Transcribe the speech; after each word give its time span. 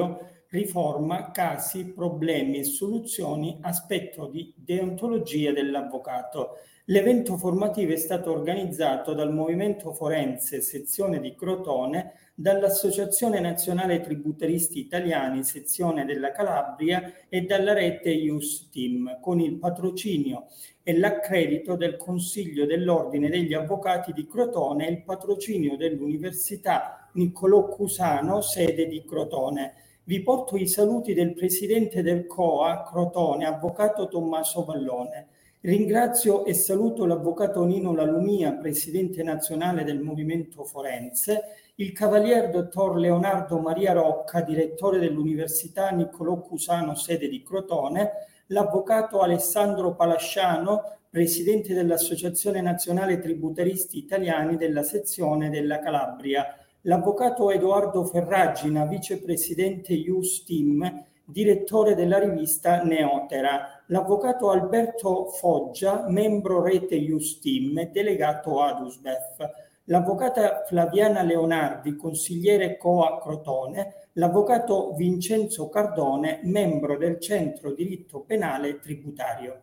tributario, 0.00 0.28
riforma, 0.50 1.30
casi, 1.30 1.92
problemi 1.92 2.58
e 2.58 2.64
soluzioni, 2.64 3.58
aspetto 3.60 4.26
di 4.26 4.52
deontologia 4.56 5.52
dell'avvocato. 5.52 6.56
L'evento 6.86 7.36
formativo 7.36 7.92
è 7.92 7.96
stato 7.96 8.32
organizzato 8.32 9.14
dal 9.14 9.32
Movimento 9.32 9.92
Forense, 9.92 10.60
sezione 10.60 11.20
di 11.20 11.36
Crotone, 11.36 12.14
dall'Associazione 12.34 13.38
Nazionale 13.38 14.00
Tributaristi 14.00 14.80
Italiani, 14.80 15.44
sezione 15.44 16.04
della 16.04 16.32
Calabria 16.32 17.12
e 17.28 17.42
dalla 17.42 17.74
rete 17.74 18.10
Ius 18.10 18.70
Team, 18.70 19.20
con 19.20 19.38
il 19.38 19.56
patrocinio 19.58 20.46
e 20.82 20.98
l'accredito 20.98 21.76
del 21.76 21.96
Consiglio 21.96 22.66
dell'Ordine 22.66 23.28
degli 23.28 23.54
Avvocati 23.54 24.12
di 24.12 24.26
Crotone 24.26 24.88
e 24.88 24.90
il 24.90 25.02
patrocinio 25.04 25.76
dell'Università 25.76 27.08
Niccolò 27.12 27.68
Cusano, 27.68 28.40
sede 28.40 28.88
di 28.88 29.04
Crotone. 29.04 29.74
Vi 30.02 30.22
porto 30.22 30.56
i 30.56 30.66
saluti 30.66 31.14
del 31.14 31.34
presidente 31.34 32.02
del 32.02 32.26
COA 32.26 32.82
Crotone, 32.82 33.46
avvocato 33.46 34.08
Tommaso 34.08 34.64
Vallone. 34.64 35.28
Ringrazio 35.60 36.46
e 36.46 36.54
saluto 36.54 37.04
l'avvocato 37.04 37.64
Nino 37.64 37.94
Lalumia, 37.94 38.52
presidente 38.54 39.22
nazionale 39.22 39.84
del 39.84 40.00
Movimento 40.00 40.64
Forense, 40.64 41.72
il 41.76 41.92
cavalier 41.92 42.48
dottor 42.50 42.96
Leonardo 42.96 43.58
Maria 43.58 43.92
Rocca, 43.92 44.40
direttore 44.40 44.98
dell'Università 44.98 45.90
Niccolò 45.90 46.40
Cusano, 46.40 46.94
sede 46.94 47.28
di 47.28 47.42
Crotone, 47.42 48.10
l'avvocato 48.46 49.20
Alessandro 49.20 49.94
Palasciano, 49.94 50.98
presidente 51.10 51.74
dell'Associazione 51.74 52.60
Nazionale 52.60 53.18
Tributaristi 53.18 53.98
Italiani 53.98 54.56
della 54.56 54.82
sezione 54.82 55.50
della 55.50 55.78
Calabria, 55.78 56.59
l'avvocato 56.82 57.50
Edoardo 57.50 58.04
Ferragina, 58.04 58.86
vicepresidente 58.86 59.92
Ius 59.92 60.44
Team, 60.44 61.04
direttore 61.24 61.94
della 61.94 62.18
rivista 62.18 62.82
Neotera, 62.82 63.82
l'avvocato 63.86 64.50
Alberto 64.50 65.26
Foggia, 65.26 66.06
membro 66.08 66.62
rete 66.62 66.94
e 66.96 67.90
delegato 67.92 68.62
ad 68.62 68.80
USBEF, 68.80 69.50
l'avvocata 69.84 70.64
Flaviana 70.66 71.22
Leonardi, 71.22 71.96
consigliere 71.96 72.76
COA 72.76 73.20
Crotone, 73.20 73.94
l'avvocato 74.14 74.94
Vincenzo 74.94 75.68
Cardone, 75.68 76.40
membro 76.44 76.96
del 76.96 77.20
Centro 77.20 77.72
Diritto 77.72 78.20
Penale 78.20 78.78
Tributario. 78.78 79.62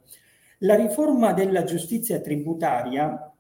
La 0.59 0.75
riforma 0.75 1.33
della 1.33 1.64
giustizia 1.64 2.20
tributaria 2.20 3.31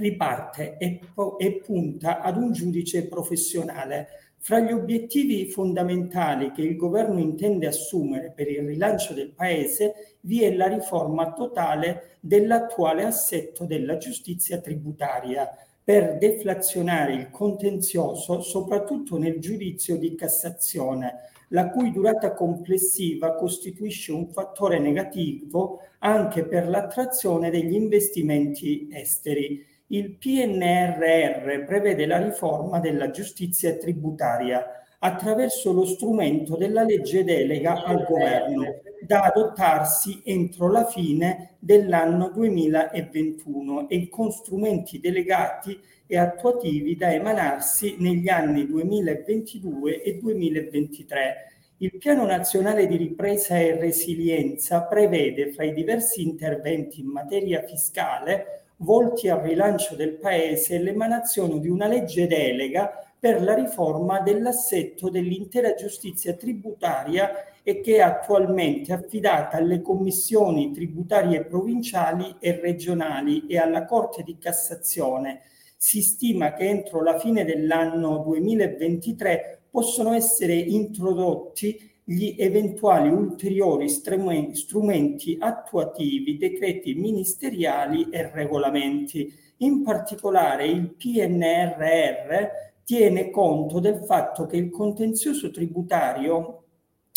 riparte 0.00 0.76
e, 0.78 1.00
e 1.38 1.60
punta 1.64 2.20
ad 2.20 2.36
un 2.36 2.52
giudice 2.52 3.06
professionale. 3.06 4.08
Fra 4.42 4.58
gli 4.58 4.72
obiettivi 4.72 5.46
fondamentali 5.46 6.50
che 6.50 6.62
il 6.62 6.74
governo 6.74 7.18
intende 7.18 7.66
assumere 7.66 8.32
per 8.34 8.50
il 8.50 8.66
rilancio 8.66 9.12
del 9.12 9.32
Paese 9.32 10.16
vi 10.20 10.42
è 10.42 10.54
la 10.54 10.66
riforma 10.66 11.32
totale 11.32 12.16
dell'attuale 12.20 13.04
assetto 13.04 13.66
della 13.66 13.98
giustizia 13.98 14.58
tributaria 14.58 15.46
per 15.84 16.16
deflazionare 16.16 17.14
il 17.14 17.30
contenzioso 17.30 18.40
soprattutto 18.40 19.18
nel 19.18 19.40
giudizio 19.40 19.96
di 19.96 20.14
Cassazione, 20.14 21.30
la 21.48 21.68
cui 21.68 21.90
durata 21.90 22.32
complessiva 22.32 23.34
costituisce 23.34 24.12
un 24.12 24.28
fattore 24.28 24.78
negativo 24.78 25.80
anche 25.98 26.44
per 26.44 26.68
l'attrazione 26.68 27.50
degli 27.50 27.74
investimenti 27.74 28.88
esteri 28.90 29.66
il 29.92 30.16
PNRR 30.16 31.64
prevede 31.64 32.06
la 32.06 32.22
riforma 32.22 32.78
della 32.78 33.10
giustizia 33.10 33.76
tributaria 33.76 34.64
attraverso 35.00 35.72
lo 35.72 35.84
strumento 35.84 36.56
della 36.56 36.84
legge 36.84 37.24
delega 37.24 37.82
al 37.84 38.04
governo 38.04 38.80
da 39.00 39.22
adottarsi 39.22 40.20
entro 40.24 40.70
la 40.70 40.84
fine 40.84 41.56
dell'anno 41.58 42.30
2021 42.30 43.88
e 43.88 44.08
con 44.08 44.30
strumenti 44.30 45.00
delegati 45.00 45.80
e 46.06 46.18
attuativi 46.18 46.96
da 46.96 47.12
emanarsi 47.12 47.96
negli 47.98 48.28
anni 48.28 48.66
2022 48.66 50.02
e 50.02 50.18
2023. 50.18 51.34
Il 51.78 51.96
Piano 51.96 52.26
Nazionale 52.26 52.86
di 52.86 52.96
Ripresa 52.96 53.58
e 53.58 53.76
Resilienza 53.76 54.82
prevede 54.82 55.50
fra 55.50 55.64
i 55.64 55.72
diversi 55.72 56.22
interventi 56.22 57.00
in 57.00 57.06
materia 57.06 57.62
fiscale 57.62 58.59
volti 58.80 59.28
al 59.28 59.40
rilancio 59.40 59.94
del 59.94 60.16
Paese 60.16 60.74
e 60.74 60.82
l'emanazione 60.82 61.58
di 61.58 61.68
una 61.68 61.86
legge 61.86 62.26
delega 62.26 62.92
per 63.18 63.42
la 63.42 63.54
riforma 63.54 64.20
dell'assetto 64.20 65.10
dell'intera 65.10 65.74
giustizia 65.74 66.34
tributaria 66.34 67.30
e 67.62 67.80
che 67.80 67.96
è 67.96 68.00
attualmente 68.00 68.92
affidata 68.92 69.58
alle 69.58 69.82
commissioni 69.82 70.72
tributarie 70.72 71.44
provinciali 71.44 72.36
e 72.40 72.58
regionali 72.58 73.46
e 73.46 73.58
alla 73.58 73.84
Corte 73.84 74.22
di 74.22 74.38
Cassazione. 74.38 75.42
Si 75.76 76.00
stima 76.00 76.54
che 76.54 76.68
entro 76.68 77.02
la 77.02 77.18
fine 77.18 77.44
dell'anno 77.44 78.18
2023 78.18 79.60
possono 79.70 80.14
essere 80.14 80.54
introdotti 80.54 81.89
gli 82.12 82.34
eventuali 82.38 83.08
ulteriori 83.08 83.88
strumenti 83.88 85.36
attuativi, 85.38 86.38
decreti 86.38 86.94
ministeriali 86.94 88.08
e 88.10 88.28
regolamenti. 88.32 89.32
In 89.58 89.84
particolare 89.84 90.66
il 90.66 90.90
PNRR 90.96 92.48
tiene 92.82 93.30
conto 93.30 93.78
del 93.78 94.02
fatto 94.02 94.46
che 94.46 94.56
il 94.56 94.70
contenzioso 94.70 95.52
tributario 95.52 96.64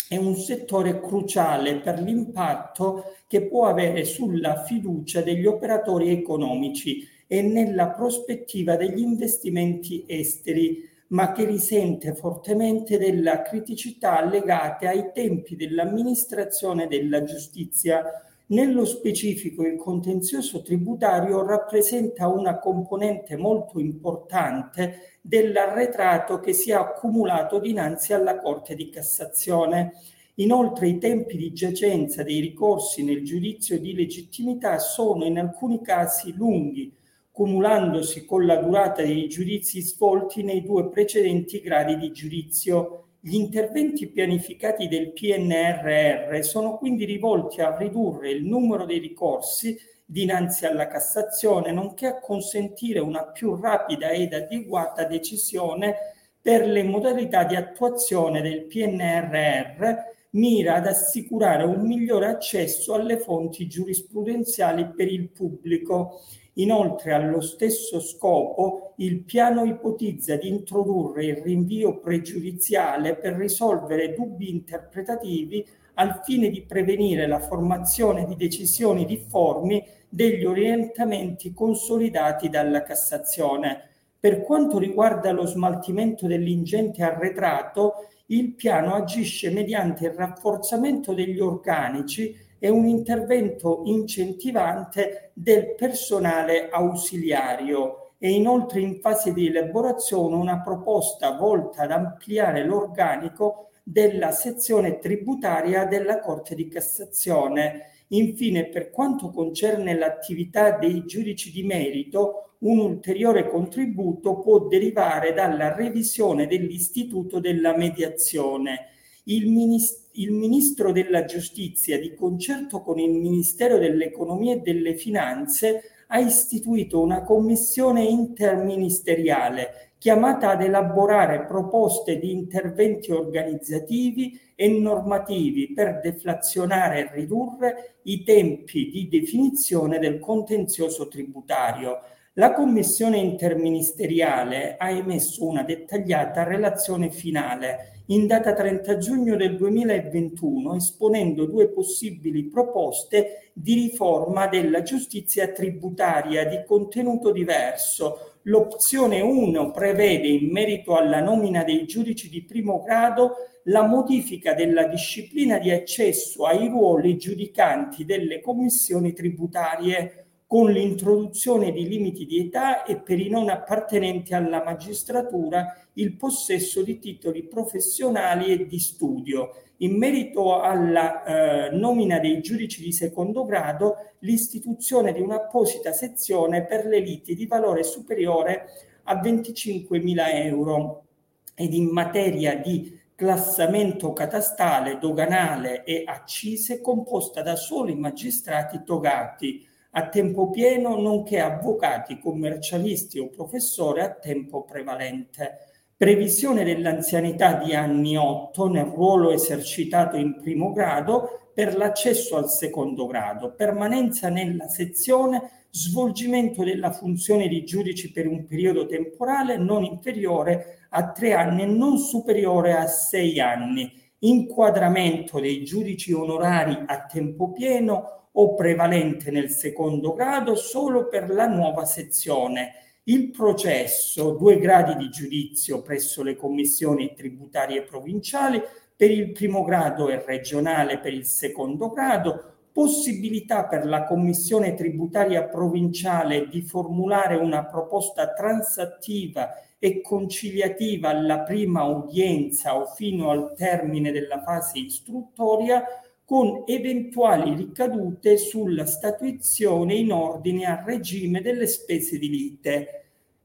è 0.08 0.16
un 0.16 0.36
settore 0.36 1.00
cruciale 1.00 1.80
per 1.80 2.00
l'impatto 2.00 3.14
che 3.26 3.48
può 3.48 3.66
avere 3.66 4.04
sulla 4.04 4.62
fiducia 4.62 5.22
degli 5.22 5.46
operatori 5.46 6.10
economici 6.10 7.04
e 7.26 7.42
nella 7.42 7.88
prospettiva 7.88 8.76
degli 8.76 9.00
investimenti 9.00 10.04
esteri 10.06 10.88
ma 11.08 11.32
che 11.32 11.44
risente 11.44 12.14
fortemente 12.14 12.98
della 12.98 13.42
criticità 13.42 14.24
legate 14.24 14.86
ai 14.86 15.10
tempi 15.12 15.56
dell'amministrazione 15.56 16.86
della 16.86 17.22
giustizia. 17.22 18.04
Nello 18.46 18.84
specifico 18.84 19.66
il 19.66 19.76
contenzioso 19.76 20.62
tributario 20.62 21.46
rappresenta 21.46 22.28
una 22.28 22.58
componente 22.58 23.36
molto 23.36 23.78
importante 23.78 25.18
dell'arretrato 25.20 26.40
che 26.40 26.52
si 26.52 26.70
è 26.70 26.74
accumulato 26.74 27.58
dinanzi 27.58 28.12
alla 28.12 28.38
Corte 28.38 28.74
di 28.74 28.90
Cassazione. 28.90 29.92
Inoltre 30.38 30.88
i 30.88 30.98
tempi 30.98 31.36
di 31.36 31.52
giacenza 31.52 32.22
dei 32.22 32.40
ricorsi 32.40 33.04
nel 33.04 33.24
giudizio 33.24 33.78
di 33.78 33.94
legittimità 33.94 34.78
sono 34.78 35.24
in 35.24 35.38
alcuni 35.38 35.80
casi 35.80 36.34
lunghi, 36.34 36.92
cumulandosi 37.34 38.24
con 38.24 38.46
la 38.46 38.54
durata 38.58 39.02
dei 39.02 39.26
giudizi 39.26 39.80
svolti 39.80 40.44
nei 40.44 40.62
due 40.62 40.88
precedenti 40.88 41.60
gradi 41.60 41.96
di 41.96 42.12
giudizio. 42.12 43.06
Gli 43.18 43.34
interventi 43.34 44.06
pianificati 44.06 44.86
del 44.86 45.10
PNRR 45.10 46.44
sono 46.44 46.78
quindi 46.78 47.04
rivolti 47.04 47.60
a 47.60 47.76
ridurre 47.76 48.30
il 48.30 48.44
numero 48.44 48.84
dei 48.84 49.00
ricorsi 49.00 49.76
dinanzi 50.04 50.64
alla 50.64 50.86
Cassazione, 50.86 51.72
nonché 51.72 52.06
a 52.06 52.20
consentire 52.20 53.00
una 53.00 53.24
più 53.24 53.56
rapida 53.56 54.10
ed 54.10 54.32
adeguata 54.32 55.02
decisione 55.02 55.96
per 56.40 56.64
le 56.64 56.84
modalità 56.84 57.42
di 57.42 57.56
attuazione 57.56 58.42
del 58.42 58.66
PNRR 58.66 60.12
mira 60.34 60.76
ad 60.76 60.86
assicurare 60.86 61.64
un 61.64 61.84
migliore 61.84 62.26
accesso 62.26 62.94
alle 62.94 63.18
fonti 63.18 63.66
giurisprudenziali 63.66 64.92
per 64.94 65.08
il 65.10 65.30
pubblico 65.30 66.20
Inoltre, 66.54 67.12
allo 67.12 67.40
stesso 67.40 67.98
scopo, 68.00 68.92
il 68.98 69.22
piano 69.22 69.64
ipotizza 69.64 70.36
di 70.36 70.48
introdurre 70.48 71.24
il 71.24 71.36
rinvio 71.38 71.98
pregiudiziale 71.98 73.16
per 73.16 73.34
risolvere 73.34 74.14
dubbi 74.14 74.50
interpretativi 74.50 75.66
al 75.94 76.20
fine 76.22 76.50
di 76.50 76.62
prevenire 76.62 77.26
la 77.26 77.40
formazione 77.40 78.24
di 78.24 78.36
decisioni 78.36 79.04
difformi 79.04 79.84
degli 80.08 80.44
orientamenti 80.44 81.52
consolidati 81.52 82.48
dalla 82.48 82.82
Cassazione. 82.82 83.88
Per 84.18 84.42
quanto 84.42 84.78
riguarda 84.78 85.32
lo 85.32 85.46
smaltimento 85.46 86.26
dell'ingente 86.26 87.02
arretrato, 87.02 88.08
il 88.26 88.54
piano 88.54 88.94
agisce 88.94 89.50
mediante 89.50 90.06
il 90.06 90.12
rafforzamento 90.12 91.12
degli 91.12 91.40
organici 91.40 92.34
e 92.58 92.68
un 92.68 92.86
intervento 92.86 93.82
incentivante 93.84 95.30
del 95.34 95.74
personale 95.74 96.68
ausiliario 96.70 98.12
e 98.18 98.30
inoltre 98.30 98.80
in 98.80 99.00
fase 99.00 99.32
di 99.32 99.48
elaborazione 99.48 100.34
una 100.34 100.60
proposta 100.62 101.36
volta 101.36 101.82
ad 101.82 101.90
ampliare 101.90 102.64
l'organico 102.64 103.70
della 103.82 104.30
sezione 104.30 104.98
tributaria 104.98 105.84
della 105.84 106.20
Corte 106.20 106.54
di 106.54 106.68
Cassazione. 106.68 107.90
Infine, 108.08 108.68
per 108.68 108.90
quanto 108.90 109.30
concerne 109.30 109.94
l'attività 109.94 110.78
dei 110.78 111.04
giudici 111.04 111.50
di 111.50 111.64
merito, 111.64 112.56
un 112.60 112.78
ulteriore 112.78 113.46
contributo 113.48 114.38
può 114.38 114.66
derivare 114.68 115.34
dalla 115.34 115.74
revisione 115.74 116.46
dell'istituto 116.46 117.40
della 117.40 117.76
mediazione 117.76 118.88
il, 119.24 119.48
Ministro, 119.48 120.03
il 120.16 120.32
Ministro 120.32 120.92
della 120.92 121.24
Giustizia, 121.24 121.98
di 121.98 122.14
concerto 122.14 122.82
con 122.82 122.98
il 122.98 123.10
Ministero 123.10 123.78
dell'Economia 123.78 124.54
e 124.54 124.60
delle 124.60 124.96
Finanze, 124.96 125.82
ha 126.08 126.18
istituito 126.18 127.00
una 127.00 127.22
commissione 127.22 128.04
interministeriale 128.04 129.92
chiamata 129.98 130.50
ad 130.50 130.62
elaborare 130.62 131.46
proposte 131.46 132.18
di 132.18 132.30
interventi 132.30 133.10
organizzativi 133.10 134.38
e 134.54 134.68
normativi 134.68 135.72
per 135.72 136.00
deflazionare 136.00 137.00
e 137.00 137.10
ridurre 137.14 137.96
i 138.02 138.22
tempi 138.22 138.90
di 138.90 139.08
definizione 139.08 139.98
del 139.98 140.18
contenzioso 140.18 141.08
tributario. 141.08 142.00
La 142.34 142.52
commissione 142.52 143.16
interministeriale 143.18 144.76
ha 144.76 144.90
emesso 144.90 145.46
una 145.46 145.62
dettagliata 145.62 146.42
relazione 146.42 147.10
finale 147.10 147.93
in 148.06 148.26
data 148.26 148.52
30 148.52 148.98
giugno 148.98 149.34
del 149.36 149.56
2021 149.56 150.76
esponendo 150.76 151.46
due 151.46 151.68
possibili 151.68 152.44
proposte 152.44 153.50
di 153.54 153.74
riforma 153.74 154.46
della 154.46 154.82
giustizia 154.82 155.48
tributaria 155.48 156.44
di 156.44 156.62
contenuto 156.66 157.32
diverso. 157.32 158.32
L'opzione 158.42 159.22
1 159.22 159.70
prevede 159.70 160.28
in 160.28 160.50
merito 160.50 160.96
alla 160.96 161.20
nomina 161.20 161.64
dei 161.64 161.86
giudici 161.86 162.28
di 162.28 162.42
primo 162.42 162.82
grado 162.82 163.36
la 163.68 163.86
modifica 163.86 164.52
della 164.52 164.86
disciplina 164.86 165.58
di 165.58 165.70
accesso 165.70 166.44
ai 166.44 166.68
ruoli 166.68 167.16
giudicanti 167.16 168.04
delle 168.04 168.42
commissioni 168.42 169.14
tributarie 169.14 170.23
con 170.54 170.70
l'introduzione 170.70 171.72
di 171.72 171.88
limiti 171.88 172.26
di 172.26 172.38
età 172.38 172.84
e 172.84 173.00
per 173.00 173.18
i 173.18 173.28
non 173.28 173.48
appartenenti 173.48 174.34
alla 174.34 174.62
magistratura 174.62 175.76
il 175.94 176.14
possesso 176.14 176.84
di 176.84 177.00
titoli 177.00 177.42
professionali 177.42 178.52
e 178.52 178.64
di 178.64 178.78
studio. 178.78 179.50
In 179.78 179.96
merito 179.96 180.60
alla 180.60 181.24
eh, 181.24 181.76
nomina 181.76 182.20
dei 182.20 182.40
giudici 182.40 182.80
di 182.84 182.92
secondo 182.92 183.42
grado, 183.44 183.96
l'istituzione 184.20 185.12
di 185.12 185.20
un'apposita 185.20 185.90
sezione 185.90 186.64
per 186.64 186.86
le 186.86 187.00
liti 187.00 187.34
di 187.34 187.46
valore 187.46 187.82
superiore 187.82 188.66
a 189.06 189.20
25.000 189.20 190.34
euro. 190.44 191.06
Ed 191.52 191.74
in 191.74 191.88
materia 191.88 192.54
di 192.54 192.96
classamento 193.16 194.12
catastale, 194.12 194.98
doganale 195.00 195.82
e 195.82 196.04
accise 196.06 196.80
composta 196.80 197.42
da 197.42 197.56
soli 197.56 197.96
magistrati 197.96 198.84
togati 198.84 199.72
a 199.96 200.08
tempo 200.08 200.50
pieno 200.50 201.00
nonché 201.00 201.40
avvocati, 201.40 202.18
commercialisti 202.18 203.20
o 203.20 203.28
professori 203.28 204.00
a 204.00 204.10
tempo 204.10 204.64
prevalente. 204.64 205.58
Previsione 205.96 206.64
dell'anzianità 206.64 207.54
di 207.54 207.74
anni 207.74 208.16
8 208.16 208.68
nel 208.68 208.86
ruolo 208.86 209.30
esercitato 209.30 210.16
in 210.16 210.40
primo 210.40 210.72
grado 210.72 211.50
per 211.54 211.76
l'accesso 211.76 212.36
al 212.36 212.50
secondo 212.50 213.06
grado, 213.06 213.52
permanenza 213.52 214.28
nella 214.28 214.66
sezione, 214.66 215.66
svolgimento 215.70 216.64
della 216.64 216.90
funzione 216.90 217.46
di 217.46 217.64
giudici 217.64 218.10
per 218.10 218.26
un 218.26 218.44
periodo 218.44 218.86
temporale 218.86 219.56
non 219.56 219.84
inferiore 219.84 220.86
a 220.90 221.12
tre 221.12 221.34
anni 221.34 221.62
e 221.62 221.66
non 221.66 221.98
superiore 221.98 222.72
a 222.74 222.88
sei 222.88 223.38
anni, 223.38 223.92
inquadramento 224.20 225.38
dei 225.38 225.62
giudici 225.64 226.12
onorari 226.12 226.82
a 226.84 227.06
tempo 227.06 227.52
pieno 227.52 228.23
o 228.36 228.54
prevalente 228.54 229.30
nel 229.30 229.50
secondo 229.50 230.12
grado 230.12 230.54
solo 230.54 231.08
per 231.08 231.30
la 231.30 231.46
nuova 231.46 231.84
sezione. 231.84 232.72
Il 233.04 233.30
processo, 233.30 234.32
due 234.32 234.58
gradi 234.58 234.96
di 234.96 235.10
giudizio 235.10 235.82
presso 235.82 236.22
le 236.22 236.36
commissioni 236.36 237.12
tributarie 237.14 237.82
provinciali 237.82 238.62
per 238.96 239.10
il 239.10 239.32
primo 239.32 239.62
grado 239.62 240.08
e 240.08 240.24
regionale 240.24 240.98
per 240.98 241.12
il 241.12 241.26
secondo 241.26 241.90
grado, 241.90 242.52
possibilità 242.72 243.66
per 243.66 243.86
la 243.86 244.04
commissione 244.04 244.74
tributaria 244.74 245.44
provinciale 245.44 246.48
di 246.48 246.62
formulare 246.62 247.36
una 247.36 247.64
proposta 247.66 248.32
transattiva 248.32 249.54
e 249.78 250.00
conciliativa 250.00 251.10
alla 251.10 251.40
prima 251.40 251.84
udienza 251.84 252.74
o 252.76 252.86
fino 252.86 253.30
al 253.30 253.54
termine 253.54 254.10
della 254.10 254.42
fase 254.42 254.78
istruttoria 254.78 255.84
con 256.24 256.64
eventuali 256.66 257.54
ricadute 257.54 258.38
sulla 258.38 258.86
statuizione 258.86 259.94
in 259.94 260.12
ordine 260.12 260.64
al 260.64 260.82
regime 260.84 261.42
delle 261.42 261.66
spese 261.66 262.18
di 262.18 262.30
lite. 262.30 263.00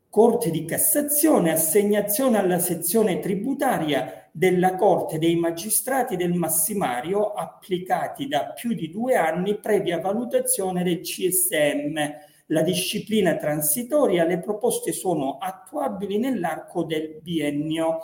Corte 0.09 0.49
di 0.49 0.65
Cassazione, 0.65 1.51
assegnazione 1.51 2.39
alla 2.39 2.57
sezione 2.57 3.19
tributaria 3.19 4.27
della 4.31 4.75
Corte 4.75 5.19
dei 5.19 5.35
Magistrati 5.35 6.15
del 6.15 6.33
Massimario 6.33 7.33
applicati 7.33 8.27
da 8.27 8.53
più 8.53 8.73
di 8.73 8.89
due 8.89 9.15
anni 9.15 9.59
previa 9.59 9.99
valutazione 9.99 10.83
del 10.83 11.01
CSM. 11.01 11.97
La 12.47 12.63
disciplina 12.63 13.35
transitoria, 13.35 14.23
le 14.23 14.39
proposte 14.39 14.91
sono 14.91 15.37
attuabili 15.39 16.17
nell'arco 16.17 16.83
del 16.83 17.19
biennio. 17.21 17.99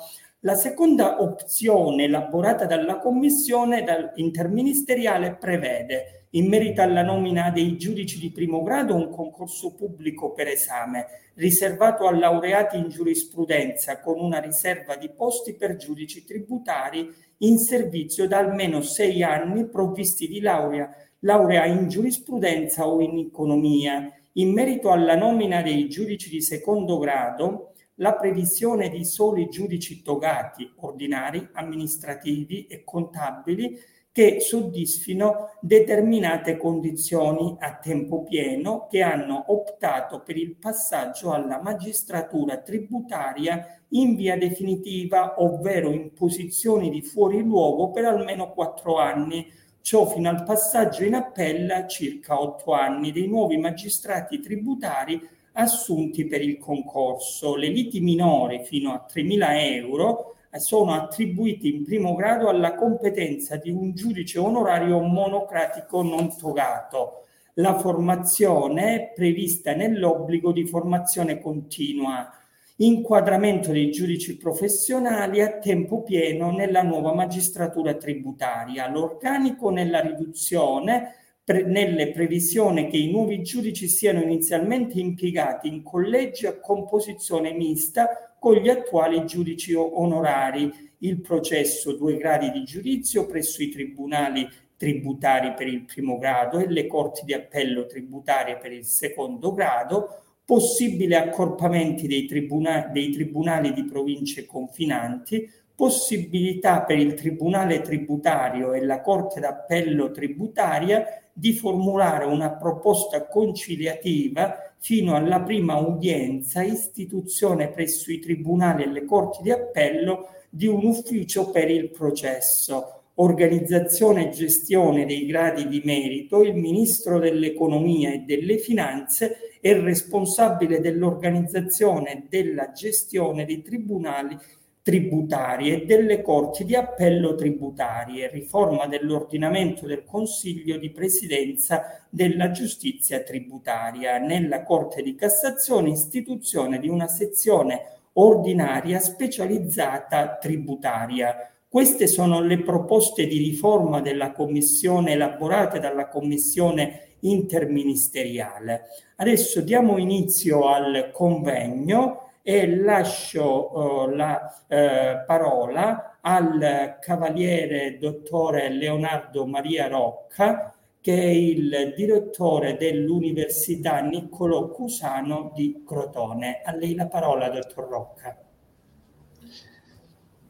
La 0.45 0.53
seconda 0.53 1.23
opzione 1.23 2.03
elaborata 2.03 2.67
dalla 2.67 2.99
Commissione 2.99 3.83
interministeriale 4.13 5.37
prevede, 5.39 6.27
in 6.31 6.47
merito 6.47 6.83
alla 6.83 7.01
nomina 7.01 7.49
dei 7.49 7.77
giudici 7.77 8.19
di 8.19 8.29
primo 8.29 8.61
grado, 8.61 8.93
un 8.93 9.09
concorso 9.09 9.73
pubblico 9.73 10.33
per 10.33 10.47
esame 10.49 11.07
riservato 11.33 12.05
a 12.05 12.15
laureati 12.15 12.77
in 12.77 12.89
giurisprudenza 12.89 13.99
con 14.01 14.19
una 14.19 14.37
riserva 14.37 14.95
di 14.95 15.09
posti 15.09 15.55
per 15.55 15.77
giudici 15.77 16.23
tributari 16.23 17.11
in 17.39 17.57
servizio 17.57 18.27
da 18.27 18.37
almeno 18.37 18.81
sei 18.81 19.23
anni 19.23 19.67
provvisti 19.67 20.27
di 20.27 20.41
laurea, 20.41 20.95
laurea 21.21 21.65
in 21.65 21.89
giurisprudenza 21.89 22.87
o 22.87 23.01
in 23.01 23.17
economia. 23.17 24.11
In 24.33 24.53
merito 24.53 24.91
alla 24.91 25.15
nomina 25.15 25.63
dei 25.63 25.89
giudici 25.89 26.29
di 26.29 26.41
secondo 26.41 26.99
grado, 26.99 27.71
la 27.95 28.13
previsione 28.15 28.89
di 28.89 29.05
soli 29.05 29.47
giudici 29.47 30.01
togati, 30.01 30.71
ordinari, 30.77 31.49
amministrativi 31.53 32.67
e 32.67 32.83
contabili 32.83 33.79
che 34.15 34.39
soddisfino 34.39 35.57
determinate 35.59 36.55
condizioni 36.55 37.57
a 37.59 37.75
tempo 37.75 38.23
pieno 38.23 38.87
che 38.89 39.01
hanno 39.01 39.43
optato 39.47 40.21
per 40.21 40.37
il 40.37 40.55
passaggio 40.55 41.33
alla 41.33 41.61
magistratura 41.61 42.61
tributaria 42.61 43.77
in 43.89 44.15
via 44.15 44.37
definitiva, 44.37 45.41
ovvero 45.41 45.91
in 45.91 46.13
posizioni 46.13 46.89
di 46.89 47.01
fuori 47.01 47.41
luogo 47.41 47.91
per 47.91 48.05
almeno 48.05 48.53
quattro 48.53 48.99
anni, 48.99 49.51
ciò 49.81 50.07
fino 50.07 50.29
al 50.29 50.43
passaggio 50.43 51.03
in 51.03 51.15
appella 51.15 51.85
circa 51.85 52.39
otto 52.39 52.71
anni 52.71 53.11
dei 53.11 53.27
nuovi 53.27 53.57
magistrati 53.57 54.39
tributari 54.39 55.21
assunti 55.55 56.25
per 56.25 56.41
il 56.41 56.57
concorso. 56.57 57.55
Le 57.55 57.67
liti 57.67 57.99
minori 57.99 58.63
fino 58.63 58.91
a 58.91 59.05
3.000 59.11 59.45
euro 59.75 60.35
eh, 60.49 60.59
sono 60.59 60.93
attribuiti 60.93 61.73
in 61.73 61.83
primo 61.83 62.15
grado 62.15 62.47
alla 62.47 62.75
competenza 62.75 63.57
di 63.57 63.69
un 63.69 63.93
giudice 63.93 64.39
onorario 64.39 64.99
monocratico 65.01 66.01
non 66.01 66.35
togato. 66.37 67.25
La 67.55 67.77
formazione 67.77 68.95
è 68.95 69.13
prevista 69.13 69.73
nell'obbligo 69.73 70.51
di 70.51 70.65
formazione 70.65 71.39
continua, 71.39 72.29
inquadramento 72.77 73.71
dei 73.71 73.91
giudici 73.91 74.35
professionali 74.35 75.41
a 75.41 75.57
tempo 75.59 76.03
pieno 76.03 76.51
nella 76.51 76.81
nuova 76.83 77.13
magistratura 77.13 77.93
tributaria, 77.93 78.89
l'organico 78.89 79.69
nella 79.69 80.01
riduzione 80.01 81.24
pre- 81.45 81.63
nelle 81.63 82.11
previsioni 82.11 82.87
che 82.89 82.97
i 82.97 83.11
nuovi 83.11 83.41
giudici 83.43 83.87
siano 83.87 84.21
inizialmente 84.21 84.99
impiegati 84.99 85.67
in 85.67 85.83
collegi 85.83 86.47
a 86.47 86.59
composizione 86.59 87.53
mista 87.53 88.35
con 88.39 88.55
gli 88.55 88.67
attuali 88.67 89.23
giudici 89.25 89.73
onorari, 89.73 90.71
il 90.99 91.21
processo 91.21 91.93
due 91.93 92.17
gradi 92.17 92.51
di 92.51 92.63
giudizio 92.63 93.27
presso 93.27 93.61
i 93.61 93.69
tribunali 93.69 94.47
tributari 94.75 95.53
per 95.53 95.67
il 95.67 95.85
primo 95.85 96.17
grado 96.17 96.57
e 96.57 96.67
le 96.67 96.87
corti 96.87 97.23
di 97.23 97.33
appello 97.33 97.85
tributarie 97.85 98.57
per 98.57 98.73
il 98.73 98.83
secondo 98.83 99.53
grado, 99.53 100.21
possibili 100.43 101.15
accorpamenti 101.15 102.07
dei, 102.07 102.25
tribuna- 102.25 102.89
dei 102.91 103.09
tribunali 103.11 103.71
di 103.71 103.85
province 103.85 104.45
confinanti, 104.45 105.49
possibilità 105.75 106.83
per 106.83 106.97
il 106.97 107.13
Tribunale 107.13 107.81
tributario 107.81 108.73
e 108.73 108.81
la 108.83 109.01
Corte 109.01 109.41
d'Appello 109.41 110.11
tributaria 110.11 111.24
di 111.37 111.51
formulare 111.51 112.23
una 112.23 112.51
proposta 112.51 113.27
conciliativa 113.27 114.73
fino 114.77 115.15
alla 115.15 115.41
prima 115.41 115.75
udienza, 115.75 116.63
istituzione 116.63 117.67
presso 117.67 118.09
i 118.09 118.19
tribunali 118.19 118.83
e 118.83 118.87
le 118.87 119.03
corti 119.03 119.39
di 119.41 119.51
appello 119.51 120.29
di 120.49 120.67
un 120.67 120.85
ufficio 120.85 121.51
per 121.51 121.69
il 121.69 121.89
processo, 121.89 123.01
organizzazione 123.15 124.27
e 124.27 124.31
gestione 124.31 125.05
dei 125.05 125.25
gradi 125.25 125.67
di 125.67 125.81
merito, 125.83 126.41
il 126.41 126.55
Ministro 126.55 127.19
dell'Economia 127.19 128.13
e 128.13 128.19
delle 128.19 128.57
Finanze 128.57 129.57
è 129.59 129.77
responsabile 129.77 130.79
dell'organizzazione 130.79 132.11
e 132.11 132.23
della 132.29 132.71
gestione 132.71 133.43
dei 133.43 133.61
tribunali 133.61 134.37
tributarie 134.85 135.81
e 135.81 135.85
delle 135.85 136.21
corti 136.21 136.63
di 136.63 136.75
appello 136.75 137.33
tributarie, 137.33 138.29
riforma 138.29 138.85
dell'ordinamento 138.85 139.87
del 139.87 140.03
Consiglio 140.03 140.77
di 140.77 140.91
Presidenza 140.91 142.05
della 142.07 142.51
giustizia 142.51 143.23
tributaria, 143.23 144.19
nella 144.19 144.61
Corte 144.61 145.01
di 145.01 145.15
Cassazione 145.15 145.89
istituzione 145.89 146.77
di 146.77 146.87
una 146.87 147.07
sezione 147.07 147.93
ordinaria 148.13 148.99
specializzata 148.99 150.37
tributaria. 150.39 151.51
Queste 151.67 152.05
sono 152.05 152.41
le 152.41 152.61
proposte 152.61 153.25
di 153.25 153.39
riforma 153.39 154.01
della 154.01 154.33
Commissione 154.33 155.13
elaborate 155.13 155.79
dalla 155.79 156.09
Commissione 156.09 157.15
interministeriale. 157.21 158.83
Adesso 159.15 159.61
diamo 159.61 159.97
inizio 159.97 160.67
al 160.67 161.09
convegno 161.11 162.24
e 162.47 162.75
lascio 162.75 163.75
uh, 163.75 164.09
la 164.09 164.39
uh, 164.67 165.25
parola 165.25 166.19
al 166.21 166.99
cavaliere 167.01 167.97
dottore 167.97 168.69
Leonardo 168.69 169.47
Maria 169.47 169.87
Rocca, 169.87 170.75
che 171.01 171.19
è 171.19 171.25
il 171.25 171.93
direttore 171.95 172.77
dell'Università 172.77 173.99
Niccolò 174.01 174.69
Cusano 174.69 175.53
di 175.55 175.81
Crotone. 175.83 176.61
A 176.63 176.75
lei 176.75 176.93
la 176.93 177.07
parola, 177.07 177.49
dottor 177.49 177.89
Rocca. 177.89 178.39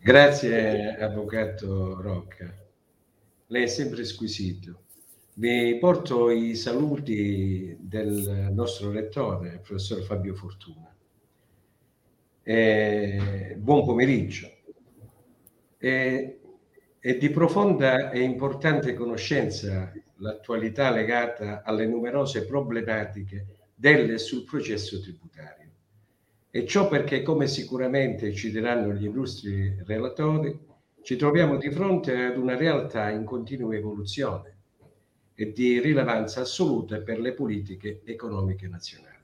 Grazie, 0.02 0.98
avvocato 0.98 2.02
Rocca. 2.02 2.54
Lei 3.48 3.64
è 3.64 3.68
sempre 3.68 4.04
squisito. 4.04 4.82
Vi 5.36 5.78
porto 5.78 6.30
i 6.30 6.56
saluti 6.56 7.78
del 7.80 8.50
nostro 8.52 8.92
rettore, 8.92 9.48
il 9.54 9.62
professor 9.62 10.02
Fabio 10.02 10.36
Fortuna. 10.36 10.95
Eh, 12.48 13.56
buon 13.58 13.84
pomeriggio. 13.84 14.48
Eh, 15.80 16.40
è 17.00 17.18
di 17.18 17.30
profonda 17.32 18.12
e 18.12 18.22
importante 18.22 18.94
conoscenza 18.94 19.92
l'attualità 20.18 20.92
legata 20.92 21.64
alle 21.64 21.88
numerose 21.88 22.46
problematiche 22.46 23.48
del 23.74 24.12
e 24.12 24.18
sul 24.20 24.44
processo 24.44 25.02
tributario. 25.02 25.72
E 26.52 26.68
ciò 26.68 26.88
perché, 26.88 27.24
come 27.24 27.48
sicuramente 27.48 28.32
ci 28.32 28.52
diranno 28.52 28.94
gli 28.94 29.06
illustri 29.06 29.82
relatori, 29.84 30.56
ci 31.02 31.16
troviamo 31.16 31.58
di 31.58 31.72
fronte 31.72 32.26
ad 32.26 32.38
una 32.38 32.56
realtà 32.56 33.10
in 33.10 33.26
continua 33.26 33.76
evoluzione 33.76 34.58
e 35.34 35.52
di 35.52 35.80
rilevanza 35.80 36.42
assoluta 36.42 37.00
per 37.00 37.20
le 37.20 37.34
politiche 37.34 38.02
economiche 38.06 38.68
nazionali. 38.68 39.15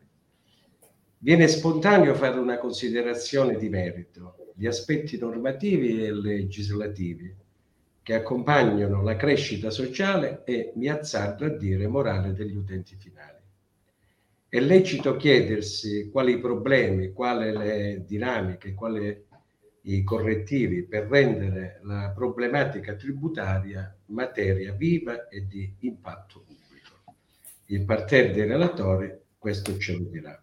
Viene 1.23 1.47
spontaneo 1.47 2.15
fare 2.15 2.39
una 2.39 2.57
considerazione 2.57 3.55
di 3.55 3.69
merito, 3.69 4.53
gli 4.55 4.65
aspetti 4.65 5.19
normativi 5.19 6.03
e 6.03 6.11
legislativi 6.11 7.31
che 8.01 8.15
accompagnano 8.15 9.03
la 9.03 9.15
crescita 9.15 9.69
sociale 9.69 10.41
e, 10.45 10.71
mi 10.77 10.89
azzardo 10.89 11.45
a 11.45 11.49
dire, 11.49 11.85
morale 11.85 12.33
degli 12.33 12.55
utenti 12.55 12.95
finali. 12.95 13.37
È 14.49 14.59
lecito 14.59 15.15
chiedersi 15.15 16.09
quali 16.09 16.39
problemi, 16.39 17.13
quali 17.13 17.51
le 17.55 18.03
dinamiche, 18.03 18.73
quali 18.73 19.25
i 19.81 20.03
correttivi 20.03 20.81
per 20.81 21.03
rendere 21.03 21.81
la 21.83 22.11
problematica 22.15 22.95
tributaria 22.95 23.95
materia 24.07 24.73
viva 24.73 25.27
e 25.27 25.45
di 25.45 25.71
impatto 25.81 26.39
pubblico. 26.39 27.03
Il 27.65 27.85
parterre 27.85 28.31
dei 28.31 28.47
relatori 28.47 29.15
questo 29.37 29.77
ce 29.77 29.93
lo 29.93 30.05
dirà. 30.05 30.40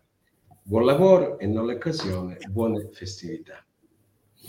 Buon 0.68 0.84
lavoro 0.84 1.38
e 1.38 1.46
non 1.46 1.64
l'occasione, 1.64 2.36
buone 2.50 2.90
festività. 2.92 3.64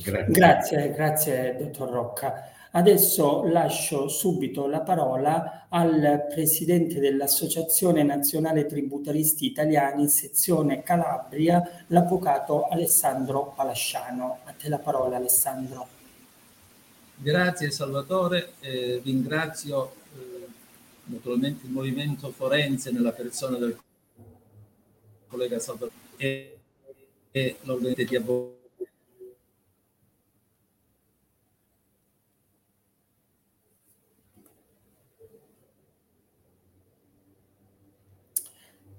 Grazie. 0.03 0.33
grazie, 0.33 0.91
grazie 0.91 1.55
dottor 1.57 1.89
Rocca. 1.89 2.51
Adesso 2.71 3.45
lascio 3.45 4.09
subito 4.09 4.67
la 4.67 4.81
parola 4.81 5.67
al 5.69 6.25
presidente 6.29 6.99
dell'Associazione 6.99 8.03
Nazionale 8.03 8.65
Tributaristi 8.65 9.45
Italiani, 9.45 10.09
sezione 10.09 10.83
Calabria, 10.83 11.85
l'avvocato 11.87 12.67
Alessandro 12.67 13.53
Palasciano. 13.55 14.39
A 14.43 14.51
te 14.51 14.67
la 14.67 14.79
parola 14.79 15.15
Alessandro. 15.15 15.87
Grazie 17.15 17.71
Salvatore, 17.71 18.55
eh, 18.59 18.99
ringrazio 19.05 19.93
eh, 20.17 20.47
naturalmente 21.05 21.65
il 21.65 21.71
movimento 21.71 22.29
forense 22.31 22.91
nella 22.91 23.13
persona 23.13 23.57
del 23.57 23.79
collega 25.29 25.59
Salvatore 25.59 26.07
e, 26.19 26.59
e 27.31 27.55
l'organizzazione 27.61 28.09
di 28.09 28.15
avvocati 28.17 28.57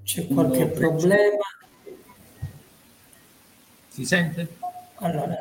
C'è 0.02 0.26
qualche 0.26 0.64
no, 0.64 0.70
problema? 0.72 1.36
Si 3.88 4.04
sente? 4.04 4.56
Allora, 4.96 5.38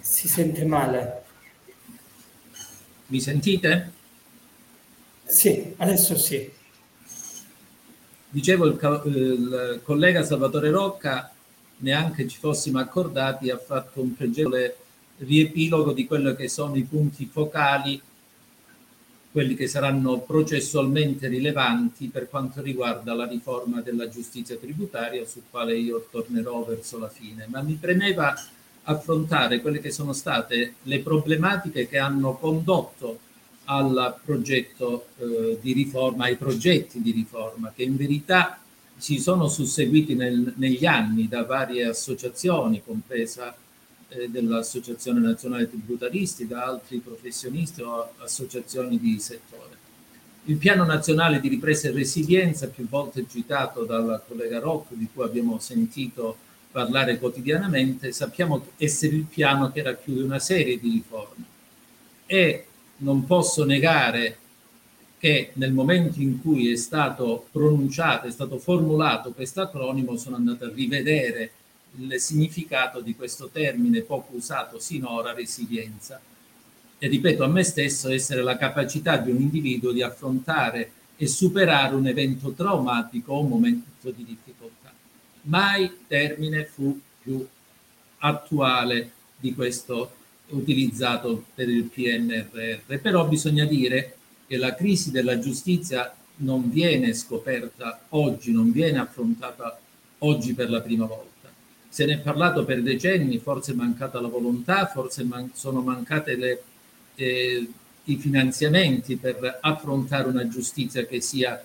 si 0.00 0.28
sente 0.28 0.64
male. 0.64 1.24
Mi 3.06 3.20
sentite? 3.20 3.92
Sì, 5.24 5.74
adesso 5.76 6.16
sì. 6.16 6.50
Dicevo, 8.30 8.66
il, 8.66 8.78
il 9.04 9.80
collega 9.82 10.22
Salvatore 10.22 10.70
Rocca, 10.70 11.30
neanche 11.78 12.28
ci 12.28 12.38
fossimo 12.38 12.78
accordati, 12.78 13.50
ha 13.50 13.58
fatto 13.58 14.00
un 14.00 14.14
pregevole 14.14 14.76
riepilogo 15.18 15.92
di 15.92 16.06
quello 16.06 16.34
che 16.34 16.48
sono 16.48 16.76
i 16.76 16.82
punti 16.84 17.28
focali 17.30 18.00
quelli 19.32 19.54
che 19.54 19.68
saranno 19.68 20.18
processualmente 20.20 21.28
rilevanti 21.28 22.08
per 22.08 22.28
quanto 22.28 22.60
riguarda 22.62 23.14
la 23.14 23.26
riforma 23.26 23.80
della 23.80 24.08
giustizia 24.08 24.56
tributaria, 24.56 25.24
sul 25.24 25.42
quale 25.48 25.76
io 25.76 26.08
tornerò 26.10 26.64
verso 26.64 26.98
la 26.98 27.08
fine. 27.08 27.46
Ma 27.48 27.62
mi 27.62 27.74
premeva 27.74 28.34
affrontare 28.84 29.60
quelle 29.60 29.78
che 29.80 29.92
sono 29.92 30.12
state 30.12 30.74
le 30.82 30.98
problematiche 31.00 31.86
che 31.86 31.98
hanno 31.98 32.36
condotto 32.38 33.20
progetto 34.22 35.06
eh, 35.18 35.58
riforma, 35.62 36.24
ai 36.24 36.36
progetti 36.36 37.00
di 37.00 37.12
riforma, 37.12 37.72
che 37.74 37.82
in 37.82 37.96
verità 37.96 38.60
si 38.96 39.18
sono 39.18 39.48
susseguiti 39.48 40.14
nel, 40.14 40.54
negli 40.56 40.84
anni 40.84 41.28
da 41.28 41.44
varie 41.44 41.86
associazioni, 41.86 42.82
compresa 42.84 43.54
eh, 44.08 44.28
dell'Associazione 44.28 45.20
Nazionale 45.20 45.68
Tributaristi, 45.68 46.46
da 46.46 46.64
altri 46.64 46.98
professionisti 46.98 47.80
o 47.82 48.12
associazioni 48.18 48.98
di 48.98 49.18
settore. 49.20 49.78
Il 50.44 50.56
Piano 50.56 50.84
Nazionale 50.84 51.40
di 51.40 51.48
Ripresa 51.48 51.88
e 51.88 51.92
Resilienza, 51.92 52.66
più 52.68 52.88
volte 52.88 53.24
citato 53.28 53.84
dal 53.84 54.22
collega 54.26 54.58
Rocco, 54.58 54.94
di 54.94 55.08
cui 55.12 55.22
abbiamo 55.24 55.58
sentito 55.58 56.36
parlare 56.70 57.18
quotidianamente, 57.18 58.12
sappiamo 58.12 58.66
essere 58.76 59.16
il 59.16 59.24
piano 59.24 59.70
che 59.70 59.82
racchiude 59.82 60.22
una 60.22 60.38
serie 60.38 60.78
di 60.78 60.90
riforme 60.90 61.44
e 62.26 62.66
non 63.00 63.24
posso 63.26 63.64
negare 63.64 64.38
che 65.18 65.50
nel 65.54 65.72
momento 65.72 66.20
in 66.20 66.40
cui 66.40 66.72
è 66.72 66.76
stato 66.76 67.46
pronunciato, 67.52 68.26
è 68.26 68.30
stato 68.30 68.58
formulato 68.58 69.32
questo 69.32 69.60
acronimo, 69.60 70.16
sono 70.16 70.36
andato 70.36 70.64
a 70.64 70.70
rivedere 70.72 71.52
il 71.98 72.18
significato 72.18 73.00
di 73.00 73.14
questo 73.14 73.48
termine 73.48 74.00
poco 74.00 74.34
usato 74.34 74.78
sinora, 74.78 75.34
resilienza. 75.34 76.20
E 76.98 77.08
ripeto 77.08 77.44
a 77.44 77.48
me 77.48 77.62
stesso 77.64 78.08
essere 78.08 78.42
la 78.42 78.56
capacità 78.56 79.16
di 79.18 79.30
un 79.30 79.40
individuo 79.40 79.92
di 79.92 80.02
affrontare 80.02 80.92
e 81.16 81.26
superare 81.26 81.94
un 81.94 82.06
evento 82.06 82.52
traumatico 82.52 83.34
o 83.34 83.40
un 83.40 83.48
momento 83.48 84.10
di 84.10 84.24
difficoltà. 84.24 84.90
Mai 85.42 86.04
termine 86.06 86.64
fu 86.64 86.98
più 87.22 87.46
attuale 88.18 89.12
di 89.38 89.54
questo 89.54 90.12
utilizzato 90.50 91.44
per 91.54 91.68
il 91.68 91.84
PNRR. 91.84 92.98
Però 92.98 93.26
bisogna 93.26 93.64
dire 93.64 94.16
che 94.46 94.56
la 94.56 94.74
crisi 94.74 95.10
della 95.10 95.38
giustizia 95.38 96.14
non 96.36 96.70
viene 96.70 97.12
scoperta 97.14 98.00
oggi, 98.10 98.52
non 98.52 98.72
viene 98.72 98.98
affrontata 98.98 99.78
oggi 100.18 100.54
per 100.54 100.70
la 100.70 100.80
prima 100.80 101.06
volta 101.06 101.30
se 101.90 102.06
ne 102.06 102.14
è 102.14 102.18
parlato 102.18 102.64
per 102.64 102.82
decenni, 102.82 103.38
forse 103.40 103.72
è 103.72 103.74
mancata 103.74 104.20
la 104.20 104.28
volontà, 104.28 104.86
forse 104.86 105.24
man- 105.24 105.50
sono 105.54 105.80
mancate 105.80 106.36
le, 106.36 106.62
eh, 107.16 107.68
i 108.04 108.16
finanziamenti 108.16 109.16
per 109.16 109.58
affrontare 109.60 110.28
una 110.28 110.46
giustizia 110.46 111.04
che 111.04 111.20
sia 111.20 111.60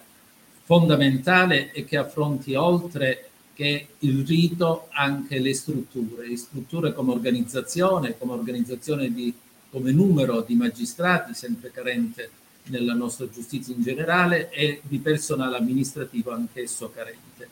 fondamentale 0.64 1.72
e 1.72 1.86
che 1.86 1.98
affronti 1.98 2.56
oltre 2.56 3.30
che 3.56 3.88
il 4.00 4.26
rito 4.26 4.90
anche 4.92 5.40
le 5.40 5.54
strutture, 5.54 6.28
le 6.28 6.36
strutture 6.36 6.94
come 6.94 7.14
organizzazione, 7.14 8.18
come 8.18 8.34
organizzazione 8.34 9.14
di, 9.14 9.34
come 9.72 9.94
numero 9.94 10.42
di 10.42 10.56
magistrati, 10.56 11.34
sempre 11.34 11.72
carente 11.72 12.30
nella 12.66 12.94
nostra 12.94 13.30
giustizia 13.30 13.74
in 13.74 13.82
generale, 13.82 14.50
e 14.50 14.82
di 14.84 15.00
personale 15.00 15.56
amministrativo 15.56 16.32
anch'esso 16.32 16.92
carente. 16.94 17.48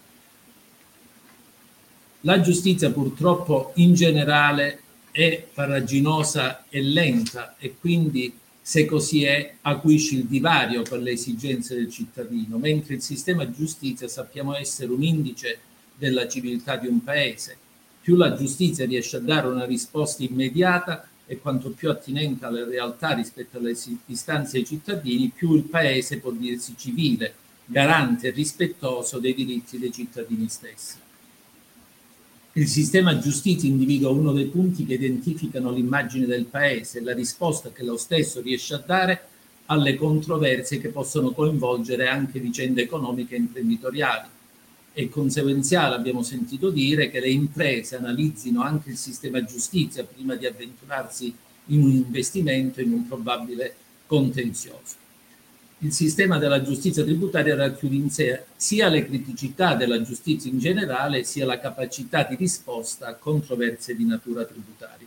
La 2.22 2.42
giustizia 2.42 2.92
purtroppo 2.92 3.72
in 3.76 3.94
generale 3.94 4.82
è 5.12 5.48
farraginosa 5.52 6.66
e 6.68 6.82
lenta 6.82 7.56
e 7.58 7.76
quindi 7.80 8.34
se 8.62 8.86
così 8.86 9.24
è 9.24 9.56
acuisce 9.62 10.16
il 10.16 10.26
divario 10.26 10.84
con 10.84 11.02
le 11.02 11.12
esigenze 11.12 11.76
del 11.76 11.90
cittadino, 11.90 12.58
mentre 12.58 12.96
il 12.96 13.02
sistema 13.02 13.50
giustizia 13.50 14.08
sappiamo 14.08 14.56
essere 14.56 14.92
un 14.92 15.04
indice 15.04 15.60
della 15.98 16.28
civiltà 16.28 16.76
di 16.78 16.88
un 16.88 17.04
paese. 17.04 17.58
Più 18.02 18.16
la 18.16 18.36
giustizia 18.36 18.86
riesce 18.86 19.18
a 19.18 19.22
dare 19.22 19.48
una 19.48 19.66
risposta 19.66 20.24
immediata 20.24 21.08
e 21.26 21.40
quanto 21.40 21.70
più 21.70 21.90
attinente 21.90 22.46
alle 22.46 22.66
realtà 22.66 23.14
rispetto 23.14 23.58
alle 23.58 23.76
istanze 24.08 24.54
dei 24.54 24.66
cittadini, 24.66 25.32
più 25.34 25.56
il 25.56 25.64
paese 25.64 26.20
può 26.20 26.32
dirsi 26.32 26.76
civile, 26.78 27.34
garante 27.66 28.28
e 28.28 28.32
rispettoso 28.32 29.20
dei 29.20 29.34
diritti 29.34 29.80
dei 29.80 29.92
cittadini 29.92 30.50
stessi. 30.50 30.98
Il 32.56 32.68
sistema 32.68 33.18
giustizia 33.18 33.68
individua 33.68 34.12
uno 34.12 34.32
dei 34.32 34.46
punti 34.46 34.86
che 34.86 34.94
identificano 34.94 35.72
l'immagine 35.72 36.28
del 36.28 36.46
paese 36.46 37.00
e 37.00 37.02
la 37.02 37.14
risposta 37.14 37.72
che 37.72 37.84
lo 37.84 37.98
stesso 37.98 38.42
riesce 38.42 38.76
a 38.76 38.84
dare 38.86 39.28
alle 39.68 39.96
controversie 39.96 40.80
che 40.80 40.90
possono 40.90 41.32
coinvolgere 41.32 42.08
anche 42.08 42.40
vicende 42.40 42.84
economiche 42.84 43.34
e 43.34 43.40
imprenditoriali. 43.40 44.28
È 44.94 45.10
conseguenziale, 45.10 45.96
abbiamo 45.96 46.22
sentito 46.22 46.70
dire, 46.70 47.10
che 47.10 47.20
le 47.20 47.30
imprese 47.30 47.98
analizzino 47.98 48.62
anche 48.62 48.92
il 48.92 48.98
sistema 48.98 49.44
giustizia 49.44 50.04
prima 50.04 50.36
di 50.36 50.46
avventurarsi 50.46 51.36
in 51.68 51.84
un 51.84 51.92
investimento 51.92 52.80
in 52.80 52.94
un 52.94 53.08
probabile 53.08 53.76
contenzioso 54.06 55.02
il 55.84 55.92
sistema 55.92 56.38
della 56.38 56.62
giustizia 56.62 57.04
tributaria 57.04 57.56
racchiude 57.56 57.96
in 57.96 58.10
sé 58.10 58.46
sia 58.56 58.88
le 58.88 59.06
criticità 59.06 59.76
della 59.76 60.02
giustizia 60.02 60.50
in 60.50 60.58
generale, 60.58 61.26
sia 61.26 61.46
la 61.46 61.60
capacità 61.60 62.24
di 62.24 62.36
risposta 62.36 63.08
a 63.08 63.16
controversie 63.16 63.96
di 63.96 64.06
natura 64.06 64.46
tributaria. 64.46 65.06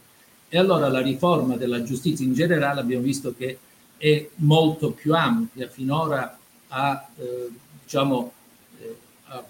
E 0.48 0.58
allora 0.58 0.88
la 0.88 1.00
riforma 1.00 1.56
della 1.56 1.82
giustizia 1.82 2.26
in 2.26 2.34
generale 2.34 2.80
abbiamo 2.80 3.02
visto 3.02 3.34
che 3.34 3.58
è 3.96 4.28
molto 4.36 4.90
più 4.90 5.14
ampia, 5.14 5.66
finora 5.66 6.38
ha, 6.68 7.08
eh, 7.16 7.48
diciamo, 7.82 8.32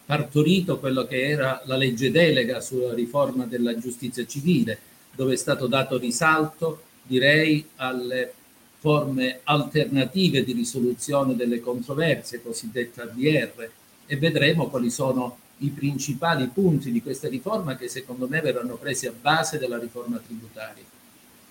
partorito 0.05 0.79
quello 0.79 1.07
che 1.07 1.29
era 1.29 1.63
la 1.67 1.77
legge 1.77 2.11
delega 2.11 2.61
sulla 2.61 2.95
riforma 2.95 3.45
della 3.45 3.79
giustizia 3.79 4.27
civile, 4.27 4.79
dove 5.15 5.35
è 5.35 5.37
stato 5.37 5.67
dato 5.67 5.99
risalto, 5.99 6.83
direi, 7.03 7.67
alle 7.77 8.33
forme 8.79 9.41
alternative 9.45 10.45
di 10.45 10.53
risoluzione 10.53 11.35
delle 11.35 11.61
controversie, 11.61 12.43
cosiddetta 12.43 13.03
ADR, 13.03 13.71
e 14.07 14.17
vedremo 14.17 14.69
quali 14.69 14.91
sono 14.91 15.39
i 15.59 15.71
principali 15.71 16.47
punti 16.49 16.93
di 16.93 17.03
questa 17.03 17.29
riforma 17.29 17.77
che 17.77 17.89
secondo 17.89 18.29
me 18.29 18.41
verranno 18.41 18.77
presi 18.77 19.07
a 19.07 19.13
base 19.19 19.59
della 19.59 19.79
riforma 19.79 20.19
tributaria. 20.19 20.85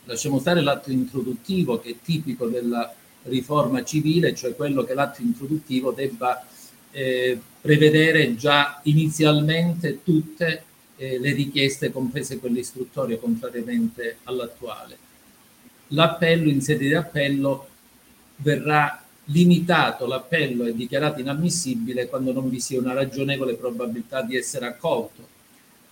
Lasciamo 0.05 0.39
stare 0.39 0.62
l'atto 0.62 0.91
introduttivo 0.91 1.79
che 1.79 1.89
è 1.89 1.96
tipico 2.01 2.48
della 2.48 2.94
riforma 3.24 3.84
civile, 3.84 4.36
cioè 4.36 4.55
quello 4.55 4.84
che 4.84 4.94
l'atto 4.94 5.22
introduttivo 5.22 5.91
debba 5.91 6.46
eh, 6.91 7.39
prevedere 7.65 8.36
già 8.36 8.79
inizialmente 8.84 10.03
tutte 10.03 10.63
eh, 10.98 11.19
le 11.19 11.34
richieste, 11.34 11.91
comprese 11.91 12.39
quelle 12.39 12.60
istruttorie, 12.60 13.19
contrariamente 13.19 14.17
all'attuale 14.24 15.03
l'appello 15.89 16.50
in 16.50 16.62
sede 16.62 16.88
di 16.88 16.93
appello 16.93 17.67
verrà 18.38 19.01
limitato, 19.25 20.05
l'appello 20.05 20.65
è 20.65 20.74
dichiarato 20.74 21.19
inammissibile 21.19 22.07
quando 22.07 22.31
non 22.31 22.50
vi 22.50 22.60
sia 22.60 22.79
una 22.79 22.93
ragionevole 22.93 23.55
probabilità 23.55 24.22
di 24.22 24.36
essere 24.36 24.67
accolto. 24.67 25.34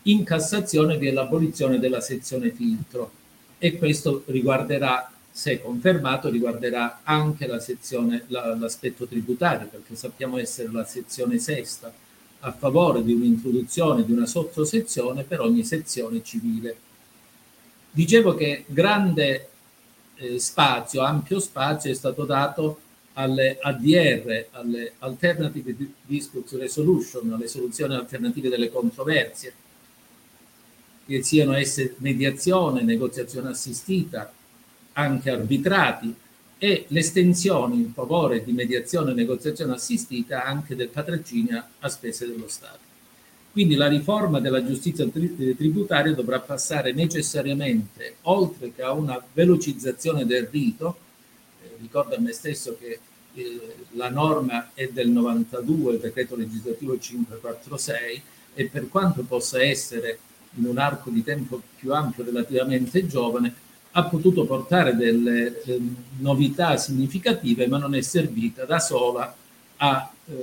In 0.04 0.24
Cassazione 0.24 0.98
vi 0.98 1.08
è 1.08 1.12
l'abolizione 1.12 1.80
della 1.80 2.02
sezione 2.02 2.52
filtro 2.52 3.12
e 3.58 3.78
questo 3.78 4.24
riguarderà, 4.28 5.12
se 5.36 5.60
confermato, 5.60 6.30
riguarderà 6.30 7.00
anche 7.02 7.48
la 7.48 7.60
sezione, 7.60 8.26
la, 8.28 8.56
l'aspetto 8.56 9.08
tributario, 9.08 9.68
perché 9.68 9.96
sappiamo 9.96 10.38
essere 10.38 10.72
la 10.72 10.86
sezione 10.86 11.40
sesta 11.40 11.92
a 12.42 12.52
favore 12.52 13.04
di 13.04 13.14
un'introduzione 13.14 14.06
di 14.06 14.12
una 14.12 14.28
sottosezione 14.28 15.24
per 15.24 15.42
ogni 15.42 15.64
sezione 15.64 16.22
civile. 16.24 16.76
Dicevo 17.90 18.36
che 18.36 18.66
grande 18.68 19.50
eh, 20.18 20.38
spazio, 20.38 21.02
ampio 21.02 21.40
spazio 21.40 21.90
è 21.90 21.96
stato 21.96 22.26
dato 22.26 22.80
alle 23.14 23.58
ADR, 23.60 24.48
alle 24.52 24.94
Alternative 25.00 25.76
Dispute 26.06 26.58
Resolution, 26.58 27.34
alle 27.34 27.48
soluzioni 27.48 27.96
alternative 27.96 28.50
delle 28.50 28.70
controversie, 28.70 29.54
che 31.08 31.24
siano 31.24 31.54
esse 31.56 31.96
mediazione, 31.98 32.84
negoziazione 32.84 33.50
assistita, 33.50 34.32
anche 34.94 35.30
arbitrati, 35.30 36.16
e 36.58 36.86
l'estensione 36.88 37.76
in 37.76 37.92
favore 37.92 38.42
di 38.42 38.54
mediazione 38.54 39.12
e 39.12 39.16
negoziazione 39.16 39.74
assistita 39.74 40.46
anche 40.46 40.78
del 40.78 40.88
patrocinio 40.88 41.62
a 41.80 41.90
spese 41.90 42.26
dello 42.26 42.48
Stato. 42.48 42.80
Quindi 43.52 43.76
la 43.76 43.90
riforma 43.90 44.40
della 44.40 44.66
giustizia 44.66 45.06
tributaria 45.06 46.14
dovrà 46.14 46.40
passare 46.40 46.94
necessariamente, 46.94 48.16
oltre 48.22 48.72
che 48.74 48.82
a 48.82 48.94
una 48.94 49.22
velocizzazione 49.34 50.26
del 50.26 50.48
rito, 50.50 50.98
eh, 51.62 51.76
ricordo 51.82 52.16
a 52.16 52.20
me 52.20 52.32
stesso 52.32 52.78
che 52.80 53.00
eh, 53.34 53.76
la 53.92 54.10
norma 54.10 54.72
è 54.74 54.88
del 54.88 55.10
92, 55.10 55.96
il 55.96 56.00
decreto 56.00 56.38
legislativo 56.38 56.98
546, 56.98 58.22
e 58.56 58.68
per 58.68 58.88
quanto 58.88 59.24
possa 59.24 59.62
essere 59.62 60.18
in 60.56 60.66
un 60.66 60.78
arco 60.78 61.10
di 61.10 61.24
tempo 61.24 61.62
più 61.78 61.94
ampio 61.94 62.24
relativamente 62.24 63.06
giovane, 63.06 63.54
ha 63.96 64.04
potuto 64.06 64.46
portare 64.46 64.96
delle 64.96 65.62
eh, 65.64 65.80
novità 66.20 66.78
significative, 66.78 67.68
ma 67.68 67.78
non 67.78 67.94
è 67.94 68.02
servita 68.02 68.66
da 68.66 68.80
sola 68.80 69.36
a 69.78 70.12
eh, 70.26 70.34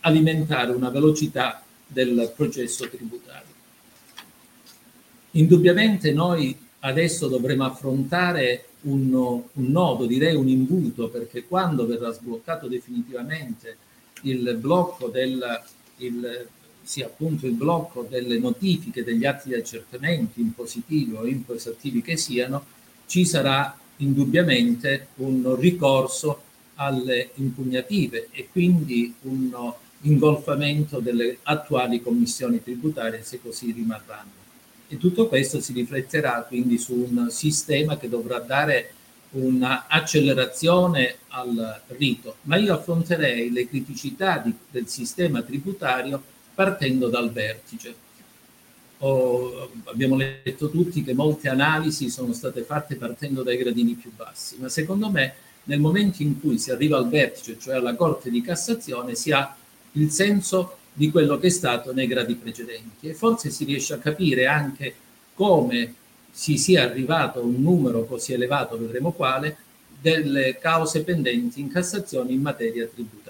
alimentare 0.00 0.72
una 0.72 0.88
velocità 0.88 1.62
del 1.86 2.32
processo 2.34 2.88
tributario. 2.88 3.46
Indubbiamente 5.32 6.12
noi 6.12 6.56
adesso 6.80 7.28
dovremo 7.28 7.64
affrontare 7.64 8.68
un, 8.82 9.12
un, 9.12 9.66
nodo, 9.70 10.06
direi 10.06 10.34
un 10.34 10.48
imbuto, 10.48 11.08
perché 11.08 11.44
quando 11.44 11.86
verrà 11.86 12.10
sbloccato 12.12 12.68
definitivamente 12.68 13.76
il 14.22 14.56
blocco 14.58 15.08
del, 15.08 15.62
il, 15.96 16.48
sia 16.82 17.06
appunto 17.06 17.46
il 17.46 17.52
blocco 17.52 18.06
delle 18.08 18.38
notifiche 18.38 19.04
degli 19.04 19.26
atti 19.26 19.48
di 19.48 19.54
accertamento 19.54 20.40
in 20.40 20.54
positivo 20.54 21.18
o 21.18 21.26
in 21.26 21.44
positivi 21.44 22.00
che 22.00 22.16
siano, 22.16 22.64
ci 23.08 23.24
sarà 23.24 23.76
indubbiamente 23.96 25.08
un 25.16 25.56
ricorso 25.58 26.42
alle 26.74 27.30
impugnative 27.34 28.28
e 28.30 28.48
quindi 28.52 29.12
un 29.22 29.72
ingolfamento 30.02 31.00
delle 31.00 31.38
attuali 31.42 32.00
commissioni 32.00 32.62
tributarie 32.62 33.24
se 33.24 33.40
così 33.42 33.72
rimarranno. 33.72 34.36
E 34.86 34.96
tutto 34.96 35.26
questo 35.26 35.60
si 35.60 35.72
rifletterà 35.72 36.44
quindi 36.46 36.78
su 36.78 36.94
un 36.94 37.28
sistema 37.30 37.98
che 37.98 38.08
dovrà 38.08 38.38
dare 38.38 38.92
un'accelerazione 39.30 41.16
al 41.28 41.82
rito, 41.88 42.36
ma 42.42 42.56
io 42.56 42.74
affronterei 42.74 43.50
le 43.50 43.68
criticità 43.68 44.38
di, 44.38 44.54
del 44.70 44.86
sistema 44.86 45.42
tributario 45.42 46.22
partendo 46.54 47.08
dal 47.08 47.30
vertice. 47.30 48.06
Oh, 49.00 49.70
abbiamo 49.84 50.16
letto 50.16 50.70
tutti 50.70 51.04
che 51.04 51.14
molte 51.14 51.48
analisi 51.48 52.10
sono 52.10 52.32
state 52.32 52.62
fatte 52.62 52.96
partendo 52.96 53.44
dai 53.44 53.56
gradini 53.56 53.94
più 53.94 54.10
bassi, 54.14 54.56
ma 54.58 54.68
secondo 54.68 55.08
me 55.08 55.34
nel 55.64 55.78
momento 55.78 56.22
in 56.22 56.40
cui 56.40 56.58
si 56.58 56.72
arriva 56.72 56.96
al 56.96 57.08
vertice, 57.08 57.58
cioè 57.60 57.76
alla 57.76 57.94
Corte 57.94 58.28
di 58.30 58.40
Cassazione, 58.40 59.14
si 59.14 59.30
ha 59.30 59.54
il 59.92 60.10
senso 60.10 60.78
di 60.92 61.10
quello 61.10 61.38
che 61.38 61.46
è 61.46 61.50
stato 61.50 61.92
nei 61.92 62.08
gradi 62.08 62.34
precedenti 62.34 63.08
e 63.08 63.14
forse 63.14 63.50
si 63.50 63.64
riesce 63.64 63.94
a 63.94 63.98
capire 63.98 64.46
anche 64.46 64.94
come 65.34 65.94
si 66.30 66.56
sia 66.56 66.82
arrivato 66.82 67.38
a 67.38 67.42
un 67.42 67.60
numero 67.60 68.04
così 68.04 68.32
elevato, 68.32 68.78
vedremo 68.78 69.12
quale, 69.12 69.58
delle 70.00 70.58
cause 70.58 71.04
pendenti 71.04 71.60
in 71.60 71.68
Cassazione 71.68 72.32
in 72.32 72.40
materia 72.40 72.86
tributaria. 72.86 73.27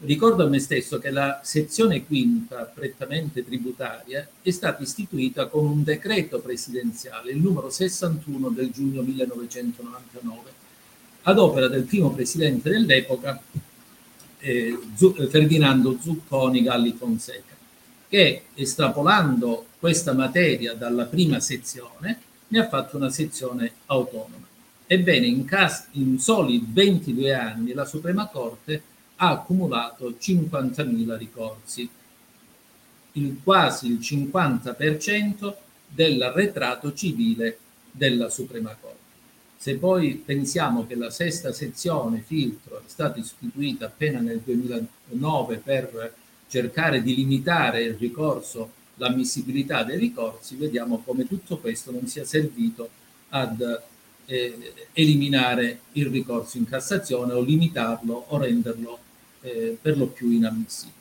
Ricordo 0.00 0.44
a 0.44 0.48
me 0.48 0.60
stesso 0.60 1.00
che 1.00 1.10
la 1.10 1.40
sezione 1.42 2.06
quinta, 2.06 2.70
prettamente 2.72 3.44
tributaria, 3.44 4.28
è 4.40 4.50
stata 4.50 4.80
istituita 4.80 5.46
con 5.46 5.66
un 5.66 5.82
decreto 5.82 6.38
presidenziale, 6.38 7.32
il 7.32 7.38
numero 7.38 7.68
61 7.68 8.50
del 8.50 8.70
giugno 8.70 9.02
1999, 9.02 10.50
ad 11.22 11.38
opera 11.38 11.66
del 11.66 11.82
primo 11.82 12.12
presidente 12.12 12.70
dell'epoca, 12.70 13.42
eh, 14.38 14.78
Ferdinando 15.28 15.98
Zucconi 16.00 16.62
Galli 16.62 16.94
Fonseca, 16.96 17.56
che 18.08 18.42
estrapolando 18.54 19.66
questa 19.80 20.12
materia 20.12 20.74
dalla 20.74 21.06
prima 21.06 21.40
sezione 21.40 22.20
ne 22.46 22.58
ha 22.60 22.68
fatto 22.68 22.96
una 22.96 23.10
sezione 23.10 23.72
autonoma. 23.86 24.46
Ebbene, 24.86 25.26
in, 25.26 25.44
cas- 25.44 25.88
in 25.92 26.20
soli 26.20 26.64
22 26.64 27.34
anni 27.34 27.72
la 27.72 27.84
Suprema 27.84 28.28
Corte 28.28 28.87
ha 29.20 29.30
accumulato 29.30 30.16
50.000 30.18 31.16
ricorsi, 31.16 31.88
il 33.12 33.40
quasi 33.42 33.88
il 33.88 33.98
50% 33.98 35.54
dell'arretrato 35.88 36.92
civile 36.92 37.58
della 37.90 38.28
Suprema 38.28 38.76
Corte. 38.80 38.96
Se 39.56 39.76
poi 39.76 40.22
pensiamo 40.24 40.86
che 40.86 40.94
la 40.94 41.10
sesta 41.10 41.52
sezione 41.52 42.22
filtro 42.24 42.78
è 42.78 42.82
stata 42.86 43.18
istituita 43.18 43.86
appena 43.86 44.20
nel 44.20 44.38
2009 44.38 45.56
per 45.56 46.14
cercare 46.46 47.02
di 47.02 47.16
limitare 47.16 47.82
il 47.82 47.94
ricorso, 47.94 48.72
l'ammissibilità 48.96 49.82
dei 49.82 49.98
ricorsi, 49.98 50.54
vediamo 50.54 51.02
come 51.04 51.26
tutto 51.26 51.58
questo 51.58 51.90
non 51.90 52.06
sia 52.06 52.24
servito 52.24 52.88
ad 53.30 53.82
eh, 54.26 54.74
eliminare 54.92 55.80
il 55.92 56.06
ricorso 56.06 56.56
in 56.56 56.66
Cassazione 56.66 57.32
o 57.32 57.40
limitarlo 57.40 58.26
o 58.28 58.38
renderlo 58.38 58.98
eh, 59.40 59.78
per 59.80 59.96
lo 59.96 60.06
più 60.06 60.30
inammissibile. 60.30 60.96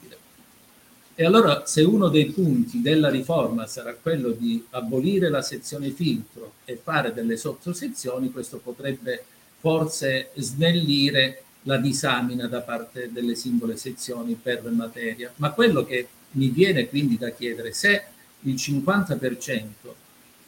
E 1.19 1.25
allora 1.25 1.65
se 1.65 1.81
uno 1.81 2.09
dei 2.09 2.27
punti 2.27 2.79
della 2.79 3.09
riforma 3.09 3.65
sarà 3.65 3.95
quello 3.95 4.29
di 4.29 4.63
abolire 4.69 5.29
la 5.29 5.41
sezione 5.41 5.89
filtro 5.89 6.53
e 6.63 6.79
fare 6.81 7.11
delle 7.11 7.37
sottosezioni, 7.37 8.31
questo 8.31 8.57
potrebbe 8.57 9.23
forse 9.59 10.29
snellire 10.35 11.41
la 11.63 11.77
disamina 11.77 12.45
da 12.45 12.61
parte 12.61 13.11
delle 13.11 13.33
singole 13.33 13.77
sezioni 13.77 14.37
per 14.39 14.61
materia. 14.69 15.33
Ma 15.37 15.49
quello 15.51 15.83
che 15.83 16.07
mi 16.33 16.49
viene 16.49 16.87
quindi 16.87 17.17
da 17.17 17.31
chiedere, 17.31 17.73
se 17.73 18.03
il 18.41 18.53
50% 18.53 19.63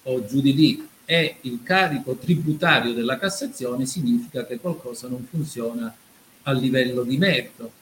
o 0.03 0.25
giù 0.25 0.39
di 0.39 0.53
lì 0.53 0.87
è 1.03 1.35
il 1.41 1.61
carico 1.63 2.13
tributario 2.13 2.93
della 2.93 3.17
Cassazione, 3.17 3.87
significa 3.87 4.45
che 4.45 4.59
qualcosa 4.59 5.07
non 5.07 5.25
funziona 5.27 5.91
a 6.43 6.51
livello 6.51 7.01
di 7.01 7.17
merito 7.17 7.77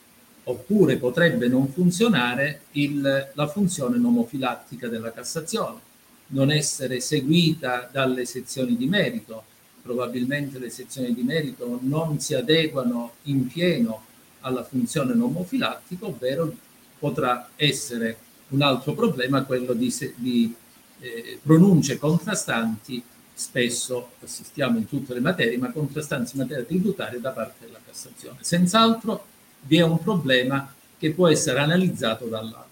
oppure 0.50 0.98
potrebbe 0.98 1.48
non 1.48 1.68
funzionare 1.72 2.62
il, 2.74 3.32
la 3.34 3.48
funzione 3.48 3.98
nomofilattica 3.98 4.88
della 4.88 5.12
Cassazione, 5.12 5.80
non 6.28 6.52
essere 6.52 7.00
seguita 7.00 7.90
dalle 7.92 8.26
sezioni 8.26 8.78
di 8.78 8.88
merito. 8.88 9.44
Probabilmente 9.82 10.60
le 10.60 10.70
sezioni 10.70 11.14
di 11.14 11.22
merito 11.22 11.80
non 11.82 12.20
si 12.20 12.34
adeguano 12.34 13.14
in 13.24 13.48
pieno 13.48 14.04
alla 14.42 14.64
funzione 14.64 15.14
nomofilattica, 15.14 16.06
ovvero 16.06 16.54
potrà 16.98 17.50
essere 17.56 18.18
un 18.50 18.62
altro 18.62 18.94
problema 18.94 19.44
quello 19.44 19.74
di, 19.74 19.94
di 20.16 20.54
eh, 21.00 21.40
pronunce 21.42 21.98
contrastanti, 21.98 23.04
spesso 23.34 24.12
assistiamo 24.24 24.78
in 24.78 24.88
tutte 24.88 25.14
le 25.14 25.20
materie, 25.20 25.58
ma 25.58 25.72
contrastanti 25.72 26.32
in 26.36 26.42
materia 26.42 26.64
tributaria 26.64 27.20
da 27.20 27.32
parte 27.32 27.66
della 27.66 27.80
Cassazione. 27.86 28.38
Senz'altro 28.42 29.36
vi 29.62 29.78
è 29.78 29.84
un 29.84 30.02
problema 30.02 30.74
che 30.98 31.12
può 31.12 31.28
essere 31.28 31.60
analizzato 31.60 32.26
dall'alto. 32.26 32.66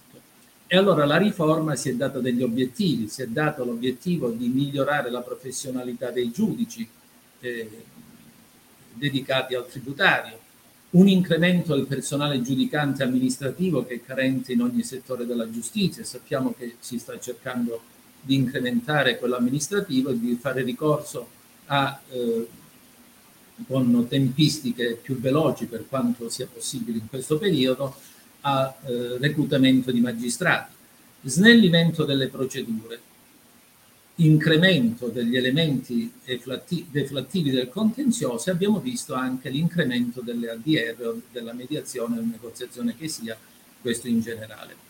E 0.68 0.78
allora 0.78 1.06
la 1.06 1.18
riforma 1.18 1.76
si 1.76 1.90
è 1.90 1.94
data 1.94 2.20
degli 2.20 2.42
obiettivi, 2.42 3.08
si 3.08 3.22
è 3.22 3.28
dato 3.28 3.64
l'obiettivo 3.64 4.30
di 4.30 4.48
migliorare 4.48 5.12
la 5.12 5.22
professionalità 5.22 6.10
dei 6.10 6.32
giudici 6.32 6.88
eh, 7.40 7.84
dedicati 8.94 9.54
al 9.54 9.68
tributario, 9.68 10.40
un 10.92 11.08
incremento 11.08 11.76
del 11.76 11.86
personale 11.86 12.42
giudicante 12.42 13.04
amministrativo 13.04 13.86
che 13.86 13.96
è 13.96 14.04
carente 14.04 14.54
in 14.54 14.62
ogni 14.62 14.84
settore 14.84 15.26
della 15.26 15.50
giustizia. 15.52 16.04
Sappiamo 16.04 16.54
che 16.58 16.78
si 16.80 16.98
sta 16.98 17.20
cercando 17.20 17.82
di 18.22 18.34
incrementare 18.34 19.20
quello 19.20 19.36
amministrativo 19.36 20.10
e 20.10 20.20
di 20.20 20.36
fare 20.36 20.64
ricorso 20.64 21.30
a 21.68 22.00
eh, 22.10 22.48
con 23.68 24.08
tempistiche 24.08 25.00
più 25.02 25.20
veloci 25.20 25.66
per 25.66 25.86
quanto 25.88 26.30
sia 26.30 26.48
possibile 26.52 26.98
in 26.98 27.08
questo 27.08 27.38
periodo, 27.38 27.96
a 28.42 28.76
eh, 28.86 29.18
reclutamento 29.18 29.92
di 29.92 30.02
magistrati, 30.02 30.74
snellimento 31.24 32.04
delle 32.04 32.28
procedure, 32.28 33.00
incremento 34.16 35.08
degli 35.08 35.36
elementi 35.36 36.12
deflattivi 36.24 37.50
del 37.50 37.70
contenzioso 37.70 38.50
e 38.50 38.54
abbiamo 38.54 38.80
visto 38.80 39.14
anche 39.14 39.50
l'incremento 39.50 40.22
delle 40.22 40.52
ADR 40.52 41.16
della 41.32 41.54
mediazione 41.54 42.20
o 42.20 42.22
negoziazione 42.22 42.96
che 42.96 43.08
sia, 43.08 43.38
questo 43.82 44.08
in 44.08 44.22
generale. 44.22 44.84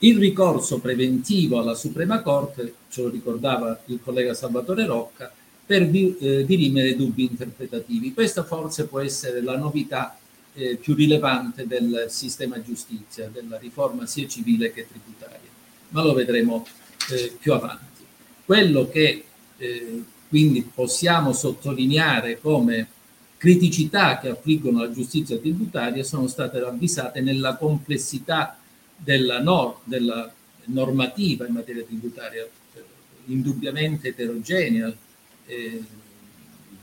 Il 0.00 0.18
ricorso 0.18 0.78
preventivo 0.78 1.58
alla 1.58 1.74
Suprema 1.74 2.22
Corte, 2.22 2.74
ce 2.88 3.02
lo 3.02 3.08
ricordava 3.08 3.80
il 3.86 3.98
collega 4.00 4.32
Salvatore 4.32 4.86
Rocca, 4.86 5.32
per 5.68 5.82
eh, 5.82 6.46
dirimere 6.46 6.96
dubbi 6.96 7.24
interpretativi. 7.24 8.14
Questa 8.14 8.42
forse 8.42 8.86
può 8.86 9.00
essere 9.00 9.42
la 9.42 9.58
novità 9.58 10.18
eh, 10.54 10.76
più 10.76 10.94
rilevante 10.94 11.66
del 11.66 12.06
sistema 12.08 12.62
giustizia, 12.62 13.28
della 13.28 13.58
riforma 13.58 14.06
sia 14.06 14.26
civile 14.26 14.72
che 14.72 14.86
tributaria, 14.88 15.50
ma 15.90 16.02
lo 16.02 16.14
vedremo 16.14 16.66
eh, 17.10 17.36
più 17.38 17.52
avanti. 17.52 18.02
Quello 18.46 18.88
che 18.88 19.24
eh, 19.58 20.02
quindi 20.26 20.62
possiamo 20.62 21.34
sottolineare 21.34 22.40
come 22.40 22.88
criticità 23.36 24.18
che 24.20 24.30
affliggono 24.30 24.80
la 24.80 24.90
giustizia 24.90 25.36
tributaria 25.36 26.02
sono 26.02 26.28
state 26.28 26.60
ravvisate 26.60 27.20
nella 27.20 27.56
complessità 27.56 28.58
della, 28.96 29.42
nor- 29.42 29.80
della 29.84 30.32
normativa 30.64 31.46
in 31.46 31.52
materia 31.52 31.84
tributaria, 31.84 32.42
eh, 32.42 32.82
indubbiamente 33.26 34.08
eterogenea, 34.08 34.90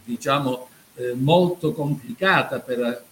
diciamo 0.03 0.69
eh, 0.95 1.13
molto 1.13 1.73
complicata 1.73 2.59
per, 2.59 3.03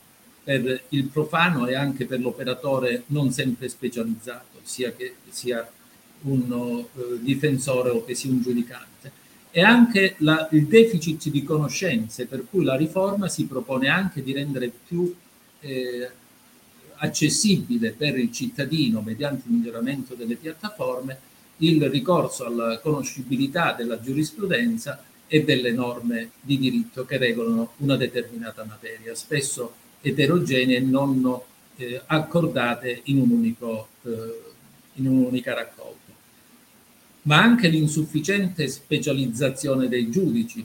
per, 0.43 0.83
il 0.89 1.05
profano 1.05 1.67
e 1.67 1.75
anche 1.75 2.05
per 2.05 2.19
l'operatore 2.19 3.03
non 3.07 3.31
sempre 3.31 3.67
specializzato, 3.69 4.59
sia 4.63 4.91
che 4.91 5.15
sia 5.29 5.67
un 6.21 6.85
eh, 6.95 7.19
difensore 7.21 7.89
o 7.89 8.03
che 8.05 8.15
sia 8.15 8.31
un 8.31 8.41
giudicante. 8.41 9.11
E 9.51 9.61
anche 9.61 10.15
la, 10.19 10.47
il 10.51 10.65
deficit 10.65 11.29
di 11.29 11.43
conoscenze, 11.43 12.25
per 12.25 12.45
cui 12.49 12.63
la 12.63 12.75
riforma 12.75 13.27
si 13.27 13.45
propone 13.45 13.87
anche 13.87 14.23
di 14.23 14.33
rendere 14.33 14.71
più 14.87 15.13
eh, 15.59 16.09
accessibile 16.95 17.91
per 17.91 18.17
il 18.17 18.31
cittadino, 18.31 19.01
mediante 19.01 19.47
il 19.47 19.53
miglioramento 19.53 20.15
delle 20.15 20.35
piattaforme, 20.35 21.31
il 21.57 21.87
ricorso 21.89 22.45
alla 22.45 22.79
conoscibilità 22.79 23.73
della 23.73 23.99
giurisprudenza 23.99 25.03
e 25.33 25.43
delle 25.43 25.71
norme 25.71 26.29
di 26.41 26.59
diritto 26.59 27.05
che 27.05 27.17
regolano 27.17 27.71
una 27.77 27.95
determinata 27.95 28.65
materia, 28.65 29.15
spesso 29.15 29.73
eterogenee 29.99 30.77
e 30.77 30.79
non 30.79 31.39
eh, 31.75 31.99
accordate 32.05 33.01
in, 33.05 33.17
un 33.17 33.31
unico, 33.31 33.87
eh, 34.03 34.41
in 34.93 35.07
un'unica 35.07 35.55
raccolta. 35.55 36.11
Ma 37.23 37.41
anche 37.41 37.67
l'insufficiente 37.67 38.67
specializzazione 38.67 39.87
dei 39.87 40.11
giudici, 40.11 40.63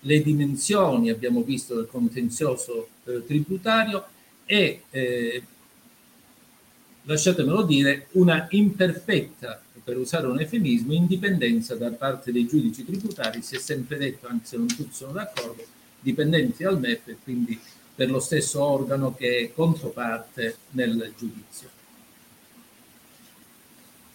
le 0.00 0.20
dimensioni, 0.20 1.08
abbiamo 1.10 1.42
visto, 1.42 1.76
del 1.76 1.86
contenzioso 1.86 2.88
eh, 3.04 3.24
tributario 3.24 4.04
e, 4.46 4.82
eh, 4.90 5.42
lasciatemelo 7.02 7.62
dire, 7.62 8.08
una 8.14 8.48
imperfetta 8.50 9.62
per 9.86 9.96
usare 9.98 10.26
un 10.26 10.40
eufemismo, 10.40 10.94
indipendenza 10.94 11.76
da 11.76 11.92
parte 11.92 12.32
dei 12.32 12.48
giudici 12.48 12.84
tributari, 12.84 13.40
si 13.40 13.54
è 13.54 13.60
sempre 13.60 13.96
detto, 13.96 14.26
anche 14.26 14.44
se 14.44 14.56
non 14.56 14.66
tutti 14.66 14.92
sono 14.92 15.12
d'accordo, 15.12 15.64
dipendenti 16.00 16.64
dal 16.64 16.80
MEF 16.80 17.06
e 17.06 17.16
quindi 17.22 17.56
per 17.94 18.10
lo 18.10 18.18
stesso 18.18 18.64
organo 18.64 19.14
che 19.14 19.38
è 19.38 19.52
controparte 19.54 20.56
nel 20.70 21.12
giudizio. 21.16 21.68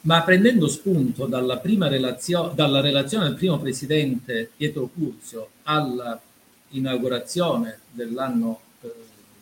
Ma 0.02 0.22
prendendo 0.24 0.68
spunto 0.68 1.26
dalla, 1.26 1.58
prima 1.60 1.88
relazio- 1.88 2.52
dalla 2.54 2.82
relazione 2.82 3.30
del 3.30 3.36
primo 3.36 3.58
presidente 3.58 4.52
Pietro 4.54 4.90
Curzio 4.94 5.52
all'inaugurazione 5.64 7.80
dell'anno 7.92 8.60
eh, 8.82 8.94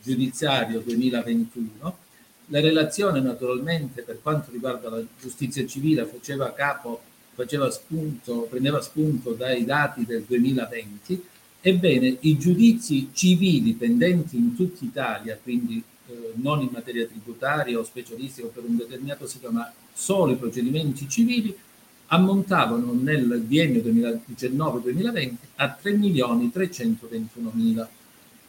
giudiziario 0.04 0.82
2021, 0.82 1.98
la 2.50 2.60
relazione 2.60 3.22
naturalmente 3.22 4.02
per 4.02 4.20
quanto 4.22 4.52
riguarda 4.52 4.90
la 4.90 5.02
giustizia 5.20 5.66
civile 5.66 6.06
faceva 6.06 6.54
capo, 6.54 7.02
faceva 7.34 7.72
spunto, 7.72 8.48
prendeva 8.50 8.82
spunto 8.82 9.32
dai 9.34 9.66
dati 9.66 10.06
del 10.06 10.24
2020, 10.28 11.24
ebbene 11.62 12.18
i 12.22 12.38
giudizi 12.38 13.10
civili 13.14 13.74
pendenti 13.74 14.38
in 14.38 14.56
tutta 14.56 14.84
Italia, 14.84 15.38
quindi 15.42 15.84
eh, 16.08 16.32
non 16.36 16.62
in 16.62 16.70
materia 16.72 17.06
tributaria 17.06 17.78
o 17.78 17.84
specialistica 17.84 18.48
o 18.48 18.52
per 18.52 18.64
un 18.66 18.78
determinato 18.78 19.28
sito, 19.28 19.52
ma 19.52 19.72
solo 19.94 20.32
i 20.32 20.38
procedimenti 20.38 21.08
civili, 21.08 21.56
ammontavano 22.08 22.92
nel 22.94 23.44
biennio 23.46 23.82
2019-2020 23.82 25.36
a 25.58 25.78
3.321.000. 25.82 27.88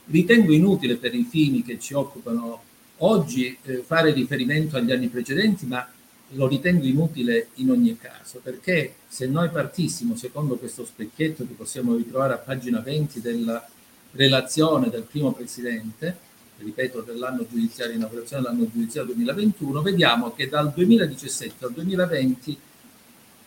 Ritengo 0.07 0.53
inutile 0.53 0.97
per 0.97 1.15
i 1.15 1.25
fini 1.25 1.63
che 1.63 1.79
ci 1.79 1.93
occupano 1.93 2.63
oggi 3.03 3.57
eh, 3.63 3.83
fare 3.85 4.13
riferimento 4.13 4.77
agli 4.77 4.93
anni 4.93 5.09
precedenti, 5.09 5.67
ma 5.67 5.87
lo 6.35 6.47
ritengo 6.47 6.87
inutile 6.87 7.49
in 7.55 7.71
ogni 7.71 7.97
caso, 7.99 8.41
perché 8.43 8.95
se 9.09 9.27
noi 9.27 9.49
partissimo 9.51 10.17
secondo 10.17 10.57
questo 10.57 10.85
specchietto 10.85 11.47
che 11.47 11.55
possiamo 11.55 11.97
ritrovare 11.97 12.35
a 12.35 12.39
pagina 12.39 12.81
20 12.81 13.21
della 13.21 13.67
relazione 14.13 14.89
del 14.91 15.03
primo 15.03 15.33
presidente, 15.33 16.29
ripeto, 16.59 17.01
dell'anno 17.01 17.47
giudiziario, 17.51 17.95
inaugurazione 17.97 18.43
dell'anno 18.43 18.71
giudiziario 18.71 19.15
2021, 19.15 19.83
vediamo 19.83 20.33
che 20.33 20.49
dal 20.49 20.73
2017 20.73 21.65
al 21.65 21.73
2020 21.73 22.59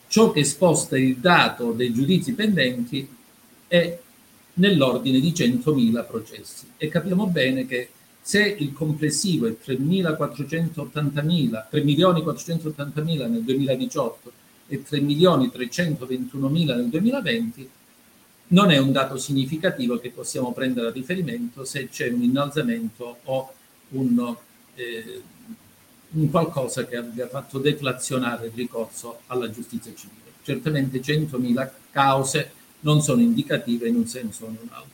ciò 0.08 0.30
che 0.30 0.44
sposta 0.44 0.98
il 0.98 1.16
dato 1.16 1.72
dei 1.72 1.92
giudizi 1.92 2.34
pendenti 2.34 3.08
è 3.66 3.98
nell'ordine 4.54 5.20
di 5.20 5.30
100.000 5.30 6.06
processi. 6.06 6.66
E 6.76 6.88
capiamo 6.88 7.26
bene 7.26 7.66
che 7.66 7.88
se 8.26 8.42
il 8.42 8.72
complessivo 8.72 9.46
è 9.46 9.54
3.480.000, 9.62 11.66
3.480.000 11.70 13.30
nel 13.30 13.42
2018 13.42 14.32
e 14.66 14.82
3.321.000 14.82 16.64
nel 16.74 16.88
2020, 16.88 17.70
non 18.46 18.70
è 18.70 18.78
un 18.78 18.92
dato 18.92 19.18
significativo 19.18 19.98
che 19.98 20.08
possiamo 20.08 20.54
prendere 20.54 20.88
a 20.88 20.90
riferimento 20.90 21.66
se 21.66 21.90
c'è 21.90 22.08
un 22.08 22.22
innalzamento 22.22 23.18
o 23.24 23.52
un, 23.90 24.34
eh, 24.74 25.22
un 26.12 26.30
qualcosa 26.30 26.86
che 26.86 26.96
abbia 26.96 27.28
fatto 27.28 27.58
deflazionare 27.58 28.46
il 28.46 28.52
ricorso 28.54 29.18
alla 29.26 29.50
giustizia 29.50 29.92
civile. 29.94 30.32
Certamente 30.42 31.00
100.000 31.00 31.70
cause 31.90 32.52
non 32.80 33.02
sono 33.02 33.20
indicative 33.20 33.86
in 33.86 33.96
un 33.96 34.06
senso 34.06 34.46
o 34.46 34.48
in 34.48 34.56
un 34.62 34.68
altro. 34.70 34.93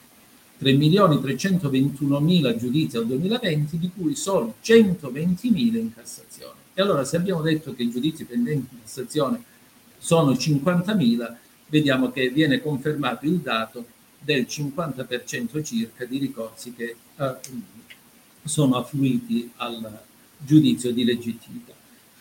3.321.000 0.60 2.56
giudizi 2.56 2.96
al 2.96 3.06
2020, 3.06 3.78
di 3.78 3.90
cui 3.94 4.14
solo 4.14 4.56
120.000 4.62 5.76
in 5.76 5.94
Cassazione. 5.94 6.58
E 6.74 6.82
allora 6.82 7.04
se 7.04 7.16
abbiamo 7.16 7.40
detto 7.40 7.74
che 7.74 7.82
i 7.82 7.90
giudizi 7.90 8.24
pendenti 8.24 8.74
in 8.74 8.80
Cassazione 8.82 9.42
sono 9.98 10.32
50.000, 10.32 11.34
vediamo 11.68 12.10
che 12.10 12.28
viene 12.28 12.60
confermato 12.60 13.26
il 13.26 13.38
dato 13.38 13.84
del 14.18 14.46
50% 14.48 15.64
circa 15.64 16.04
di 16.04 16.18
ricorsi 16.18 16.74
che 16.74 16.96
eh, 17.16 17.34
sono 18.44 18.76
affluiti 18.76 19.50
al 19.56 20.00
giudizio 20.38 20.92
di 20.92 21.04
legittimità. 21.04 21.72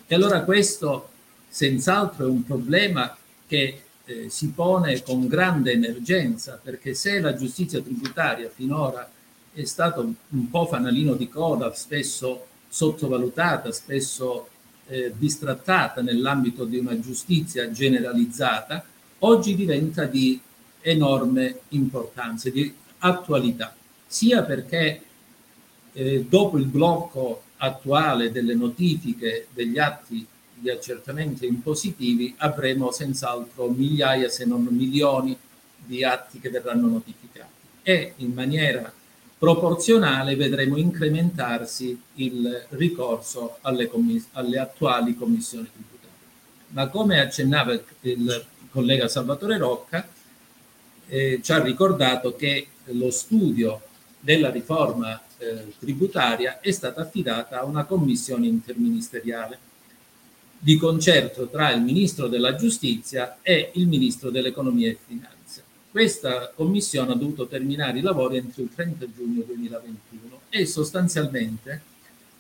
E 0.08 0.16
allora 0.16 0.44
questo 0.44 1.10
senz'altro 1.48 2.26
è 2.26 2.30
un 2.30 2.44
problema 2.44 3.16
che 3.48 3.82
eh, 4.10 4.30
si 4.30 4.50
pone 4.50 5.04
con 5.04 5.28
grande 5.28 5.74
emergenza, 5.74 6.60
perché 6.62 6.96
se 6.96 7.20
la 7.20 7.36
giustizia 7.36 7.80
tributaria 7.80 8.50
finora 8.50 9.08
è 9.54 9.64
stata 9.66 10.00
un 10.00 10.50
po' 10.50 10.66
fanalino 10.66 11.14
di 11.14 11.30
coda, 11.30 11.72
spesso 11.76 12.48
sottovalutata, 12.68 13.72
spesso 13.72 14.48
eh, 14.88 15.12
bistrattata 15.16 16.02
nell'ambito 16.02 16.66
di 16.66 16.78
una 16.80 17.00
giustizia 17.00 17.70
generalizzata, 17.70 18.84
oggi 19.20 19.56
diventa 19.56 20.06
di 20.06 20.40
enorme 20.82 21.60
importanza, 21.70 22.50
di 22.50 22.74
attualità, 23.00 23.76
sia 24.08 24.44
perché 24.44 25.02
eh, 25.94 26.26
dopo 26.28 26.58
il 26.58 26.66
blocco 26.66 27.44
attuale 27.58 28.32
delle 28.32 28.56
notifiche 28.56 29.48
degli 29.54 29.78
atti 29.78 30.26
di 30.60 30.70
accertamento 30.70 31.46
impositivi 31.46 32.36
avremo 32.38 32.92
senz'altro 32.92 33.70
migliaia 33.70 34.30
se 34.30 34.46
non 34.46 34.64
milioni 34.70 35.38
di 35.78 36.04
atti 36.04 36.40
che 36.40 36.50
verranno 36.50 36.88
notificati 36.88 37.48
e 37.82 38.14
in 38.18 38.34
maniera 38.34 38.92
proporzionale 39.38 40.36
vedremo 40.36 40.78
incrementarsi 40.78 42.00
il 42.16 42.66
ricorso 42.70 43.58
alle, 43.62 43.88
commiss- 43.88 44.28
alle 44.34 44.60
attuali 44.60 45.16
commissioni 45.16 45.70
tributarie. 45.72 46.18
Ma 46.68 46.88
come 46.90 47.22
accennava 47.22 47.80
il 48.02 48.46
collega 48.70 49.08
Salvatore 49.08 49.58
Rocca, 49.58 50.08
eh, 51.08 51.40
ci 51.42 51.52
ha 51.52 51.64
ricordato 51.64 52.36
che 52.36 52.68
lo 52.92 53.10
studio 53.10 53.82
della 54.20 54.52
riforma 54.52 55.20
eh, 55.38 55.74
tributaria 55.80 56.60
è 56.60 56.72
stata 56.72 57.02
affidata 57.02 57.62
a 57.62 57.64
una 57.64 57.86
commissione 57.86 58.46
interministeriale 58.46 59.58
di 60.62 60.76
concerto 60.78 61.48
tra 61.48 61.72
il 61.72 61.82
Ministro 61.82 62.28
della 62.28 62.56
Giustizia 62.56 63.38
e 63.42 63.72
il 63.76 63.88
Ministro 63.88 64.30
dell'Economia 64.30 64.90
e 64.90 64.98
Finanze. 65.08 65.64
Questa 65.90 66.52
commissione 66.54 67.14
ha 67.14 67.16
dovuto 67.16 67.48
terminare 67.48 67.98
i 67.98 68.02
lavori 68.02 68.38
entro 68.38 68.62
il 68.62 68.70
30 68.76 69.06
giugno 69.16 69.42
2021 69.44 70.42
e 70.50 70.66
sostanzialmente, 70.66 71.82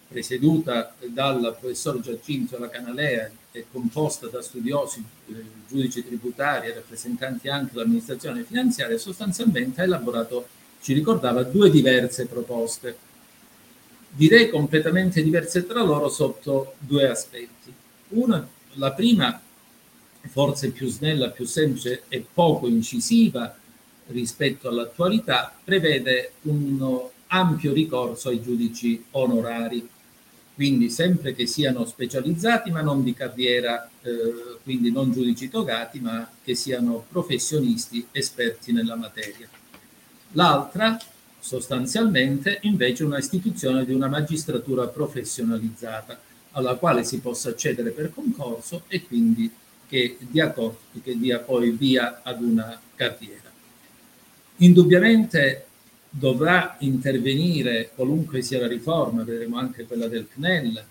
presieduta 0.07 0.93
dal 1.07 1.55
professor 1.59 1.99
Giacinto 2.01 2.55
della 2.57 2.69
Canalea 2.69 3.29
e 3.51 3.65
composta 3.71 4.27
da 4.27 4.41
studiosi, 4.41 5.03
eh, 5.27 5.33
giudici 5.67 6.05
tributari 6.05 6.67
e 6.67 6.73
rappresentanti 6.73 7.47
anche 7.47 7.73
dell'amministrazione 7.73 8.43
finanziaria, 8.43 8.97
sostanzialmente 8.97 9.81
ha 9.81 9.85
elaborato, 9.85 10.47
ci 10.81 10.93
ricordava, 10.93 11.43
due 11.43 11.69
diverse 11.69 12.25
proposte, 12.25 12.97
direi 14.09 14.49
completamente 14.49 15.23
diverse 15.23 15.65
tra 15.65 15.83
loro 15.83 16.09
sotto 16.09 16.73
due 16.79 17.07
aspetti. 17.07 17.78
Una, 18.09 18.47
la 18.73 18.91
prima, 18.91 19.39
forse 20.29 20.71
più 20.71 20.87
snella, 20.87 21.29
più 21.29 21.45
semplice 21.45 22.03
e 22.07 22.25
poco 22.33 22.67
incisiva 22.67 23.55
rispetto 24.07 24.67
all'attualità, 24.67 25.53
prevede 25.63 26.33
un 26.43 27.07
ampio 27.27 27.73
ricorso 27.73 28.29
ai 28.29 28.41
giudici 28.41 29.03
onorari, 29.11 29.87
quindi 30.55 30.89
sempre 30.89 31.33
che 31.33 31.45
siano 31.45 31.85
specializzati 31.85 32.71
ma 32.71 32.81
non 32.81 33.03
di 33.03 33.13
carriera, 33.13 33.89
eh, 34.01 34.57
quindi 34.63 34.91
non 34.91 35.11
giudici 35.11 35.47
togati, 35.47 35.99
ma 35.99 36.27
che 36.43 36.55
siano 36.55 37.05
professionisti 37.09 38.05
esperti 38.11 38.71
nella 38.71 38.95
materia. 38.95 39.47
L'altra, 40.33 40.99
sostanzialmente, 41.39 42.59
invece, 42.63 43.03
è 43.03 43.05
una 43.05 43.19
istituzione 43.19 43.85
di 43.85 43.93
una 43.93 44.07
magistratura 44.07 44.87
professionalizzata, 44.87 46.19
alla 46.51 46.75
quale 46.75 47.03
si 47.03 47.19
possa 47.19 47.49
accedere 47.49 47.91
per 47.91 48.13
concorso 48.13 48.83
e 48.87 49.05
quindi 49.05 49.51
che 49.87 50.17
dia, 50.19 50.53
che 50.53 51.17
dia 51.17 51.39
poi 51.39 51.71
via 51.71 52.21
ad 52.23 52.41
una 52.41 52.79
carriera. 52.95 53.49
Indubbiamente 54.57 55.65
dovrà 56.09 56.75
intervenire 56.79 57.91
qualunque 57.93 58.41
sia 58.41 58.59
la 58.59 58.67
riforma, 58.67 59.23
vedremo 59.23 59.57
anche 59.57 59.85
quella 59.85 60.07
del 60.07 60.27
CNEL, 60.27 60.85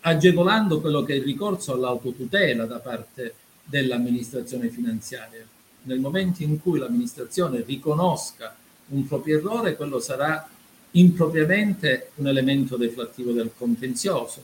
agevolando 0.00 0.80
quello 0.80 1.02
che 1.02 1.14
è 1.14 1.16
il 1.16 1.24
ricorso 1.24 1.72
all'autotutela 1.72 2.64
da 2.64 2.78
parte 2.78 3.34
dell'amministrazione 3.64 4.68
finanziaria. 4.68 5.44
Nel 5.82 5.98
momento 5.98 6.42
in 6.42 6.60
cui 6.60 6.78
l'amministrazione 6.78 7.62
riconosca 7.66 8.54
un 8.88 9.06
proprio 9.06 9.38
errore, 9.38 9.76
quello 9.76 9.98
sarà 9.98 10.48
impropriamente 10.96 12.10
un 12.16 12.28
elemento 12.28 12.76
deflattivo 12.76 13.32
del 13.32 13.52
contenzioso. 13.56 14.42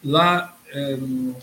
La, 0.00 0.56
ehm, 0.72 1.34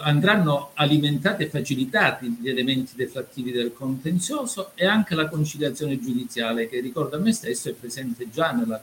andranno 0.00 0.70
alimentati 0.74 1.44
e 1.44 1.48
facilitati 1.48 2.38
gli 2.40 2.48
elementi 2.48 2.92
deflattivi 2.94 3.50
del 3.50 3.72
contenzioso 3.72 4.72
e 4.74 4.86
anche 4.86 5.14
la 5.14 5.28
conciliazione 5.28 6.00
giudiziale 6.00 6.68
che 6.68 6.80
ricordo 6.80 7.16
a 7.16 7.18
me 7.18 7.32
stesso 7.32 7.68
è 7.68 7.72
presente 7.72 8.30
già 8.30 8.52
nella, 8.52 8.82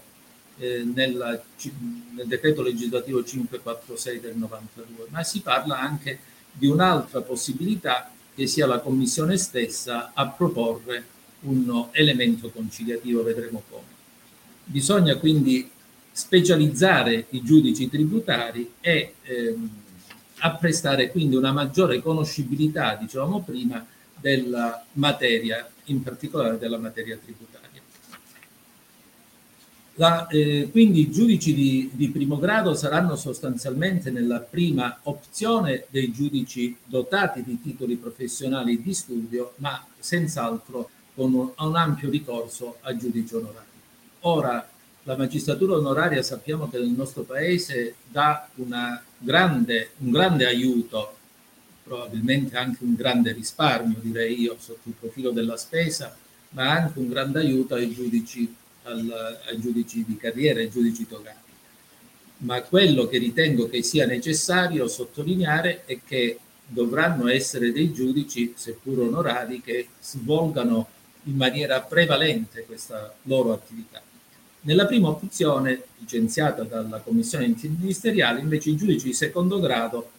eh, 0.57 0.83
nella, 0.83 1.41
nel 2.15 2.27
decreto 2.27 2.61
legislativo 2.61 3.23
546 3.23 4.19
del 4.19 4.35
92, 4.35 5.05
ma 5.09 5.23
si 5.23 5.41
parla 5.41 5.79
anche 5.79 6.19
di 6.51 6.67
un'altra 6.67 7.21
possibilità 7.21 8.11
che 8.33 8.47
sia 8.47 8.65
la 8.65 8.79
Commissione 8.79 9.37
stessa 9.37 10.11
a 10.13 10.27
proporre 10.27 11.19
un 11.41 11.87
elemento 11.91 12.49
conciliativo, 12.49 13.23
vedremo 13.23 13.63
come. 13.69 13.99
Bisogna 14.63 15.15
quindi 15.15 15.69
specializzare 16.11 17.27
i 17.29 17.41
giudici 17.41 17.89
tributari 17.89 18.73
e 18.79 19.15
ehm, 19.23 19.69
apprestare 20.39 21.09
quindi 21.09 21.35
una 21.35 21.51
maggiore 21.51 22.01
conoscibilità, 22.01 22.95
dicevamo 22.95 23.41
prima, 23.41 23.85
della 24.19 24.85
materia, 24.93 25.67
in 25.85 26.03
particolare 26.03 26.57
della 26.57 26.77
materia 26.77 27.17
tributaria. 27.17 27.59
La, 29.95 30.27
eh, 30.27 30.69
quindi 30.71 31.01
i 31.01 31.11
giudici 31.11 31.53
di, 31.53 31.89
di, 31.93 32.09
primo 32.09 32.37
grado 32.37 32.73
saranno 32.75 33.15
sostanzialmente 33.15 34.09
nella 34.09 34.39
prima 34.39 34.99
opzione 35.03 35.85
dei 35.89 36.11
giudici 36.11 36.75
dotati 36.85 37.43
di 37.43 37.59
titoli 37.61 37.97
professionali 37.97 38.81
di 38.81 38.93
studio, 38.93 39.53
ma 39.57 39.85
senz'altro 39.99 40.89
con 41.13 41.33
un, 41.33 41.75
ampio 41.75 42.09
ricorso 42.09 42.77
a 42.81 42.95
giudici 42.95 43.35
onorari. 43.35 43.65
Ora, 44.21 44.67
la 45.03 45.17
magistratura 45.17 45.75
onoraria 45.75 46.21
sappiamo 46.21 46.69
che 46.69 46.77
nel 46.77 46.89
nostro 46.89 47.23
paese 47.23 47.95
dà 48.09 48.47
grande, 49.17 49.91
un 49.97 50.11
grande 50.11 50.45
aiuto, 50.45 51.15
probabilmente 51.83 52.55
anche 52.55 52.83
un 52.83 52.93
grande 52.95 53.31
risparmio, 53.31 53.97
direi 53.99 54.39
io, 54.39 54.55
sotto 54.59 54.87
il 54.87 54.95
profilo 54.99 55.31
della 55.31 55.57
spesa, 55.57 56.15
ma 56.49 56.69
anche 56.69 56.99
un 56.99 57.09
grande 57.09 57.39
aiuto 57.39 57.75
ai 57.75 57.91
giudici, 57.91 58.53
al, 58.83 59.39
ai 59.47 59.59
giudici 59.59 60.05
di 60.05 60.17
carriera, 60.17 60.59
ai 60.59 60.69
giudici 60.69 61.07
togati. 61.07 61.39
Ma 62.37 62.61
quello 62.61 63.07
che 63.07 63.17
ritengo 63.17 63.69
che 63.69 63.83
sia 63.83 64.05
necessario 64.05 64.87
sottolineare 64.87 65.83
è 65.85 65.99
che 66.03 66.39
dovranno 66.65 67.27
essere 67.27 67.71
dei 67.71 67.91
giudici, 67.91 68.53
seppur 68.55 68.99
onorari, 68.99 69.61
che 69.61 69.87
svolgano 69.99 70.87
in 71.23 71.35
maniera 71.35 71.81
prevalente 71.81 72.65
questa 72.65 73.13
loro 73.23 73.53
attività. 73.53 74.01
Nella 74.61 74.85
prima 74.85 75.09
opzione, 75.09 75.83
licenziata 75.97 76.63
dalla 76.63 76.99
commissione 76.99 77.45
interministeriale, 77.45 78.39
invece 78.39 78.69
i 78.69 78.75
giudici 78.75 79.07
di 79.07 79.13
secondo 79.13 79.59
grado 79.59 80.11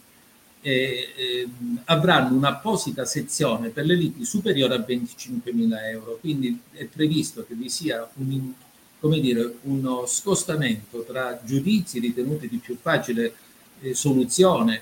eh, 0.61 1.47
avranno 1.85 2.35
un'apposita 2.35 3.05
sezione 3.05 3.69
per 3.69 3.85
le 3.85 3.95
liti 3.95 4.25
superiori 4.25 4.73
a 4.73 4.77
25.000 4.77 5.77
euro. 5.91 6.17
Quindi 6.19 6.59
è 6.71 6.85
previsto 6.85 7.45
che 7.45 7.53
vi 7.53 7.69
sia 7.69 8.09
un, 8.15 8.53
dire, 8.99 9.55
uno 9.63 10.05
scostamento 10.05 11.03
tra 11.03 11.39
giudizi 11.43 11.99
ritenuti 11.99 12.47
di 12.47 12.57
più 12.57 12.77
facile 12.81 13.33
eh, 13.81 13.93
soluzione 13.93 14.81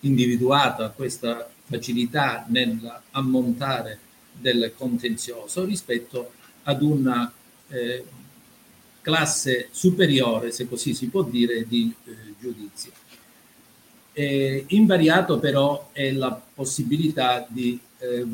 individuata 0.00 0.90
questa 0.90 1.48
facilità 1.64 2.44
nell'ammontare 2.48 3.98
del 4.40 4.72
contenzioso 4.76 5.64
rispetto 5.64 6.32
ad 6.64 6.82
una 6.82 7.32
eh, 7.68 8.04
classe 9.00 9.68
superiore, 9.70 10.50
se 10.50 10.68
così 10.68 10.94
si 10.94 11.08
può 11.08 11.22
dire, 11.22 11.66
di 11.66 11.92
eh, 12.04 12.12
giudizi. 12.38 12.90
Eh, 14.12 14.64
invariato 14.68 15.38
però 15.38 15.90
è 15.92 16.10
la 16.10 16.40
possibilità 16.54 17.46
di, 17.48 17.78
eh, 17.98 18.26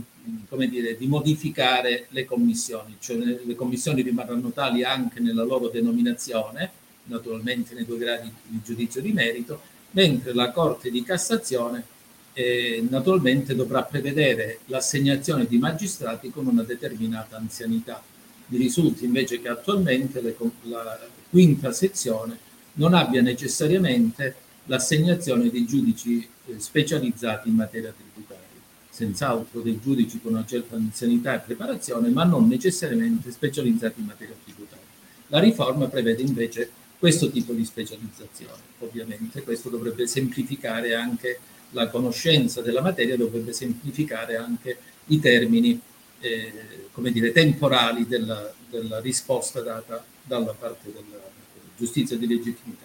come 0.49 0.69
dire, 0.69 0.97
di 0.97 1.07
modificare 1.07 2.07
le 2.11 2.25
commissioni, 2.25 2.97
cioè 2.99 3.17
le 3.17 3.55
commissioni 3.55 4.03
rimarranno 4.03 4.51
tali 4.51 4.83
anche 4.83 5.21
nella 5.21 5.45
loro 5.45 5.69
denominazione, 5.69 6.85
naturalmente 7.05 7.75
nei 7.75 7.85
due 7.85 7.99
gradi 7.99 8.33
di 8.47 8.61
giudizio 8.65 9.01
di 9.01 9.13
merito, 9.13 9.61
mentre 9.93 10.35
la 10.35 10.51
Corte 10.51 10.91
di 10.91 11.03
Cassazione 11.03 11.95
eh, 12.39 12.85
naturalmente 12.91 13.55
dovrà 13.55 13.83
prevedere 13.83 14.59
l'assegnazione 14.67 15.47
di 15.47 15.57
magistrati 15.57 16.29
con 16.31 16.47
una 16.47 16.63
determinata 16.63 17.39
anzianità. 17.39 18.03
Mi 18.49 18.59
risulta 18.59 19.07
invece 19.07 19.41
che 19.41 19.49
attualmente 19.49 20.21
le, 20.21 20.37
la 20.65 20.99
quinta 21.31 21.73
sezione 21.73 22.37
non 22.75 22.93
abbia 22.93 23.23
necessariamente 23.23 24.35
l'assegnazione 24.67 25.49
di 25.49 25.65
giudici 25.65 26.29
eh, 26.47 26.59
specializzati 26.59 27.49
in 27.49 27.55
materia 27.55 27.91
tributaria, 27.91 28.45
senz'altro 28.91 29.63
dei 29.63 29.81
giudici 29.83 30.21
con 30.21 30.35
una 30.35 30.45
certa 30.45 30.77
anzianità 30.77 31.37
e 31.37 31.39
preparazione, 31.39 32.11
ma 32.11 32.25
non 32.25 32.47
necessariamente 32.49 33.31
specializzati 33.31 34.01
in 34.01 34.07
materia 34.07 34.35
tributaria. 34.45 34.85
La 35.29 35.39
riforma 35.39 35.87
prevede 35.87 36.21
invece 36.21 36.69
questo 36.99 37.31
tipo 37.31 37.55
di 37.55 37.65
specializzazione. 37.65 38.61
Ovviamente 38.81 39.43
questo 39.43 39.71
dovrebbe 39.71 40.07
semplificare 40.07 40.95
anche 40.95 41.41
la 41.71 41.89
conoscenza 41.89 42.61
della 42.63 42.81
materia, 42.81 43.17
dovrebbe 43.17 43.53
semplificare 43.53 44.37
anche 44.37 44.79
i 45.07 45.21
termini, 45.21 45.81
eh, 46.21 46.89
come 46.93 47.11
dire, 47.11 47.33
temporali 47.33 48.07
della, 48.07 48.53
della 48.71 49.01
risposta 49.01 49.61
data 49.61 50.05
dalla 50.23 50.55
parte 50.59 50.93
della 50.93 51.23
giustizia 51.77 52.17
di 52.17 52.27
legittimità. 52.27 52.85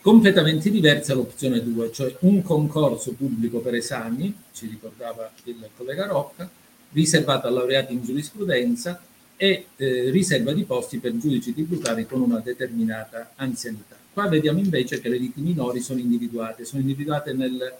Completamente 0.00 0.70
diversa 0.70 1.12
l'opzione 1.12 1.62
2, 1.62 1.92
cioè 1.92 2.16
un 2.20 2.40
concorso 2.42 3.12
pubblico 3.12 3.58
per 3.58 3.74
esami, 3.74 4.34
ci 4.52 4.66
ricordava 4.66 5.30
il 5.44 5.68
collega 5.76 6.06
Rocca, 6.06 6.48
riservato 6.92 7.46
a 7.46 7.50
laureati 7.50 7.92
in 7.92 8.02
giurisprudenza 8.02 9.02
e 9.36 9.66
eh, 9.76 10.10
riserva 10.10 10.52
di 10.52 10.64
posti 10.64 10.98
per 10.98 11.16
giudici 11.18 11.52
tributari 11.52 12.06
con 12.06 12.22
una 12.22 12.38
determinata 12.38 13.32
anzianità. 13.36 13.97
Qua 14.18 14.26
vediamo 14.26 14.58
invece 14.58 15.00
che 15.00 15.08
le 15.08 15.16
liti 15.16 15.40
minori 15.40 15.78
sono 15.78 16.00
individuate, 16.00 16.64
sono 16.64 16.80
individuate 16.80 17.32
nel, 17.34 17.72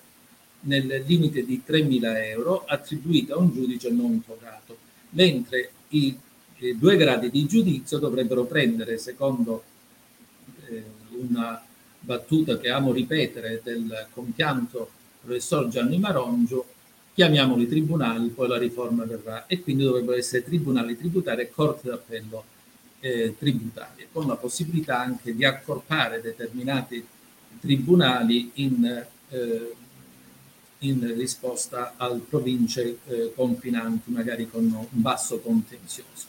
nel 0.61 1.03
limite 1.05 1.45
di 1.45 1.63
3.000 1.67 2.27
euro 2.27 2.65
attribuite 2.65 3.33
a 3.33 3.39
un 3.39 3.53
giudice 3.53 3.91
non 3.91 4.23
togato, 4.25 4.77
mentre 5.11 5.71
i, 5.89 6.17
i 6.59 6.79
due 6.79 6.97
gradi 6.97 7.29
di 7.31 7.45
giudizio 7.45 7.99
dovrebbero 7.99 8.45
prendere, 8.45 8.99
secondo 8.99 9.65
eh, 10.69 10.85
una 11.29 11.61
battuta 11.99 12.57
che 12.57 12.71
amo 12.71 12.93
ripetere 12.93 13.61
del 13.65 14.07
compianto 14.13 14.89
professor 15.21 15.67
Gianni 15.67 15.99
Marongio, 15.99 16.67
chiamiamoli 17.15 17.67
tribunali, 17.67 18.29
poi 18.29 18.47
la 18.47 18.59
riforma 18.59 19.05
verrà. 19.05 19.49
E 19.49 19.61
quindi 19.61 19.83
dovrebbero 19.83 20.17
essere 20.17 20.45
tribunali 20.45 20.97
tributari 20.97 21.43
e 21.43 21.51
corte 21.51 21.89
d'appello 21.89 22.45
eh, 23.01 23.35
tributarie, 23.39 24.09
con 24.11 24.27
la 24.27 24.37
possibilità 24.37 24.99
anche 24.99 25.35
di 25.35 25.45
accorpare 25.45 26.21
determinati 26.21 27.05
tribunali 27.61 28.51
in, 28.55 29.07
eh, 29.29 29.75
in 30.81 31.15
risposta 31.17 31.95
al 31.97 32.21
province 32.21 32.99
eh, 33.07 33.33
confinanti, 33.35 34.11
magari 34.11 34.49
con 34.49 34.65
un 34.65 34.87
basso 34.91 35.41
contenzioso. 35.41 36.27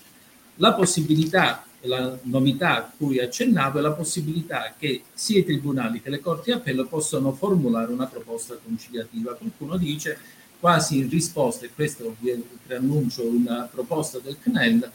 La 0.55 0.73
possibilità 0.73 1.63
la 1.83 2.17
novità 2.23 2.77
a 2.77 2.91
cui 2.95 3.19
accennavo 3.19 3.79
è 3.79 3.81
la 3.81 3.91
possibilità 3.91 4.73
che 4.77 5.03
sia 5.13 5.39
i 5.39 5.45
tribunali 5.45 6.01
che 6.01 6.09
le 6.09 6.19
corti 6.19 6.51
d'appello 6.51 6.85
possano 6.85 7.31
formulare 7.31 7.91
una 7.91 8.07
proposta 8.07 8.57
conciliativa. 8.61 9.35
Qualcuno 9.35 9.77
dice 9.77 10.17
quasi 10.59 10.97
in 10.97 11.09
risposta, 11.09 11.65
e 11.65 11.69
questo 11.73 12.15
vi 12.19 12.43
preannuncio 12.65 13.25
una 13.25 13.69
proposta 13.71 14.19
del 14.19 14.37
CNEL, 14.41 14.91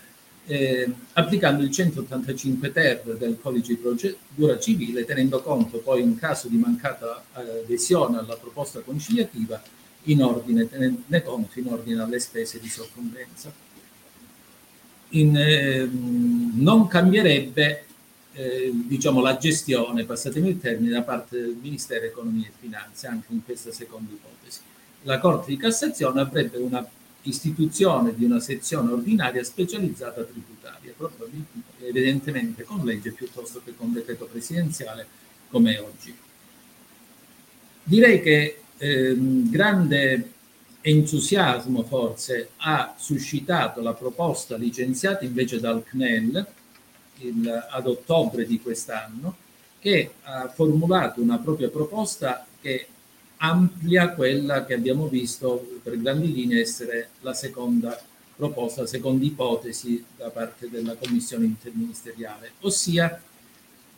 eh, 0.46 0.92
applicando 1.14 1.62
il 1.62 1.70
185 1.70 2.72
ter 2.72 3.02
del 3.16 3.38
codice 3.40 3.74
di 3.74 3.80
procedura 3.80 4.58
civile, 4.58 5.04
tenendo 5.04 5.40
conto 5.40 5.78
poi 5.78 6.02
in 6.02 6.16
caso 6.16 6.48
di 6.48 6.56
mancata 6.56 7.22
eh, 7.36 7.62
adesione 7.64 8.18
alla 8.18 8.36
proposta 8.36 8.80
conciliativa, 8.80 9.62
in 10.04 10.22
ordine, 10.22 10.68
tenendo 10.68 11.00
conto 11.22 11.58
in 11.58 11.68
ordine 11.68 12.02
alle 12.02 12.18
spese 12.20 12.60
di 12.60 12.68
soccombenza 12.68 13.64
in, 15.14 15.36
eh, 15.36 15.88
non 15.90 16.86
cambierebbe 16.86 17.84
eh, 18.32 18.70
diciamo, 18.72 19.20
la 19.20 19.36
gestione, 19.36 20.04
passatemi 20.04 20.48
il 20.48 20.60
termine, 20.60 20.92
da 20.92 21.02
parte 21.02 21.40
del 21.40 21.56
Ministero 21.60 22.04
Economia 22.04 22.46
e 22.46 22.52
Finanze, 22.58 23.06
anche 23.06 23.32
in 23.32 23.44
questa 23.44 23.72
seconda 23.72 24.12
ipotesi. 24.12 24.60
La 25.02 25.18
Corte 25.18 25.50
di 25.50 25.56
Cassazione 25.56 26.20
avrebbe 26.20 26.58
una 26.58 26.86
istituzione 27.24 28.14
di 28.14 28.24
una 28.24 28.40
sezione 28.40 28.92
ordinaria 28.92 29.42
specializzata 29.42 30.22
tributaria, 30.22 30.94
evidentemente 31.80 32.64
con 32.64 32.84
legge 32.84 33.12
piuttosto 33.12 33.60
che 33.64 33.74
con 33.76 33.92
decreto 33.92 34.26
presidenziale 34.26 35.06
come 35.48 35.76
è 35.76 35.80
oggi. 35.80 36.14
Direi 37.82 38.20
che 38.20 38.58
eh, 38.76 39.14
grande 39.16 40.32
entusiasmo 40.80 41.82
forse 41.84 42.50
ha 42.56 42.94
suscitato 42.98 43.80
la 43.80 43.94
proposta 43.94 44.56
licenziata 44.56 45.24
invece 45.24 45.60
dal 45.60 45.82
CNEL 45.82 46.46
il, 47.18 47.66
ad 47.70 47.86
ottobre 47.86 48.46
di 48.46 48.60
quest'anno, 48.60 49.36
che 49.78 50.14
ha 50.22 50.48
formulato 50.48 51.20
una 51.20 51.38
propria 51.38 51.68
proposta 51.68 52.46
che 52.60 52.86
amplia 53.38 54.10
quella 54.10 54.64
che 54.64 54.74
abbiamo 54.74 55.08
visto 55.08 55.78
per 55.82 56.00
grandi 56.00 56.32
linee 56.32 56.60
essere 56.60 57.10
la 57.20 57.34
seconda 57.34 58.00
proposta, 58.36 58.82
la 58.82 58.86
seconda 58.86 59.24
ipotesi 59.24 60.04
da 60.16 60.30
parte 60.30 60.68
della 60.68 60.94
Commissione 60.94 61.44
interministeriale, 61.44 62.52
ossia 62.60 63.20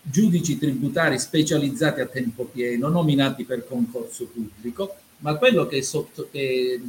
giudici 0.03 0.59
tributari 0.59 1.19
specializzati 1.19 2.01
a 2.01 2.07
tempo 2.07 2.45
pieno, 2.45 2.89
nominati 2.89 3.45
per 3.45 3.67
concorso 3.67 4.27
pubblico, 4.27 4.95
ma 5.19 5.37
quello 5.37 5.67
che, 5.67 5.83
sotto, 5.83 6.29
che 6.31 6.81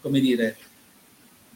come 0.00 0.20
dire, 0.20 0.56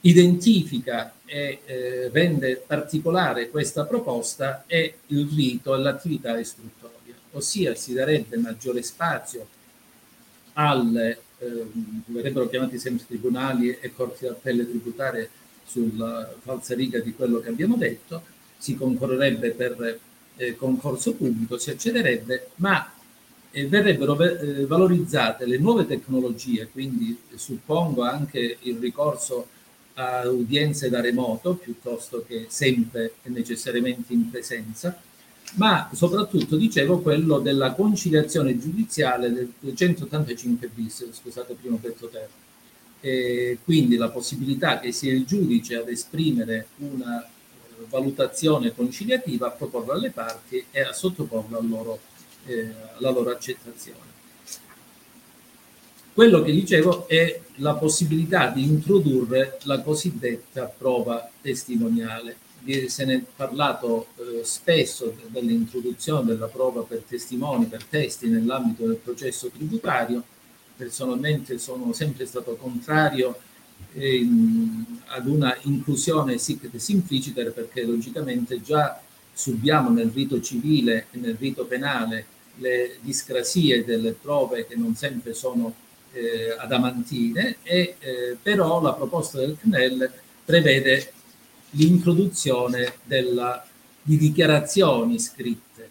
identifica 0.02 1.12
e 1.26 1.60
eh, 1.64 2.08
rende 2.10 2.62
particolare 2.66 3.50
questa 3.50 3.84
proposta 3.84 4.64
è 4.66 4.92
il 5.08 5.28
rito 5.34 5.74
e 5.74 5.78
l'attività 5.78 6.38
istruttoria, 6.38 7.14
ossia 7.32 7.74
si 7.74 7.92
darebbe 7.92 8.38
maggiore 8.38 8.82
spazio 8.82 9.46
alle, 10.54 11.18
eh, 11.38 11.66
verrebbero 12.06 12.48
chiamati 12.48 12.78
sempre 12.78 13.06
tribunali 13.06 13.76
e 13.80 13.92
corti 13.94 14.26
d'appello 14.26 14.64
tributarie 14.64 15.30
sulla 15.64 16.34
falsariga 16.40 16.98
di 17.00 17.14
quello 17.14 17.40
che 17.40 17.48
abbiamo 17.48 17.76
detto, 17.76 18.22
si 18.56 18.74
concorrerebbe 18.74 19.52
per 19.52 19.98
eh, 20.36 20.56
concorso 20.56 21.14
pubblico, 21.14 21.58
si 21.58 21.70
accederebbe, 21.70 22.50
ma 22.56 22.92
e 23.52 23.66
verrebbero 23.66 24.18
eh, 24.20 24.64
valorizzate 24.66 25.44
le 25.44 25.58
nuove 25.58 25.86
tecnologie, 25.86 26.68
quindi 26.68 27.18
suppongo 27.34 28.02
anche 28.02 28.58
il 28.60 28.78
ricorso 28.78 29.48
a 29.94 30.28
udienze 30.28 30.88
da 30.88 31.00
remoto 31.00 31.54
piuttosto 31.54 32.24
che 32.26 32.46
sempre 32.48 33.14
e 33.22 33.28
necessariamente 33.30 34.12
in 34.12 34.30
presenza, 34.30 34.96
ma 35.54 35.90
soprattutto 35.92 36.56
dicevo 36.56 37.00
quello 37.00 37.38
della 37.38 37.72
conciliazione 37.72 38.58
giudiziale 38.58 39.32
del 39.32 39.74
185 39.74 40.68
bis, 40.68 41.06
scusate 41.12 41.54
prima 41.54 41.74
ho 41.76 41.78
detto 41.80 42.08
terzo. 42.08 42.48
E 43.00 43.58
quindi 43.64 43.96
la 43.96 44.10
possibilità 44.10 44.78
che 44.78 44.92
sia 44.92 45.12
il 45.12 45.24
giudice 45.24 45.76
ad 45.76 45.88
esprimere 45.88 46.68
una 46.78 47.26
valutazione 47.88 48.74
conciliativa, 48.74 49.46
a 49.46 49.50
proporla 49.50 49.94
alle 49.94 50.10
parti 50.10 50.64
e 50.70 50.80
a 50.82 50.92
sottoporla 50.92 51.58
al 51.58 51.68
loro 51.68 51.98
eh, 52.46 52.72
la 52.98 53.10
loro 53.10 53.30
accettazione. 53.30 54.08
Quello 56.12 56.42
che 56.42 56.52
dicevo 56.52 57.08
è 57.08 57.40
la 57.56 57.74
possibilità 57.74 58.48
di 58.48 58.64
introdurre 58.64 59.58
la 59.62 59.80
cosiddetta 59.80 60.64
prova 60.66 61.30
testimoniale. 61.40 62.36
Se 62.88 63.04
ne 63.04 63.14
è 63.14 63.22
parlato 63.36 64.08
eh, 64.16 64.44
spesso 64.44 65.14
dell'introduzione 65.28 66.26
della 66.26 66.48
prova 66.48 66.82
per 66.82 67.02
testimoni, 67.06 67.66
per 67.66 67.84
testi 67.84 68.28
nell'ambito 68.28 68.86
del 68.86 68.96
processo 68.96 69.48
tributario. 69.48 70.22
Personalmente 70.76 71.58
sono 71.58 71.92
sempre 71.92 72.26
stato 72.26 72.56
contrario 72.56 73.38
eh, 73.94 74.26
ad 75.06 75.26
una 75.26 75.56
inclusione 75.62 76.38
sic 76.38 76.68
simpliciter 76.76 77.52
perché 77.52 77.84
logicamente 77.84 78.60
già 78.62 79.00
subiamo 79.32 79.90
nel 79.90 80.10
rito 80.12 80.40
civile 80.40 81.06
e 81.10 81.18
nel 81.18 81.36
rito 81.38 81.64
penale 81.64 82.26
le 82.56 82.98
discrasie 83.00 83.84
delle 83.84 84.12
prove 84.12 84.66
che 84.66 84.76
non 84.76 84.94
sempre 84.94 85.32
sono 85.34 85.74
eh, 86.12 86.54
adamantine, 86.58 87.56
e, 87.62 87.96
eh, 87.98 88.36
però 88.40 88.80
la 88.82 88.92
proposta 88.92 89.38
del 89.38 89.56
CNEL 89.58 90.10
prevede 90.44 91.12
l'introduzione 91.70 92.94
della, 93.04 93.64
di 94.02 94.16
dichiarazioni 94.16 95.18
scritte 95.18 95.88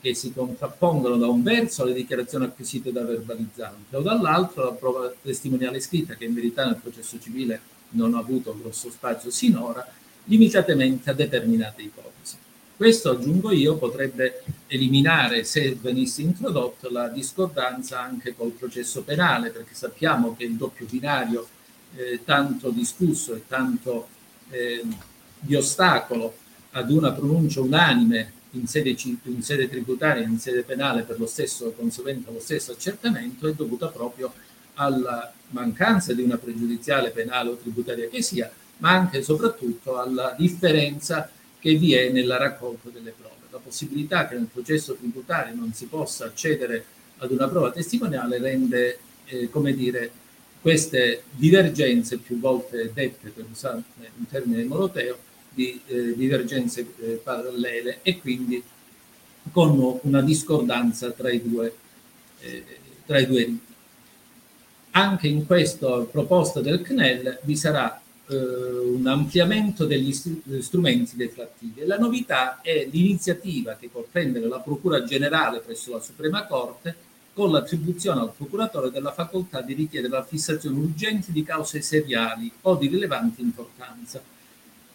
che 0.00 0.14
si 0.14 0.32
contrappongono 0.32 1.16
da 1.16 1.28
un 1.28 1.42
verso 1.42 1.82
alle 1.82 1.92
dichiarazioni 1.92 2.46
acquisite 2.46 2.90
da 2.90 3.04
verbalizzante 3.04 3.96
o 3.96 4.00
dall'altro 4.00 4.64
la 4.64 4.72
prova 4.72 5.12
testimoniale 5.22 5.78
scritta 5.80 6.14
che 6.14 6.24
in 6.24 6.34
verità 6.34 6.64
nel 6.64 6.80
processo 6.82 7.20
civile 7.20 7.60
non 7.90 8.14
ha 8.14 8.18
avuto 8.18 8.56
grosso 8.58 8.90
spazio 8.90 9.30
sinora, 9.30 9.86
limitatamente 10.24 11.10
a 11.10 11.12
determinate 11.14 11.82
ipotesi. 11.82 12.36
Questo, 12.76 13.10
aggiungo 13.10 13.52
io, 13.52 13.76
potrebbe 13.76 14.42
eliminare, 14.68 15.44
se 15.44 15.76
venisse 15.78 16.22
introdotto, 16.22 16.88
la 16.88 17.08
discordanza 17.08 18.00
anche 18.00 18.34
col 18.34 18.52
processo 18.52 19.02
penale, 19.02 19.50
perché 19.50 19.74
sappiamo 19.74 20.34
che 20.34 20.44
il 20.44 20.54
doppio 20.54 20.86
binario 20.88 21.46
eh, 21.94 22.20
tanto 22.24 22.70
discusso 22.70 23.34
e 23.34 23.42
tanto 23.46 24.08
eh, 24.48 24.82
di 25.40 25.54
ostacolo 25.54 26.34
ad 26.72 26.90
una 26.90 27.12
pronuncia 27.12 27.60
unanime 27.60 28.32
in 28.52 28.66
sede, 28.66 28.96
in 29.24 29.42
sede 29.42 29.68
tributaria 29.68 30.22
e 30.22 30.28
in 30.28 30.38
sede 30.38 30.62
penale 30.62 31.02
per 31.02 31.18
lo 31.18 31.26
stesso 31.26 31.72
conseguente 31.72 32.28
allo 32.28 32.40
stesso 32.40 32.72
accertamento 32.72 33.46
è 33.46 33.54
dovuta 33.54 33.88
proprio 33.88 34.32
alla 34.74 35.32
mancanza 35.48 36.12
di 36.12 36.22
una 36.22 36.38
pregiudiziale 36.38 37.10
penale 37.10 37.50
o 37.50 37.56
tributaria 37.56 38.08
che 38.08 38.22
sia, 38.22 38.50
ma 38.78 38.90
anche 38.90 39.18
e 39.18 39.22
soprattutto 39.22 39.98
alla 39.98 40.34
differenza 40.36 41.30
che 41.58 41.74
vi 41.74 41.94
è 41.94 42.10
nella 42.10 42.38
raccolta 42.38 42.88
delle 42.88 43.12
prove. 43.16 43.34
La 43.50 43.58
possibilità 43.58 44.26
che 44.26 44.34
nel 44.34 44.48
processo 44.50 44.94
tributario 44.94 45.54
non 45.54 45.72
si 45.72 45.86
possa 45.86 46.26
accedere 46.26 46.84
ad 47.18 47.30
una 47.30 47.48
prova 47.48 47.70
testimoniale 47.70 48.38
rende, 48.38 48.98
eh, 49.26 49.50
come 49.50 49.74
dire, 49.74 50.10
queste 50.60 51.24
divergenze 51.30 52.18
più 52.18 52.38
volte 52.38 52.90
dette, 52.94 53.30
per 53.30 53.44
usare 53.50 53.82
un 53.96 54.26
termine 54.28 54.64
moroteo, 54.64 55.18
di 55.52 55.80
eh, 55.86 56.14
divergenze 56.16 56.86
eh, 56.98 57.20
parallele 57.22 58.00
e 58.02 58.20
quindi 58.20 58.62
con 59.52 59.98
una 60.02 60.20
discordanza 60.20 61.10
tra 61.10 61.30
i 61.30 61.42
due, 61.42 61.74
eh, 62.40 62.64
tra 63.06 63.18
i 63.18 63.26
due 63.26 63.44
riti. 63.44 63.68
Anche 64.92 65.28
in 65.28 65.46
questa 65.46 66.00
proposta 66.00 66.60
del 66.60 66.82
CNEL 66.82 67.40
vi 67.42 67.56
sarà 67.56 68.00
eh, 68.28 68.36
un 68.36 69.06
ampliamento 69.06 69.86
degli 69.86 70.12
strumenti 70.12 71.16
deflattivi. 71.16 71.84
La 71.84 71.98
novità 71.98 72.60
è 72.60 72.88
l'iniziativa 72.90 73.74
che 73.74 73.88
può 73.88 74.04
prendere 74.10 74.46
la 74.48 74.58
Procura 74.58 75.04
Generale 75.04 75.60
presso 75.60 75.92
la 75.92 76.00
Suprema 76.00 76.46
Corte 76.46 77.08
con 77.32 77.52
l'attribuzione 77.52 78.20
al 78.20 78.32
procuratore 78.36 78.90
della 78.90 79.12
facoltà 79.12 79.60
di 79.62 79.74
richiedere 79.74 80.12
la 80.12 80.24
fissazione 80.24 80.78
urgente 80.78 81.32
di 81.32 81.42
cause 81.42 81.80
seriali 81.80 82.50
o 82.62 82.74
di 82.74 82.88
rilevante 82.88 83.40
importanza. 83.40 84.20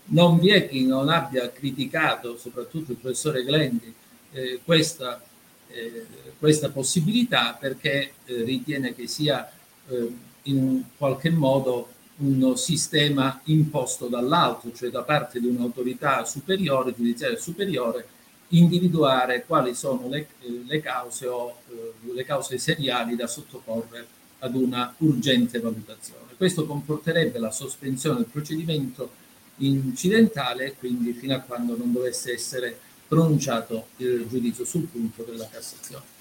Non 0.07 0.39
vi 0.39 0.49
è 0.49 0.69
chi 0.69 0.85
non 0.85 1.09
abbia 1.09 1.51
criticato, 1.51 2.37
soprattutto 2.37 2.91
il 2.91 2.97
professore 2.97 3.43
Glendi, 3.43 3.93
eh, 4.31 4.59
questa, 4.63 5.21
eh, 5.69 6.05
questa, 6.37 6.69
possibilità 6.69 7.57
perché 7.59 8.13
eh, 8.25 8.43
ritiene 8.43 8.93
che 8.93 9.07
sia 9.07 9.49
eh, 9.87 10.13
in 10.43 10.83
qualche 10.97 11.31
modo 11.31 11.89
un 12.17 12.55
sistema 12.55 13.41
imposto 13.45 14.07
dall'alto, 14.07 14.71
cioè 14.73 14.89
da 14.89 15.03
parte 15.03 15.39
di 15.39 15.47
un'autorità 15.47 16.23
superiore, 16.23 16.93
giudiziaria 16.95 17.37
superiore, 17.37 18.07
individuare 18.49 19.43
quali 19.45 19.73
sono 19.73 20.07
le, 20.07 20.27
le 20.65 20.79
cause 20.81 21.25
o 21.27 21.57
eh, 21.69 22.13
le 22.13 22.23
cause 22.23 22.57
seriali 22.57 23.15
da 23.15 23.27
sottoporre 23.27 24.05
ad 24.39 24.55
una 24.55 24.93
urgente 24.99 25.59
valutazione. 25.59 26.33
Questo 26.37 26.65
comporterebbe 26.65 27.39
la 27.39 27.51
sospensione 27.51 28.17
del 28.17 28.27
procedimento 28.27 29.23
incidentale 29.57 30.75
quindi 30.77 31.13
fino 31.13 31.35
a 31.35 31.39
quando 31.39 31.77
non 31.77 31.91
dovesse 31.91 32.33
essere 32.33 32.77
pronunciato 33.07 33.87
il 33.97 34.25
giudizio 34.27 34.65
sul 34.65 34.83
punto 34.83 35.23
della 35.23 35.47
Cassazione. 35.49 36.13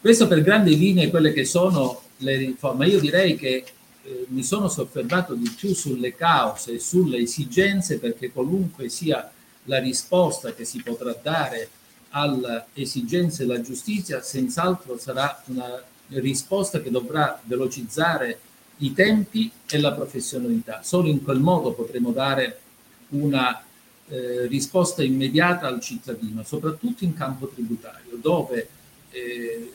Questo 0.00 0.26
per 0.26 0.42
grandi 0.42 0.76
linee 0.76 1.10
quelle 1.10 1.32
che 1.32 1.44
sono 1.44 2.02
le 2.18 2.36
riforme. 2.36 2.86
Io 2.86 3.00
direi 3.00 3.36
che 3.36 3.64
eh, 4.02 4.26
mi 4.28 4.42
sono 4.42 4.68
soffermato 4.68 5.34
di 5.34 5.50
più 5.50 5.74
sulle 5.74 6.14
cause 6.14 6.74
e 6.74 6.78
sulle 6.78 7.18
esigenze 7.18 7.98
perché 7.98 8.30
qualunque 8.30 8.88
sia 8.88 9.30
la 9.64 9.78
risposta 9.78 10.54
che 10.54 10.64
si 10.64 10.80
potrà 10.82 11.18
dare 11.20 11.68
alle 12.10 12.66
esigenze 12.74 13.44
della 13.44 13.60
giustizia 13.60 14.22
senz'altro 14.22 14.96
sarà 14.96 15.42
una 15.46 15.82
risposta 16.08 16.80
che 16.80 16.90
dovrà 16.90 17.40
velocizzare 17.44 18.38
i 18.78 18.92
tempi 18.92 19.50
e 19.68 19.78
la 19.78 19.92
professionalità. 19.92 20.82
Solo 20.82 21.08
in 21.08 21.22
quel 21.22 21.40
modo 21.40 21.72
potremo 21.72 22.10
dare 22.10 22.60
una 23.10 23.62
eh, 24.08 24.46
risposta 24.46 25.02
immediata 25.02 25.66
al 25.66 25.80
cittadino, 25.80 26.42
soprattutto 26.44 27.04
in 27.04 27.14
campo 27.14 27.48
tributario, 27.48 28.16
dove 28.20 28.68
eh, 29.10 29.72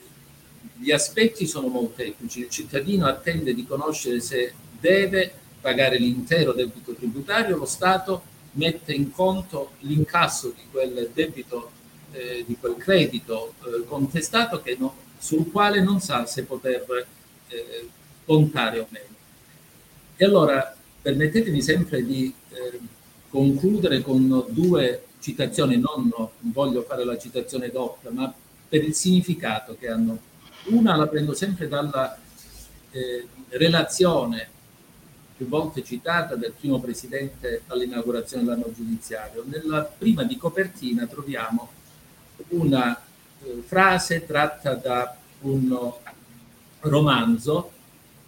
gli 0.76 0.90
aspetti 0.90 1.46
sono 1.46 1.68
molteplici. 1.68 2.40
Il 2.40 2.50
cittadino 2.50 3.06
attende 3.06 3.54
di 3.54 3.66
conoscere 3.66 4.20
se 4.20 4.52
deve 4.78 5.32
pagare 5.60 5.98
l'intero 5.98 6.52
debito 6.52 6.92
tributario, 6.92 7.56
lo 7.56 7.66
Stato 7.66 8.30
mette 8.52 8.92
in 8.92 9.10
conto 9.10 9.72
l'incasso 9.80 10.52
di 10.54 10.62
quel 10.70 11.10
debito, 11.14 11.70
eh, 12.12 12.44
di 12.46 12.56
quel 12.58 12.76
credito 12.76 13.54
eh, 13.64 13.86
contestato 13.86 14.62
no, 14.78 14.94
sul 15.18 15.50
quale 15.50 15.82
non 15.82 16.00
sa 16.00 16.26
se 16.26 16.44
poter 16.44 16.84
contare 18.24 18.78
o 18.78 18.86
meno. 18.90 19.06
E 20.16 20.24
allora 20.24 20.74
permettetemi 21.00 21.60
sempre 21.60 22.04
di 22.04 22.32
eh, 22.50 22.78
concludere 23.28 24.02
con 24.02 24.44
due 24.48 25.04
citazioni, 25.20 25.78
non 25.78 26.12
voglio 26.40 26.82
fare 26.82 27.04
la 27.04 27.18
citazione 27.18 27.70
doppia, 27.70 28.10
ma 28.10 28.32
per 28.68 28.84
il 28.84 28.94
significato 28.94 29.76
che 29.78 29.88
hanno. 29.88 30.30
Una 30.66 30.96
la 30.96 31.08
prendo 31.08 31.34
sempre 31.34 31.66
dalla 31.66 32.16
eh, 32.92 33.26
relazione 33.48 34.48
più 35.36 35.48
volte 35.48 35.82
citata 35.82 36.36
del 36.36 36.52
primo 36.58 36.78
presidente 36.80 37.62
all'inaugurazione 37.66 38.44
dell'anno 38.44 38.72
giudiziario. 38.72 39.42
Nella 39.44 39.82
prima 39.82 40.22
di 40.22 40.36
copertina 40.36 41.06
troviamo 41.06 41.68
una 42.48 42.96
eh, 43.42 43.62
frase 43.66 44.24
tratta 44.24 44.74
da 44.74 45.16
un 45.40 45.92
romanzo 46.80 47.72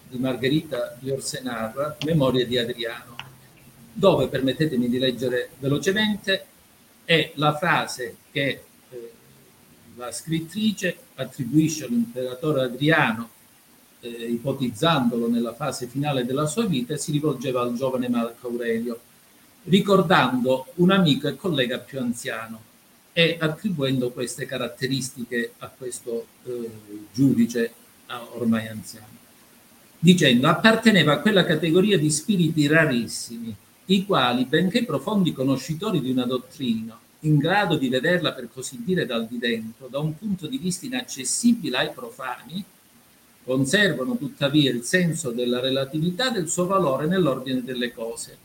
di 0.08 0.18
Margherita 0.18 0.96
di 0.98 1.10
Orsenar, 1.10 1.96
Memorie 2.04 2.46
di 2.46 2.58
Adriano, 2.58 3.16
dove, 3.92 4.28
permettetemi 4.28 4.88
di 4.88 4.98
leggere 4.98 5.50
velocemente, 5.58 6.46
è 7.04 7.32
la 7.34 7.56
frase 7.56 8.16
che 8.30 8.62
eh, 8.90 9.12
la 9.96 10.10
scrittrice 10.10 10.96
attribuisce 11.14 11.84
all'imperatore 11.84 12.62
Adriano 12.62 13.30
eh, 14.00 14.08
ipotizzandolo 14.08 15.28
nella 15.28 15.54
fase 15.54 15.86
finale 15.86 16.24
della 16.24 16.46
sua 16.46 16.66
vita, 16.66 16.96
si 16.96 17.12
rivolgeva 17.12 17.62
al 17.62 17.74
giovane 17.74 18.08
Marco 18.08 18.48
Aurelio, 18.48 19.00
ricordando 19.64 20.66
un 20.76 20.90
amico 20.90 21.28
e 21.28 21.36
collega 21.36 21.78
più 21.78 21.98
anziano 21.98 22.72
e 23.12 23.38
attribuendo 23.40 24.10
queste 24.10 24.44
caratteristiche 24.44 25.52
a 25.58 25.68
questo 25.68 26.26
eh, 26.44 26.70
giudice 27.12 27.72
ormai 28.34 28.66
anziano, 28.66 29.06
dicendo 30.04 30.48
apparteneva 30.48 31.14
a 31.14 31.18
quella 31.20 31.46
categoria 31.46 31.96
di 31.96 32.10
spiriti 32.10 32.66
rarissimi, 32.66 33.56
i 33.86 34.04
quali, 34.04 34.44
benché 34.44 34.84
profondi 34.84 35.32
conoscitori 35.32 36.02
di 36.02 36.10
una 36.10 36.26
dottrina, 36.26 37.00
in 37.20 37.38
grado 37.38 37.78
di 37.78 37.88
vederla 37.88 38.34
per 38.34 38.50
così 38.52 38.82
dire 38.84 39.06
dal 39.06 39.26
di 39.26 39.38
dentro, 39.38 39.86
da 39.88 40.00
un 40.00 40.14
punto 40.18 40.46
di 40.46 40.58
vista 40.58 40.84
inaccessibile 40.84 41.78
ai 41.78 41.90
profani, 41.94 42.62
conservano 43.44 44.18
tuttavia 44.18 44.70
il 44.70 44.82
senso 44.82 45.30
della 45.30 45.60
relatività 45.60 46.28
del 46.28 46.50
suo 46.50 46.66
valore 46.66 47.06
nell'ordine 47.06 47.64
delle 47.64 47.90
cose, 47.94 48.36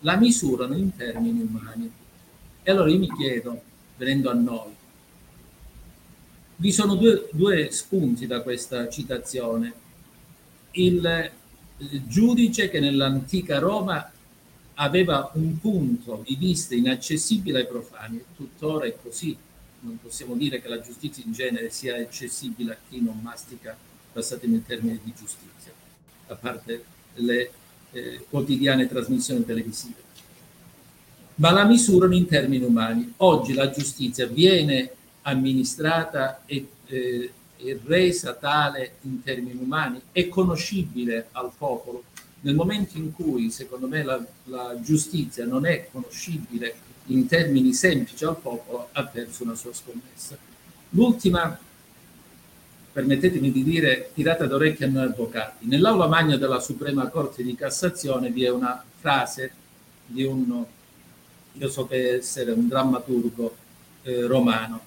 la 0.00 0.16
misurano 0.16 0.74
in 0.74 0.96
termini 0.96 1.42
umani. 1.42 1.92
E 2.60 2.70
allora 2.72 2.90
io 2.90 2.98
mi 2.98 3.14
chiedo, 3.16 3.62
venendo 3.96 4.30
a 4.30 4.34
noi, 4.34 4.72
vi 6.56 6.72
sono 6.72 6.96
due, 6.96 7.28
due 7.30 7.70
spunti 7.70 8.26
da 8.26 8.40
questa 8.40 8.88
citazione. 8.88 9.82
Il, 10.76 11.30
il 11.78 12.02
giudice 12.06 12.68
che 12.70 12.80
nell'antica 12.80 13.58
Roma 13.58 14.10
aveva 14.74 15.30
un 15.34 15.58
punto 15.58 16.22
di 16.26 16.36
vista 16.36 16.74
inaccessibile 16.74 17.60
ai 17.60 17.66
profani, 17.66 18.22
tuttora 18.36 18.86
è 18.86 18.96
così. 19.00 19.36
Non 19.80 19.98
possiamo 20.00 20.34
dire 20.34 20.60
che 20.60 20.68
la 20.68 20.80
giustizia 20.80 21.22
in 21.24 21.32
genere 21.32 21.70
sia 21.70 21.96
accessibile 21.96 22.72
a 22.72 22.76
chi 22.88 23.00
non 23.00 23.20
mastica, 23.22 23.76
passatemi 24.12 24.54
in 24.54 24.64
termini 24.64 24.98
di 25.02 25.12
giustizia, 25.16 25.72
a 26.28 26.34
parte 26.34 26.84
le 27.14 27.50
eh, 27.92 28.26
quotidiane 28.28 28.88
trasmissioni 28.88 29.44
televisive. 29.44 30.02
Ma 31.36 31.50
la 31.50 31.64
misurano 31.64 32.14
in 32.14 32.26
termini 32.26 32.64
umani. 32.64 33.12
Oggi 33.18 33.52
la 33.54 33.70
giustizia 33.70 34.26
viene 34.26 34.90
amministrata 35.22 36.42
e, 36.46 36.68
eh, 36.86 37.32
e 37.56 37.80
resa 37.84 38.34
tale 38.34 38.96
in 39.02 39.22
termini 39.22 39.58
umani, 39.60 40.00
è 40.12 40.28
conoscibile 40.28 41.28
al 41.32 41.52
popolo 41.56 42.04
nel 42.44 42.54
momento 42.54 42.98
in 42.98 43.12
cui, 43.12 43.50
secondo 43.50 43.88
me, 43.88 44.02
la, 44.02 44.22
la 44.44 44.78
giustizia 44.80 45.46
non 45.46 45.64
è 45.64 45.88
conoscibile 45.90 46.74
in 47.06 47.26
termini 47.26 47.72
semplici 47.72 48.24
al 48.24 48.38
popolo, 48.38 48.88
ha 48.92 49.04
perso 49.04 49.44
una 49.44 49.54
sua 49.54 49.72
scommessa. 49.72 50.36
L'ultima, 50.90 51.58
permettetemi 52.92 53.50
di 53.50 53.64
dire, 53.64 54.10
tirata 54.12 54.46
d'orecchio 54.46 54.86
a 54.86 54.90
noi 54.90 55.04
avvocati. 55.04 55.66
Nell'aula 55.66 56.06
magna 56.06 56.36
della 56.36 56.60
Suprema 56.60 57.08
Corte 57.08 57.42
di 57.42 57.54
Cassazione 57.54 58.30
vi 58.30 58.44
è 58.44 58.50
una 58.50 58.84
frase 58.98 59.52
di 60.04 60.24
un, 60.24 60.64
io 61.52 61.68
so 61.70 61.86
che 61.86 62.16
essere 62.16 62.52
un 62.52 62.68
drammaturgo 62.68 63.56
eh, 64.02 64.26
romano. 64.26 64.80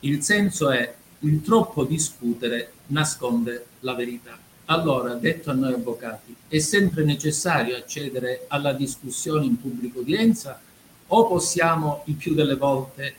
Il 0.00 0.22
senso 0.22 0.70
è 0.70 0.94
il 1.22 1.42
troppo 1.42 1.84
discutere 1.84 2.72
nasconde 2.86 3.66
la 3.80 3.94
verità. 3.94 4.38
Allora, 4.66 5.14
detto 5.14 5.50
a 5.50 5.54
noi 5.54 5.72
avvocati, 5.72 6.34
è 6.48 6.58
sempre 6.58 7.04
necessario 7.04 7.76
accedere 7.76 8.44
alla 8.48 8.72
discussione 8.72 9.44
in 9.44 9.60
pubblica 9.60 9.98
udienza 9.98 10.60
o 11.08 11.26
possiamo 11.26 12.02
il 12.06 12.14
più 12.14 12.34
delle 12.34 12.56
volte 12.56 13.14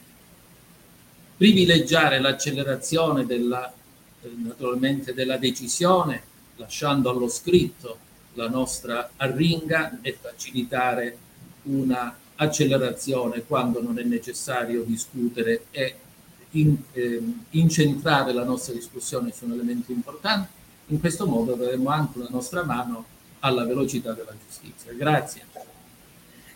privilegiare 1.38 2.20
l'accelerazione 2.20 3.26
della, 3.26 3.72
eh, 4.22 4.32
naturalmente 4.36 5.14
della 5.14 5.38
decisione, 5.38 6.22
lasciando 6.56 7.10
allo 7.10 7.28
scritto 7.28 7.97
la 8.34 8.47
nostra 8.47 9.12
arringa 9.18 9.99
e 10.01 10.18
facilitare 10.20 11.18
una 11.64 12.18
accelerazione 12.36 13.43
quando 13.43 13.82
non 13.82 13.99
è 13.99 14.04
necessario 14.04 14.84
discutere 14.84 15.66
e 15.72 15.95
in, 16.54 16.76
eh, 16.93 17.22
incentrare 17.51 18.34
la 18.34 18.43
nostra 18.43 18.74
discussione 18.74 19.32
su 19.32 19.45
un 19.45 19.54
elemento 19.54 19.91
importante 19.91 20.62
in 20.88 20.99
questo 20.99 21.26
modo 21.26 21.54
daremo 21.54 21.89
anche 21.89 22.20
la 22.20 22.28
nostra 22.30 22.64
mano 22.64 23.06
alla 23.39 23.66
velocità 23.66 24.14
della 24.14 24.34
giustizia. 24.45 24.91
Grazie. 24.93 25.41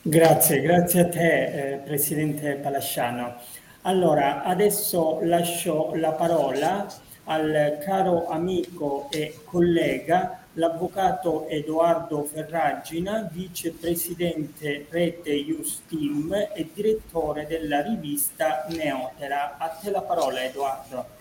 Grazie, 0.02 0.62
grazie 0.62 1.02
a 1.02 1.10
te 1.10 1.74
eh, 1.74 1.78
Presidente 1.78 2.54
Palasciano. 2.56 3.36
Allora, 3.82 4.44
adesso 4.44 5.20
lascio 5.24 5.94
la 5.96 6.12
parola 6.12 6.88
al 7.26 7.80
caro 7.84 8.28
amico 8.28 9.08
e 9.12 9.40
collega, 9.44 10.47
l'avvocato 10.58 11.48
Edoardo 11.48 12.24
Ferragina, 12.24 13.30
vicepresidente 13.32 14.88
Rete 14.90 15.34
Justim 15.44 16.34
e 16.54 16.70
direttore 16.74 17.46
della 17.48 17.82
rivista 17.82 18.66
Neotera. 18.70 19.58
A 19.58 19.70
te 19.70 19.92
la 19.92 20.02
parola 20.02 20.44
Edoardo. 20.44 21.16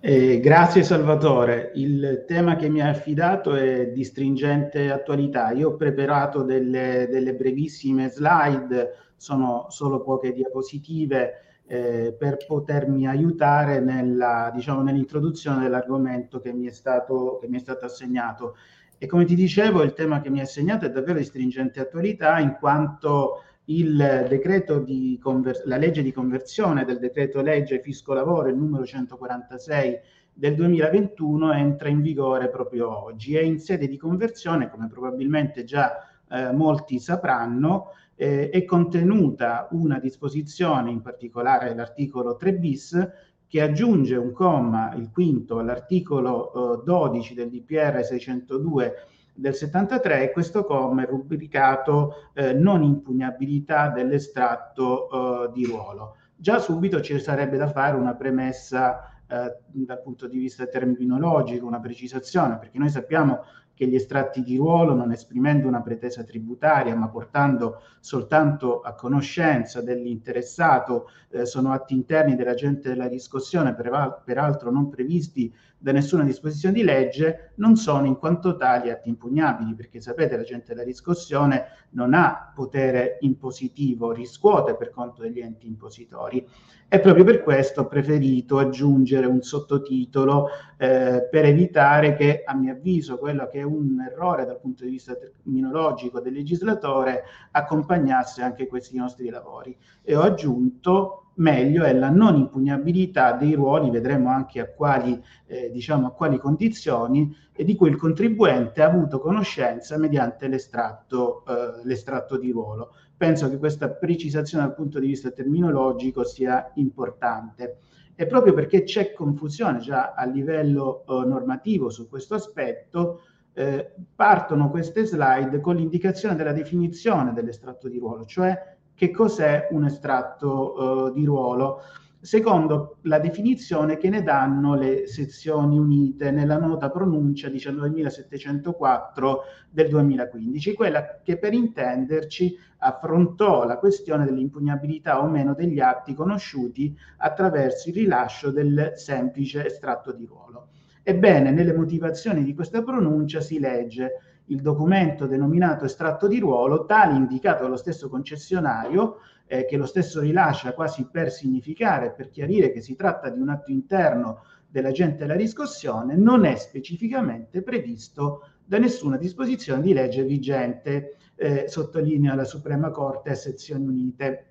Eh, 0.00 0.38
grazie 0.38 0.84
Salvatore. 0.84 1.72
Il 1.74 2.24
tema 2.26 2.56
che 2.56 2.68
mi 2.68 2.80
ha 2.80 2.88
affidato 2.88 3.54
è 3.54 3.88
di 3.88 4.04
stringente 4.04 4.90
attualità. 4.90 5.50
Io 5.50 5.70
ho 5.70 5.76
preparato 5.76 6.42
delle, 6.42 7.08
delle 7.10 7.34
brevissime 7.34 8.08
slide, 8.10 8.96
sono 9.16 9.66
solo 9.70 10.02
poche 10.02 10.32
diapositive 10.32 11.47
eh, 11.68 12.16
per 12.18 12.38
potermi 12.46 13.06
aiutare 13.06 13.80
nella, 13.80 14.50
diciamo, 14.54 14.82
nell'introduzione 14.82 15.62
dell'argomento 15.62 16.40
che 16.40 16.52
mi, 16.52 16.66
è 16.66 16.72
stato, 16.72 17.38
che 17.40 17.46
mi 17.46 17.58
è 17.58 17.60
stato 17.60 17.84
assegnato. 17.84 18.56
E 18.96 19.06
come 19.06 19.26
ti 19.26 19.34
dicevo, 19.34 19.82
il 19.82 19.92
tema 19.92 20.20
che 20.20 20.30
mi 20.30 20.38
è 20.38 20.42
assegnato 20.42 20.86
è 20.86 20.90
davvero 20.90 21.18
di 21.18 21.24
stringente 21.24 21.78
attualità 21.78 22.38
in 22.40 22.56
quanto 22.58 23.42
il 23.66 24.26
decreto 24.28 24.78
di 24.78 25.18
conver- 25.22 25.62
la 25.66 25.76
legge 25.76 26.02
di 26.02 26.10
conversione 26.10 26.86
del 26.86 26.98
decreto 26.98 27.42
legge 27.42 27.80
fisco 27.82 28.14
lavoro, 28.14 28.48
il 28.48 28.56
numero 28.56 28.84
146 28.86 30.00
del 30.32 30.54
2021, 30.54 31.52
entra 31.52 31.88
in 31.88 32.00
vigore 32.00 32.48
proprio 32.48 33.04
oggi 33.04 33.34
e 33.34 33.44
in 33.44 33.58
sede 33.58 33.86
di 33.86 33.98
conversione, 33.98 34.70
come 34.70 34.88
probabilmente 34.88 35.64
già 35.64 35.98
eh, 36.30 36.50
molti 36.52 36.98
sapranno, 36.98 37.92
eh, 38.18 38.50
è 38.50 38.64
contenuta 38.64 39.68
una 39.70 40.00
disposizione, 40.00 40.90
in 40.90 41.00
particolare 41.00 41.72
l'articolo 41.74 42.36
3 42.36 42.54
bis, 42.54 43.08
che 43.46 43.62
aggiunge 43.62 44.16
un 44.16 44.32
comma, 44.32 44.92
il 44.94 45.10
quinto, 45.10 45.58
all'articolo 45.58 46.80
eh, 46.80 46.82
12 46.84 47.34
del 47.34 47.48
DPR 47.48 48.04
602 48.04 48.94
del 49.32 49.54
73 49.54 50.24
e 50.24 50.32
questo 50.32 50.64
comma 50.64 51.04
è 51.04 51.06
rubricato 51.06 52.30
eh, 52.34 52.52
non 52.52 52.82
impugnabilità 52.82 53.88
dell'estratto 53.88 55.46
eh, 55.46 55.52
di 55.52 55.64
ruolo. 55.64 56.16
Già 56.34 56.58
subito 56.58 57.00
ci 57.00 57.18
sarebbe 57.20 57.56
da 57.56 57.70
fare 57.70 57.96
una 57.96 58.14
premessa 58.14 59.12
eh, 59.28 59.56
dal 59.68 60.02
punto 60.02 60.26
di 60.26 60.38
vista 60.38 60.66
terminologico, 60.66 61.66
una 61.66 61.80
precisazione, 61.80 62.58
perché 62.58 62.78
noi 62.78 62.88
sappiamo 62.90 63.44
che 63.78 63.86
gli 63.86 63.94
estratti 63.94 64.42
di 64.42 64.56
ruolo, 64.56 64.92
non 64.92 65.12
esprimendo 65.12 65.68
una 65.68 65.82
pretesa 65.82 66.24
tributaria, 66.24 66.96
ma 66.96 67.08
portando 67.08 67.82
soltanto 68.00 68.80
a 68.80 68.92
conoscenza 68.94 69.80
dell'interessato, 69.80 71.08
eh, 71.28 71.46
sono 71.46 71.70
atti 71.70 71.94
interni 71.94 72.34
dell'agente 72.34 72.88
della 72.88 73.06
riscossione, 73.06 73.76
peraltro 73.76 74.72
non 74.72 74.88
previsti 74.88 75.54
da 75.78 75.92
nessuna 75.92 76.24
disposizione 76.24 76.74
di 76.74 76.82
legge, 76.82 77.52
non 77.56 77.76
sono 77.76 78.06
in 78.06 78.16
quanto 78.16 78.56
tali 78.56 78.90
atti 78.90 79.08
impugnabili, 79.08 79.74
perché 79.74 80.00
sapete 80.00 80.36
l'agente 80.36 80.74
della 80.74 80.82
riscossione 80.82 81.66
non 81.90 82.14
ha 82.14 82.52
potere 82.54 83.18
impositivo, 83.20 84.12
riscuote 84.12 84.74
per 84.74 84.90
conto 84.90 85.22
degli 85.22 85.40
enti 85.40 85.68
impositori. 85.68 86.44
E 86.90 87.00
proprio 87.00 87.22
per 87.22 87.42
questo 87.42 87.82
ho 87.82 87.86
preferito 87.86 88.58
aggiungere 88.58 89.26
un 89.26 89.42
sottotitolo 89.42 90.48
eh, 90.78 91.28
per 91.30 91.44
evitare 91.44 92.16
che, 92.16 92.42
a 92.44 92.54
mio 92.54 92.72
avviso, 92.72 93.18
quello 93.18 93.46
che 93.46 93.60
è 93.60 93.62
un 93.62 94.00
errore 94.00 94.46
dal 94.46 94.58
punto 94.58 94.84
di 94.84 94.90
vista 94.90 95.14
terminologico 95.14 96.20
del 96.20 96.32
legislatore 96.32 97.24
accompagnasse 97.52 98.42
anche 98.42 98.66
questi 98.66 98.96
nostri 98.96 99.28
lavori. 99.28 99.76
E 100.02 100.16
ho 100.16 100.22
aggiunto 100.22 101.27
meglio 101.38 101.84
è 101.84 101.92
la 101.92 102.10
non 102.10 102.36
impugnabilità 102.36 103.32
dei 103.32 103.54
ruoli, 103.54 103.90
vedremo 103.90 104.30
anche 104.30 104.60
a 104.60 104.68
quali, 104.68 105.20
eh, 105.46 105.70
diciamo, 105.70 106.08
a 106.08 106.12
quali 106.12 106.38
condizioni, 106.38 107.34
e 107.52 107.64
di 107.64 107.74
cui 107.74 107.88
il 107.88 107.96
contribuente 107.96 108.82
ha 108.82 108.86
avuto 108.86 109.18
conoscenza 109.18 109.98
mediante 109.98 110.46
l'estratto, 110.46 111.44
eh, 111.46 111.84
l'estratto 111.84 112.38
di 112.38 112.50
ruolo. 112.50 112.92
Penso 113.16 113.48
che 113.50 113.58
questa 113.58 113.88
precisazione 113.88 114.64
dal 114.64 114.74
punto 114.74 115.00
di 115.00 115.08
vista 115.08 115.30
terminologico 115.30 116.24
sia 116.24 116.70
importante. 116.74 117.78
E 118.14 118.26
proprio 118.26 118.52
perché 118.52 118.82
c'è 118.82 119.12
confusione 119.12 119.78
già 119.78 120.14
a 120.14 120.24
livello 120.24 121.04
eh, 121.06 121.24
normativo 121.24 121.88
su 121.88 122.08
questo 122.08 122.34
aspetto, 122.34 123.22
eh, 123.52 123.92
partono 124.14 124.70
queste 124.70 125.04
slide 125.04 125.60
con 125.60 125.74
l'indicazione 125.74 126.36
della 126.36 126.52
definizione 126.52 127.32
dell'estratto 127.32 127.88
di 127.88 127.98
ruolo, 127.98 128.24
cioè 128.24 128.76
che 128.98 129.12
cos'è 129.12 129.68
un 129.70 129.84
estratto 129.84 130.72
uh, 130.74 131.12
di 131.12 131.24
ruolo, 131.24 131.82
secondo 132.20 132.96
la 133.02 133.20
definizione 133.20 133.96
che 133.96 134.08
ne 134.08 134.24
danno 134.24 134.74
le 134.74 135.06
sezioni 135.06 135.78
unite 135.78 136.32
nella 136.32 136.58
nota 136.58 136.90
pronuncia 136.90 137.46
19.704 137.46 139.36
del 139.70 139.88
2015, 139.88 140.74
quella 140.74 141.20
che 141.22 141.38
per 141.38 141.52
intenderci 141.52 142.58
affrontò 142.78 143.64
la 143.64 143.78
questione 143.78 144.24
dell'impugnabilità 144.24 145.22
o 145.22 145.28
meno 145.28 145.54
degli 145.54 145.78
atti 145.78 146.12
conosciuti 146.12 146.92
attraverso 147.18 147.90
il 147.90 147.94
rilascio 147.94 148.50
del 148.50 148.94
semplice 148.96 149.64
estratto 149.64 150.10
di 150.10 150.26
ruolo. 150.26 150.70
Ebbene, 151.04 151.52
nelle 151.52 151.72
motivazioni 151.72 152.42
di 152.42 152.52
questa 152.52 152.82
pronuncia 152.82 153.40
si 153.40 153.60
legge 153.60 154.27
il 154.48 154.60
documento 154.60 155.26
denominato 155.26 155.84
estratto 155.84 156.26
di 156.26 156.38
ruolo, 156.38 156.84
tale 156.84 157.16
indicato 157.16 157.62
dallo 157.62 157.76
stesso 157.76 158.08
concessionario, 158.08 159.20
eh, 159.46 159.64
che 159.64 159.76
lo 159.76 159.86
stesso 159.86 160.20
rilascia 160.20 160.74
quasi 160.74 161.08
per 161.10 161.30
significare, 161.30 162.12
per 162.12 162.30
chiarire 162.30 162.70
che 162.70 162.80
si 162.80 162.94
tratta 162.94 163.30
di 163.30 163.40
un 163.40 163.48
atto 163.48 163.70
interno 163.70 164.42
dell'agente 164.68 165.18
della 165.18 165.34
riscossione, 165.34 166.14
non 166.14 166.44
è 166.44 166.54
specificamente 166.56 167.62
previsto 167.62 168.50
da 168.64 168.78
nessuna 168.78 169.16
disposizione 169.16 169.80
di 169.80 169.94
legge 169.94 170.22
vigente, 170.24 171.16
eh, 171.34 171.64
sottolinea 171.68 172.34
la 172.34 172.44
Suprema 172.44 172.90
Corte 172.90 173.30
a 173.30 173.34
sezioni 173.34 173.86
unite. 173.86 174.44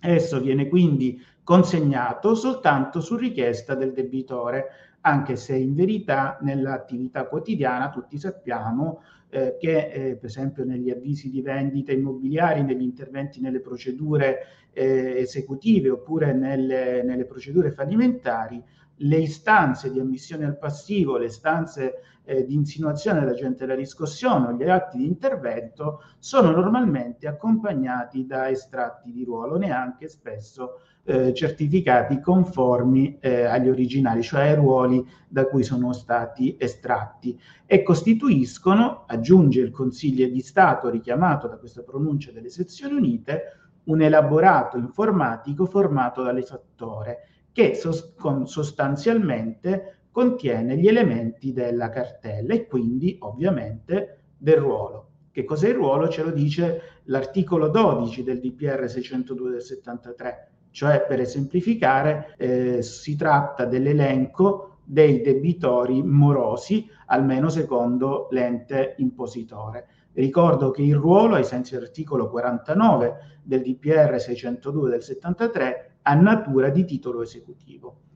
Esso 0.00 0.40
viene 0.40 0.66
quindi 0.68 1.22
consegnato 1.42 2.34
soltanto 2.34 3.00
su 3.00 3.16
richiesta 3.16 3.74
del 3.74 3.92
debitore, 3.92 4.68
anche 5.02 5.36
se 5.36 5.56
in 5.56 5.74
verità 5.74 6.38
nell'attività 6.40 7.26
quotidiana 7.26 7.90
tutti 7.90 8.18
sappiamo 8.18 9.02
eh, 9.30 9.56
che 9.58 9.90
eh, 9.90 10.16
per 10.16 10.28
esempio 10.28 10.64
negli 10.64 10.90
avvisi 10.90 11.30
di 11.30 11.40
vendita 11.40 11.92
immobiliari, 11.92 12.62
negli 12.62 12.82
interventi 12.82 13.40
nelle 13.40 13.60
procedure 13.60 14.46
eh, 14.72 15.18
esecutive 15.18 15.90
oppure 15.90 16.32
nelle, 16.32 17.02
nelle 17.02 17.24
procedure 17.24 17.70
fallimentari, 17.70 18.62
le 19.02 19.16
istanze 19.16 19.90
di 19.90 19.98
ammissione 19.98 20.44
al 20.44 20.58
passivo, 20.58 21.16
le 21.16 21.26
istanze 21.26 21.94
eh, 22.30 22.46
di 22.46 22.54
insinuazione 22.54 23.18
dell'agente 23.18 23.66
della 23.66 23.76
riscossione 23.76 24.46
o 24.46 24.52
gli 24.52 24.62
atti 24.62 24.98
di 24.98 25.04
intervento 25.04 26.04
sono 26.20 26.52
normalmente 26.52 27.26
accompagnati 27.26 28.24
da 28.24 28.48
estratti 28.48 29.10
di 29.10 29.24
ruolo, 29.24 29.58
neanche 29.58 30.06
spesso 30.06 30.78
eh, 31.02 31.34
certificati 31.34 32.20
conformi 32.20 33.18
eh, 33.18 33.46
agli 33.46 33.68
originali, 33.68 34.22
cioè 34.22 34.42
ai 34.42 34.54
ruoli 34.54 35.04
da 35.26 35.46
cui 35.46 35.64
sono 35.64 35.92
stati 35.92 36.54
estratti. 36.56 37.36
E 37.66 37.82
costituiscono, 37.82 39.06
aggiunge 39.08 39.60
il 39.60 39.72
Consiglio 39.72 40.28
di 40.28 40.40
Stato 40.40 40.88
richiamato 40.88 41.48
da 41.48 41.56
questa 41.56 41.82
pronuncia 41.82 42.30
delle 42.30 42.48
sezioni 42.48 42.94
unite, 42.94 43.56
un 43.84 44.02
elaborato 44.02 44.76
informatico 44.76 45.66
formato 45.66 46.22
dall'esattore 46.22 47.26
che 47.50 47.74
sos- 47.74 48.12
con, 48.14 48.46
sostanzialmente 48.46 49.99
contiene 50.10 50.76
gli 50.76 50.88
elementi 50.88 51.52
della 51.52 51.88
cartella 51.88 52.54
e 52.54 52.66
quindi 52.66 53.16
ovviamente 53.20 54.22
del 54.36 54.56
ruolo. 54.56 55.08
Che 55.30 55.44
cos'è 55.44 55.68
il 55.68 55.74
ruolo? 55.74 56.08
Ce 56.08 56.22
lo 56.22 56.32
dice 56.32 56.80
l'articolo 57.04 57.68
12 57.68 58.24
del 58.24 58.40
DPR 58.40 58.88
602 58.88 59.50
del 59.50 59.62
73, 59.62 60.50
cioè 60.70 61.04
per 61.06 61.20
esemplificare 61.20 62.34
eh, 62.36 62.82
si 62.82 63.16
tratta 63.16 63.64
dell'elenco 63.64 64.78
dei 64.84 65.20
debitori 65.20 66.02
morosi, 66.02 66.88
almeno 67.06 67.48
secondo 67.48 68.26
l'ente 68.32 68.96
impositore. 68.98 69.86
Ricordo 70.14 70.72
che 70.72 70.82
il 70.82 70.96
ruolo, 70.96 71.36
ai 71.36 71.44
sensi 71.44 71.74
dell'articolo 71.74 72.28
49 72.28 73.38
del 73.44 73.62
DPR 73.62 74.18
602 74.18 74.90
del 74.90 75.02
73, 75.02 75.92
ha 76.02 76.14
natura 76.14 76.70
di 76.70 76.84
titolo 76.84 77.22
esecutivo 77.22 78.08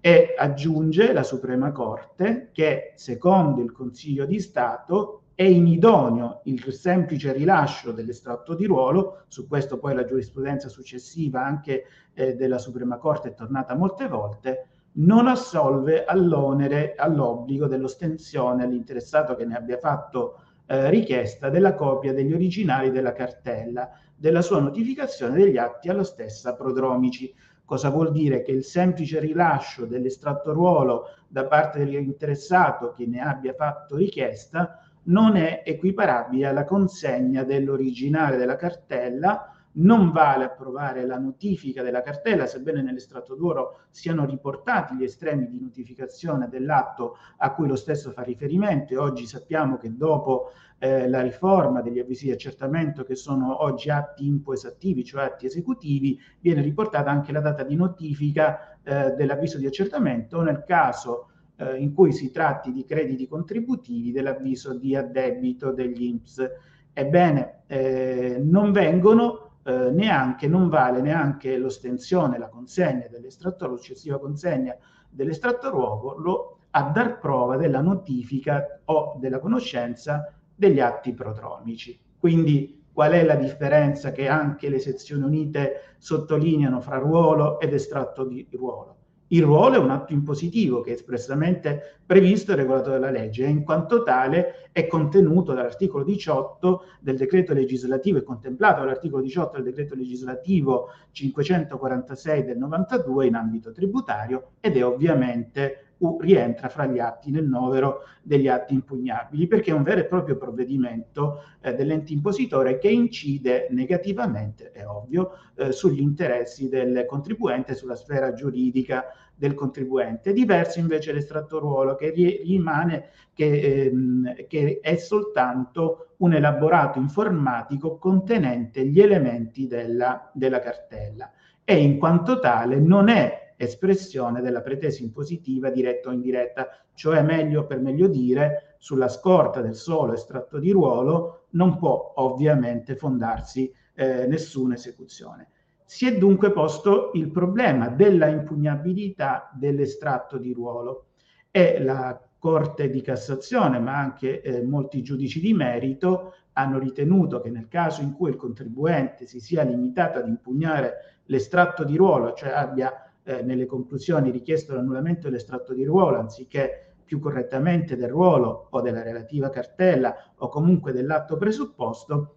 e 0.00 0.34
aggiunge 0.36 1.12
la 1.12 1.22
Suprema 1.22 1.72
Corte 1.72 2.50
che 2.52 2.92
secondo 2.96 3.60
il 3.60 3.72
Consiglio 3.72 4.24
di 4.24 4.40
Stato 4.40 5.22
è 5.34 5.44
inidoneo 5.44 6.42
il 6.44 6.72
semplice 6.72 7.32
rilascio 7.32 7.92
dell'estratto 7.92 8.54
di 8.54 8.66
ruolo, 8.66 9.22
su 9.28 9.48
questo 9.48 9.78
poi 9.78 9.94
la 9.94 10.04
giurisprudenza 10.04 10.68
successiva 10.68 11.42
anche 11.42 11.84
eh, 12.12 12.34
della 12.34 12.58
Suprema 12.58 12.98
Corte 12.98 13.30
è 13.30 13.34
tornata 13.34 13.74
molte 13.74 14.06
volte, 14.06 14.68
non 14.92 15.28
assolve 15.28 16.04
all'onere, 16.04 16.94
all'obbligo 16.94 17.66
dell'ostensione 17.68 18.64
all'interessato 18.64 19.34
che 19.34 19.44
ne 19.44 19.56
abbia 19.56 19.78
fatto 19.78 20.40
eh, 20.66 20.90
richiesta 20.90 21.48
della 21.48 21.74
copia 21.74 22.12
degli 22.12 22.32
originali 22.32 22.90
della 22.90 23.12
cartella, 23.12 23.90
della 24.14 24.42
sua 24.42 24.60
notificazione 24.60 25.36
degli 25.36 25.56
atti 25.56 25.88
alla 25.88 26.04
stessa 26.04 26.54
prodromici. 26.54 27.34
Cosa 27.70 27.90
vuol 27.90 28.10
dire? 28.10 28.42
Che 28.42 28.50
il 28.50 28.64
semplice 28.64 29.20
rilascio 29.20 29.86
dell'estratto 29.86 30.52
ruolo 30.52 31.04
da 31.28 31.46
parte 31.46 31.78
dell'interessato 31.78 32.90
che 32.90 33.06
ne 33.06 33.20
abbia 33.20 33.54
fatto 33.54 33.94
richiesta 33.94 34.82
non 35.04 35.36
è 35.36 35.62
equiparabile 35.64 36.48
alla 36.48 36.64
consegna 36.64 37.44
dell'originale 37.44 38.36
della 38.36 38.56
cartella 38.56 39.54
non 39.80 40.10
vale 40.10 40.44
approvare 40.44 41.04
la 41.06 41.18
notifica 41.18 41.82
della 41.82 42.02
cartella, 42.02 42.46
sebbene 42.46 42.82
nell'estratto 42.82 43.34
d'oro 43.34 43.80
siano 43.90 44.24
riportati 44.24 44.96
gli 44.96 45.04
estremi 45.04 45.48
di 45.48 45.60
notificazione 45.60 46.48
dell'atto 46.48 47.16
a 47.38 47.52
cui 47.52 47.68
lo 47.68 47.76
stesso 47.76 48.10
fa 48.10 48.22
riferimento 48.22 48.92
e 48.92 48.96
oggi 48.96 49.26
sappiamo 49.26 49.76
che 49.76 49.96
dopo 49.96 50.52
eh, 50.78 51.08
la 51.08 51.20
riforma 51.20 51.82
degli 51.82 51.98
avvisi 51.98 52.26
di 52.26 52.32
accertamento 52.32 53.04
che 53.04 53.14
sono 53.14 53.62
oggi 53.62 53.90
atti 53.90 54.26
impoesattivi, 54.26 55.04
cioè 55.04 55.24
atti 55.24 55.46
esecutivi, 55.46 56.18
viene 56.40 56.62
riportata 56.62 57.10
anche 57.10 57.32
la 57.32 57.40
data 57.40 57.62
di 57.62 57.76
notifica 57.76 58.78
eh, 58.82 59.10
dell'avviso 59.12 59.58
di 59.58 59.66
accertamento 59.66 60.40
nel 60.40 60.64
caso 60.66 61.28
eh, 61.56 61.76
in 61.76 61.92
cui 61.92 62.12
si 62.12 62.30
tratti 62.30 62.72
di 62.72 62.84
crediti 62.84 63.28
contributivi 63.28 64.10
dell'avviso 64.10 64.74
di 64.74 64.96
addebito 64.96 65.70
degli 65.72 66.04
INPS. 66.04 66.50
Ebbene, 66.92 67.62
eh, 67.66 68.40
non 68.42 68.72
vengono 68.72 69.49
eh, 69.62 69.90
neanche, 69.90 70.48
non 70.48 70.68
vale 70.68 71.00
neanche 71.00 71.56
l'ostensione, 71.56 72.38
la 72.38 72.48
consegna 72.48 73.06
dell'estratto, 73.08 73.66
la 73.68 73.76
successiva 73.76 74.18
consegna 74.18 74.76
dell'estratto 75.08 75.70
ruolo 75.70 76.58
a 76.70 76.82
dar 76.84 77.18
prova 77.18 77.56
della 77.56 77.80
notifica 77.80 78.80
o 78.84 79.16
della 79.18 79.38
conoscenza 79.38 80.32
degli 80.54 80.80
atti 80.80 81.12
prodromici. 81.12 81.98
Quindi 82.18 82.84
qual 82.92 83.12
è 83.12 83.24
la 83.24 83.34
differenza 83.34 84.12
che 84.12 84.28
anche 84.28 84.68
le 84.68 84.78
sezioni 84.78 85.24
unite 85.24 85.94
sottolineano 85.98 86.80
fra 86.80 86.98
ruolo 86.98 87.58
ed 87.60 87.72
estratto 87.72 88.24
di 88.24 88.46
ruolo? 88.52 88.99
Il 89.32 89.44
ruolo 89.44 89.76
è 89.76 89.78
un 89.78 89.90
atto 89.90 90.12
impositivo 90.12 90.80
che 90.80 90.90
è 90.90 90.94
espressamente 90.94 91.98
previsto 92.04 92.50
e 92.50 92.56
regolato 92.56 92.90
dalla 92.90 93.10
legge 93.10 93.44
e 93.44 93.48
in 93.48 93.62
quanto 93.62 94.02
tale 94.02 94.68
è 94.72 94.88
contenuto 94.88 95.52
dall'articolo 95.52 96.02
18 96.02 96.82
del 97.00 97.16
decreto 97.16 97.52
legislativo 97.52 98.18
e 98.18 98.24
contemplato 98.24 98.80
dall'articolo 98.80 99.22
18 99.22 99.56
del 99.56 99.62
decreto 99.62 99.94
legislativo 99.94 100.88
546 101.12 102.44
del 102.44 102.58
92 102.58 103.26
in 103.26 103.34
ambito 103.36 103.70
tributario 103.70 104.50
ed 104.58 104.76
è 104.76 104.84
ovviamente 104.84 105.89
rientra 106.20 106.68
fra 106.68 106.86
gli 106.86 106.98
atti 106.98 107.30
nel 107.30 107.46
novero 107.46 108.04
degli 108.22 108.48
atti 108.48 108.74
impugnabili, 108.74 109.46
perché 109.46 109.70
è 109.70 109.74
un 109.74 109.82
vero 109.82 110.00
e 110.00 110.06
proprio 110.06 110.36
provvedimento 110.36 111.42
eh, 111.60 111.74
dell'ente 111.74 112.12
impositore 112.12 112.78
che 112.78 112.88
incide 112.88 113.68
negativamente, 113.70 114.70
è 114.72 114.86
ovvio, 114.86 115.32
eh, 115.56 115.72
sugli 115.72 116.00
interessi 116.00 116.68
del 116.68 117.04
contribuente, 117.06 117.74
sulla 117.74 117.96
sfera 117.96 118.32
giuridica 118.32 119.04
del 119.34 119.54
contribuente. 119.54 120.32
Diverso 120.32 120.78
invece 120.78 121.12
l'estratto 121.12 121.58
ruolo 121.58 121.96
che 121.96 122.10
rimane 122.10 123.08
che, 123.32 123.86
ehm, 123.86 124.46
che 124.46 124.80
è 124.82 124.96
soltanto 124.96 126.14
un 126.18 126.34
elaborato 126.34 126.98
informatico 126.98 127.96
contenente 127.96 128.84
gli 128.86 129.00
elementi 129.00 129.66
della, 129.66 130.30
della 130.34 130.60
cartella 130.60 131.30
e 131.64 131.82
in 131.82 131.98
quanto 131.98 132.38
tale 132.38 132.78
non 132.78 133.08
è 133.08 133.49
espressione 133.60 134.40
della 134.40 134.62
pretesa 134.62 135.02
impositiva 135.02 135.68
diretta 135.68 136.08
o 136.08 136.12
indiretta, 136.12 136.68
cioè 136.94 137.22
meglio 137.22 137.66
per 137.66 137.78
meglio 137.80 138.08
dire, 138.08 138.76
sulla 138.78 139.08
scorta 139.08 139.60
del 139.60 139.74
solo 139.74 140.14
estratto 140.14 140.58
di 140.58 140.70
ruolo 140.70 141.44
non 141.50 141.76
può 141.76 142.14
ovviamente 142.16 142.96
fondarsi 142.96 143.70
eh, 143.94 144.26
nessuna 144.26 144.74
esecuzione. 144.74 145.50
Si 145.84 146.06
è 146.06 146.16
dunque 146.16 146.52
posto 146.52 147.10
il 147.14 147.30
problema 147.30 147.88
della 147.88 148.28
impugnabilità 148.28 149.50
dell'estratto 149.52 150.38
di 150.38 150.52
ruolo 150.52 151.08
e 151.50 151.82
la 151.82 152.18
Corte 152.38 152.88
di 152.88 153.02
Cassazione, 153.02 153.78
ma 153.78 153.98
anche 153.98 154.40
eh, 154.40 154.62
molti 154.62 155.02
giudici 155.02 155.40
di 155.40 155.52
merito, 155.52 156.32
hanno 156.54 156.78
ritenuto 156.78 157.40
che 157.42 157.50
nel 157.50 157.68
caso 157.68 158.00
in 158.00 158.14
cui 158.14 158.30
il 158.30 158.36
contribuente 158.36 159.26
si 159.26 159.38
sia 159.38 159.62
limitato 159.62 160.18
ad 160.18 160.28
impugnare 160.28 161.18
l'estratto 161.26 161.84
di 161.84 161.96
ruolo, 161.96 162.32
cioè 162.32 162.50
abbia 162.50 163.09
eh, 163.22 163.42
nelle 163.42 163.66
conclusioni 163.66 164.30
richiesto 164.30 164.74
l'annullamento 164.74 165.28
dell'estratto 165.28 165.74
di 165.74 165.84
ruolo 165.84 166.18
anziché 166.18 166.94
più 167.10 167.18
correttamente 167.18 167.96
del 167.96 168.08
ruolo 168.08 168.68
o 168.70 168.80
della 168.80 169.02
relativa 169.02 169.50
cartella 169.50 170.32
o 170.36 170.48
comunque 170.48 170.92
dell'atto 170.92 171.36
presupposto, 171.36 172.36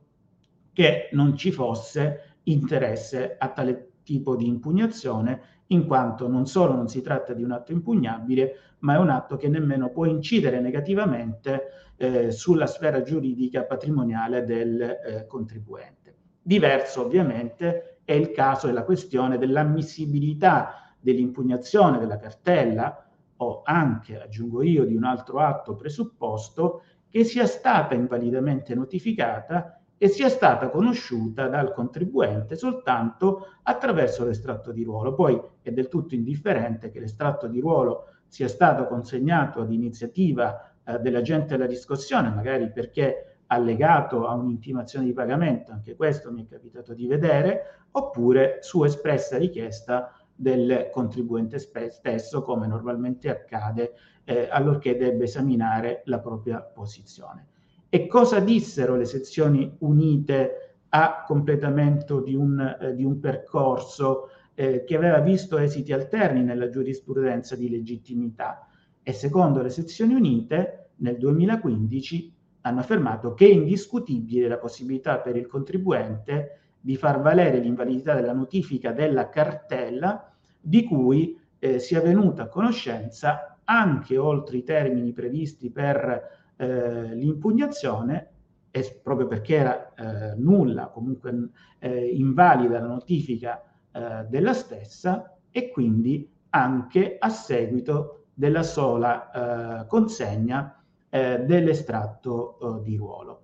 che 0.74 1.10
non 1.12 1.38
ci 1.38 1.52
fosse 1.52 2.38
interesse 2.46 3.36
a 3.38 3.50
tale 3.50 3.92
tipo 4.02 4.36
di 4.36 4.48
impugnazione, 4.48 5.42
in 5.68 5.86
quanto 5.86 6.28
non 6.28 6.48
solo 6.48 6.74
non 6.74 6.88
si 6.88 7.02
tratta 7.02 7.34
di 7.34 7.44
un 7.44 7.52
atto 7.52 7.72
impugnabile, 7.72 8.58
ma 8.80 8.96
è 8.96 8.98
un 8.98 9.10
atto 9.10 9.38
che 9.38 9.48
nemmeno 9.48 9.90
può 9.90 10.06
incidere 10.06 10.60
negativamente 10.60 11.92
eh, 11.96 12.32
sulla 12.32 12.66
sfera 12.66 13.04
giuridica 13.04 13.64
patrimoniale 13.64 14.44
del 14.44 14.82
eh, 14.82 15.28
contribuente. 15.28 16.16
Diverso 16.42 17.06
ovviamente 17.06 17.93
è 18.04 18.14
il 18.14 18.32
caso 18.32 18.68
e 18.68 18.72
la 18.72 18.84
questione 18.84 19.38
dell'ammissibilità 19.38 20.94
dell'impugnazione 21.00 22.00
della 22.00 22.18
cartella 22.18 23.08
o 23.38 23.62
anche, 23.64 24.22
aggiungo 24.22 24.62
io, 24.62 24.86
di 24.86 24.96
un 24.96 25.04
altro 25.04 25.40
atto 25.40 25.76
presupposto 25.76 26.84
che 27.10 27.24
sia 27.24 27.46
stata 27.46 27.94
invalidamente 27.94 28.74
notificata 28.74 29.80
e 29.98 30.08
sia 30.08 30.30
stata 30.30 30.70
conosciuta 30.70 31.48
dal 31.48 31.74
contribuente 31.74 32.56
soltanto 32.56 33.60
attraverso 33.64 34.26
l'estratto 34.26 34.72
di 34.72 34.84
ruolo. 34.84 35.14
Poi 35.14 35.42
è 35.62 35.72
del 35.72 35.88
tutto 35.88 36.16
indifferente 36.16 36.90
che 36.90 37.00
l'estratto 37.00 37.48
di 37.48 37.60
ruolo 37.60 38.08
sia 38.28 38.48
stato 38.48 38.88
consegnato 38.88 39.62
ad 39.62 39.72
iniziativa 39.72 40.74
eh, 40.84 41.00
dell'agente 41.00 41.56
della 41.56 41.68
riscossione, 41.68 42.30
magari 42.30 42.72
perché 42.72 43.33
allegato 43.48 44.28
a 44.28 44.34
un'intimazione 44.34 45.06
di 45.06 45.14
pagamento, 45.14 45.72
anche 45.72 45.96
questo 45.96 46.32
mi 46.32 46.46
è 46.46 46.48
capitato 46.48 46.94
di 46.94 47.08
vedere, 47.08 47.86
oppure 47.92 48.58
su 48.62 48.84
espressa 48.84 49.38
richiesta 49.38 50.14
del 50.36 50.90
contribuente 50.92 51.60
stesso, 51.60 52.42
come 52.42 52.68
normalmente 52.68 53.30
accade 53.30 53.94
eh, 54.24 54.48
allorché 54.50 54.98
debba 54.98 55.24
esaminare 55.24 56.02
la 56.06 56.20
propria 56.20 56.62
posizione. 56.62 57.48
E 57.90 58.08
cosa 58.08 58.40
dissero 58.40 58.96
le 58.96 59.06
sezioni 59.06 59.76
unite 59.80 60.78
a 60.90 61.24
completamento 61.26 62.22
di 62.22 62.34
un, 62.34 62.60
eh, 62.60 62.96
di 62.96 63.04
un 63.04 63.20
percorso 63.20 64.30
eh, 64.56 64.84
che 64.84 64.96
aveva 64.96 65.20
visto 65.20 65.58
esiti 65.58 65.94
alterni 65.94 66.44
nella 66.44 66.70
giurisprudenza 66.70 67.56
di 67.56 67.70
legittimità? 67.70 68.68
E 69.04 69.14
secondo 69.14 69.62
le 69.62 69.70
sezioni 69.70 70.14
unite, 70.14 70.90
nel 70.98 71.18
2015 71.18 72.34
hanno 72.66 72.80
affermato 72.80 73.34
che 73.34 73.46
è 73.46 73.50
indiscutibile 73.50 74.48
la 74.48 74.58
possibilità 74.58 75.20
per 75.20 75.36
il 75.36 75.48
contribuente 75.48 76.60
di 76.80 76.98
far 76.98 77.22
valere 77.22 77.60
l'invalidità 77.60 78.14
della 78.14 78.34
notifica 78.34 78.92
della 78.92 79.30
cartella 79.30 80.32
di 80.60 80.84
cui 80.84 81.40
eh, 81.60 81.80
sia 81.80 82.02
venuta 82.02 82.44
a 82.44 82.48
conoscenza 82.48 83.58
anche 83.64 84.18
oltre 84.18 84.58
i 84.58 84.64
termini 84.64 85.14
previsti 85.14 85.70
per 85.70 86.42
eh, 86.56 87.16
l'impugnazione, 87.16 88.30
e 88.72 89.00
proprio 89.02 89.28
perché 89.28 89.56
era 89.56 89.94
eh, 89.94 90.36
nulla, 90.36 90.88
comunque 90.88 91.50
eh, 91.80 92.06
invalida 92.08 92.80
la 92.80 92.88
notifica 92.88 93.62
eh, 93.92 94.26
della 94.28 94.54
stessa, 94.54 95.38
e 95.52 95.70
quindi 95.70 96.30
anche 96.50 97.18
a 97.20 97.30
seguito 97.30 98.26
della 98.34 98.64
sola 98.64 99.86
consegna 99.88 100.83
eh, 101.14 101.42
dell'estratto 101.46 102.58
eh, 102.58 102.82
di 102.82 102.96
ruolo. 102.96 103.42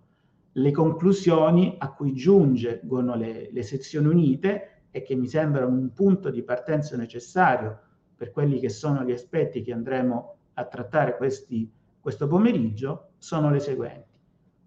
Le 0.53 0.71
conclusioni 0.71 1.75
a 1.77 1.91
cui 1.91 2.13
giungono 2.13 3.13
le, 3.15 3.49
le 3.51 3.61
sezioni 3.61 4.07
unite 4.07 4.85
e 4.89 5.03
che 5.03 5.13
mi 5.13 5.27
sembrano 5.27 5.77
un 5.77 5.93
punto 5.93 6.31
di 6.31 6.41
partenza 6.41 6.97
necessario 6.97 7.79
per 8.15 8.31
quelli 8.31 8.59
che 8.59 8.69
sono 8.69 9.03
gli 9.03 9.11
aspetti 9.11 9.61
che 9.61 9.71
andremo 9.71 10.37
a 10.55 10.65
trattare 10.65 11.15
questi, 11.15 11.71
questo 11.99 12.27
pomeriggio, 12.27 13.09
sono 13.19 13.51
le 13.51 13.59
seguenti. 13.59 14.17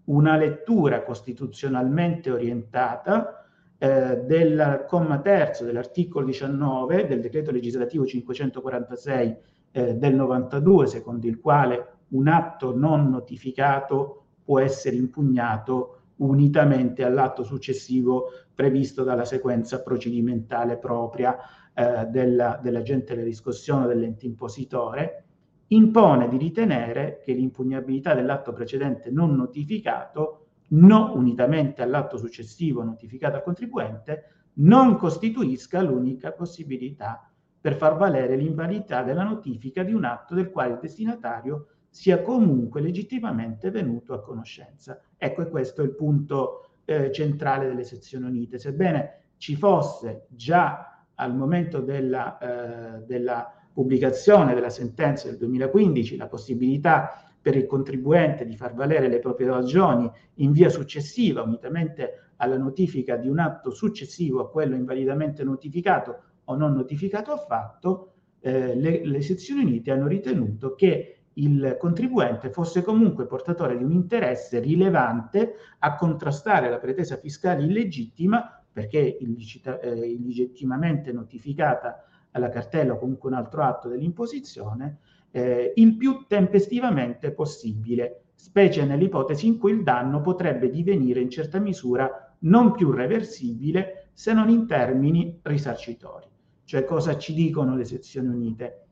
Una 0.05 0.37
lettura 0.37 1.03
costituzionalmente 1.03 2.31
orientata 2.31 3.45
eh, 3.77 4.21
del 4.23 4.85
comma 4.87 5.19
terzo 5.19 5.65
dell'articolo 5.65 6.25
19 6.27 7.05
del 7.05 7.19
decreto 7.19 7.51
legislativo 7.51 8.05
546 8.05 9.37
eh, 9.71 9.93
del 9.95 10.15
92, 10.15 10.87
secondo 10.87 11.27
il 11.27 11.41
quale 11.41 11.92
un 12.13 12.27
atto 12.27 12.75
non 12.75 13.09
notificato 13.09 14.25
può 14.43 14.59
essere 14.59 14.95
impugnato 14.95 15.99
unitamente 16.17 17.03
all'atto 17.03 17.43
successivo 17.43 18.29
previsto 18.53 19.03
dalla 19.03 19.25
sequenza 19.25 19.81
procedimentale 19.81 20.77
propria 20.77 21.37
eh, 21.73 22.05
della, 22.05 22.59
dell'agente 22.61 23.13
della 23.13 23.25
riscossione 23.25 23.87
dell'ente 23.87 24.25
impositore, 24.25 25.25
impone 25.67 26.29
di 26.29 26.37
ritenere 26.37 27.19
che 27.23 27.33
l'impugnabilità 27.33 28.13
dell'atto 28.13 28.53
precedente 28.53 29.09
non 29.09 29.35
notificato, 29.35 30.39
non 30.69 31.11
unitamente 31.15 31.81
all'atto 31.81 32.17
successivo 32.17 32.83
notificato 32.83 33.37
al 33.37 33.43
contribuente, 33.43 34.25
non 34.55 34.97
costituisca 34.97 35.81
l'unica 35.81 36.31
possibilità 36.31 37.27
per 37.59 37.75
far 37.75 37.97
valere 37.97 38.35
l'invalidità 38.35 39.01
della 39.01 39.23
notifica 39.23 39.83
di 39.83 39.93
un 39.93 40.03
atto 40.03 40.35
del 40.35 40.51
quale 40.51 40.73
il 40.73 40.79
destinatario 40.79 41.67
sia 41.93 42.23
comunque 42.23 42.81
legittimamente 42.81 43.69
venuto 43.69 44.15
a 44.15 44.21
conoscenza. 44.23 44.99
Ecco, 45.15 45.43
e 45.43 45.49
questo 45.49 45.81
è 45.81 45.85
il 45.85 45.93
punto 45.93 46.69
eh, 46.85 47.11
centrale 47.11 47.67
delle 47.67 47.83
sezioni 47.83 48.25
unite. 48.25 48.57
Sebbene 48.57 49.25
ci 49.37 49.55
fosse 49.55 50.25
già 50.29 51.05
al 51.13 51.35
momento 51.35 51.81
della, 51.81 52.39
eh, 52.39 53.03
della 53.05 53.53
pubblicazione 53.71 54.55
della 54.55 54.71
sentenza 54.71 55.27
del 55.27 55.37
2015 55.37 56.17
la 56.17 56.25
possibilità 56.25 57.31
per 57.39 57.55
il 57.55 57.67
contribuente 57.67 58.47
di 58.47 58.55
far 58.55 58.73
valere 58.73 59.07
le 59.07 59.19
proprie 59.19 59.49
ragioni 59.49 60.09
in 60.37 60.51
via 60.51 60.69
successiva, 60.69 61.43
unitamente 61.43 62.31
alla 62.37 62.57
notifica 62.57 63.17
di 63.17 63.27
un 63.27 63.37
atto 63.37 63.69
successivo 63.69 64.41
a 64.41 64.49
quello 64.49 64.75
invalidamente 64.75 65.43
notificato 65.43 66.23
o 66.45 66.55
non 66.55 66.73
notificato 66.73 67.31
affatto, 67.33 68.13
eh, 68.39 68.75
le, 68.75 69.05
le 69.05 69.21
sezioni 69.21 69.61
unite 69.61 69.91
hanno 69.91 70.07
ritenuto 70.07 70.73
che 70.73 71.22
il 71.35 71.77
contribuente 71.79 72.49
fosse 72.49 72.83
comunque 72.83 73.25
portatore 73.25 73.77
di 73.77 73.83
un 73.83 73.91
interesse 73.91 74.59
rilevante 74.59 75.55
a 75.79 75.95
contrastare 75.95 76.69
la 76.69 76.77
pretesa 76.77 77.17
fiscale 77.17 77.63
illegittima 77.63 78.63
perché 78.71 79.17
illicita, 79.19 79.79
eh, 79.79 80.09
illegittimamente 80.09 81.11
notificata 81.11 82.05
alla 82.31 82.49
cartella 82.49 82.93
o 82.93 82.97
comunque 82.97 83.29
un 83.29 83.35
altro 83.35 83.63
atto 83.63 83.87
dell'imposizione, 83.87 84.97
eh, 85.31 85.73
il 85.75 85.95
più 85.95 86.25
tempestivamente 86.27 87.31
possibile, 87.31 88.23
specie 88.33 88.83
nell'ipotesi 88.83 89.47
in 89.47 89.57
cui 89.57 89.71
il 89.71 89.83
danno 89.83 90.21
potrebbe 90.21 90.69
divenire 90.69 91.21
in 91.21 91.29
certa 91.29 91.59
misura 91.59 92.35
non 92.39 92.71
più 92.71 92.91
reversibile 92.91 94.09
se 94.13 94.33
non 94.33 94.49
in 94.49 94.67
termini 94.67 95.39
risarcitori. 95.43 96.27
Cioè 96.65 96.83
cosa 96.83 97.17
ci 97.17 97.33
dicono 97.33 97.75
le 97.75 97.85
sezioni 97.85 98.27
unite? 98.27 98.82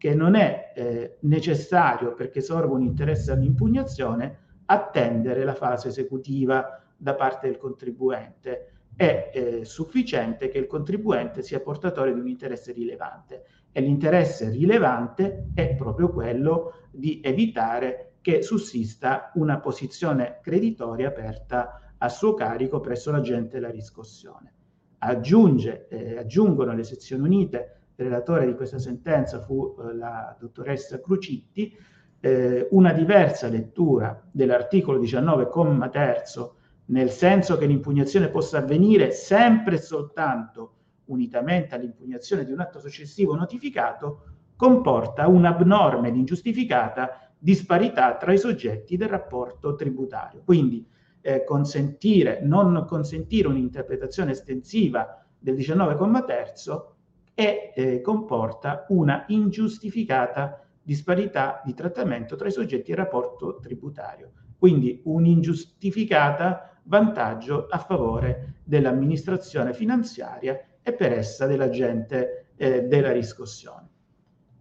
Che 0.00 0.14
non 0.14 0.34
è 0.34 0.72
eh, 0.74 1.16
necessario 1.20 2.14
perché 2.14 2.40
sorga 2.40 2.72
un 2.72 2.80
interesse 2.80 3.32
all'impugnazione 3.32 4.38
attendere 4.64 5.44
la 5.44 5.52
fase 5.52 5.88
esecutiva 5.88 6.82
da 6.96 7.14
parte 7.14 7.48
del 7.48 7.58
contribuente. 7.58 8.72
È 8.96 9.30
eh, 9.30 9.64
sufficiente 9.66 10.48
che 10.48 10.56
il 10.56 10.66
contribuente 10.66 11.42
sia 11.42 11.60
portatore 11.60 12.14
di 12.14 12.20
un 12.20 12.28
interesse 12.28 12.72
rilevante 12.72 13.44
e 13.72 13.82
l'interesse 13.82 14.48
rilevante 14.48 15.50
è 15.52 15.74
proprio 15.74 16.08
quello 16.08 16.72
di 16.90 17.20
evitare 17.22 18.12
che 18.22 18.40
sussista 18.40 19.32
una 19.34 19.60
posizione 19.60 20.38
creditoria 20.40 21.08
aperta 21.08 21.92
a 21.98 22.08
suo 22.08 22.32
carico 22.32 22.80
presso 22.80 23.10
l'agente 23.10 23.60
della 23.60 23.70
riscossione. 23.70 24.54
Aggiunge, 25.00 25.88
eh, 25.88 26.16
aggiungono 26.16 26.72
le 26.72 26.84
sezioni 26.84 27.22
unite 27.22 27.79
relatore 28.02 28.46
di 28.46 28.54
questa 28.54 28.78
sentenza 28.78 29.40
fu 29.40 29.76
eh, 29.78 29.94
la 29.94 30.36
dottoressa 30.38 31.00
Crucitti, 31.00 31.76
eh, 32.20 32.68
una 32.70 32.92
diversa 32.92 33.48
lettura 33.48 34.22
dell'articolo 34.30 34.98
19, 34.98 35.48
comma 35.48 35.88
terzo, 35.88 36.56
nel 36.86 37.10
senso 37.10 37.56
che 37.56 37.66
l'impugnazione 37.66 38.28
possa 38.28 38.58
avvenire 38.58 39.12
sempre 39.12 39.76
e 39.76 39.80
soltanto 39.80 40.74
unitamente 41.06 41.74
all'impugnazione 41.74 42.44
di 42.44 42.52
un 42.52 42.60
atto 42.60 42.78
successivo 42.78 43.34
notificato, 43.34 44.24
comporta 44.56 45.26
un'abnorme 45.26 46.08
ed 46.08 46.16
ingiustificata 46.16 47.32
disparità 47.38 48.16
tra 48.16 48.32
i 48.32 48.38
soggetti 48.38 48.96
del 48.96 49.08
rapporto 49.08 49.74
tributario. 49.74 50.42
Quindi 50.44 50.86
eh, 51.22 51.44
consentire, 51.44 52.40
non 52.42 52.84
consentire 52.86 53.48
un'interpretazione 53.48 54.32
estensiva 54.32 55.24
del 55.38 55.54
19, 55.54 55.96
comma 55.96 56.22
terzo 56.24 56.96
e 57.34 57.72
eh, 57.74 58.00
comporta 58.00 58.86
una 58.88 59.24
ingiustificata 59.28 60.64
disparità 60.82 61.62
di 61.64 61.74
trattamento 61.74 62.36
tra 62.36 62.48
i 62.48 62.52
soggetti 62.52 62.90
in 62.90 62.96
rapporto 62.96 63.58
tributario, 63.60 64.32
quindi 64.58 65.00
un 65.04 65.26
ingiustificata 65.26 66.78
vantaggio 66.84 67.66
a 67.68 67.78
favore 67.78 68.54
dell'amministrazione 68.64 69.72
finanziaria 69.72 70.58
e 70.82 70.92
per 70.92 71.12
essa 71.12 71.46
dell'agente 71.46 72.46
eh, 72.56 72.82
della 72.82 73.12
riscossione. 73.12 73.88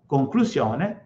Conclusione, 0.05 1.05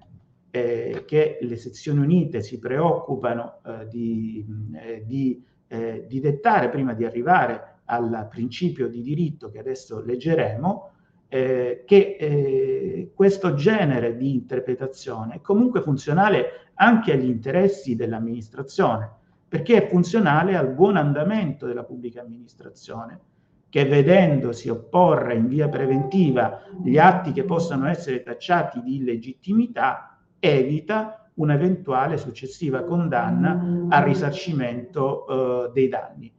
eh, 0.55 1.03
che 1.07 1.39
le 1.41 1.55
sezioni 1.57 1.99
unite 1.99 2.41
si 2.41 2.59
preoccupano 2.59 3.59
eh, 3.65 3.87
di, 3.87 4.45
eh, 4.75 5.03
di, 5.03 5.43
eh, 5.67 6.05
di 6.07 6.19
dettare 6.19 6.69
prima 6.69 6.93
di 6.93 7.05
arrivare 7.05 7.79
al 7.85 8.27
principio 8.29 8.87
di 8.87 9.01
diritto 9.01 9.49
che 9.49 9.59
adesso 9.59 9.99
leggeremo, 10.01 10.91
eh, 11.33 11.83
che 11.87 12.15
eh, 12.19 13.11
questo 13.15 13.55
genere 13.55 14.15
di 14.15 14.35
interpretazione 14.35 15.35
è 15.35 15.41
comunque 15.41 15.81
funzionale 15.81 16.69
anche 16.75 17.11
agli 17.11 17.27
interessi 17.27 17.95
dell'amministrazione, 17.95 19.09
perché 19.47 19.83
è 19.83 19.89
funzionale 19.89 20.55
al 20.55 20.69
buon 20.69 20.95
andamento 20.95 21.65
della 21.65 21.85
pubblica 21.85 22.21
amministrazione, 22.21 23.19
che 23.67 23.83
vedendosi 23.85 24.69
opporre 24.69 25.33
in 25.33 25.47
via 25.47 25.67
preventiva 25.69 26.61
gli 26.83 26.99
atti 26.99 27.31
che 27.31 27.45
possano 27.45 27.87
essere 27.87 28.21
tacciati 28.21 28.83
di 28.83 28.97
illegittimità, 28.97 30.19
evita 30.37 31.31
un'eventuale 31.35 32.17
successiva 32.17 32.83
condanna 32.83 33.87
al 33.89 34.03
risarcimento 34.03 35.25
eh, 35.65 35.71
dei 35.73 35.87
danni 35.87 36.31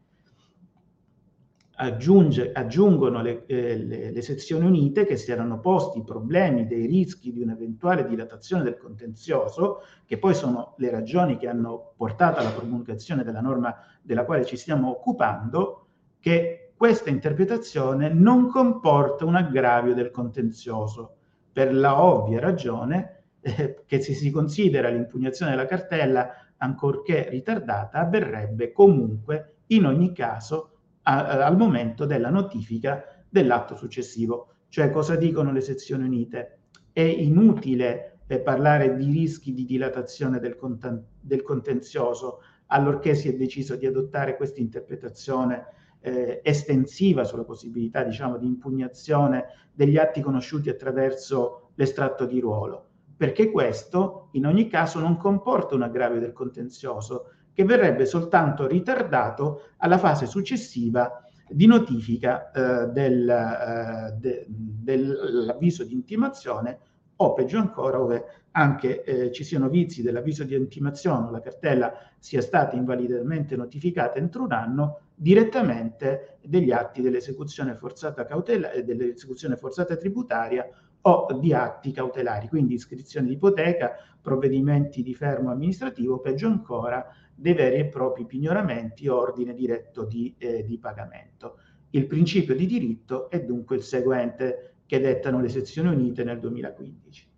aggiunge, 1.77 2.53
aggiungono 2.53 3.20
le, 3.20 3.45
eh, 3.47 3.77
le, 3.77 4.11
le, 4.11 4.22
sezioni 4.22 4.66
unite 4.66 5.07
che 5.07 5.16
si 5.16 5.33
erano 5.33 5.59
posti 5.59 5.99
i 5.99 6.05
problemi 6.05 6.66
dei 6.66 6.87
rischi 6.87 7.33
di 7.33 7.43
un'eventuale 7.43 8.07
dilatazione 8.07 8.62
del 8.62 8.77
contenzioso, 8.77 9.83
che 10.05 10.18
poi 10.18 10.35
sono 10.35 10.75
le 10.79 10.91
ragioni 10.91 11.37
che 11.37 11.49
hanno 11.49 11.93
portato 11.97 12.39
alla 12.39 12.51
promulgazione 12.51 13.25
della 13.25 13.41
norma 13.41 13.75
della 14.03 14.25
quale 14.25 14.45
ci 14.45 14.57
stiamo 14.57 14.91
occupando, 14.91 15.87
che 16.20 16.72
questa 16.77 17.11
interpretazione 17.11 18.09
non 18.09 18.49
comporta 18.49 19.25
un 19.25 19.35
aggravio 19.35 19.95
del 19.95 20.11
contenzioso, 20.11 21.16
per 21.53 21.75
la 21.75 22.03
ovvia 22.03 22.41
ragione 22.41 23.22
eh, 23.41 23.83
che 23.87 24.01
se 24.01 24.12
si 24.14 24.31
considera 24.31 24.89
l'impugnazione 24.89 25.53
della 25.53 25.66
cartella 25.66 26.31
ancorché 26.59 27.29
ritardata, 27.29 28.01
avverrebbe 28.01 28.72
comunque 28.72 29.57
in 29.68 29.87
ogni 29.87 30.12
caso 30.12 30.74
a, 31.05 31.26
a, 31.26 31.46
al 31.46 31.57
momento 31.57 32.05
della 32.05 32.30
notifica 32.30 33.05
dell'atto 33.28 33.76
successivo. 33.76 34.48
Cioè 34.68 34.90
cosa 34.90 35.16
dicono 35.16 35.52
le 35.52 35.61
sezioni 35.61 36.05
unite? 36.05 36.59
È 36.92 37.00
inutile 37.00 38.18
eh, 38.26 38.40
parlare 38.40 38.96
di 38.96 39.11
rischi 39.11 39.52
di 39.52 39.64
dilatazione 39.64 40.38
del, 40.40 40.57
conten- 40.57 41.05
del 41.20 41.42
contenzioso 41.42 42.40
allorché 42.68 43.14
si 43.14 43.28
è 43.28 43.34
deciso 43.34 43.76
di 43.76 43.86
adottare 43.86 44.36
questa 44.36 44.61
interpretazione 44.61 45.66
eh, 46.00 46.40
estensiva 46.42 47.24
sulla 47.24 47.44
possibilità 47.44 48.02
diciamo, 48.02 48.36
di 48.36 48.46
impugnazione 48.46 49.46
degli 49.72 49.96
atti 49.96 50.20
conosciuti 50.20 50.68
attraverso 50.68 51.70
l'estratto 51.74 52.26
di 52.26 52.40
ruolo, 52.40 52.86
perché 53.16 53.50
questo 53.50 54.28
in 54.32 54.46
ogni 54.46 54.68
caso 54.68 55.00
non 55.00 55.16
comporta 55.16 55.74
un 55.74 55.82
aggravio 55.82 56.20
del 56.20 56.32
contenzioso 56.32 57.30
che 57.55 57.64
verrebbe 57.64 58.05
soltanto 58.05 58.66
ritardato 58.66 59.70
alla 59.78 59.96
fase 59.96 60.26
successiva 60.26 61.24
di 61.48 61.66
notifica 61.66 62.50
eh, 62.50 62.88
del, 62.88 63.28
eh, 63.28 64.12
de, 64.18 64.46
dell'avviso 64.48 65.84
di 65.84 65.94
intimazione 65.94 66.78
o 67.16 67.32
peggio 67.32 67.59
ancora 67.59 68.00
ove 68.00 68.24
anche 68.52 69.05
eh, 69.05 69.32
ci 69.32 69.44
siano 69.44 69.68
vizi 69.68 70.02
dell'avviso 70.02 70.44
di 70.44 70.55
intimazione 70.55 71.28
o 71.28 71.30
la 71.30 71.40
cartella 71.40 71.92
sia 72.18 72.40
stata 72.40 72.76
invalidamente 72.76 73.57
notificata 73.57 74.18
entro 74.18 74.44
un 74.44 74.52
anno 74.52 75.00
direttamente 75.14 76.38
degli 76.42 76.72
atti 76.72 77.02
dell'esecuzione 77.02 77.76
forzata 77.76 78.24
cautelare, 78.24 78.74
eh, 78.74 78.84
dell'esecuzione 78.84 79.57
forzata 79.57 79.96
tributaria 79.96 80.68
o 81.07 81.26
di 81.38 81.52
atti 81.52 81.92
cautelari, 81.92 82.48
quindi 82.48 82.74
iscrizione 82.74 83.28
di 83.28 83.34
ipoteca, 83.34 83.92
provvedimenti 84.22 85.02
di 85.02 85.14
fermo 85.14 85.50
amministrativo, 85.50 86.18
peggio 86.18 86.46
ancora 86.46 87.07
dei 87.35 87.55
veri 87.55 87.76
e 87.76 87.87
propri 87.87 88.26
pignoramenti 88.26 89.09
o 89.09 89.16
ordine 89.16 89.55
diretto 89.55 90.05
di, 90.05 90.35
eh, 90.39 90.64
di 90.64 90.78
pagamento. 90.78 91.59
Il 91.91 92.07
principio 92.07 92.55
di 92.55 92.66
diritto 92.66 93.30
è 93.30 93.43
dunque 93.43 93.76
il 93.76 93.82
seguente 93.82 94.76
che 94.87 95.01
dettano 95.01 95.41
le 95.41 95.49
sezioni 95.49 95.89
unite 95.89 96.24
nel 96.24 96.39
2015. 96.39 97.28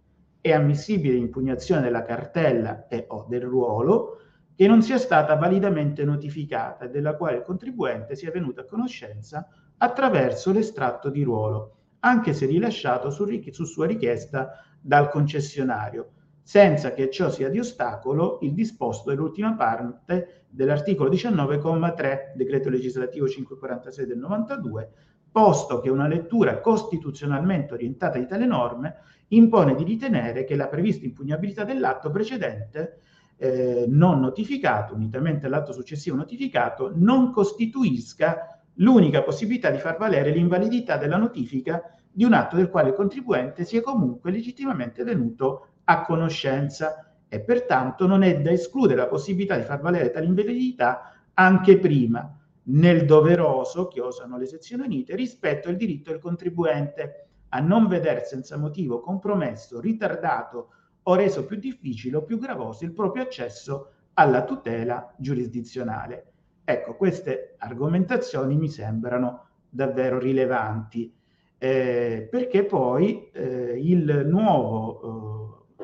È 0.40 0.53
ammissibile 0.53 1.14
l'impugnazione 1.14 1.82
della 1.82 2.03
cartella 2.03 2.86
e 2.88 3.05
o 3.09 3.26
del 3.28 3.42
ruolo 3.42 4.18
che 4.55 4.66
non 4.66 4.82
sia 4.82 4.99
stata 4.99 5.34
validamente 5.36 6.05
notificata 6.05 6.86
e 6.86 6.90
della 6.90 7.16
quale 7.16 7.36
il 7.36 7.42
contribuente 7.42 8.16
sia 8.16 8.30
venuto 8.30 8.61
a 8.61 8.64
conoscenza 8.64 9.47
attraverso 9.76 10.53
l'estratto 10.53 11.11
di 11.11 11.22
ruolo, 11.22 11.76
anche 12.01 12.32
se 12.32 12.47
rilasciato 12.47 13.11
su, 13.11 13.26
su 13.51 13.64
sua 13.64 13.86
richiesta 13.86 14.62
dal 14.80 15.11
concessionario, 15.11 16.12
senza 16.47 16.92
che 16.92 17.11
ciò 17.11 17.28
sia 17.28 17.49
di 17.49 17.59
ostacolo 17.59 18.38
il 18.42 18.53
disposto 18.53 19.11
dell'ultima 19.11 19.57
parte 19.57 20.44
dell'articolo 20.49 21.11
19,3 21.11 22.36
decreto 22.36 22.70
legislativo 22.70 23.26
546 23.26 24.07
del 24.07 24.18
92, 24.18 24.90
posto 25.32 25.80
che 25.80 25.90
una 25.90 26.07
lettura 26.07 26.61
costituzionalmente 26.61 27.74
orientata 27.74 28.20
di 28.20 28.26
tale 28.28 28.47
norme 28.47 28.94
impone 29.30 29.74
di 29.74 29.82
ritenere 29.82 30.44
che 30.44 30.55
la 30.55 30.68
prevista 30.68 31.05
impugnabilità 31.05 31.64
dell'atto 31.64 32.12
precedente 32.12 33.01
eh, 33.38 33.86
non 33.88 34.20
notificato, 34.20 34.94
unitamente 34.94 35.47
all'atto 35.47 35.72
successivo 35.72 36.14
notificato, 36.14 36.92
non 36.94 37.32
costituisca 37.32 38.62
l'unica 38.74 39.24
possibilità 39.24 39.70
di 39.70 39.78
far 39.78 39.97
valere 39.97 40.30
l'invalidità 40.30 40.97
della 40.97 41.16
notifica 41.16 41.82
di 42.09 42.22
un 42.22 42.34
atto 42.34 42.55
del 42.55 42.70
quale 42.70 42.90
il 42.90 42.94
contribuente 42.94 43.64
sia 43.64 43.82
comunque 43.82 44.30
legittimamente 44.30 45.03
venuto 45.03 45.70
a 45.89 46.03
conoscenza 46.03 47.14
e 47.28 47.41
pertanto 47.41 48.07
non 48.07 48.22
è 48.22 48.41
da 48.41 48.51
escludere 48.51 49.01
la 49.01 49.09
possibilità 49.09 49.57
di 49.57 49.64
far 49.64 49.80
valere 49.80 50.11
tale 50.11 50.26
invalidità 50.26 51.12
anche 51.34 51.78
prima, 51.78 52.39
nel 52.68 53.05
doveroso, 53.05 53.89
che 53.89 54.01
osano 54.01 54.39
le 54.39 54.47
sezioni 54.47 54.84
unite, 54.84 55.14
rispetto 55.14 55.68
al 55.68 55.76
diritto 55.76 56.11
del 56.11 56.20
contribuente 56.20 57.26
a 57.51 57.61
non 57.61 57.87
vedere 57.87 58.24
senza 58.24 58.57
motivo 58.57 59.01
compromesso, 59.01 59.80
ritardato 59.80 60.68
o 61.03 61.14
reso 61.14 61.45
più 61.45 61.57
difficile 61.57 62.16
o 62.16 62.22
più 62.22 62.39
gravoso 62.39 62.84
il 62.84 62.93
proprio 62.93 63.22
accesso 63.22 63.91
alla 64.14 64.45
tutela 64.45 65.14
giurisdizionale. 65.16 66.32
Ecco, 66.64 66.97
queste 66.97 67.55
argomentazioni 67.59 68.57
mi 68.57 68.68
sembrano 68.68 69.47
davvero 69.68 70.18
rilevanti, 70.18 71.14
eh, 71.59 72.26
perché 72.28 72.64
poi 72.64 73.30
eh, 73.30 73.78
il 73.80 74.24
nuovo 74.26 75.01
eh, 75.01 75.36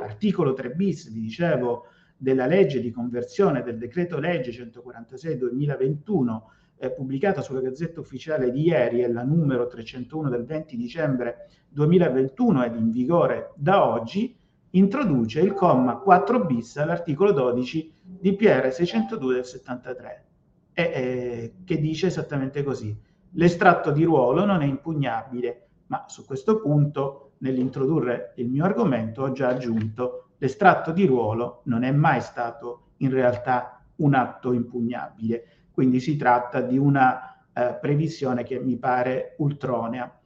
articolo 0.02 0.52
3 0.52 0.70
bis, 0.70 1.10
vi 1.10 1.20
dicevo, 1.20 1.86
della 2.16 2.46
legge 2.46 2.80
di 2.80 2.90
conversione 2.90 3.62
del 3.62 3.78
decreto 3.78 4.18
legge 4.18 4.50
146-2021, 4.50 6.40
eh, 6.78 6.90
pubblicata 6.90 7.42
sulla 7.42 7.60
Gazzetta 7.60 8.00
Ufficiale 8.00 8.50
di 8.50 8.62
ieri, 8.62 9.00
è 9.00 9.08
la 9.08 9.24
numero 9.24 9.66
301 9.66 10.28
del 10.28 10.44
20 10.44 10.76
dicembre 10.76 11.48
2021 11.68 12.64
ed 12.64 12.76
in 12.76 12.90
vigore 12.90 13.52
da 13.56 13.86
oggi, 13.86 14.36
introduce 14.70 15.40
il 15.40 15.52
comma 15.52 15.96
4 15.96 16.44
bis 16.44 16.76
all'articolo 16.76 17.32
12 17.32 17.94
di 18.02 18.34
PR 18.34 18.72
602 18.72 19.34
del 19.34 19.44
73 19.44 20.24
e, 20.72 20.82
eh, 20.82 21.54
che 21.64 21.78
dice 21.78 22.06
esattamente 22.06 22.62
così. 22.62 22.96
L'estratto 23.32 23.90
di 23.90 24.04
ruolo 24.04 24.44
non 24.44 24.62
è 24.62 24.66
impugnabile, 24.66 25.68
ma 25.92 26.06
su 26.08 26.24
questo 26.24 26.58
punto, 26.58 27.32
nell'introdurre 27.38 28.32
il 28.36 28.48
mio 28.48 28.64
argomento, 28.64 29.24
ho 29.24 29.32
già 29.32 29.48
aggiunto 29.48 30.28
l'estratto 30.38 30.90
di 30.90 31.04
ruolo 31.04 31.60
non 31.64 31.82
è 31.82 31.92
mai 31.92 32.22
stato 32.22 32.92
in 32.98 33.10
realtà 33.10 33.84
un 33.96 34.14
atto 34.14 34.54
impugnabile, 34.54 35.44
quindi 35.70 36.00
si 36.00 36.16
tratta 36.16 36.62
di 36.62 36.78
una 36.78 37.44
eh, 37.52 37.76
previsione 37.78 38.42
che 38.42 38.58
mi 38.58 38.78
pare 38.78 39.34
ultronea. 39.38 40.18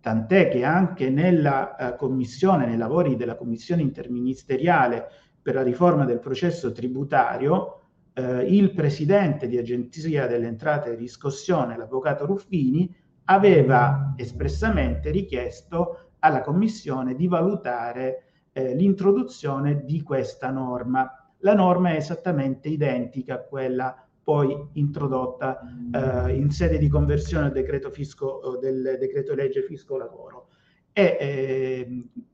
Tant'è 0.00 0.48
che 0.48 0.62
anche 0.62 1.10
nella 1.10 1.74
eh, 1.74 1.96
commissione, 1.96 2.66
nei 2.66 2.76
lavori 2.76 3.16
della 3.16 3.34
commissione 3.34 3.82
interministeriale 3.82 5.08
per 5.42 5.54
la 5.54 5.62
riforma 5.62 6.04
del 6.04 6.20
processo 6.20 6.70
tributario, 6.70 7.80
eh, 8.12 8.44
il 8.44 8.72
presidente 8.72 9.48
di 9.48 9.58
Agenzia 9.58 10.28
delle 10.28 10.46
Entrate 10.46 10.92
e 10.92 10.94
Riscossione, 10.94 11.76
l'avvocato 11.76 12.24
Ruffini, 12.24 13.01
aveva 13.32 14.14
espressamente 14.16 15.10
richiesto 15.10 16.10
alla 16.20 16.40
Commissione 16.40 17.14
di 17.14 17.26
valutare 17.26 18.24
eh, 18.52 18.74
l'introduzione 18.74 19.84
di 19.84 20.02
questa 20.02 20.50
norma. 20.50 21.10
La 21.38 21.54
norma 21.54 21.90
è 21.90 21.96
esattamente 21.96 22.68
identica 22.68 23.34
a 23.34 23.40
quella 23.40 24.06
poi 24.22 24.56
introdotta 24.74 25.60
eh, 25.92 26.36
in 26.36 26.50
sede 26.50 26.78
di 26.78 26.88
conversione 26.88 27.50
del 27.50 27.62
decreto, 27.62 27.90
fisco, 27.90 28.58
del 28.60 28.96
decreto 29.00 29.34
legge 29.34 29.62
fisco 29.64 29.96
lavoro. 29.96 30.48
E 30.92 31.16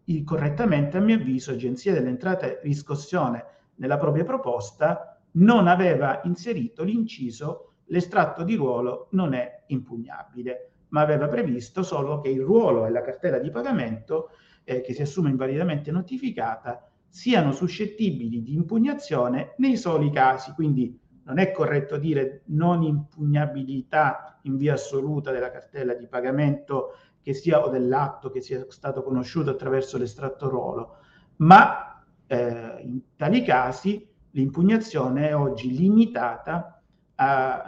eh, 0.04 0.24
correttamente, 0.24 0.98
a 0.98 1.00
mio 1.00 1.14
avviso, 1.14 1.52
Agenzia 1.52 1.94
delle 1.94 2.08
Entrate 2.08 2.60
Riscossione 2.62 3.44
nella 3.76 3.96
propria 3.96 4.24
proposta 4.24 5.18
non 5.32 5.68
aveva 5.68 6.20
inserito 6.24 6.82
l'inciso 6.82 7.68
l'estratto 7.88 8.42
di 8.42 8.54
ruolo 8.54 9.08
non 9.12 9.34
è 9.34 9.62
impugnabile, 9.68 10.72
ma 10.88 11.00
aveva 11.00 11.28
previsto 11.28 11.82
solo 11.82 12.20
che 12.20 12.28
il 12.28 12.40
ruolo 12.40 12.86
e 12.86 12.90
la 12.90 13.02
cartella 13.02 13.38
di 13.38 13.50
pagamento 13.50 14.30
eh, 14.64 14.80
che 14.80 14.92
si 14.92 15.02
assume 15.02 15.30
invalidamente 15.30 15.90
notificata 15.90 16.88
siano 17.08 17.52
suscettibili 17.52 18.42
di 18.42 18.54
impugnazione 18.54 19.54
nei 19.58 19.76
soli 19.76 20.10
casi, 20.10 20.52
quindi 20.52 20.98
non 21.24 21.38
è 21.38 21.50
corretto 21.52 21.96
dire 21.96 22.42
non 22.46 22.82
impugnabilità 22.82 24.38
in 24.42 24.56
via 24.56 24.74
assoluta 24.74 25.30
della 25.30 25.50
cartella 25.50 25.94
di 25.94 26.06
pagamento 26.06 26.94
che 27.20 27.34
sia 27.34 27.64
o 27.64 27.68
dell'atto 27.68 28.30
che 28.30 28.40
sia 28.40 28.64
stato 28.68 29.02
conosciuto 29.02 29.50
attraverso 29.50 29.98
l'estratto 29.98 30.48
ruolo, 30.48 30.96
ma 31.36 32.02
eh, 32.26 32.80
in 32.82 33.00
tali 33.16 33.42
casi 33.42 34.06
l'impugnazione 34.30 35.28
è 35.28 35.36
oggi 35.36 35.74
limitata 35.76 36.77
a, 37.20 37.64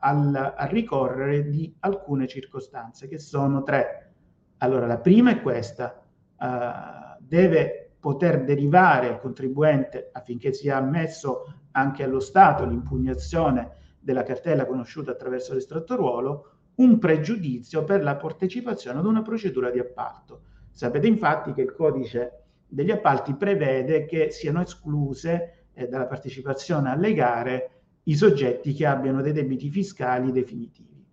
al, 0.00 0.54
a 0.56 0.64
ricorrere 0.66 1.48
di 1.48 1.74
alcune 1.80 2.26
circostanze, 2.26 3.06
che 3.06 3.18
sono 3.18 3.62
tre. 3.62 4.12
Allora, 4.58 4.86
la 4.86 4.98
prima 4.98 5.30
è 5.30 5.42
questa, 5.42 6.02
uh, 6.38 7.16
deve 7.20 7.92
poter 8.00 8.44
derivare 8.44 9.08
al 9.08 9.20
contribuente 9.20 10.10
affinché 10.12 10.52
sia 10.52 10.76
ammesso 10.76 11.54
anche 11.72 12.02
allo 12.02 12.20
Stato 12.20 12.64
l'impugnazione 12.64 13.70
della 14.00 14.22
cartella 14.22 14.66
conosciuta 14.66 15.12
attraverso 15.12 15.54
l'estratto 15.54 15.96
ruolo, 15.96 16.50
un 16.76 16.98
pregiudizio 16.98 17.84
per 17.84 18.02
la 18.02 18.16
partecipazione 18.16 18.98
ad 18.98 19.06
una 19.06 19.22
procedura 19.22 19.70
di 19.70 19.78
appalto. 19.78 20.42
Sapete 20.70 21.06
infatti 21.06 21.52
che 21.52 21.62
il 21.62 21.72
codice 21.72 22.42
degli 22.66 22.90
appalti 22.90 23.34
prevede 23.34 24.04
che 24.04 24.30
siano 24.30 24.60
escluse 24.60 25.68
eh, 25.72 25.86
dalla 25.86 26.06
partecipazione 26.06 26.90
alle 26.90 27.14
gare 27.14 27.73
i 28.04 28.16
soggetti 28.16 28.72
che 28.72 28.86
abbiano 28.86 29.22
dei 29.22 29.32
debiti 29.32 29.70
fiscali 29.70 30.32
definitivi, 30.32 31.04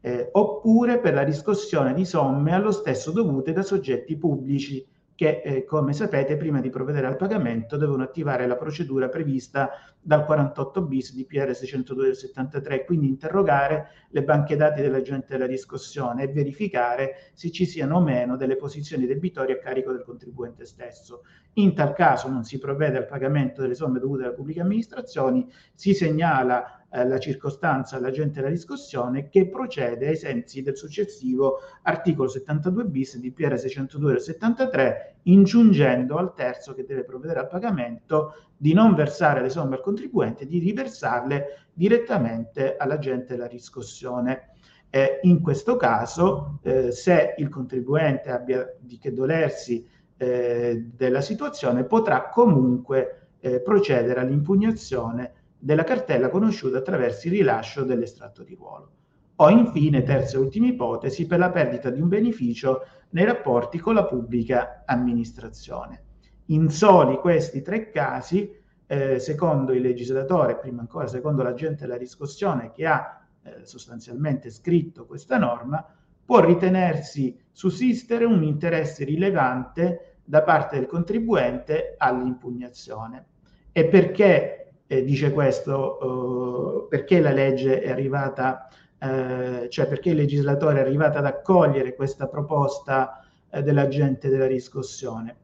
eh, 0.00 0.28
oppure 0.32 0.98
per 0.98 1.14
la 1.14 1.22
riscossione 1.22 1.94
di 1.94 2.04
somme 2.04 2.52
allo 2.52 2.70
stesso 2.70 3.10
dovute 3.10 3.52
da 3.52 3.62
soggetti 3.62 4.16
pubblici 4.16 4.86
che, 5.16 5.40
eh, 5.42 5.64
come 5.64 5.94
sapete, 5.94 6.36
prima 6.36 6.60
di 6.60 6.68
provvedere 6.68 7.06
al 7.06 7.16
pagamento 7.16 7.78
devono 7.78 8.02
attivare 8.02 8.46
la 8.46 8.56
procedura 8.56 9.08
prevista 9.08 9.70
dal 9.98 10.26
48 10.26 10.82
bis 10.82 11.14
di 11.14 11.24
PR 11.24 11.54
602 11.54 12.04
del 12.04 12.16
73, 12.16 12.84
quindi 12.84 13.08
interrogare 13.08 13.88
le 14.10 14.22
banche 14.22 14.56
dati 14.56 14.82
dell'agente 14.82 15.28
della 15.30 15.46
riscossione 15.46 16.24
e 16.24 16.28
verificare 16.28 17.30
se 17.32 17.50
ci 17.50 17.64
siano 17.64 17.96
o 17.96 18.02
meno 18.02 18.36
delle 18.36 18.56
posizioni 18.56 19.06
debitorie 19.06 19.54
a 19.54 19.58
carico 19.58 19.90
del 19.90 20.04
contribuente 20.04 20.66
stesso. 20.66 21.22
In 21.58 21.74
tal 21.74 21.94
caso 21.94 22.28
non 22.28 22.44
si 22.44 22.58
provvede 22.58 22.98
al 22.98 23.06
pagamento 23.06 23.62
delle 23.62 23.74
somme 23.74 23.98
dovute 23.98 24.24
alle 24.24 24.34
pubbliche 24.34 24.60
amministrazioni, 24.60 25.50
si 25.74 25.94
segnala 25.94 26.86
eh, 26.90 27.06
la 27.08 27.18
circostanza 27.18 27.96
all'agente 27.96 28.40
della 28.40 28.52
riscossione 28.52 29.30
che 29.30 29.48
procede 29.48 30.08
ai 30.08 30.16
sensi 30.16 30.60
del 30.60 30.76
successivo 30.76 31.60
articolo 31.82 32.28
72 32.28 32.84
bis 32.84 33.16
di 33.16 33.32
PR 33.32 33.58
602 33.58 34.12
del 34.12 34.20
73, 34.20 35.14
ingiungendo 35.22 36.18
al 36.18 36.34
terzo 36.34 36.74
che 36.74 36.84
deve 36.84 37.04
provvedere 37.04 37.40
al 37.40 37.48
pagamento 37.48 38.50
di 38.54 38.74
non 38.74 38.94
versare 38.94 39.40
le 39.40 39.48
somme 39.48 39.76
al 39.76 39.82
contribuente, 39.82 40.44
di 40.44 40.58
riversarle 40.58 41.68
direttamente 41.72 42.76
all'agente 42.76 43.34
della 43.34 43.46
riscossione. 43.46 44.50
Eh, 44.90 45.20
in 45.22 45.40
questo 45.40 45.76
caso, 45.76 46.60
eh, 46.62 46.92
se 46.92 47.34
il 47.38 47.48
contribuente 47.48 48.30
abbia 48.30 48.70
di 48.78 48.98
che 48.98 49.14
dolersi 49.14 49.95
eh, 50.16 50.90
della 50.94 51.20
situazione, 51.20 51.84
potrà 51.84 52.28
comunque 52.28 53.28
eh, 53.40 53.60
procedere 53.60 54.20
all'impugnazione 54.20 55.32
della 55.58 55.84
cartella 55.84 56.28
conosciuta 56.28 56.78
attraverso 56.78 57.26
il 57.26 57.34
rilascio 57.34 57.84
dell'estratto 57.84 58.42
di 58.42 58.54
ruolo. 58.54 58.90
O 59.36 59.50
infine, 59.50 60.02
terza 60.02 60.36
e 60.36 60.40
ultima 60.40 60.66
ipotesi, 60.66 61.26
per 61.26 61.38
la 61.38 61.50
perdita 61.50 61.90
di 61.90 62.00
un 62.00 62.08
beneficio 62.08 62.84
nei 63.10 63.24
rapporti 63.24 63.78
con 63.78 63.94
la 63.94 64.06
pubblica 64.06 64.82
amministrazione. 64.86 66.04
In 66.46 66.70
soli 66.70 67.16
questi 67.16 67.60
tre 67.60 67.90
casi, 67.90 68.54
eh, 68.86 69.18
secondo 69.18 69.72
il 69.72 69.82
legislatore, 69.82 70.56
prima 70.56 70.80
ancora 70.80 71.06
secondo 71.06 71.42
l'agente 71.42 71.82
della 71.82 71.98
riscossione 71.98 72.70
che 72.72 72.86
ha 72.86 73.26
eh, 73.42 73.64
sostanzialmente 73.64 74.50
scritto 74.50 75.04
questa 75.06 75.38
norma, 75.38 75.84
può 76.26 76.40
ritenersi 76.40 77.38
sussistere 77.52 78.26
un 78.26 78.42
interesse 78.42 79.04
rilevante 79.04 80.16
da 80.24 80.42
parte 80.42 80.76
del 80.76 80.86
contribuente 80.86 81.94
all'impugnazione. 81.96 83.26
E 83.72 83.86
perché 83.86 84.72
eh, 84.86 85.04
dice 85.04 85.32
questo 85.32 86.82
eh, 86.82 86.86
perché 86.88 87.20
la 87.20 87.30
legge 87.30 87.80
è 87.80 87.90
arrivata, 87.90 88.68
eh, 88.98 89.68
cioè 89.70 89.86
perché 89.86 90.10
il 90.10 90.16
legislatore 90.16 90.78
è 90.78 90.82
arrivato 90.82 91.18
ad 91.18 91.26
accogliere 91.26 91.94
questa 91.94 92.26
proposta 92.26 93.24
eh, 93.48 93.62
dell'agente 93.62 94.28
della 94.28 94.46
riscossione. 94.46 95.36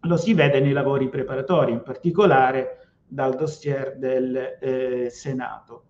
Lo 0.00 0.16
si 0.16 0.34
vede 0.34 0.60
nei 0.60 0.72
lavori 0.72 1.08
preparatori, 1.08 1.72
in 1.72 1.82
particolare 1.82 2.88
dal 3.06 3.34
dossier 3.34 3.96
del 3.96 4.58
eh, 4.60 5.08
Senato. 5.10 5.84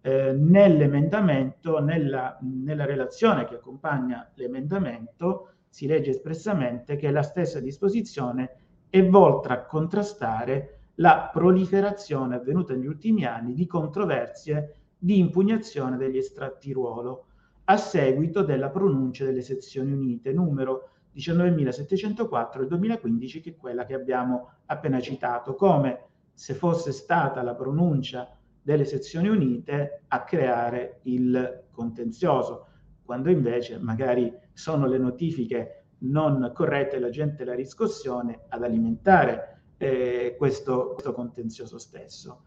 Eh, 0.00 0.32
nell'emendamento, 0.32 1.80
nella, 1.80 2.38
nella 2.40 2.84
relazione 2.84 3.44
che 3.46 3.56
accompagna 3.56 4.30
l'emendamento, 4.34 5.50
si 5.68 5.86
legge 5.86 6.10
espressamente 6.10 6.96
che 6.96 7.10
la 7.10 7.22
stessa 7.22 7.60
disposizione 7.60 8.56
è 8.88 9.04
volta 9.04 9.50
a 9.50 9.64
contrastare 9.64 10.78
la 10.96 11.30
proliferazione 11.32 12.36
avvenuta 12.36 12.74
negli 12.74 12.86
ultimi 12.86 13.24
anni 13.24 13.54
di 13.54 13.66
controversie 13.66 14.74
di 14.98 15.18
impugnazione 15.18 15.96
degli 15.96 16.16
estratti 16.16 16.72
ruolo 16.72 17.26
a 17.64 17.76
seguito 17.76 18.42
della 18.42 18.70
pronuncia 18.70 19.24
delle 19.24 19.42
sezioni 19.42 19.92
unite 19.92 20.32
numero 20.32 20.90
19.704 21.14 22.58
del 22.58 22.68
2015, 22.68 23.40
che 23.40 23.50
è 23.50 23.56
quella 23.56 23.84
che 23.84 23.94
abbiamo 23.94 24.52
appena 24.66 25.00
citato, 25.00 25.54
come 25.54 26.00
se 26.32 26.54
fosse 26.54 26.92
stata 26.92 27.42
la 27.42 27.54
pronuncia 27.54 28.28
delle 28.68 28.84
sezioni 28.84 29.28
unite 29.28 30.02
a 30.08 30.24
creare 30.24 30.98
il 31.04 31.68
contenzioso, 31.70 32.66
quando 33.02 33.30
invece 33.30 33.78
magari 33.78 34.30
sono 34.52 34.86
le 34.86 34.98
notifiche 34.98 35.84
non 36.00 36.52
corrette 36.54 36.96
della 36.96 37.08
gente 37.08 37.44
della 37.44 37.54
riscossione 37.54 38.40
ad 38.50 38.62
alimentare 38.62 39.62
eh, 39.78 40.34
questo, 40.36 40.90
questo, 40.92 41.14
contenzioso 41.14 41.78
stesso. 41.78 42.42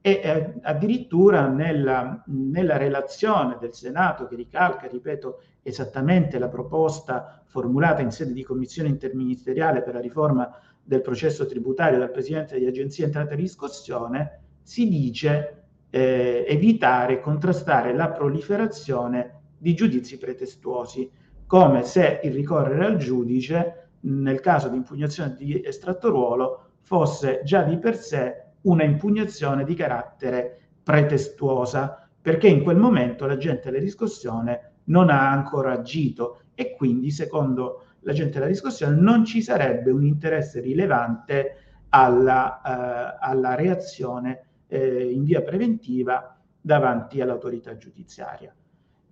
E 0.00 0.12
eh, 0.24 0.54
addirittura 0.62 1.46
nella, 1.46 2.22
nella, 2.28 2.78
relazione 2.78 3.58
del 3.60 3.74
Senato, 3.74 4.26
che 4.28 4.36
ricalca, 4.36 4.86
ripeto, 4.86 5.42
esattamente 5.62 6.38
la 6.38 6.48
proposta 6.48 7.42
formulata 7.44 8.00
in 8.00 8.12
sede 8.12 8.32
di 8.32 8.42
commissione 8.42 8.88
interministeriale 8.88 9.82
per 9.82 9.92
la 9.92 10.00
riforma 10.00 10.58
del 10.82 11.02
processo 11.02 11.44
tributario 11.44 11.98
dal 11.98 12.10
Presidente 12.10 12.58
di 12.58 12.64
Agenzia 12.64 13.04
Entrata 13.04 13.32
e 13.32 13.36
Riscossione, 13.36 14.40
si 14.62 14.88
dice 14.88 15.65
eh, 15.96 16.44
evitare 16.46 17.14
e 17.14 17.20
contrastare 17.20 17.94
la 17.94 18.10
proliferazione 18.10 19.44
di 19.56 19.74
giudizi 19.74 20.18
pretestuosi, 20.18 21.10
come 21.46 21.84
se 21.84 22.20
il 22.22 22.34
ricorrere 22.34 22.84
al 22.84 22.96
giudice 22.98 23.88
nel 24.00 24.40
caso 24.40 24.68
di 24.68 24.76
impugnazione 24.76 25.34
di 25.38 25.62
estratto 25.64 26.10
ruolo 26.10 26.72
fosse 26.82 27.40
già 27.44 27.62
di 27.62 27.78
per 27.78 27.96
sé 27.96 28.44
una 28.62 28.84
impugnazione 28.84 29.64
di 29.64 29.74
carattere 29.74 30.60
pretestuosa, 30.82 32.06
perché 32.20 32.48
in 32.48 32.62
quel 32.62 32.76
momento 32.76 33.24
l'agente 33.24 33.70
della 33.70 33.82
riscossione 33.82 34.72
non 34.84 35.08
ha 35.08 35.30
ancora 35.30 35.72
agito 35.72 36.42
e 36.54 36.74
quindi, 36.76 37.10
secondo 37.10 37.84
l'agente 38.00 38.34
della 38.34 38.46
riscossione, 38.46 39.00
non 39.00 39.24
ci 39.24 39.40
sarebbe 39.40 39.90
un 39.90 40.04
interesse 40.04 40.60
rilevante 40.60 41.56
alla, 41.88 42.60
eh, 42.60 43.16
alla 43.18 43.54
reazione 43.54 44.46
eh, 44.68 45.10
in 45.10 45.24
via 45.24 45.42
preventiva 45.42 46.38
davanti 46.60 47.20
all'autorità 47.20 47.76
giudiziaria. 47.76 48.54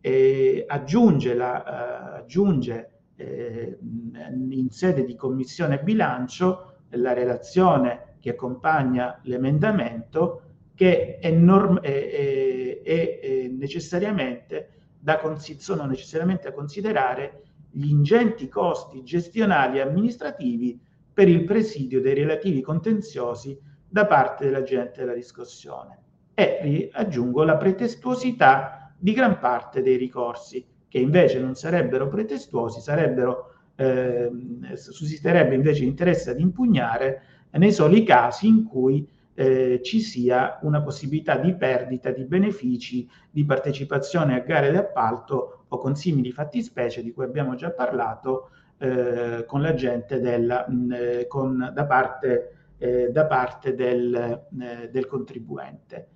E 0.00 0.64
aggiunge, 0.66 1.34
la, 1.34 1.64
eh, 1.64 2.18
aggiunge 2.18 2.90
eh, 3.16 3.78
in 3.80 4.68
sede 4.70 5.04
di 5.04 5.14
commissione 5.14 5.80
bilancio 5.80 6.72
la 6.90 7.12
relazione 7.12 8.16
che 8.20 8.30
accompagna 8.30 9.18
l'emendamento 9.22 10.42
che 10.74 11.18
è, 11.18 11.30
norm- 11.30 11.80
è, 11.80 12.80
è, 12.82 13.20
è 13.20 13.48
necessariamente 13.48 14.70
da 14.98 15.18
consi- 15.18 15.60
sono 15.60 15.84
necessariamente 15.84 16.48
da 16.48 16.54
considerare 16.54 17.42
gli 17.70 17.88
ingenti 17.88 18.48
costi 18.48 19.02
gestionali 19.02 19.78
e 19.78 19.82
amministrativi 19.82 20.80
per 21.12 21.28
il 21.28 21.44
presidio 21.44 22.00
dei 22.00 22.14
relativi 22.14 22.60
contenziosi 22.60 23.58
da 23.94 24.06
parte 24.06 24.46
dell'agente 24.46 25.02
della 25.02 25.12
riscossione 25.12 25.98
e 26.34 26.90
aggiungo 26.92 27.44
la 27.44 27.56
pretestuosità 27.56 28.92
di 28.98 29.12
gran 29.12 29.38
parte 29.38 29.82
dei 29.82 29.96
ricorsi 29.96 30.66
che 30.88 30.98
invece 30.98 31.38
non 31.38 31.54
sarebbero 31.54 32.08
pretestuosi, 32.08 32.80
sarebbero 32.80 33.52
eh, 33.76 34.28
sussisterebbe 34.74 35.54
invece 35.54 35.84
interesse 35.84 36.30
ad 36.30 36.40
impugnare 36.40 37.22
nei 37.52 37.70
soli 37.70 38.02
casi 38.02 38.48
in 38.48 38.64
cui 38.64 39.08
eh, 39.32 39.80
ci 39.80 40.00
sia 40.00 40.58
una 40.62 40.82
possibilità 40.82 41.36
di 41.36 41.54
perdita 41.54 42.10
di 42.10 42.24
benefici 42.24 43.08
di 43.30 43.44
partecipazione 43.44 44.34
a 44.34 44.40
gare 44.40 44.72
di 44.72 44.76
appalto 44.76 45.66
o 45.68 45.78
con 45.78 45.94
simili 45.94 46.32
fattispecie 46.32 47.00
di 47.00 47.12
cui 47.12 47.22
abbiamo 47.22 47.54
già 47.54 47.70
parlato 47.70 48.50
eh, 48.78 49.44
con 49.46 49.62
la 49.62 49.74
gente 49.74 50.18
del, 50.18 50.64
mh, 50.68 50.92
eh, 50.92 51.26
con, 51.28 51.70
da 51.72 51.86
parte, 51.86 52.63
eh, 52.78 53.08
da 53.10 53.26
parte 53.26 53.74
del, 53.74 54.14
eh, 54.60 54.90
del 54.90 55.06
contribuente. 55.06 56.08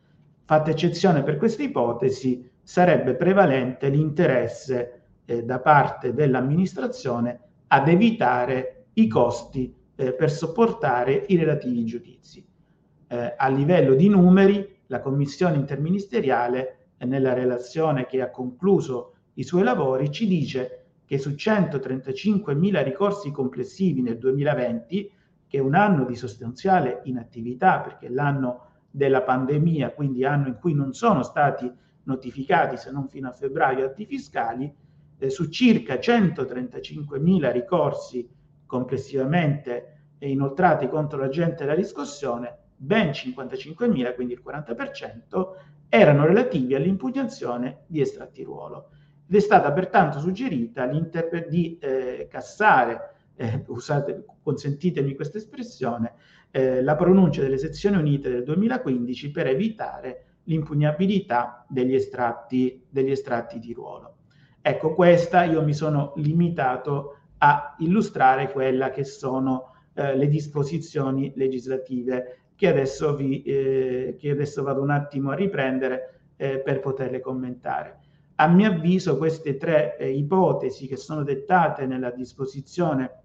Fatta 0.45 0.71
eccezione 0.71 1.23
per 1.23 1.37
questa 1.37 1.63
ipotesi, 1.63 2.49
sarebbe 2.63 3.15
prevalente 3.15 3.89
l'interesse 3.89 4.93
da 5.45 5.61
parte 5.61 6.15
dell'amministrazione 6.15 7.41
ad 7.69 7.89
evitare 7.89 8.87
i 8.95 9.07
costi 9.09 9.75
eh, 9.95 10.13
per 10.13 10.31
sopportare 10.31 11.25
i 11.29 11.37
relativi 11.37 11.85
giudizi. 11.85 12.47
Eh, 13.09 13.35
a 13.37 13.49
livello 13.49 13.95
di 13.95 14.09
numeri, 14.09 14.77
la 14.87 15.01
commissione 15.01 15.57
interministeriale, 15.57 16.91
eh, 16.97 17.05
nella 17.05 17.33
relazione 17.33 18.07
che 18.07 18.23
ha 18.23 18.31
concluso 18.31 19.15
i 19.35 19.45
suoi 19.45 19.63
lavori, 19.63 20.11
ci 20.11 20.27
dice 20.27 20.85
che 21.05 21.19
su 21.19 21.31
135.000 21.31 22.83
ricorsi 22.83 23.31
complessivi 23.31 24.03
nel 24.03 24.19
2020, 24.19 25.11
che 25.49 25.57
è 25.57 25.61
un 25.61 25.75
anno 25.75 26.05
di 26.05 26.15
sostanziale 26.15 27.01
inattività 27.05 27.81
perché 27.81 28.07
è 28.07 28.11
l'anno 28.11 28.67
della 28.91 29.23
pandemia, 29.23 29.93
quindi 29.93 30.25
anno 30.25 30.49
in 30.49 30.59
cui 30.59 30.75
non 30.75 30.93
sono 30.93 31.23
stati 31.23 31.71
notificati 32.05 32.77
se 32.77 32.91
non 32.91 33.09
fino 33.09 33.29
a 33.29 33.33
febbraio 33.33 33.87
atti 33.87 34.07
fiscali, 34.07 34.73
eh, 35.19 35.31
su 35.31 35.49
circa 35.49 35.95
135.000 35.95 37.51
ricorsi 37.51 38.29
complessivamente 38.67 39.95
inoltrati 40.19 40.89
contro 40.89 41.19
l'agente 41.19 41.65
della 41.65 41.75
riscossione, 41.75 42.57
ben 42.77 43.09
55.000, 43.09 44.15
quindi 44.15 44.35
il 44.35 44.43
40%, 44.45 45.47
erano 45.89 46.27
relativi 46.27 46.75
all'impugnazione 46.75 47.85
di 47.87 48.01
estratti 48.01 48.43
ruolo. 48.43 48.91
Ed 49.27 49.37
è 49.37 49.41
stata 49.41 49.73
pertanto 49.73 50.21
suggerita 50.21 50.87
di 51.49 51.79
eh, 51.79 52.27
cassare 52.31 53.15
eh, 53.39 53.65
usate, 53.69 54.25
consentitemi 54.43 55.15
questa 55.15 55.39
espressione, 55.39 56.15
eh, 56.51 56.83
la 56.83 56.97
pronuncia 56.97 57.41
delle 57.41 57.59
sezioni 57.59 57.97
unite 57.97 58.29
del 58.29 58.43
2015 58.43 59.31
per 59.31 59.47
evitare 59.47 60.25
l'impugnabilità 60.45 61.65
degli 61.69 61.95
estratti, 61.95 62.85
degli 62.89 63.13
estratti 63.13 63.59
di 63.59 63.73
ruolo. 63.73 64.17
Ecco, 64.61 64.93
questa 64.93 65.45
io 65.45 65.63
mi 65.63 65.73
sono 65.73 66.13
limitato 66.17 67.17
a 67.39 67.77
illustrare 67.79 68.51
quella 68.51 68.91
che 68.91 69.05
sono 69.05 69.75
eh, 69.95 70.17
le 70.17 70.29
disposizioni 70.29 71.33
legislative 71.37 72.39
che 72.57 72.67
adesso, 72.67 73.15
vi, 73.15 73.43
eh, 73.43 74.17
che 74.19 74.31
adesso 74.31 74.65
vado 74.65 74.83
un 74.83 74.91
attimo 74.91 75.31
a 75.31 75.35
riprendere 75.35 76.23
eh, 76.37 76.59
per 76.59 76.81
poterle 76.81 77.21
commentare. 77.21 78.01
A 78.37 78.49
mio 78.49 78.71
avviso 78.71 79.17
queste 79.17 79.57
tre 79.57 79.97
eh, 79.97 80.11
ipotesi 80.11 80.89
che 80.89 80.97
sono 80.97 81.23
dettate 81.23 81.87
nella 81.87 82.11
disposizione 82.11 83.23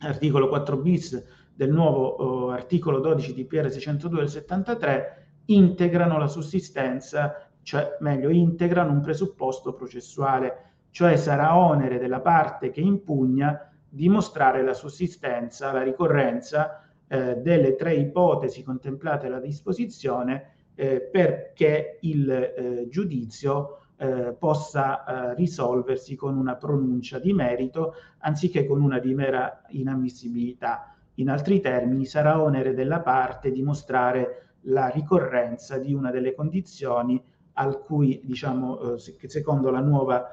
articolo 0.00 0.48
4 0.48 0.76
bis 0.76 1.24
del 1.54 1.72
nuovo 1.72 2.06
oh, 2.06 2.50
articolo 2.50 3.00
12 3.00 3.34
di 3.34 3.44
PR 3.44 3.70
602 3.70 4.18
del 4.20 4.28
73 4.28 5.26
integrano 5.46 6.18
la 6.18 6.28
sussistenza, 6.28 7.48
cioè 7.62 7.96
meglio 8.00 8.28
integrano 8.28 8.92
un 8.92 9.00
presupposto 9.00 9.72
processuale, 9.72 10.66
cioè 10.90 11.16
sarà 11.16 11.56
onere 11.56 11.98
della 11.98 12.20
parte 12.20 12.70
che 12.70 12.80
impugna 12.80 13.70
dimostrare 13.88 14.62
la 14.62 14.74
sussistenza, 14.74 15.72
la 15.72 15.82
ricorrenza 15.82 16.84
eh, 17.08 17.36
delle 17.36 17.74
tre 17.74 17.94
ipotesi 17.94 18.62
contemplate 18.62 19.28
dalla 19.28 19.40
disposizione 19.40 20.52
eh, 20.74 21.00
perché 21.00 21.98
il 22.02 22.30
eh, 22.30 22.86
giudizio 22.88 23.87
eh, 23.98 24.34
possa 24.38 25.04
eh, 25.04 25.34
risolversi 25.34 26.16
con 26.16 26.36
una 26.36 26.56
pronuncia 26.56 27.18
di 27.18 27.32
merito 27.32 27.94
anziché 28.18 28.66
con 28.66 28.80
una 28.80 28.98
di 28.98 29.14
mera 29.14 29.62
inammissibilità. 29.68 30.94
In 31.14 31.30
altri 31.30 31.60
termini, 31.60 32.06
sarà 32.06 32.40
onere 32.40 32.74
della 32.74 33.00
parte 33.00 33.50
dimostrare 33.50 34.54
la 34.62 34.88
ricorrenza 34.88 35.78
di 35.78 35.92
una 35.92 36.10
delle 36.10 36.34
condizioni 36.34 37.22
al 37.54 37.80
cui, 37.80 38.20
diciamo, 38.24 38.94
eh, 38.94 39.28
secondo, 39.28 39.70
la 39.70 39.80
nuova, 39.80 40.30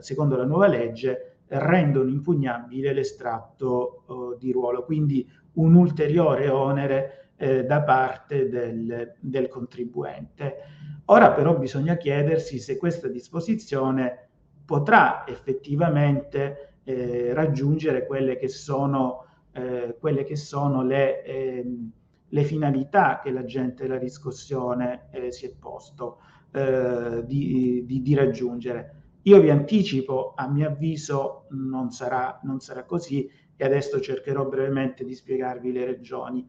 secondo 0.00 0.36
la 0.36 0.44
nuova 0.44 0.66
legge, 0.66 1.38
rendono 1.48 2.10
impugnabile 2.10 2.92
l'estratto 2.92 4.02
uh, 4.06 4.36
di 4.36 4.52
ruolo, 4.52 4.84
quindi 4.84 5.26
un 5.54 5.74
ulteriore 5.74 6.48
onere 6.48 7.27
eh, 7.38 7.64
da 7.64 7.82
parte 7.82 8.48
del, 8.48 9.14
del, 9.20 9.48
contribuente. 9.48 10.56
Ora 11.06 11.32
però 11.32 11.56
bisogna 11.56 11.96
chiedersi 11.96 12.58
se 12.58 12.76
questa 12.76 13.08
disposizione 13.08 14.28
potrà 14.66 15.26
effettivamente 15.26 16.80
eh, 16.82 17.32
raggiungere 17.32 18.06
quelle 18.06 18.36
che 18.36 18.48
sono, 18.48 19.24
eh, 19.52 19.96
quelle 19.98 20.24
che 20.24 20.36
sono 20.36 20.82
le, 20.82 21.22
ehm, 21.22 21.90
le, 22.28 22.44
finalità 22.44 23.20
che 23.22 23.30
l'agente 23.30 23.84
della 23.84 23.98
riscossione 23.98 25.08
eh, 25.12 25.32
si 25.32 25.46
è 25.46 25.52
posto 25.58 26.20
eh, 26.52 27.22
di, 27.24 27.84
di, 27.86 28.02
di 28.02 28.14
raggiungere. 28.14 28.94
Io 29.22 29.40
vi 29.40 29.50
anticipo, 29.50 30.32
a 30.34 30.48
mio 30.48 30.68
avviso 30.68 31.46
non 31.50 31.90
sarà, 31.90 32.40
non 32.42 32.60
sarà 32.60 32.84
così 32.84 33.30
e 33.56 33.64
adesso 33.64 34.00
cercherò 34.00 34.46
brevemente 34.46 35.04
di 35.04 35.14
spiegarvi 35.14 35.72
le 35.72 35.84
ragioni, 35.84 36.48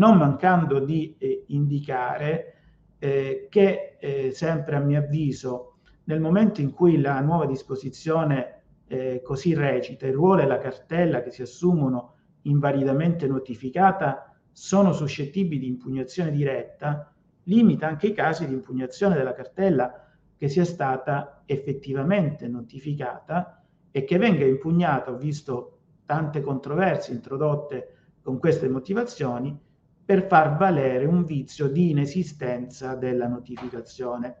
non 0.00 0.16
mancando 0.16 0.80
di 0.80 1.14
eh, 1.18 1.44
indicare 1.48 2.54
eh, 2.98 3.48
che 3.50 3.98
eh, 4.00 4.30
sempre 4.32 4.76
a 4.76 4.80
mio 4.80 4.98
avviso 4.98 5.74
nel 6.04 6.20
momento 6.20 6.62
in 6.62 6.72
cui 6.72 6.98
la 7.00 7.20
nuova 7.20 7.44
disposizione 7.44 8.62
eh, 8.88 9.20
così 9.22 9.54
recita, 9.54 10.06
il 10.06 10.14
ruolo 10.14 10.40
e 10.40 10.46
la 10.46 10.58
cartella 10.58 11.22
che 11.22 11.30
si 11.30 11.42
assumono 11.42 12.14
invalidamente 12.42 13.26
notificata 13.26 14.34
sono 14.50 14.92
suscettibili 14.92 15.60
di 15.60 15.66
impugnazione 15.68 16.30
diretta, 16.30 17.12
limita 17.44 17.86
anche 17.86 18.08
i 18.08 18.14
casi 18.14 18.46
di 18.46 18.54
impugnazione 18.54 19.16
della 19.16 19.34
cartella 19.34 20.08
che 20.34 20.48
sia 20.48 20.64
stata 20.64 21.42
effettivamente 21.44 22.48
notificata 22.48 23.62
e 23.90 24.04
che 24.04 24.16
venga 24.16 24.46
impugnata, 24.46 25.10
ho 25.10 25.16
visto 25.16 25.80
tante 26.06 26.40
controversie 26.40 27.14
introdotte 27.14 27.96
con 28.22 28.38
queste 28.38 28.68
motivazioni, 28.68 29.68
per 30.10 30.26
far 30.26 30.56
valere 30.56 31.04
un 31.04 31.24
vizio 31.24 31.68
di 31.68 31.90
inesistenza 31.90 32.96
della 32.96 33.28
notificazione. 33.28 34.38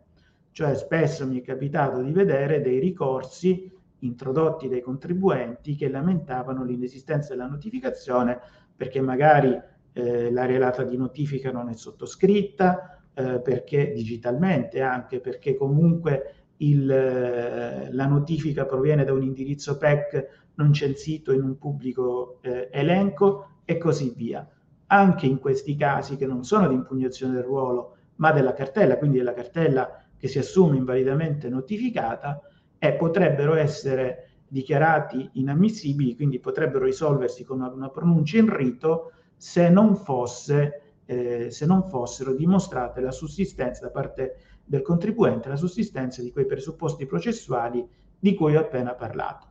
Cioè 0.50 0.74
spesso 0.74 1.28
mi 1.28 1.38
è 1.38 1.44
capitato 1.44 2.02
di 2.02 2.10
vedere 2.10 2.60
dei 2.60 2.80
ricorsi 2.80 3.70
introdotti 4.00 4.68
dai 4.68 4.80
contribuenti 4.80 5.76
che 5.76 5.88
lamentavano 5.88 6.64
l'inesistenza 6.64 7.34
della 7.34 7.46
notificazione 7.46 8.40
perché 8.74 9.00
magari 9.00 9.56
eh, 9.92 10.32
la 10.32 10.44
relata 10.44 10.82
di 10.82 10.96
notifica 10.96 11.52
non 11.52 11.68
è 11.68 11.74
sottoscritta, 11.74 13.04
eh, 13.14 13.38
perché 13.38 13.92
digitalmente, 13.92 14.82
anche 14.82 15.20
perché 15.20 15.54
comunque 15.54 16.34
il, 16.56 16.90
eh, 16.90 17.92
la 17.92 18.06
notifica 18.06 18.66
proviene 18.66 19.04
da 19.04 19.12
un 19.12 19.22
indirizzo 19.22 19.78
PEC 19.78 20.50
non 20.54 20.72
censito 20.72 21.32
in 21.32 21.44
un 21.44 21.58
pubblico 21.58 22.40
eh, 22.40 22.70
elenco 22.72 23.58
e 23.64 23.78
così 23.78 24.12
via. 24.16 24.44
Anche 24.92 25.26
in 25.26 25.38
questi 25.38 25.76
casi 25.76 26.16
che 26.16 26.26
non 26.26 26.44
sono 26.44 26.68
di 26.68 26.74
impugnazione 26.74 27.34
del 27.34 27.44
ruolo, 27.44 27.96
ma 28.16 28.32
della 28.32 28.52
cartella, 28.52 28.98
quindi 28.98 29.18
della 29.18 29.34
cartella 29.34 30.04
che 30.16 30.28
si 30.28 30.38
assume 30.38 30.76
invalidamente 30.76 31.48
notificata, 31.48 32.40
e 32.78 32.94
potrebbero 32.94 33.54
essere 33.54 34.30
dichiarati 34.48 35.30
inammissibili, 35.34 36.16
quindi 36.16 36.40
potrebbero 36.40 36.84
risolversi 36.84 37.44
con 37.44 37.58
una, 37.58 37.70
una 37.70 37.90
pronuncia 37.90 38.38
in 38.38 38.54
rito 38.54 39.12
se 39.36 39.68
non 39.68 39.96
fosse 39.96 40.90
eh, 41.10 41.50
se 41.50 41.66
non 41.66 41.88
fossero 41.88 42.32
dimostrate 42.32 43.00
la 43.00 43.10
sussistenza 43.10 43.80
da 43.82 43.90
parte 43.90 44.36
del 44.64 44.82
contribuente, 44.82 45.48
la 45.48 45.56
sussistenza 45.56 46.22
di 46.22 46.30
quei 46.30 46.46
presupposti 46.46 47.04
processuali 47.04 47.84
di 48.16 48.34
cui 48.36 48.54
ho 48.54 48.60
appena 48.60 48.94
parlato. 48.94 49.49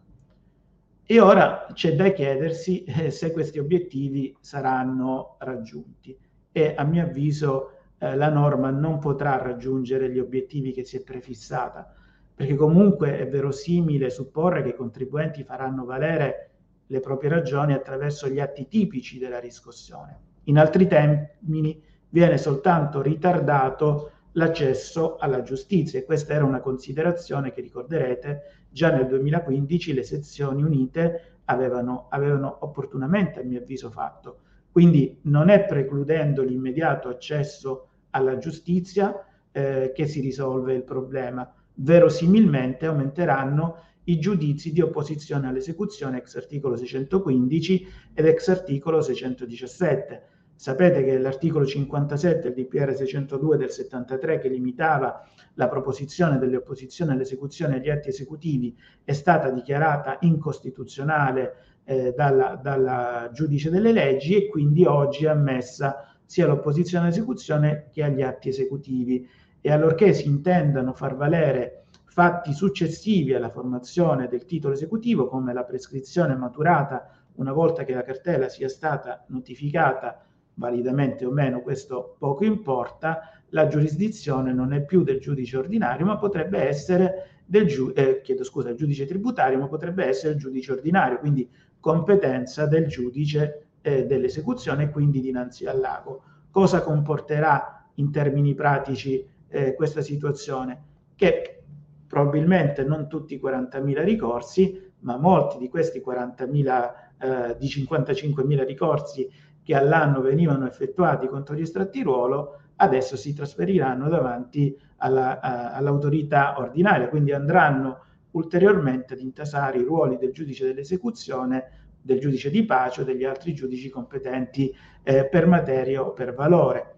E 1.12 1.20
ora 1.20 1.66
c'è 1.74 1.96
da 1.96 2.12
chiedersi 2.12 2.84
eh, 2.84 3.10
se 3.10 3.32
questi 3.32 3.58
obiettivi 3.58 4.38
saranno 4.42 5.38
raggiunti. 5.40 6.16
E 6.52 6.76
a 6.78 6.84
mio 6.84 7.02
avviso 7.02 7.72
eh, 7.98 8.16
la 8.16 8.30
norma 8.30 8.70
non 8.70 9.00
potrà 9.00 9.42
raggiungere 9.42 10.12
gli 10.12 10.20
obiettivi 10.20 10.72
che 10.72 10.86
si 10.86 10.98
è 10.98 11.02
prefissata, 11.02 11.92
perché 12.36 12.54
comunque 12.54 13.18
è 13.18 13.28
verosimile 13.28 14.12
supporre 14.12 14.62
che 14.62 14.70
i 14.70 14.76
contribuenti 14.76 15.44
faranno 15.44 15.84
valere 15.84 16.52
le 16.86 17.00
proprie 17.00 17.32
ragioni 17.32 17.74
attraverso 17.74 18.28
gli 18.28 18.40
atti 18.40 18.68
tipici 18.68 19.18
della 19.18 19.40
riscossione. 19.40 20.16
In 20.44 20.60
altri 20.60 20.86
termini, 20.86 21.82
viene 22.10 22.38
soltanto 22.38 23.02
ritardato 23.02 24.12
l'accesso 24.34 25.18
alla 25.18 25.42
giustizia 25.42 25.98
e 25.98 26.06
questa 26.06 26.34
era 26.34 26.46
una 26.46 26.60
considerazione 26.60 27.52
che 27.52 27.62
ricorderete 27.62 28.59
già 28.70 28.92
nel 28.92 29.08
2015 29.08 29.94
le 29.94 30.04
sezioni 30.04 30.64
unite 30.64 31.40
avevano, 31.46 32.08
avevano 32.10 32.58
opportunamente 32.62 33.40
a 33.40 33.44
mio 33.44 33.60
avviso 33.60 33.90
fatto. 33.90 34.40
Quindi 34.72 35.20
non 35.24 35.50
è 35.50 35.66
precludendo 35.66 36.44
l'immediato 36.44 37.10
accesso 37.10 37.88
alla 38.12 38.38
giustizia 38.38 39.26
eh, 39.52 39.92
che 39.94 40.08
si 40.08 40.22
risolve 40.22 40.74
il 40.74 40.84
problema. 40.84 41.52
Verosimilmente 41.74 42.86
aumenteranno 42.86 43.84
i 44.06 44.20
giudizi 44.20 44.72
di 44.72 44.82
opposizione 44.82 45.48
all'esecuzione 45.48 46.18
ex 46.18 46.36
articolo 46.36 46.76
615 46.76 47.88
ed 48.14 48.26
ex 48.26 48.48
articolo 48.48 49.02
617 49.02 50.24
Sapete 50.60 51.06
che 51.06 51.18
l'articolo 51.18 51.66
57 51.66 52.52
del 52.52 52.66
DPR 52.66 52.94
602 52.94 53.56
del 53.56 53.70
73 53.70 54.40
che 54.40 54.50
limitava 54.50 55.26
la 55.54 55.70
proposizione 55.70 56.38
delle 56.38 56.58
opposizioni 56.58 57.14
all'esecuzione 57.14 57.80
degli 57.80 57.90
atti 57.90 58.10
esecutivi 58.10 58.78
è 59.06 59.14
stata 59.14 59.52
dichiarata 59.52 60.18
incostituzionale 60.20 61.78
eh, 61.86 62.14
dalla, 62.14 62.60
dalla 62.62 63.30
giudice 63.32 63.70
delle 63.70 63.94
leggi 63.94 64.36
e 64.36 64.50
quindi 64.50 64.84
oggi 64.84 65.24
è 65.24 65.30
ammessa 65.30 66.14
sia 66.26 66.46
l'opposizione 66.46 67.06
all'esecuzione 67.06 67.88
che 67.94 68.04
agli 68.04 68.22
atti 68.22 68.50
esecutivi. 68.50 69.26
E 69.62 69.72
allorché 69.72 70.12
si 70.12 70.28
intendano 70.28 70.92
far 70.92 71.16
valere 71.16 71.86
fatti 72.04 72.52
successivi 72.52 73.34
alla 73.34 73.50
formazione 73.50 74.28
del 74.28 74.44
titolo 74.44 74.74
esecutivo, 74.74 75.30
come 75.30 75.54
la 75.54 75.64
prescrizione 75.64 76.36
maturata 76.36 77.12
una 77.36 77.54
volta 77.54 77.86
che 77.86 77.94
la 77.94 78.04
cartella 78.04 78.50
sia 78.50 78.68
stata 78.68 79.24
notificata 79.30 80.26
validamente 80.60 81.26
o 81.26 81.32
meno, 81.32 81.62
questo 81.62 82.16
poco 82.20 82.44
importa, 82.44 83.42
la 83.52 83.68
giurisdizione 83.68 84.54
non 84.54 84.74
è 84.74 84.84
più 84.84 85.04
del 85.04 85.20
giudice 85.20 85.58
ordinario, 85.58 86.06
ma 86.06 86.18
potrebbe 86.18 86.60
essere 86.68 87.42
del 87.46 87.66
giu- 87.66 87.98
eh, 87.98 88.22
chiedo 88.22 88.44
scusa, 88.44 88.76
giudice 88.76 89.06
tributario, 89.06 89.58
ma 89.58 89.68
potrebbe 89.68 90.06
essere 90.06 90.34
il 90.34 90.40
giudice 90.40 90.74
ordinario, 90.74 91.18
quindi 91.18 91.50
competenza 91.80 92.68
del 92.68 92.88
giudice 92.88 93.70
eh, 93.82 94.06
dell'esecuzione 94.06 94.84
e 94.84 94.90
quindi 94.90 95.22
dinanzi 95.22 95.66
al 95.66 95.80
lago. 95.80 96.24
Cosa 96.52 96.84
comporterà 96.84 97.90
in 97.96 98.12
termini 98.12 98.54
pratici 98.54 99.26
eh, 99.48 99.74
questa 99.74 100.02
situazione? 100.02 100.84
Che 101.16 101.64
probabilmente 102.06 102.84
non 102.84 103.08
tutti 103.08 103.34
i 103.34 103.42
40.000 103.42 104.04
ricorsi, 104.04 104.92
ma 105.00 105.18
molti 105.18 105.58
di 105.58 105.70
questi 105.70 106.04
40.000, 106.06 106.92
eh, 107.20 107.56
di 107.58 107.68
55.000 107.68 108.66
ricorsi 108.66 109.30
che 109.70 109.76
all'anno 109.76 110.20
venivano 110.22 110.66
effettuati 110.66 111.28
contro 111.28 111.54
gli 111.54 111.62
estratti 111.62 112.02
ruolo, 112.02 112.62
adesso 112.78 113.16
si 113.16 113.36
trasferiranno 113.36 114.10
davanti 114.10 114.76
alla, 114.98 115.40
a, 115.40 115.74
all'autorità 115.74 116.56
ordinaria, 116.58 117.08
quindi 117.08 117.34
andranno 117.34 118.06
ulteriormente 118.32 119.14
ad 119.14 119.20
intasare 119.20 119.78
i 119.78 119.84
ruoli 119.84 120.18
del 120.18 120.32
giudice 120.32 120.66
dell'esecuzione, 120.66 121.92
del 122.02 122.20
giudice 122.20 122.50
di 122.50 122.66
pace 122.66 123.02
o 123.02 123.04
degli 123.04 123.24
altri 123.24 123.54
giudici 123.54 123.90
competenti 123.90 124.76
eh, 125.04 125.28
per 125.28 125.46
materia 125.46 126.04
o 126.04 126.14
per 126.14 126.34
valore. 126.34 126.96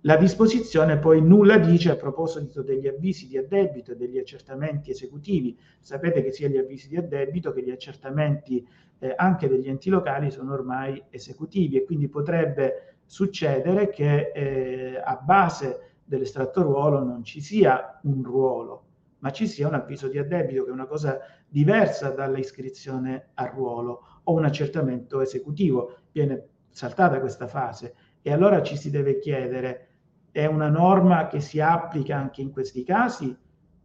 La 0.00 0.16
disposizione 0.16 0.98
poi 0.98 1.22
nulla 1.22 1.58
dice 1.58 1.92
a 1.92 1.96
proposito 1.96 2.62
degli 2.62 2.88
avvisi 2.88 3.28
di 3.28 3.38
addebito 3.38 3.92
e 3.92 3.96
degli 3.96 4.18
accertamenti 4.18 4.90
esecutivi. 4.90 5.56
Sapete 5.78 6.22
che 6.22 6.32
sia 6.32 6.48
gli 6.48 6.56
avvisi 6.56 6.88
di 6.88 6.96
addebito 6.96 7.52
che 7.52 7.62
gli 7.62 7.70
accertamenti 7.70 8.66
eh, 8.98 9.12
anche 9.16 9.48
degli 9.48 9.68
enti 9.68 9.90
locali 9.90 10.30
sono 10.30 10.52
ormai 10.52 11.02
esecutivi 11.10 11.76
e 11.76 11.84
quindi 11.84 12.08
potrebbe 12.08 12.96
succedere 13.04 13.88
che 13.88 14.32
eh, 14.34 15.00
a 15.02 15.16
base 15.16 15.96
dell'estratto 16.04 16.62
ruolo 16.62 17.02
non 17.02 17.24
ci 17.24 17.40
sia 17.40 18.00
un 18.02 18.22
ruolo, 18.22 18.84
ma 19.18 19.30
ci 19.30 19.46
sia 19.46 19.68
un 19.68 19.74
avviso 19.74 20.08
di 20.08 20.18
addebito 20.18 20.64
che 20.64 20.70
è 20.70 20.72
una 20.72 20.86
cosa 20.86 21.18
diversa 21.46 22.10
dall'iscrizione 22.10 23.30
al 23.34 23.48
ruolo 23.48 24.20
o 24.24 24.32
un 24.32 24.44
accertamento 24.44 25.20
esecutivo. 25.20 25.96
Viene 26.12 26.48
saltata 26.70 27.20
questa 27.20 27.46
fase 27.46 27.94
e 28.22 28.32
allora 28.32 28.62
ci 28.62 28.76
si 28.76 28.90
deve 28.90 29.18
chiedere 29.18 29.88
è 30.30 30.46
una 30.46 30.68
norma 30.68 31.26
che 31.26 31.40
si 31.40 31.60
applica 31.60 32.16
anche 32.16 32.42
in 32.42 32.52
questi 32.52 32.84
casi, 32.84 33.36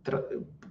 tra, 0.02 0.22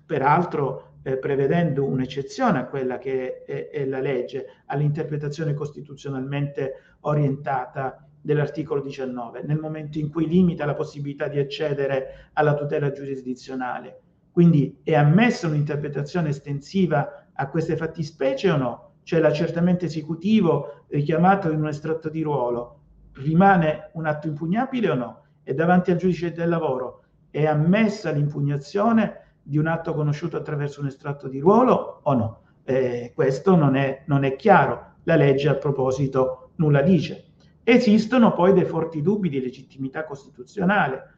peraltro 0.04 0.91
eh, 1.02 1.18
prevedendo 1.18 1.84
un'eccezione 1.84 2.58
a 2.58 2.66
quella 2.66 2.98
che 2.98 3.42
è, 3.44 3.68
è 3.68 3.84
la 3.84 4.00
legge, 4.00 4.46
all'interpretazione 4.66 5.54
costituzionalmente 5.54 6.96
orientata 7.00 8.06
dell'articolo 8.20 8.80
19, 8.80 9.42
nel 9.42 9.58
momento 9.58 9.98
in 9.98 10.10
cui 10.10 10.28
limita 10.28 10.64
la 10.64 10.74
possibilità 10.74 11.28
di 11.28 11.38
accedere 11.38 12.30
alla 12.34 12.54
tutela 12.54 12.92
giurisdizionale. 12.92 14.00
Quindi 14.30 14.80
è 14.82 14.94
ammessa 14.94 15.48
un'interpretazione 15.48 16.28
estensiva 16.28 17.26
a 17.32 17.48
queste 17.48 17.76
fattispecie 17.76 18.50
o 18.50 18.56
no? 18.56 18.90
Cioè 19.02 19.20
l'accertamento 19.20 19.84
esecutivo 19.84 20.84
richiamato 20.88 21.50
in 21.50 21.60
un 21.60 21.68
estratto 21.68 22.08
di 22.08 22.22
ruolo 22.22 22.78
rimane 23.14 23.90
un 23.94 24.06
atto 24.06 24.28
impugnabile 24.28 24.88
o 24.88 24.94
no? 24.94 25.22
e 25.44 25.54
davanti 25.54 25.90
al 25.90 25.96
giudice 25.96 26.32
del 26.32 26.48
lavoro 26.48 27.02
è 27.30 27.46
ammessa 27.46 28.10
l'impugnazione 28.10 29.21
di 29.42 29.58
un 29.58 29.66
atto 29.66 29.94
conosciuto 29.94 30.36
attraverso 30.36 30.80
un 30.80 30.86
estratto 30.86 31.28
di 31.28 31.40
ruolo 31.40 32.00
o 32.02 32.14
no? 32.14 32.40
Eh, 32.64 33.12
questo 33.14 33.56
non 33.56 33.74
è, 33.76 34.04
non 34.06 34.24
è 34.24 34.36
chiaro. 34.36 34.90
La 35.04 35.16
legge 35.16 35.48
a 35.48 35.54
proposito 35.54 36.50
nulla 36.56 36.82
dice. 36.82 37.24
Esistono 37.64 38.32
poi 38.32 38.52
dei 38.52 38.64
forti 38.64 39.02
dubbi 39.02 39.28
di 39.28 39.40
legittimità 39.40 40.04
costituzionale. 40.04 41.14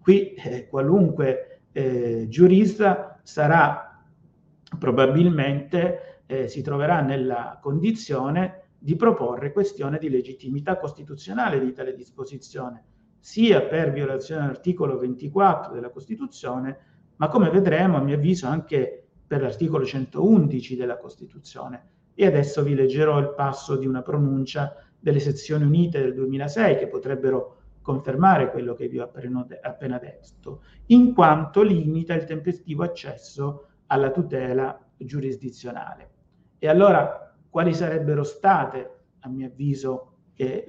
Qui 0.00 0.34
eh, 0.34 0.68
qualunque 0.68 1.62
eh, 1.72 2.26
giurista 2.28 3.18
sarà 3.22 4.02
probabilmente 4.78 6.22
eh, 6.26 6.48
si 6.48 6.62
troverà 6.62 7.00
nella 7.00 7.58
condizione 7.60 8.62
di 8.78 8.96
proporre 8.96 9.52
questione 9.52 9.98
di 9.98 10.10
legittimità 10.10 10.78
costituzionale 10.78 11.58
di 11.58 11.72
tale 11.72 11.94
disposizione 11.94 12.84
sia 13.24 13.62
per 13.62 13.90
violazione 13.90 14.42
dell'articolo 14.42 14.98
24 14.98 15.72
della 15.72 15.88
Costituzione, 15.88 16.93
ma 17.16 17.28
come 17.28 17.50
vedremo, 17.50 17.96
a 17.96 18.00
mio 18.00 18.16
avviso, 18.16 18.46
anche 18.46 19.06
per 19.26 19.42
l'articolo 19.42 19.84
111 19.84 20.76
della 20.76 20.96
Costituzione. 20.96 21.88
E 22.14 22.26
adesso 22.26 22.62
vi 22.62 22.74
leggerò 22.74 23.18
il 23.18 23.34
passo 23.34 23.76
di 23.76 23.86
una 23.86 24.02
pronuncia 24.02 24.74
delle 24.98 25.20
sezioni 25.20 25.64
unite 25.64 26.00
del 26.00 26.14
2006 26.14 26.78
che 26.78 26.86
potrebbero 26.86 27.56
confermare 27.82 28.50
quello 28.50 28.74
che 28.74 28.88
vi 28.88 28.98
ho 28.98 29.10
appena 29.62 29.98
detto, 29.98 30.62
in 30.86 31.12
quanto 31.12 31.62
limita 31.62 32.14
il 32.14 32.24
tempestivo 32.24 32.82
accesso 32.82 33.66
alla 33.86 34.10
tutela 34.10 34.78
giurisdizionale. 34.96 36.10
E 36.58 36.68
allora, 36.68 37.34
quali 37.50 37.74
sarebbero 37.74 38.22
state, 38.22 38.90
a 39.20 39.28
mio 39.28 39.48
avviso, 39.48 40.12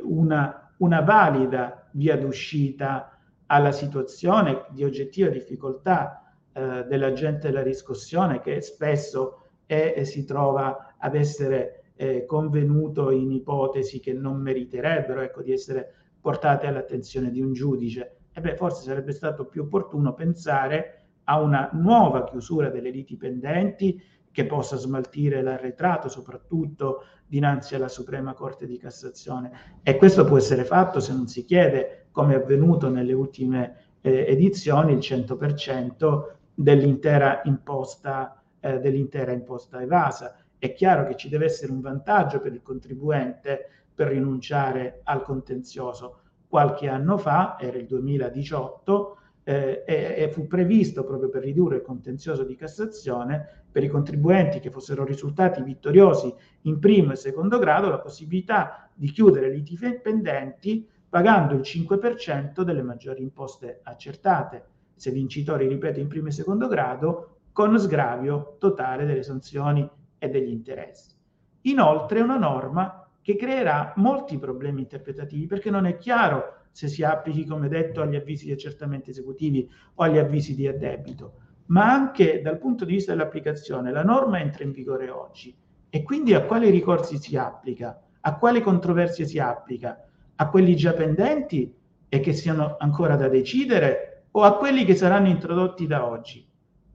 una 0.03 0.65
una 0.77 1.01
valida 1.01 1.87
via 1.91 2.17
d'uscita 2.17 3.17
alla 3.47 3.71
situazione 3.71 4.65
di 4.71 4.83
oggettiva 4.83 5.29
difficoltà 5.29 6.24
eh, 6.57 6.85
dell'agente 6.87 7.47
della 7.47 7.61
riscossione 7.61 8.39
che 8.39 8.61
spesso 8.61 9.47
è, 9.65 9.93
e 9.97 10.05
si 10.05 10.23
trova 10.23 10.95
ad 10.97 11.13
essere 11.13 11.91
eh, 11.97 12.23
convenuto 12.25 13.11
in 13.11 13.31
ipotesi 13.31 13.99
che 13.99 14.13
non 14.13 14.39
meriterebbero 14.39 15.19
ecco, 15.19 15.41
di 15.41 15.51
essere 15.51 15.93
portate 16.21 16.67
all'attenzione 16.67 17.29
di 17.29 17.41
un 17.41 17.51
giudice. 17.51 18.19
E 18.31 18.39
beh, 18.39 18.55
forse 18.55 18.83
sarebbe 18.83 19.11
stato 19.11 19.47
più 19.47 19.63
opportuno 19.63 20.13
pensare 20.13 21.07
a 21.25 21.41
una 21.41 21.69
nuova 21.73 22.23
chiusura 22.23 22.69
delle 22.69 22.89
liti 22.89 23.17
pendenti 23.17 24.01
che 24.31 24.45
possa 24.45 24.77
smaltire 24.77 25.41
l'arretrato, 25.41 26.07
soprattutto 26.07 27.03
dinanzi 27.27 27.75
alla 27.75 27.89
Suprema 27.89 28.33
Corte 28.33 28.65
di 28.65 28.77
Cassazione. 28.77 29.51
E 29.83 29.97
questo 29.97 30.23
può 30.23 30.37
essere 30.37 30.63
fatto 30.63 31.01
se 31.01 31.11
non 31.13 31.27
si 31.27 31.43
chiede, 31.43 32.07
come 32.11 32.33
è 32.33 32.37
avvenuto 32.37 32.89
nelle 32.89 33.11
ultime 33.11 33.95
eh, 33.99 34.25
edizioni, 34.29 34.93
il 34.93 34.99
100% 34.99 36.33
dell'intera 36.55 37.41
imposta, 37.43 38.41
eh, 38.59 38.79
dell'intera 38.79 39.31
imposta 39.31 39.81
evasa. 39.81 40.35
È 40.57 40.73
chiaro 40.73 41.05
che 41.05 41.15
ci 41.15 41.29
deve 41.29 41.45
essere 41.45 41.71
un 41.71 41.81
vantaggio 41.81 42.39
per 42.39 42.53
il 42.53 42.61
contribuente 42.63 43.69
per 43.93 44.07
rinunciare 44.07 45.01
al 45.03 45.21
contenzioso. 45.21 46.21
Qualche 46.47 46.87
anno 46.87 47.17
fa, 47.17 47.57
era 47.59 47.77
il 47.77 47.85
2018, 47.85 49.17
eh, 49.43 49.83
e, 49.85 50.15
e, 50.17 50.29
fu 50.31 50.47
previsto 50.47 51.03
proprio 51.03 51.29
per 51.29 51.43
ridurre 51.43 51.75
il 51.75 51.81
contenzioso 51.83 52.43
di 52.43 52.55
Cassazione 52.55 53.65
per 53.71 53.83
i 53.83 53.87
contribuenti 53.87 54.59
che 54.59 54.71
fossero 54.71 55.03
risultati 55.03 55.61
vittoriosi 55.61 56.33
in 56.61 56.79
primo 56.79 57.11
e 57.11 57.15
secondo 57.15 57.59
grado 57.59 57.87
la 57.87 57.99
possibilità 57.99 58.89
di 58.91 59.11
chiudere 59.11 59.51
liti 59.51 59.77
pendenti 60.01 60.87
pagando 61.07 61.53
il 61.53 61.61
5% 61.61 62.61
delle 62.61 62.81
maggiori 62.81 63.21
imposte 63.21 63.81
accertate, 63.83 64.65
se 64.95 65.11
vincitori, 65.11 65.67
ripeto, 65.67 65.99
in 65.99 66.07
primo 66.07 66.27
e 66.27 66.31
secondo 66.31 66.67
grado, 66.67 67.37
con 67.51 67.77
sgravio 67.79 68.55
totale 68.59 69.05
delle 69.05 69.23
sanzioni 69.23 69.87
e 70.17 70.29
degli 70.29 70.49
interessi. 70.49 71.13
Inoltre 71.61 72.19
è 72.19 72.21
una 72.21 72.37
norma 72.37 73.07
che 73.21 73.35
creerà 73.35 73.93
molti 73.95 74.37
problemi 74.37 74.81
interpretativi 74.81 75.47
perché 75.47 75.69
non 75.69 75.85
è 75.85 75.97
chiaro 75.97 76.57
se 76.71 76.87
si 76.87 77.03
applichi, 77.03 77.45
come 77.45 77.69
detto, 77.69 78.01
agli 78.01 78.15
avvisi 78.15 78.45
di 78.45 78.51
accertamento 78.51 79.09
esecutivi 79.09 79.69
o 79.95 80.03
agli 80.03 80.17
avvisi 80.17 80.53
di 80.53 80.67
addebito, 80.67 81.33
ma 81.67 81.91
anche 81.91 82.41
dal 82.41 82.57
punto 82.57 82.85
di 82.85 82.93
vista 82.93 83.13
dell'applicazione. 83.13 83.91
La 83.91 84.03
norma 84.03 84.39
entra 84.39 84.63
in 84.63 84.71
vigore 84.71 85.09
oggi 85.09 85.55
e 85.89 86.03
quindi 86.03 86.33
a 86.33 86.43
quali 86.43 86.69
ricorsi 86.69 87.17
si 87.17 87.37
applica, 87.37 87.99
a 88.19 88.37
quali 88.37 88.61
controversie 88.61 89.25
si 89.25 89.39
applica, 89.39 90.05
a 90.35 90.49
quelli 90.49 90.75
già 90.75 90.93
pendenti 90.93 91.73
e 92.09 92.19
che 92.19 92.33
siano 92.33 92.75
ancora 92.77 93.15
da 93.15 93.29
decidere 93.29 94.14
o 94.37 94.43
a 94.43 94.57
quelli 94.57 94.83
che 94.83 94.95
saranno 94.95 95.27
introdotti 95.27 95.87
da 95.87 96.05
oggi? 96.05 96.45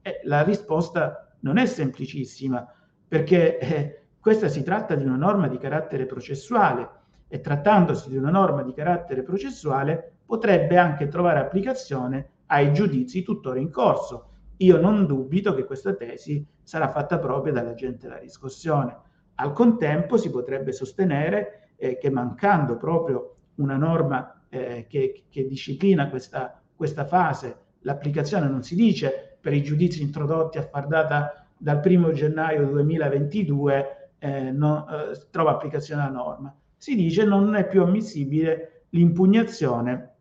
Eh, 0.01 0.21
la 0.23 0.43
risposta 0.43 1.35
non 1.39 1.57
è 1.57 1.65
semplicissima 1.65 2.65
perché 3.07 3.57
eh, 3.57 4.03
questa 4.19 4.47
si 4.47 4.63
tratta 4.63 4.93
di 4.93 5.03
una 5.03 5.15
norma 5.15 5.47
di 5.47 5.57
carattere 5.57 6.05
processuale 6.05 6.89
e 7.27 7.41
trattandosi 7.41 8.09
di 8.09 8.17
una 8.17 8.29
norma 8.29 8.61
di 8.61 8.73
carattere 8.73 9.23
processuale 9.23 10.17
potrebbe 10.25 10.77
anche 10.77 11.07
trovare 11.07 11.39
applicazione 11.39 12.29
ai 12.47 12.73
giudizi 12.73 13.23
tuttora 13.23 13.59
in 13.59 13.71
corso. 13.71 14.29
Io 14.57 14.79
non 14.79 15.07
dubito 15.07 15.55
che 15.55 15.65
questa 15.65 15.93
tesi 15.95 16.45
sarà 16.61 16.89
fatta 16.89 17.17
proprio 17.17 17.53
dall'agente 17.53 18.07
della 18.07 18.19
riscossione. 18.19 18.95
Al 19.35 19.53
contempo 19.53 20.17
si 20.17 20.29
potrebbe 20.29 20.71
sostenere 20.73 21.71
eh, 21.77 21.97
che 21.97 22.11
mancando 22.11 22.77
proprio 22.77 23.37
una 23.55 23.77
norma 23.77 24.43
eh, 24.49 24.85
che, 24.87 25.23
che, 25.29 25.47
disciplina 25.47 26.09
questa, 26.09 26.60
questa 26.81 27.05
fase, 27.05 27.57
l'applicazione 27.81 28.49
non 28.49 28.63
si 28.63 28.73
dice 28.73 29.37
per 29.39 29.53
i 29.53 29.61
giudizi 29.61 30.01
introdotti 30.01 30.57
a 30.57 30.63
far 30.63 30.87
data 30.87 31.45
dal 31.55 31.79
1 31.85 32.11
gennaio 32.11 32.65
2022 32.65 34.09
eh, 34.17 34.51
no, 34.51 34.87
eh, 34.89 35.15
trova 35.29 35.51
applicazione 35.51 36.01
la 36.01 36.09
norma. 36.09 36.55
Si 36.75 36.95
dice 36.95 37.23
non 37.23 37.53
è 37.53 37.67
più 37.67 37.83
ammissibile 37.83 38.85
l'impugnazione 38.89 40.15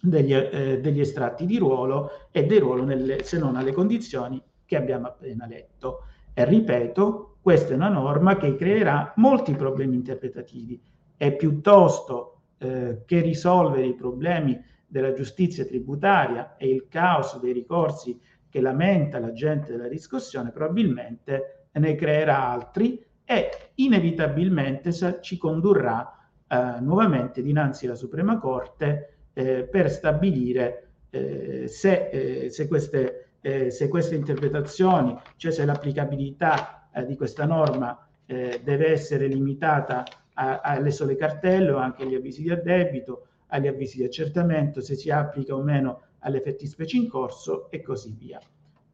degli, 0.00 0.32
eh, 0.32 0.80
degli 0.80 1.00
estratti 1.00 1.44
di 1.44 1.58
ruolo 1.58 2.28
e 2.30 2.46
del 2.46 2.60
ruolo 2.60 2.84
nelle, 2.84 3.22
se 3.22 3.38
non 3.38 3.56
alle 3.56 3.72
condizioni 3.72 4.42
che 4.64 4.76
abbiamo 4.76 5.08
appena 5.08 5.46
letto. 5.46 6.04
E 6.32 6.42
ripeto, 6.46 7.36
questa 7.42 7.72
è 7.72 7.76
una 7.76 7.90
norma 7.90 8.38
che 8.38 8.56
creerà 8.56 9.12
molti 9.16 9.54
problemi 9.54 9.96
interpretativi. 9.96 10.80
E 11.18 11.32
piuttosto 11.32 12.44
eh, 12.56 13.02
che 13.04 13.20
risolvere 13.20 13.84
i 13.84 13.94
problemi 13.94 14.58
della 14.88 15.12
giustizia 15.12 15.66
tributaria 15.66 16.56
e 16.56 16.68
il 16.68 16.88
caos 16.88 17.38
dei 17.40 17.52
ricorsi 17.52 18.18
che 18.48 18.60
lamenta 18.60 19.20
la 19.20 19.32
gente 19.32 19.70
della 19.70 19.86
riscossione, 19.86 20.50
probabilmente 20.50 21.66
ne 21.72 21.94
creerà 21.94 22.48
altri 22.48 23.04
e 23.24 23.70
inevitabilmente 23.74 24.90
ci 25.20 25.36
condurrà 25.36 26.18
eh, 26.48 26.80
nuovamente 26.80 27.42
dinanzi 27.42 27.84
alla 27.84 27.94
Suprema 27.94 28.38
Corte 28.38 29.26
eh, 29.34 29.64
per 29.64 29.90
stabilire 29.90 30.88
eh, 31.10 31.68
se, 31.68 32.08
eh, 32.08 32.50
se, 32.50 32.66
queste, 32.66 33.32
eh, 33.40 33.70
se, 33.70 33.88
queste, 33.88 34.14
interpretazioni, 34.14 35.16
cioè 35.36 35.52
se 35.52 35.64
l'applicabilità 35.64 36.88
eh, 36.92 37.04
di 37.04 37.16
questa 37.16 37.44
norma 37.44 38.02
deve 38.28 38.88
essere 38.88 39.26
limitata 39.26 40.04
alle 40.34 40.90
sole 40.90 41.16
cartelle 41.16 41.70
o 41.70 41.78
anche 41.78 42.02
agli 42.02 42.14
avvisi 42.14 42.42
di 42.42 42.50
addebito, 42.50 43.27
agli 43.48 43.66
avvisi 43.66 43.98
di 43.98 44.04
accertamento, 44.04 44.80
se 44.80 44.94
si 44.94 45.10
applica 45.10 45.54
o 45.54 45.62
meno 45.62 46.02
alle 46.20 46.38
effetti 46.38 46.66
specie 46.66 46.96
in 46.96 47.08
corso 47.08 47.70
e 47.70 47.82
così 47.82 48.14
via. 48.18 48.40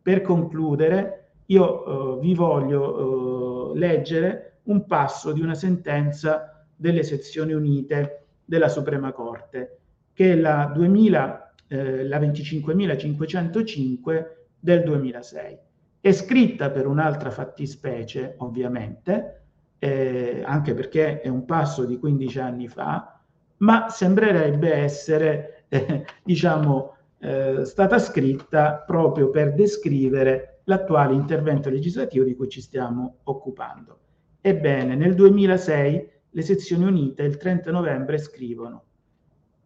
Per 0.03 0.23
concludere, 0.23 1.21
io 1.47 2.19
vi 2.19 2.35
voglio 2.35 3.73
leggere 3.75 4.59
un 4.65 4.87
passo 4.87 5.33
di 5.33 5.41
una 5.41 5.55
sentenza 5.55 6.67
delle 6.77 7.03
sezioni 7.03 7.53
unite 7.53 8.27
della 8.45 8.69
Suprema 8.69 9.13
Corte, 9.13 9.79
che 10.13 10.33
è 10.33 10.37
la 10.37 10.71
2000 10.75 11.45
eh, 11.67 12.07
la 12.07 12.19
25.505 12.19 14.27
del 14.61 14.83
2006. 14.83 15.59
È 16.01 16.13
scritta 16.13 16.71
per 16.71 16.87
un'altra 16.87 17.31
fattispecie, 17.31 18.35
ovviamente, 18.39 19.41
eh, 19.79 20.43
anche 20.45 20.75
perché 20.75 21.21
è 21.21 21.29
un 21.29 21.45
passo 21.45 21.85
di 21.85 21.99
15 21.99 22.39
anni 22.39 22.69
fa, 22.69 23.14
ma 23.59 23.89
sembrerebbe 23.89 24.73
essere, 24.73 25.65
eh, 25.69 26.05
diciamo, 26.23 26.97
eh, 27.19 27.65
stata 27.65 27.99
scritta 27.99 28.83
proprio 28.87 29.31
per 29.31 29.55
descrivere 29.55 30.61
l'attuale 30.65 31.15
intervento 31.15 31.71
legislativo 31.71 32.25
di 32.25 32.35
cui 32.35 32.49
ci 32.49 32.61
stiamo 32.61 33.19
occupando. 33.25 33.99
Ebbene, 34.41 34.95
nel 34.95 35.15
2006 35.15 36.11
le 36.31 36.43
sezioni 36.43 36.85
unite 36.85 37.23
il 37.23 37.37
30 37.37 37.71
novembre 37.71 38.19
scrivono 38.19 38.85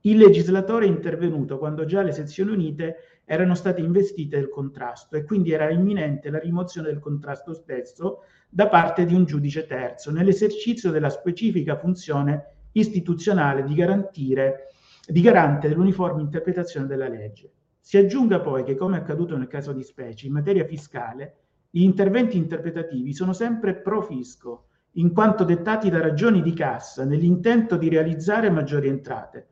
il 0.03 0.17
legislatore 0.17 0.87
è 0.87 0.89
intervenuto 0.89 1.59
quando 1.59 1.85
già 1.85 2.03
le 2.03 2.13
sezioni 2.13 2.53
unite 2.53 2.97
erano 3.25 3.55
state 3.55 3.81
investite 3.81 4.39
del 4.39 4.49
contrasto 4.49 5.17
e 5.17 5.25
quindi 5.25 5.51
era 5.51 5.69
imminente 5.71 6.31
la 6.31 6.39
rimozione 6.39 6.89
del 6.89 7.01
contrasto 7.01 7.53
stesso 7.53 8.23
da 8.49 8.69
parte 8.69 9.05
di 9.05 9.15
un 9.15 9.25
giudice 9.25 9.67
terzo 9.67 10.13
nell'esercizio 10.13 10.91
della 10.91 11.11
specifica 11.11 11.77
funzione 11.77 12.58
istituzionale 12.73 13.65
di 13.65 13.75
garantire 13.75 14.69
di 15.09 15.23
garante 15.23 15.69
dell'uniforme 15.69 16.21
interpretazione 16.21 16.87
della 16.87 17.09
legge. 17.09 17.51
Si 17.81 17.97
aggiunga 17.97 18.41
poi 18.41 18.63
che, 18.63 18.75
come 18.75 18.99
accaduto 18.99 19.37
nel 19.37 19.47
caso 19.47 19.73
di 19.73 19.83
specie, 19.83 20.27
in 20.27 20.35
materia 20.35 20.67
fiscale, 20.67 21.37
gli 21.71 21.83
interventi 21.83 22.37
interpretativi 22.37 23.15
sono 23.15 23.33
sempre 23.33 23.77
pro 23.77 24.03
fisco, 24.03 24.67
in 24.93 25.13
quanto 25.13 25.45
dettati 25.45 25.89
da 25.89 26.01
ragioni 26.01 26.43
di 26.43 26.53
cassa 26.53 27.05
nell'intento 27.05 27.77
di 27.77 27.89
realizzare 27.89 28.51
maggiori 28.51 28.89
entrate, 28.89 29.49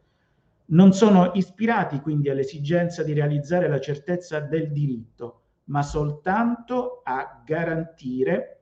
non 0.66 0.92
sono 0.92 1.30
ispirati 1.34 2.00
quindi 2.00 2.28
all'esigenza 2.28 3.02
di 3.02 3.12
realizzare 3.12 3.68
la 3.68 3.78
certezza 3.78 4.40
del 4.40 4.72
diritto, 4.72 5.42
ma 5.64 5.82
soltanto 5.82 7.00
a 7.04 7.42
garantire 7.44 8.55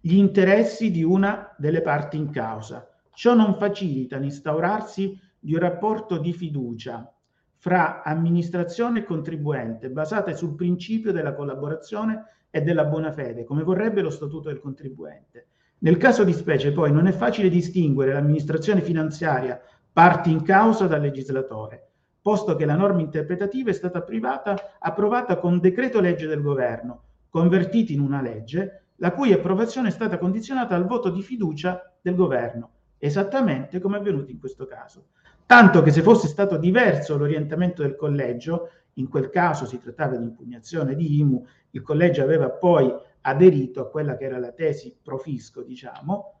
gli 0.00 0.16
interessi 0.16 0.90
di 0.90 1.02
una 1.02 1.54
delle 1.58 1.82
parti 1.82 2.16
in 2.16 2.30
causa. 2.30 2.88
Ciò 3.12 3.34
non 3.34 3.56
facilita 3.56 4.16
l'instaurarsi 4.16 5.18
di 5.38 5.52
un 5.52 5.60
rapporto 5.60 6.16
di 6.16 6.32
fiducia 6.32 7.12
fra 7.56 8.02
amministrazione 8.02 9.00
e 9.00 9.04
contribuente 9.04 9.90
basate 9.90 10.34
sul 10.34 10.54
principio 10.54 11.12
della 11.12 11.34
collaborazione 11.34 12.24
e 12.48 12.62
della 12.62 12.86
buona 12.86 13.12
fede, 13.12 13.44
come 13.44 13.62
vorrebbe 13.62 14.00
lo 14.00 14.08
statuto 14.08 14.48
del 14.48 14.60
contribuente. 14.60 15.48
Nel 15.80 15.98
caso 15.98 16.24
di 16.24 16.32
specie 16.32 16.72
poi 16.72 16.90
non 16.90 17.06
è 17.06 17.12
facile 17.12 17.50
distinguere 17.50 18.14
l'amministrazione 18.14 18.80
finanziaria 18.80 19.60
parti 19.92 20.30
in 20.30 20.42
causa 20.42 20.86
dal 20.86 21.02
legislatore, 21.02 21.88
posto 22.22 22.56
che 22.56 22.64
la 22.64 22.76
norma 22.76 23.00
interpretativa 23.00 23.68
è 23.68 23.74
stata 23.74 24.02
privata, 24.02 24.76
approvata 24.78 25.36
con 25.38 25.60
decreto 25.60 26.00
legge 26.00 26.26
del 26.26 26.40
governo, 26.40 27.02
convertiti 27.28 27.92
in 27.92 28.00
una 28.00 28.22
legge, 28.22 28.79
la 29.00 29.12
cui 29.12 29.32
approvazione 29.32 29.88
è 29.88 29.92
stata 29.92 30.18
condizionata 30.18 30.74
al 30.74 30.86
voto 30.86 31.10
di 31.10 31.22
fiducia 31.22 31.92
del 32.00 32.14
governo, 32.14 32.70
esattamente 32.98 33.80
come 33.80 33.96
è 33.96 34.00
avvenuto 34.00 34.30
in 34.30 34.38
questo 34.38 34.66
caso. 34.66 35.06
Tanto 35.46 35.82
che 35.82 35.90
se 35.90 36.02
fosse 36.02 36.28
stato 36.28 36.56
diverso 36.56 37.16
l'orientamento 37.16 37.82
del 37.82 37.96
collegio, 37.96 38.70
in 38.94 39.08
quel 39.08 39.30
caso 39.30 39.64
si 39.64 39.80
trattava 39.80 40.16
di 40.16 40.24
impugnazione 40.24 40.94
di 40.94 41.18
IMU, 41.18 41.44
il 41.70 41.82
collegio 41.82 42.22
aveva 42.22 42.50
poi 42.50 42.92
aderito 43.22 43.80
a 43.80 43.88
quella 43.88 44.16
che 44.16 44.24
era 44.24 44.38
la 44.38 44.52
tesi 44.52 44.94
profisco, 45.02 45.62
diciamo, 45.62 46.34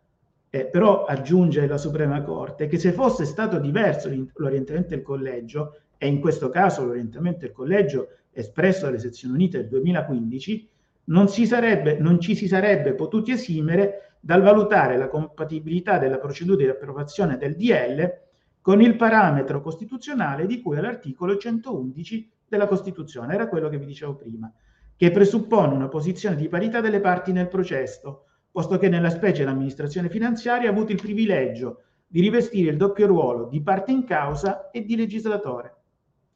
eh, 0.50 0.66
però 0.66 1.04
aggiunge 1.04 1.66
la 1.66 1.78
Suprema 1.78 2.22
Corte 2.22 2.66
che 2.66 2.78
se 2.78 2.92
fosse 2.92 3.24
stato 3.24 3.58
diverso 3.58 4.10
l'orientamento 4.34 4.90
del 4.90 5.02
collegio, 5.02 5.80
e 5.96 6.06
in 6.06 6.20
questo 6.20 6.50
caso 6.50 6.84
l'orientamento 6.84 7.40
del 7.40 7.52
collegio 7.52 8.08
espresso 8.32 8.84
dalle 8.84 8.98
sezioni 8.98 9.34
unite 9.34 9.58
del 9.58 9.68
2015, 9.68 10.68
non, 11.10 11.28
sarebbe, 11.28 11.98
non 11.98 12.20
ci 12.20 12.34
si 12.34 12.48
sarebbe 12.48 12.94
potuti 12.94 13.32
esimere 13.32 14.16
dal 14.20 14.42
valutare 14.42 14.96
la 14.96 15.08
compatibilità 15.08 15.98
della 15.98 16.18
procedura 16.18 16.62
di 16.62 16.68
approvazione 16.68 17.36
del 17.36 17.56
DL 17.56 18.28
con 18.60 18.82
il 18.82 18.96
parametro 18.96 19.60
costituzionale 19.60 20.46
di 20.46 20.60
cui 20.60 20.76
all'articolo 20.76 21.36
111 21.36 22.30
della 22.46 22.66
Costituzione, 22.66 23.34
era 23.34 23.48
quello 23.48 23.68
che 23.68 23.78
vi 23.78 23.86
dicevo 23.86 24.16
prima, 24.16 24.52
che 24.96 25.10
presuppone 25.10 25.74
una 25.74 25.88
posizione 25.88 26.36
di 26.36 26.48
parità 26.48 26.80
delle 26.80 27.00
parti 27.00 27.32
nel 27.32 27.48
processo, 27.48 28.26
posto 28.50 28.76
che 28.76 28.88
nella 28.88 29.10
specie 29.10 29.44
l'amministrazione 29.44 30.10
finanziaria 30.10 30.68
ha 30.68 30.72
avuto 30.72 30.92
il 30.92 31.00
privilegio 31.00 31.82
di 32.06 32.20
rivestire 32.20 32.70
il 32.70 32.76
doppio 32.76 33.06
ruolo 33.06 33.46
di 33.46 33.62
parte 33.62 33.92
in 33.92 34.04
causa 34.04 34.70
e 34.70 34.84
di 34.84 34.96
legislatore. 34.96 35.74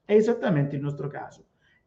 È 0.05 0.15
esattamente 0.15 0.77
il 0.77 0.83
nostro 0.83 1.09
caso. 1.09 1.45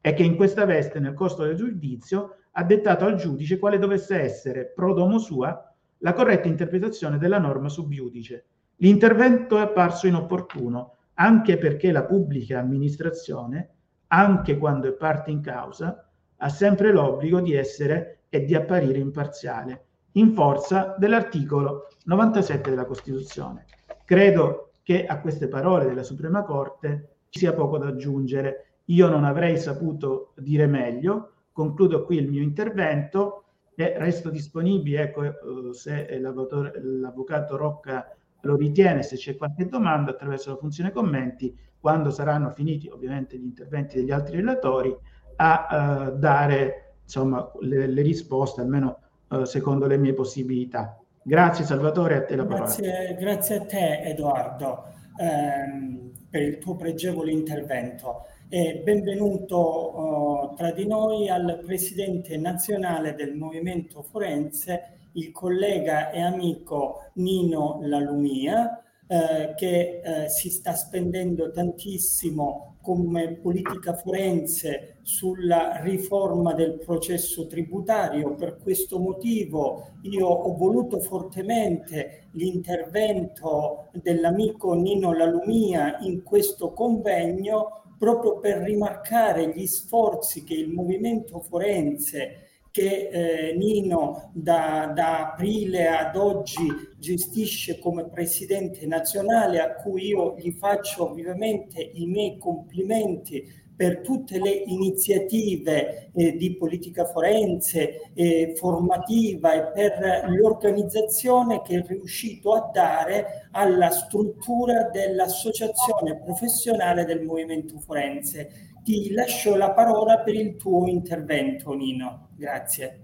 È 0.07 0.13
che 0.13 0.23
in 0.23 0.37
questa 0.37 0.63
veste, 0.63 1.01
nel 1.01 1.13
corso 1.13 1.43
del 1.43 1.57
giudizio, 1.57 2.37
ha 2.51 2.63
dettato 2.63 3.03
al 3.03 3.15
giudice 3.15 3.59
quale 3.59 3.77
dovesse 3.77 4.17
essere, 4.17 4.65
pro 4.65 4.93
domo 4.93 5.19
sua, 5.19 5.69
la 5.97 6.13
corretta 6.13 6.47
interpretazione 6.47 7.17
della 7.17 7.39
norma 7.39 7.67
sub 7.67 7.91
giudice. 7.91 8.45
L'intervento 8.77 9.57
è 9.57 9.61
apparso 9.63 10.07
inopportuno, 10.07 10.95
anche 11.15 11.57
perché 11.57 11.91
la 11.91 12.05
pubblica 12.05 12.57
amministrazione, 12.57 13.69
anche 14.07 14.57
quando 14.57 14.87
è 14.87 14.93
parte 14.93 15.29
in 15.29 15.41
causa, 15.41 16.09
ha 16.37 16.47
sempre 16.47 16.93
l'obbligo 16.93 17.41
di 17.41 17.53
essere 17.53 18.19
e 18.29 18.45
di 18.45 18.55
apparire 18.55 18.99
imparziale 18.99 19.87
in 20.13 20.31
forza 20.31 20.95
dell'articolo 20.97 21.87
97 22.05 22.69
della 22.69 22.85
Costituzione. 22.85 23.65
Credo 24.05 24.71
che 24.83 25.05
a 25.05 25.19
queste 25.19 25.49
parole 25.49 25.85
della 25.85 26.03
Suprema 26.03 26.43
Corte 26.43 27.15
ci 27.27 27.39
sia 27.39 27.51
poco 27.51 27.77
da 27.77 27.87
aggiungere. 27.87 28.66
Io 28.89 29.07
non 29.09 29.23
avrei 29.23 29.57
saputo 29.57 30.33
dire 30.37 30.67
meglio. 30.67 31.31
Concludo 31.51 32.03
qui 32.03 32.17
il 32.17 32.29
mio 32.29 32.41
intervento 32.41 33.43
e 33.75 33.93
resto 33.97 34.29
disponibile, 34.29 35.01
ecco, 35.01 35.23
eh, 35.23 35.33
se 35.73 36.19
l'avvocato 36.19 37.57
Rocca 37.57 38.15
lo 38.41 38.55
ritiene, 38.55 39.03
se 39.03 39.17
c'è 39.17 39.35
qualche 39.35 39.67
domanda 39.67 40.11
attraverso 40.11 40.51
la 40.51 40.57
funzione 40.57 40.91
commenti, 40.91 41.55
quando 41.79 42.09
saranno 42.09 42.51
finiti 42.51 42.87
ovviamente 42.87 43.37
gli 43.37 43.43
interventi 43.43 43.97
degli 43.97 44.11
altri 44.11 44.37
relatori, 44.37 44.95
a 45.39 46.09
uh, 46.09 46.17
dare 46.17 46.95
insomma, 47.03 47.51
le, 47.61 47.87
le 47.87 48.01
risposte, 48.01 48.61
almeno 48.61 48.99
eh, 49.29 49.45
secondo 49.45 49.85
le 49.87 49.97
mie 49.97 50.13
possibilità. 50.13 50.99
Grazie 51.21 51.65
Salvatore, 51.65 52.15
a 52.15 52.23
te 52.23 52.35
la 52.35 52.45
parola. 52.45 52.63
Grazie, 52.63 53.15
grazie 53.19 53.55
a 53.57 53.65
te 53.65 54.01
Edoardo 54.03 54.85
ehm, 55.19 56.11
per 56.29 56.41
il 56.41 56.57
tuo 56.57 56.75
pregevole 56.75 57.31
intervento 57.31 58.25
e 58.49 58.81
benvenuto 58.81 60.51
uh, 60.51 60.55
tra 60.55 60.71
di 60.71 60.87
noi 60.87 61.27
al 61.27 61.59
Presidente 61.65 62.37
nazionale 62.37 63.13
del 63.13 63.35
Movimento 63.35 64.01
Forense, 64.01 65.09
il 65.13 65.31
collega 65.31 66.11
e 66.11 66.21
amico 66.21 67.09
Nino 67.15 67.79
Lalumia, 67.81 68.81
eh, 69.09 69.53
che 69.55 70.01
eh, 70.03 70.29
si 70.29 70.49
sta 70.49 70.73
spendendo 70.73 71.49
tantissimo 71.49 72.75
come 72.81 73.35
politica 73.35 73.93
forense 73.93 74.97
sulla 75.01 75.81
riforma 75.81 76.53
del 76.53 76.77
processo 76.77 77.47
tributario. 77.47 78.35
Per 78.35 78.57
questo 78.61 78.99
motivo 78.99 79.91
io 80.01 80.27
ho 80.27 80.55
voluto 80.55 80.99
fortemente 80.99 82.27
l'intervento 82.31 83.87
dell'amico 83.93 84.73
Nino 84.73 85.13
Lalumia 85.13 85.99
in 85.99 86.21
questo 86.23 86.71
convegno 86.71 87.86
proprio 87.97 88.39
per 88.39 88.57
rimarcare 88.57 89.51
gli 89.53 89.65
sforzi 89.65 90.43
che 90.43 90.53
il 90.53 90.69
movimento 90.69 91.39
forense 91.39 92.47
che 92.77 93.09
eh, 93.11 93.55
Nino 93.55 94.29
da, 94.33 94.91
da, 94.93 95.31
aprile 95.31 95.87
ad 95.87 96.15
oggi 96.15 96.67
gestisce 96.99 97.79
come 97.79 98.07
presidente 98.07 98.85
nazionale, 98.85 99.59
a 99.59 99.73
cui 99.73 100.09
io 100.09 100.35
gli 100.37 100.51
faccio 100.51 101.09
ovviamente 101.09 101.81
i 101.81 102.05
miei 102.05 102.37
complimenti 102.37 103.43
per 103.77 104.01
tutte 104.01 104.39
le 104.39 104.49
iniziative 104.49 106.09
eh, 106.13 106.35
di 106.35 106.57
politica 106.57 107.05
forense, 107.05 108.11
eh, 108.15 108.53
formativa 108.55 109.53
e 109.53 109.71
per 109.71 110.25
l'organizzazione 110.29 111.61
che 111.61 111.77
è 111.77 111.85
riuscito 111.85 112.53
a 112.53 112.71
dare 112.73 113.47
alla 113.51 113.91
struttura 113.91 114.89
dell'associazione 114.89 116.17
professionale 116.17 117.05
del 117.05 117.21
movimento 117.21 117.77
forense. 117.77 118.73
Ti 118.83 119.11
lascio 119.11 119.55
la 119.55 119.71
parola 119.71 120.21
per 120.21 120.33
il 120.33 120.55
tuo 120.55 120.87
intervento, 120.87 121.73
Nino. 121.73 122.29
Grazie. 122.35 123.01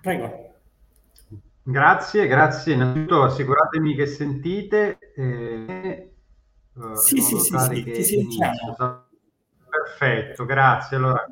Prego. 0.00 0.50
Grazie, 1.64 2.26
grazie. 2.28 2.74
Innanzitutto 2.74 3.22
assicuratemi 3.22 3.94
che 3.94 4.06
sentite. 4.06 4.98
Eh, 5.16 6.11
uh, 6.74 6.94
sì, 6.94 7.20
sì, 7.20 7.38
sì, 7.38 7.58
sì, 7.58 7.82
ti 7.84 8.04
sentiamo. 8.04 8.76
Perfetto, 9.68 10.44
grazie. 10.44 10.96
Allora, 10.96 11.26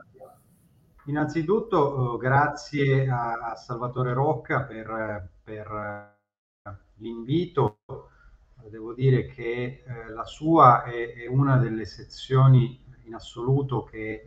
innanzitutto 1.07 2.15
uh, 2.15 2.17
grazie 2.19 3.09
a, 3.09 3.33
a, 3.33 3.57
Salvatore 3.57 4.12
Rocca 4.12 4.62
per, 4.62 5.31
per 5.43 5.71
uh, 6.65 6.71
l'invito. 6.97 7.79
Devo 8.69 8.93
dire 8.93 9.27
che 9.27 9.83
la 10.15 10.25
sua 10.25 10.85
è, 10.85 11.15
è, 11.15 11.27
una 11.27 11.57
delle 11.57 11.87
sezioni 11.87 12.85
in 13.05 13.15
assoluto 13.15 13.85
che 13.85 14.23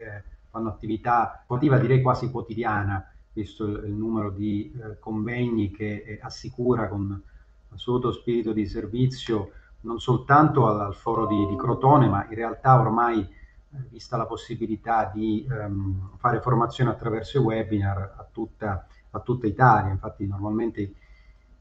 fanno 0.49 0.69
attività 0.69 1.41
sportiva, 1.43 1.77
direi 1.77 2.01
quasi 2.01 2.31
quotidiana, 2.31 3.13
visto 3.31 3.63
il, 3.63 3.83
il 3.85 3.93
numero 3.93 4.31
di 4.31 4.73
convegni 4.99 5.69
che 5.69 6.19
assicura 6.21 6.87
con 6.87 7.21
assoluto 7.69 8.11
spirito 8.11 8.53
di 8.53 8.65
servizio 8.65 9.51
non 9.83 9.99
soltanto 9.99 10.67
al, 10.67 10.79
al 10.79 10.95
foro 10.95 11.25
di, 11.25 11.45
di, 11.47 11.55
Crotone, 11.55 12.07
ma 12.07 12.25
in 12.27 12.35
realtà 12.35 12.79
ormai, 12.79 13.21
eh, 13.21 13.77
vista 13.89 14.17
la 14.17 14.25
possibilità 14.25 15.09
di 15.13 15.47
ehm, 15.49 16.17
fare 16.17 16.41
formazione 16.41 16.91
attraverso 16.91 17.39
i 17.39 17.41
webinar 17.41 18.15
a 18.17 18.27
tutta, 18.31 18.87
a 19.11 19.19
tutta 19.19 19.47
Italia, 19.47 19.91
infatti 19.91 20.25
normalmente 20.27 20.93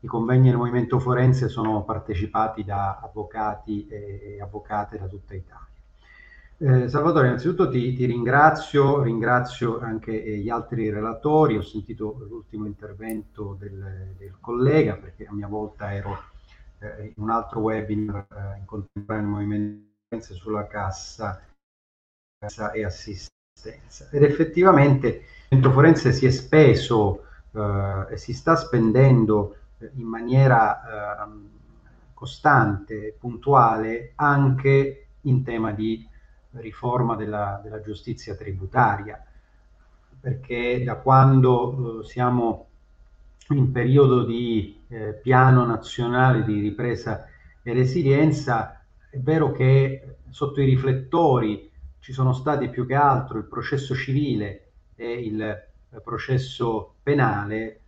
i, 0.01 0.07
convegni 0.07 0.49
del 0.49 0.59
movimento 0.59 0.99
forense 0.99 1.49
sono 1.49 1.85
partecipati 1.85 2.65
da 2.65 2.99
avvocati 3.01 3.87
e, 3.87 4.37
e 4.37 4.43
avvocate 4.43 4.99
da 4.99 5.07
tutta 5.07 5.35
Italia. 5.35 5.67
Eh, 6.59 6.89
Salvatore, 6.89 7.27
innanzitutto 7.27 7.69
ti, 7.69 7.93
ti, 7.93 8.05
ringrazio, 8.05 9.03
ringrazio 9.03 9.81
anche 9.81 10.23
eh, 10.23 10.37
gli 10.39 10.49
altri 10.49 10.91
relatori, 10.91 11.57
ho 11.57 11.63
sentito 11.63 12.25
l'ultimo 12.29 12.67
intervento 12.67 13.57
del, 13.59 14.15
del 14.17 14.37
collega 14.41 14.95
perché 14.95 15.27
a 15.27 15.33
mia 15.33 15.49
volta 15.49 15.93
ero 15.93 16.31
in 17.03 17.13
un 17.17 17.31
altro 17.31 17.61
webinar 17.61 18.27
eh, 18.31 18.59
in 18.59 18.65
contemporanea 18.65 19.29
movimento 19.29 20.35
sulla 20.35 20.67
cassa, 20.67 21.41
cassa 22.39 22.73
e 22.73 22.85
assistenza. 22.85 24.09
Ed 24.11 24.23
effettivamente 24.23 25.07
il 25.09 25.59
movimento 25.59 25.71
forense 25.73 26.13
si 26.13 26.27
è 26.27 26.31
speso 26.31 27.25
eh, 27.53 28.07
e 28.11 28.17
si 28.17 28.33
sta 28.33 28.57
spendendo 28.57 29.57
eh, 29.79 29.91
in 29.95 30.07
maniera 30.07 31.23
ehm, 31.23 31.51
costante, 32.15 33.17
puntuale, 33.19 34.13
anche 34.17 35.07
in 35.23 35.43
tema 35.45 35.73
di 35.73 36.09
riforma 36.53 37.17
della, 37.17 37.61
della 37.63 37.81
giustizia 37.81 38.35
tributaria, 38.35 39.25
perché 40.21 40.83
da 40.85 40.97
quando 40.97 42.01
eh, 42.01 42.05
siamo 42.05 42.69
in 43.51 43.73
periodo 43.73 44.25
di 44.25 44.81
eh, 44.89 45.15
piano 45.15 45.65
nazionale 45.65 46.45
di 46.45 46.61
ripresa 46.61 47.27
e 47.63 47.73
resilienza, 47.73 48.85
è 49.11 49.19
vero 49.19 49.53
che 49.53 50.17
sotto 50.31 50.61
i 50.61 50.65
riflettori 50.65 51.71
ci 51.99 52.13
sono 52.13 52.33
stati 52.33 52.69
più 52.69 52.87
che 52.87 52.95
altro 52.95 53.39
il 53.39 53.45
processo 53.45 53.95
civile 53.95 54.71
e 54.95 55.13
il 55.21 55.41
eh, 55.41 56.01
processo 56.03 56.95
penale, 57.03 57.81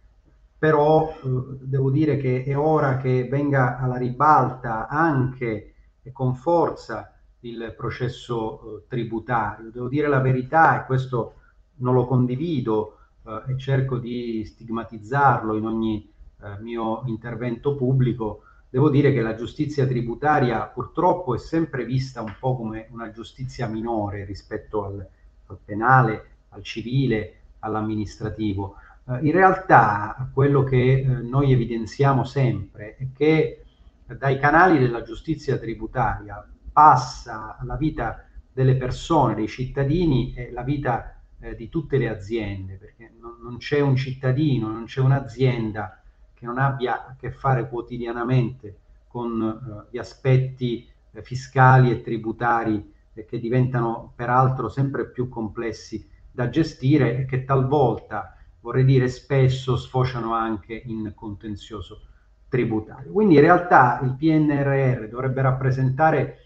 però 0.59 1.09
eh, 1.11 1.19
devo 1.61 1.91
dire 1.91 2.17
che 2.17 2.45
è 2.45 2.57
ora 2.57 2.99
che 2.99 3.27
venga 3.29 3.79
alla 3.79 3.97
ribalta 3.97 4.87
anche 4.89 5.75
e 6.03 6.13
con 6.13 6.35
forza 6.35 7.15
il 7.41 7.75
processo 7.77 8.61
eh, 8.61 8.85
tributario. 8.89 9.71
Devo 9.71 9.89
dire 9.89 10.09
la 10.09 10.21
verità 10.21 10.83
e 10.83 10.87
questo 10.87 11.35
non 11.77 11.95
lo 11.95 12.07
condivido 12.07 12.99
eh, 13.27 13.53
e 13.53 13.59
cerco 13.59 13.99
di 13.99 14.45
stigmatizzarlo 14.45 15.57
in 15.57 15.67
ogni 15.67 16.13
eh, 16.43 16.61
mio 16.61 17.03
intervento 17.07 17.75
pubblico. 17.75 18.43
Devo 18.69 18.91
dire 18.91 19.13
che 19.13 19.21
la 19.21 19.35
giustizia 19.35 19.87
tributaria 19.87 20.63
purtroppo 20.67 21.35
è 21.35 21.39
sempre 21.39 21.85
vista 21.85 22.23
un 22.23 22.35
po' 22.39 22.57
come 22.57 22.89
una 22.91 23.11
giustizia 23.13 23.67
minore 23.67 24.25
rispetto 24.25 24.85
al, 24.85 25.09
al 25.47 25.59
penale, 25.65 26.27
al 26.51 26.63
civile, 26.63 27.41
all'amministrativo. 27.61 28.77
Eh, 29.07 29.21
in 29.23 29.33
realtà 29.33 30.29
quello 30.33 30.63
che 30.65 31.01
eh, 31.01 31.05
noi 31.05 31.53
evidenziamo 31.53 32.25
sempre 32.25 32.97
è 32.97 33.07
che 33.17 33.65
dai 34.07 34.39
canali 34.39 34.79
della 34.79 35.03
giustizia 35.03 35.57
tributaria 35.57 36.47
passa 36.73 37.57
la 37.63 37.77
vita 37.77 38.27
delle 38.53 38.77
persone, 38.77 39.35
dei 39.35 39.49
cittadini 39.49 40.35
e 40.35 40.51
la 40.53 40.63
vita 40.63 41.14
eh, 41.45 41.55
di 41.55 41.69
tutte 41.69 41.99
le 41.99 42.09
aziende, 42.09 42.77
perché 42.77 43.13
non, 43.21 43.37
non 43.43 43.59
c'è 43.59 43.81
un 43.81 43.97
cittadino, 43.97 44.73
non 44.73 44.85
c'è 44.85 45.01
un'azienda 45.01 46.03
che 46.33 46.47
non 46.47 46.59
abbia 46.59 47.07
a 47.07 47.17
che 47.19 47.31
fare 47.31 47.69
quotidianamente 47.69 48.79
con 49.07 49.43
eh, 49.43 49.89
gli 49.91 49.99
aspetti 49.99 50.89
eh, 51.13 51.23
fiscali 51.23 51.91
e 51.91 52.01
tributari 52.01 52.93
eh, 53.13 53.27
che 53.27 53.39
diventano 53.39 54.13
peraltro 54.17 54.71
sempre 54.71 55.11
più 55.11 55.29
complessi 55.29 56.09
da 56.31 56.49
gestire 56.49 57.19
e 57.19 57.25
che 57.27 57.45
talvolta, 57.45 58.37
vorrei 58.61 58.87
dire 58.87 59.09
spesso, 59.09 59.77
sfociano 59.77 60.33
anche 60.33 60.83
in 60.87 61.13
contenzioso 61.15 62.07
tributario. 62.49 63.13
Quindi 63.13 63.35
in 63.35 63.41
realtà 63.41 64.01
il 64.03 64.17
PNRR 64.17 65.09
dovrebbe 65.09 65.43
rappresentare 65.43 66.39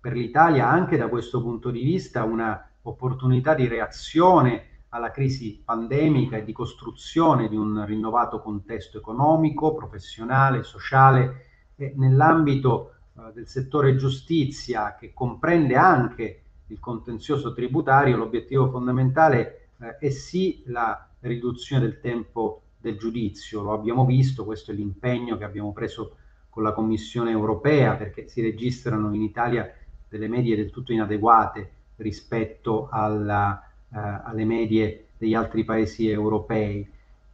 per 0.00 0.14
l'Italia 0.14 0.66
anche 0.66 0.96
da 0.96 1.08
questo 1.08 1.42
punto 1.42 1.70
di 1.70 1.82
vista 1.82 2.24
una 2.24 2.69
opportunità 2.90 3.54
di 3.54 3.66
reazione 3.66 4.66
alla 4.90 5.10
crisi 5.10 5.62
pandemica 5.64 6.36
e 6.36 6.44
di 6.44 6.52
costruzione 6.52 7.48
di 7.48 7.56
un 7.56 7.84
rinnovato 7.86 8.40
contesto 8.40 8.98
economico, 8.98 9.74
professionale, 9.74 10.62
sociale 10.62 11.46
e 11.76 11.92
nell'ambito 11.96 12.94
eh, 13.16 13.32
del 13.32 13.46
settore 13.46 13.96
giustizia 13.96 14.96
che 14.96 15.12
comprende 15.12 15.76
anche 15.76 16.42
il 16.66 16.78
contenzioso 16.80 17.52
tributario, 17.52 18.16
l'obiettivo 18.16 18.68
fondamentale 18.68 19.70
eh, 19.80 19.96
è 19.98 20.10
sì 20.10 20.62
la 20.66 21.08
riduzione 21.20 21.82
del 21.82 22.00
tempo 22.00 22.62
del 22.76 22.96
giudizio, 22.96 23.62
lo 23.62 23.72
abbiamo 23.72 24.04
visto, 24.04 24.44
questo 24.44 24.70
è 24.70 24.74
l'impegno 24.74 25.36
che 25.36 25.44
abbiamo 25.44 25.72
preso 25.72 26.16
con 26.48 26.62
la 26.62 26.72
Commissione 26.72 27.30
europea 27.30 27.94
perché 27.94 28.26
si 28.26 28.40
registrano 28.40 29.14
in 29.14 29.22
Italia 29.22 29.72
delle 30.08 30.28
medie 30.28 30.56
del 30.56 30.70
tutto 30.70 30.92
inadeguate 30.92 31.74
rispetto 32.00 32.88
alla, 32.90 33.62
eh, 33.92 33.98
alle 33.98 34.44
medie 34.44 35.06
degli 35.16 35.34
altri 35.34 35.64
paesi 35.64 36.08
europei. 36.08 36.88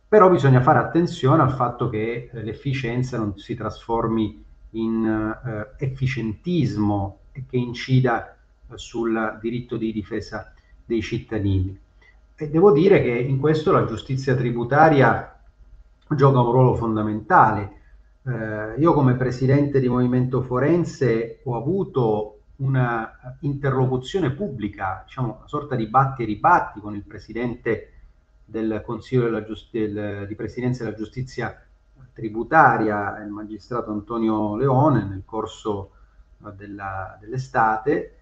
Però 0.08 0.30
bisogna 0.30 0.60
fare 0.60 0.78
attenzione 0.78 1.42
al 1.42 1.52
fatto 1.52 1.88
che 1.88 2.30
eh, 2.32 2.42
l'efficienza 2.42 3.18
non 3.18 3.38
si 3.38 3.54
trasformi 3.54 4.44
in 4.70 5.04
eh, 5.06 5.84
efficientismo 5.84 7.18
e 7.32 7.44
che 7.48 7.56
incida 7.56 8.36
eh, 8.68 8.76
sul 8.76 9.38
diritto 9.40 9.76
di 9.76 9.92
difesa 9.92 10.52
dei 10.84 11.02
cittadini. 11.02 11.78
E 12.34 12.48
devo 12.50 12.70
dire 12.70 13.02
che 13.02 13.10
in 13.10 13.38
questo 13.38 13.72
la 13.72 13.86
giustizia 13.86 14.34
tributaria 14.34 15.38
gioca 16.08 16.40
un 16.40 16.50
ruolo 16.50 16.74
fondamentale. 16.74 17.72
Eh, 18.24 18.74
io 18.78 18.92
come 18.92 19.14
presidente 19.14 19.80
di 19.80 19.88
Movimento 19.88 20.42
Forense 20.42 21.40
ho 21.44 21.56
avuto 21.56 22.35
una 22.56 23.36
interlocuzione 23.40 24.30
pubblica, 24.30 25.02
diciamo 25.04 25.36
una 25.38 25.48
sorta 25.48 25.74
di 25.74 25.86
batti 25.86 26.22
e 26.22 26.26
ribatti 26.26 26.80
con 26.80 26.94
il 26.94 27.02
presidente 27.02 27.92
del 28.44 28.82
Consiglio 28.84 29.24
della 29.24 29.44
del, 29.70 30.26
di 30.26 30.34
Presidenza 30.34 30.84
della 30.84 30.96
Giustizia 30.96 31.60
tributaria, 32.12 33.18
il 33.22 33.30
magistrato 33.30 33.90
Antonio 33.90 34.56
Leone, 34.56 35.04
nel 35.04 35.22
corso 35.26 35.90
eh, 36.44 36.52
dell'estate. 36.54 38.18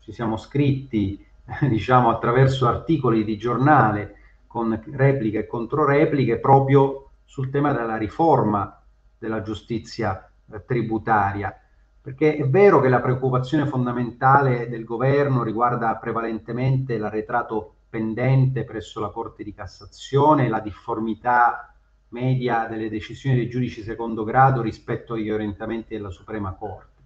Ci 0.00 0.12
siamo 0.12 0.36
scritti, 0.36 1.24
diciamo, 1.68 2.10
attraverso 2.10 2.68
articoli 2.68 3.24
di 3.24 3.36
giornale 3.36 4.16
con 4.46 4.80
repliche 4.92 5.40
e 5.40 5.46
controrepliche 5.46 6.38
proprio 6.38 7.08
sul 7.24 7.50
tema 7.50 7.72
della 7.72 7.96
riforma 7.96 8.80
della 9.18 9.42
giustizia 9.42 10.30
eh, 10.52 10.64
tributaria 10.64 11.58
perché 12.04 12.36
è 12.36 12.46
vero 12.46 12.82
che 12.82 12.90
la 12.90 13.00
preoccupazione 13.00 13.64
fondamentale 13.66 14.68
del 14.68 14.84
governo 14.84 15.42
riguarda 15.42 15.96
prevalentemente 15.96 16.98
l'arretrato 16.98 17.76
pendente 17.88 18.64
presso 18.64 19.00
la 19.00 19.08
Corte 19.08 19.42
di 19.42 19.54
Cassazione, 19.54 20.50
la 20.50 20.60
difformità 20.60 21.74
media 22.08 22.66
delle 22.66 22.90
decisioni 22.90 23.36
dei 23.36 23.48
giudici 23.48 23.82
secondo 23.82 24.22
grado 24.22 24.60
rispetto 24.60 25.14
agli 25.14 25.30
orientamenti 25.30 25.94
della 25.94 26.10
Suprema 26.10 26.52
Corte. 26.52 27.00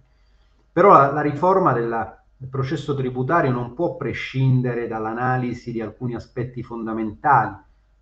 Però 0.73 0.91
la, 0.91 1.13
la 1.13 1.21
riforma 1.21 1.71
della, 1.71 2.21
del 2.35 2.49
processo 2.49 2.93
tributario 2.93 3.51
non 3.51 3.73
può 3.75 3.95
prescindere 3.95 4.85
dall'analisi 4.89 5.71
di 5.71 5.79
alcuni 5.79 6.15
aspetti 6.15 6.61
fondamentali 6.61 7.55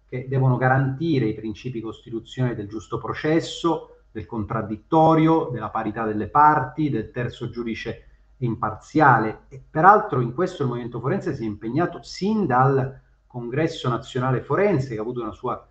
che 0.09 0.25
devono 0.27 0.57
garantire 0.57 1.27
i 1.27 1.35
principi 1.35 1.79
costituzionali 1.79 2.55
del 2.55 2.67
giusto 2.67 2.97
processo, 2.97 3.96
del 4.17 4.25
contraddittorio, 4.25 5.49
della 5.51 5.69
parità 5.69 6.03
delle 6.03 6.27
parti, 6.27 6.89
del 6.89 7.11
terzo 7.11 7.51
giudice 7.51 8.05
imparziale. 8.37 9.41
E 9.47 9.63
peraltro 9.69 10.21
in 10.21 10.33
questo 10.33 10.63
il 10.63 10.69
Movimento 10.69 10.99
Forense 10.99 11.35
si 11.35 11.43
è 11.43 11.45
impegnato 11.45 12.01
sin 12.01 12.47
dal 12.47 12.99
Congresso 13.27 13.87
Nazionale 13.89 14.41
Forense, 14.41 14.89
che 14.89 14.97
ha 14.97 15.01
avuto 15.01 15.21
una 15.21 15.31
sua 15.31 15.67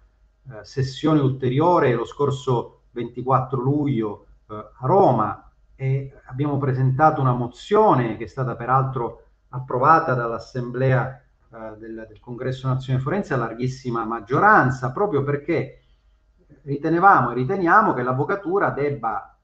eh, 0.49 0.65
sessione 0.65 1.19
ulteriore 1.19 1.93
lo 1.95 2.05
scorso 2.05 2.83
24 2.93 3.61
luglio 3.61 4.27
eh, 4.49 4.55
a 4.55 4.87
Roma 4.87 5.51
e 5.75 6.13
abbiamo 6.27 6.57
presentato 6.57 7.21
una 7.21 7.35
mozione 7.35 8.17
che 8.17 8.25
è 8.25 8.29
stata 8.29 8.55
peraltro 8.55 9.25
approvata 9.49 10.15
dall'Assemblea 10.15 11.21
eh, 11.53 11.77
del, 11.79 12.07
del, 12.09 12.21
Congresso 12.21 12.69
Nazionale 12.69 13.03
Forense 13.03 13.35
a 13.35 13.39
larghissima 13.39 14.05
maggioranza, 14.05 14.93
proprio 14.93 15.25
perché 15.25 15.81
ritenevamo 16.63 17.31
e 17.31 17.35
riteniamo 17.35 17.95
che 17.95 18.03
l'avvocatura 18.03 18.71
debba 18.71 19.37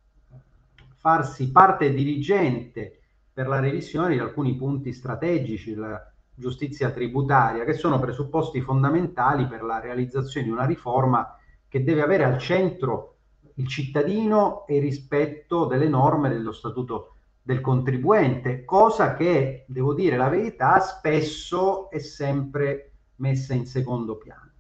farsi 0.96 1.50
parte 1.50 1.92
dirigente 1.92 3.00
per 3.32 3.48
la 3.48 3.60
revisione 3.60 4.14
di 4.14 4.20
alcuni 4.20 4.54
punti 4.54 4.92
strategici 4.92 5.74
della 5.74 6.12
giustizia 6.34 6.90
tributaria, 6.90 7.64
che 7.64 7.72
sono 7.72 7.98
presupposti 7.98 8.60
fondamentali 8.60 9.46
per 9.46 9.62
la 9.62 9.80
realizzazione 9.80 10.46
di 10.46 10.52
una 10.52 10.64
riforma 10.64 11.36
che 11.68 11.82
deve 11.82 12.02
avere 12.02 12.24
al 12.24 12.38
centro 12.38 13.16
il 13.54 13.66
cittadino 13.66 14.66
e 14.66 14.76
il 14.76 14.82
rispetto 14.82 15.66
delle 15.66 15.88
norme 15.88 16.28
dello 16.28 16.52
statuto 16.52 17.16
del 17.42 17.60
contribuente, 17.60 18.64
cosa 18.64 19.14
che, 19.14 19.64
devo 19.66 19.94
dire 19.94 20.16
la 20.16 20.28
verità, 20.28 20.78
spesso 20.80 21.90
è 21.90 21.98
sempre 21.98 22.92
messa 23.16 23.54
in 23.54 23.66
secondo 23.66 24.16
piano. 24.16 24.51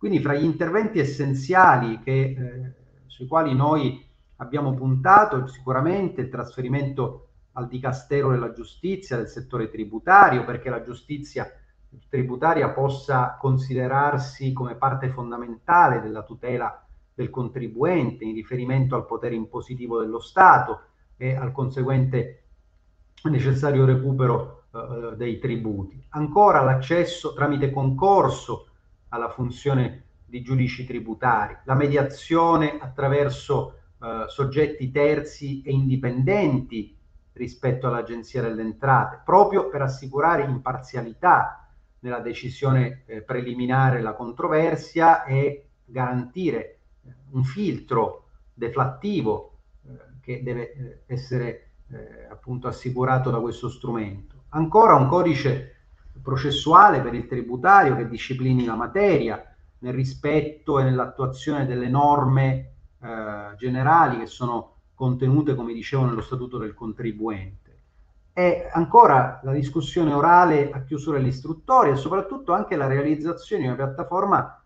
Quindi 0.00 0.20
fra 0.20 0.32
gli 0.32 0.44
interventi 0.44 0.98
essenziali 0.98 2.00
che, 2.00 2.20
eh, 2.22 2.72
sui 3.04 3.26
quali 3.26 3.54
noi 3.54 4.02
abbiamo 4.36 4.72
puntato, 4.72 5.46
sicuramente 5.46 6.22
il 6.22 6.30
trasferimento 6.30 7.28
al 7.52 7.68
Dicastero 7.68 8.30
della 8.30 8.54
Giustizia, 8.54 9.18
del 9.18 9.28
settore 9.28 9.68
tributario, 9.68 10.46
perché 10.46 10.70
la 10.70 10.82
giustizia 10.82 11.52
tributaria 12.08 12.70
possa 12.70 13.36
considerarsi 13.38 14.54
come 14.54 14.74
parte 14.76 15.10
fondamentale 15.10 16.00
della 16.00 16.22
tutela 16.22 16.82
del 17.12 17.28
contribuente 17.28 18.24
in 18.24 18.32
riferimento 18.32 18.94
al 18.94 19.04
potere 19.04 19.34
impositivo 19.34 20.00
dello 20.00 20.20
Stato 20.20 20.80
e 21.18 21.34
al 21.34 21.52
conseguente 21.52 22.44
necessario 23.24 23.84
recupero 23.84 24.62
eh, 24.72 25.16
dei 25.16 25.38
tributi. 25.38 26.02
Ancora 26.12 26.62
l'accesso 26.62 27.34
tramite 27.34 27.70
concorso 27.70 28.64
alla 29.10 29.28
funzione 29.30 30.04
di 30.26 30.42
giudici 30.42 30.84
tributari, 30.84 31.56
la 31.64 31.74
mediazione 31.74 32.78
attraverso 32.80 33.78
eh, 34.00 34.24
soggetti 34.28 34.90
terzi 34.90 35.62
e 35.62 35.72
indipendenti 35.72 36.96
rispetto 37.32 37.86
all'Agenzia 37.86 38.42
delle 38.42 38.62
Entrate, 38.62 39.20
proprio 39.24 39.68
per 39.68 39.82
assicurare 39.82 40.44
imparzialità 40.44 41.68
nella 42.00 42.20
decisione 42.20 43.02
eh, 43.06 43.22
preliminare 43.22 44.00
la 44.00 44.14
controversia 44.14 45.24
e 45.24 45.66
garantire 45.84 46.78
un 47.30 47.44
filtro 47.44 48.28
deflattivo 48.54 49.58
eh, 49.84 49.90
che 50.20 50.42
deve 50.42 50.72
eh, 50.72 51.02
essere 51.06 51.70
eh, 51.88 52.26
appunto 52.30 52.68
assicurato 52.68 53.30
da 53.30 53.40
questo 53.40 53.68
strumento. 53.68 54.44
Ancora 54.50 54.94
un 54.94 55.08
codice 55.08 55.79
processuale 56.22 57.00
per 57.00 57.14
il 57.14 57.26
tributario 57.26 57.96
che 57.96 58.08
disciplini 58.08 58.64
la 58.64 58.74
materia 58.74 59.44
nel 59.78 59.94
rispetto 59.94 60.78
e 60.78 60.84
nell'attuazione 60.84 61.66
delle 61.66 61.88
norme 61.88 62.72
eh, 63.00 63.54
generali 63.56 64.18
che 64.18 64.26
sono 64.26 64.74
contenute, 64.94 65.54
come 65.54 65.72
dicevo, 65.72 66.04
nello 66.04 66.20
statuto 66.20 66.58
del 66.58 66.74
contribuente. 66.74 67.58
E 68.32 68.68
ancora 68.72 69.40
la 69.42 69.52
discussione 69.52 70.12
orale 70.12 70.70
a 70.70 70.82
chiusura 70.82 71.18
dell'istruttoria 71.18 71.92
e 71.92 71.96
soprattutto 71.96 72.52
anche 72.52 72.76
la 72.76 72.86
realizzazione 72.86 73.62
di 73.62 73.68
una 73.68 73.76
piattaforma 73.76 74.62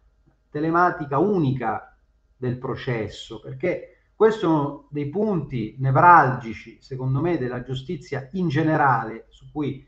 telematica 0.50 1.18
unica 1.18 1.96
del 2.36 2.58
processo, 2.58 3.40
perché 3.40 3.94
questo 4.14 4.46
è 4.46 4.48
uno 4.48 4.86
dei 4.90 5.08
punti 5.08 5.76
nevralgici, 5.78 6.78
secondo 6.80 7.20
me, 7.20 7.38
della 7.38 7.62
giustizia 7.62 8.28
in 8.32 8.48
generale, 8.48 9.26
su 9.28 9.50
cui 9.50 9.86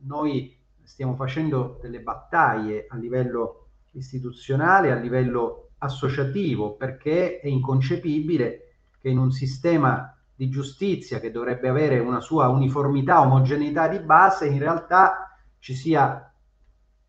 noi 0.00 0.58
stiamo 0.84 1.14
facendo 1.14 1.78
delle 1.80 2.00
battaglie 2.00 2.86
a 2.88 2.96
livello 2.96 3.68
istituzionale, 3.92 4.92
a 4.92 4.96
livello 4.96 5.70
associativo, 5.78 6.74
perché 6.74 7.40
è 7.40 7.48
inconcepibile 7.48 8.74
che 9.00 9.08
in 9.08 9.18
un 9.18 9.32
sistema 9.32 10.16
di 10.34 10.48
giustizia 10.48 11.20
che 11.20 11.30
dovrebbe 11.30 11.68
avere 11.68 11.98
una 11.98 12.20
sua 12.20 12.48
uniformità, 12.48 13.20
omogeneità 13.20 13.88
di 13.88 13.98
base, 13.98 14.46
in 14.46 14.58
realtà 14.58 15.36
ci 15.58 15.74
sia 15.74 16.32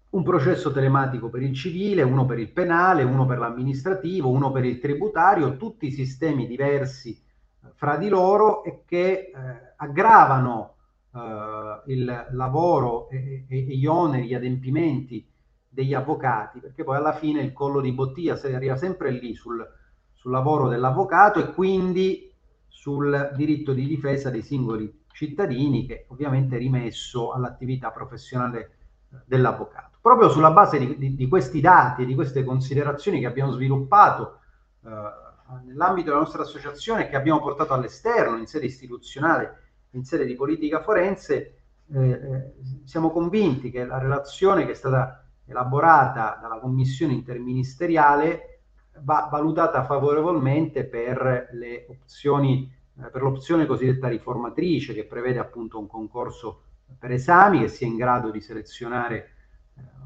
un 0.09 0.23
processo 0.23 0.71
telematico 0.71 1.29
per 1.29 1.41
il 1.41 1.53
civile, 1.55 2.03
uno 2.03 2.25
per 2.25 2.39
il 2.39 2.51
penale, 2.51 3.03
uno 3.03 3.25
per 3.25 3.39
l'amministrativo, 3.39 4.29
uno 4.29 4.51
per 4.51 4.65
il 4.65 4.79
tributario, 4.79 5.57
tutti 5.57 5.91
sistemi 5.91 6.45
diversi 6.45 7.11
eh, 7.11 7.69
fra 7.73 7.97
di 7.97 8.09
loro 8.09 8.63
e 8.63 8.83
che 8.85 9.11
eh, 9.11 9.31
aggravano 9.75 10.75
eh, 11.13 11.81
il 11.93 12.27
lavoro 12.31 13.09
e, 13.09 13.45
e, 13.47 13.57
e, 13.57 13.77
gli 13.77 13.85
oneri, 13.85 14.27
gli 14.27 14.33
adempimenti 14.33 15.25
degli 15.69 15.93
avvocati, 15.93 16.59
perché 16.59 16.83
poi 16.83 16.97
alla 16.97 17.13
fine 17.13 17.41
il 17.41 17.53
collo 17.53 17.81
di 17.81 17.91
bottiglia 17.91 18.35
si 18.35 18.47
arriva 18.47 18.75
sempre 18.75 19.11
lì 19.11 19.33
sul, 19.33 19.65
sul 20.13 20.31
lavoro 20.31 20.67
dell'avvocato 20.67 21.39
e 21.39 21.53
quindi 21.53 22.31
sul 22.67 23.31
diritto 23.35 23.73
di 23.73 23.87
difesa 23.87 24.29
dei 24.29 24.41
singoli 24.41 25.01
cittadini 25.13 25.85
che 25.85 26.05
ovviamente 26.09 26.55
è 26.55 26.59
rimesso 26.59 27.31
all'attività 27.31 27.91
professionale 27.91 28.59
eh, 29.11 29.17
dell'avvocato. 29.25 29.97
Proprio 30.01 30.29
sulla 30.29 30.51
base 30.51 30.79
di, 30.79 30.97
di, 30.97 31.15
di, 31.15 31.27
questi 31.27 31.61
dati 31.61 32.01
e 32.01 32.05
di 32.05 32.15
queste 32.15 32.43
considerazioni 32.43 33.19
che 33.19 33.25
abbiamo 33.25 33.51
sviluppato 33.51 34.39
eh, 34.83 34.89
nell'ambito 35.65 36.07
della 36.07 36.21
nostra 36.21 36.41
associazione 36.41 37.05
e 37.05 37.09
che 37.09 37.15
abbiamo 37.15 37.39
portato 37.39 37.73
all'esterno, 37.73 38.37
in 38.37 38.47
sede 38.47 38.65
istituzionale, 38.65 39.62
in 39.93 40.03
sede 40.03 40.25
di 40.25 40.35
politica 40.35 40.81
forense, 40.81 41.57
eh, 41.91 42.09
eh, 42.09 42.53
siamo 42.83 43.09
convinti 43.09 43.71
che 43.71 43.85
la 43.85 43.97
relazione 43.97 44.65
che 44.65 44.71
è 44.71 44.75
stata 44.75 45.25
elaborata 45.45 46.37
dalla 46.41 46.59
commissione 46.59 47.13
interministeriale 47.13 48.61
va 49.01 49.27
valutata 49.31 49.83
favorevolmente 49.83 50.85
per 50.85 51.49
le 51.51 51.85
opzioni 51.89 52.71
eh, 52.95 53.09
per 53.09 53.23
l'opzione 53.23 53.65
cosiddetta 53.65 54.07
riformatrice 54.07 54.93
che 54.93 55.05
prevede 55.05 55.39
appunto 55.39 55.79
un 55.79 55.87
concorso 55.87 56.61
per 56.99 57.11
esami 57.11 57.61
che 57.61 57.67
sia 57.67 57.87
in 57.87 57.95
grado 57.95 58.29
di 58.29 58.39
selezionare 58.39 59.29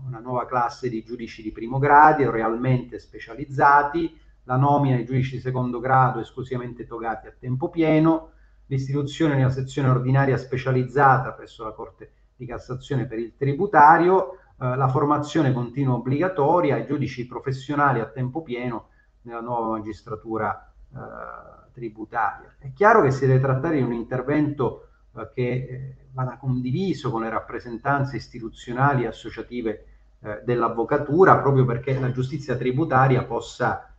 una 0.07 0.19
nuova 0.19 0.45
classe 0.45 0.87
di 0.87 1.03
giudici 1.03 1.41
di 1.41 1.51
primo 1.51 1.79
grado 1.79 2.31
realmente 2.31 2.97
specializzati, 2.97 4.17
la 4.43 4.55
nomina 4.55 4.95
di 4.95 5.03
giudici 5.03 5.35
di 5.35 5.41
secondo 5.41 5.79
grado 5.79 6.21
esclusivamente 6.21 6.87
togati 6.87 7.27
a 7.27 7.33
tempo 7.37 7.69
pieno, 7.69 8.31
l'istituzione 8.67 9.35
di 9.35 9.41
una 9.41 9.49
sezione 9.49 9.89
ordinaria 9.89 10.37
specializzata 10.37 11.33
presso 11.33 11.63
la 11.63 11.71
Corte 11.71 12.11
di 12.35 12.45
Cassazione 12.45 13.05
per 13.05 13.19
il 13.19 13.35
tributario, 13.35 14.33
eh, 14.59 14.75
la 14.75 14.87
formazione 14.87 15.51
continua 15.51 15.95
obbligatoria 15.95 16.75
ai 16.75 16.85
giudici 16.85 17.25
professionali 17.25 17.99
a 17.99 18.05
tempo 18.05 18.41
pieno 18.43 18.89
nella 19.23 19.41
nuova 19.41 19.77
magistratura 19.77 20.71
eh, 20.93 21.71
tributaria. 21.73 22.55
È 22.59 22.71
chiaro 22.73 23.01
che 23.01 23.11
si 23.11 23.25
deve 23.25 23.39
trattare 23.39 23.77
di 23.77 23.83
un 23.83 23.93
intervento 23.93 24.89
eh, 25.15 25.29
che 25.33 25.43
eh, 25.43 25.95
vada 26.11 26.37
condiviso 26.37 27.11
con 27.11 27.21
le 27.21 27.29
rappresentanze 27.29 28.17
istituzionali 28.17 29.03
e 29.03 29.07
associative 29.07 29.85
eh, 30.19 30.41
dell'avvocatura 30.43 31.37
proprio 31.37 31.65
perché 31.65 31.97
la 31.99 32.11
giustizia 32.11 32.55
tributaria 32.55 33.23
possa 33.23 33.93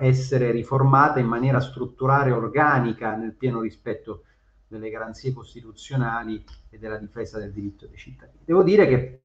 essere 0.00 0.50
riformata 0.50 1.20
in 1.20 1.26
maniera 1.26 1.60
strutturale 1.60 2.30
e 2.30 2.32
organica 2.32 3.14
nel 3.14 3.34
pieno 3.34 3.60
rispetto 3.60 4.24
delle 4.66 4.90
garanzie 4.90 5.32
costituzionali 5.32 6.44
e 6.70 6.78
della 6.78 6.96
difesa 6.96 7.38
del 7.38 7.52
diritto 7.52 7.86
dei 7.86 7.96
cittadini. 7.96 8.44
Devo 8.44 8.62
dire 8.62 8.86
che 8.86 9.22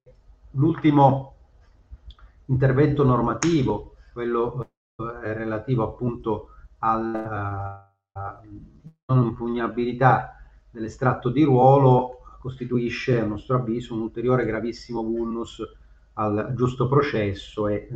l'ultimo 0.51 1.33
intervento 2.45 3.03
normativo, 3.03 3.95
quello 4.13 4.69
eh, 4.97 5.33
relativo 5.33 5.83
appunto 5.83 6.49
alla 6.79 7.83
non 9.09 9.23
impugnabilità 9.23 10.35
dell'estratto 10.69 11.29
di 11.29 11.43
ruolo, 11.43 12.21
costituisce 12.39 13.19
a 13.19 13.25
nostro 13.25 13.55
avviso 13.55 13.93
un 13.93 14.01
ulteriore 14.01 14.45
gravissimo 14.45 15.01
vulnus 15.01 15.61
al 16.13 16.53
giusto 16.55 16.87
processo 16.87 17.67
e 17.67 17.75
eh, 17.75 17.89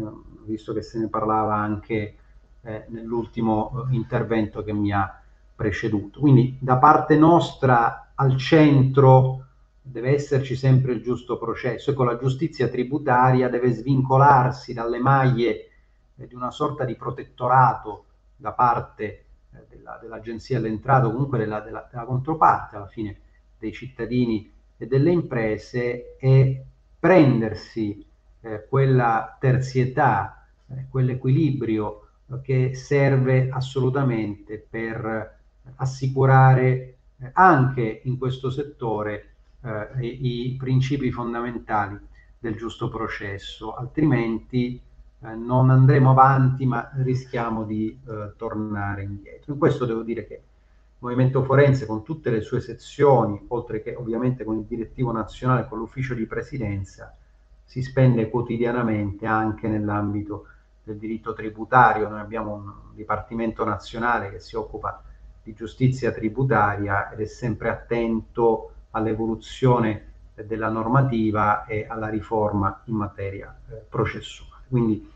visto 0.46 0.74
che 0.74 0.82
se 0.82 1.00
ne 1.00 1.10
parlava 1.10 1.56
anche 1.56 2.16
eh, 2.64 2.86
nell'ultimo 2.90 3.88
eh, 3.90 3.96
intervento 3.96 4.64
che 4.64 4.74
mi 4.74 4.92
ha 4.92 5.22
preceduto. 5.56 6.20
Quindi 6.20 6.58
da 6.60 6.78
parte 6.78 7.16
nostra 7.18 8.12
al 8.16 8.38
centro 8.38 9.46
deve 9.82 10.14
esserci 10.14 10.56
sempre 10.56 10.94
il 10.94 11.02
giusto 11.02 11.38
processo. 11.38 11.92
Ecco, 11.92 12.04
la 12.04 12.18
giustizia 12.18 12.68
tributaria 12.68 13.50
deve 13.50 13.72
svincolarsi 13.72 14.74
dalle 14.74 15.00
maglie 15.00 15.70
eh, 16.16 16.28
di 16.28 16.36
una 16.36 16.52
sorta 16.52 16.84
di 16.86 16.96
protettorato 16.96 18.06
da 18.36 18.54
parte 18.54 19.26
eh, 19.54 19.66
della, 19.70 19.98
dell'agenzia 20.02 20.60
dell'entrato, 20.60 21.12
comunque 21.12 21.38
della, 21.38 21.60
della, 21.60 21.88
della, 21.90 22.06
controparte 22.06 22.76
alla 22.76 22.88
fine 22.88 23.20
dei 23.58 23.72
cittadini 23.72 24.52
e 24.78 24.88
delle 24.88 25.12
imprese 25.12 26.18
e 26.18 26.66
prendersi 27.00 28.06
eh, 28.42 28.66
quella 28.68 29.38
terzietà, 29.40 30.48
eh, 30.68 30.88
quell'equilibrio 30.90 32.08
che 32.40 32.76
serve 32.76 33.50
assolutamente 33.50 34.66
per 34.70 35.40
assicurare 35.76 36.96
eh, 37.18 37.30
anche 37.34 38.02
in 38.04 38.18
questo 38.18 38.50
settore 38.50 39.30
eh, 39.62 39.88
i, 40.00 40.52
i, 40.54 40.56
principi 40.56 41.12
fondamentali 41.12 42.00
del 42.40 42.56
giusto 42.56 42.90
processo, 42.90 43.76
altrimenti 43.76 44.80
eh, 45.24 45.36
non 45.36 45.70
andremo 45.70 46.12
avanti 46.12 46.66
ma 46.66 46.90
rischiamo 46.96 47.64
di 47.64 48.00
eh, 48.08 48.34
tornare 48.38 49.04
indietro. 49.04 49.54
In 49.54 49.60
questo 49.60 49.86
devo 49.86 50.02
dire 50.02 50.26
che 50.26 50.34
il 50.34 51.08
Movimento 51.08 51.44
Forense 51.44 51.86
con 51.86 52.04
tutte 52.04 52.30
le 52.30 52.42
sue 52.42 52.62
sezioni, 52.62 53.40
oltre 53.50 53.82
che 53.82 53.96
ovviamente 53.96 54.44
con 54.44 54.58
il 54.58 54.66
direttivo 54.66 55.12
nazionale, 55.12 55.68
con 55.68 55.80
l'ufficio 55.80 56.14
di 56.14 56.26
presidenza, 56.26 57.16
si 57.64 57.82
spende 57.82 58.30
quotidianamente 58.30 59.26
anche 59.26 59.68
nell'ambito 59.68 60.46
del 60.92 60.98
diritto 60.98 61.34
tributario. 61.34 62.10
Noi 62.10 62.20
abbiamo 62.20 62.54
un 62.54 62.72
dipartimento 62.94 63.64
nazionale 63.64 64.30
che 64.30 64.40
si 64.40 64.56
occupa 64.56 65.02
di 65.44 65.54
giustizia 65.54 66.12
tributaria 66.12 67.12
ed 67.12 67.20
è 67.22 67.26
sempre 67.26 67.70
attento 67.70 68.74
all'evoluzione 68.92 70.10
della 70.36 70.70
normativa 70.70 71.66
e 71.66 71.86
alla 71.88 72.10
riforma 72.10 72.82
in 72.86 72.96
materia 72.96 73.56
eh, 73.70 73.84
processuale. 73.88 74.64
Quindi 74.68 75.10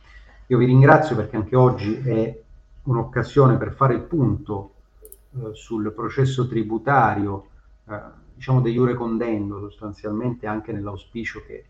io 0.47 0.57
vi 0.57 0.65
ringrazio 0.65 1.15
perché 1.15 1.35
anche 1.35 1.56
oggi 1.56 1.95
è 1.95 2.41
un'occasione 2.84 3.57
per 3.57 3.72
fare 3.73 3.95
il 3.95 4.02
punto 4.02 4.73
eh, 5.31 5.53
sul 5.53 5.91
processo 5.93 6.47
tributario, 6.47 7.47
eh, 7.89 7.99
diciamo 8.35 8.61
de 8.61 8.72
jure 8.72 8.93
condendo 8.93 9.60
sostanzialmente 9.60 10.45
anche 10.47 10.72
nell'auspicio 10.72 11.43
che 11.45 11.65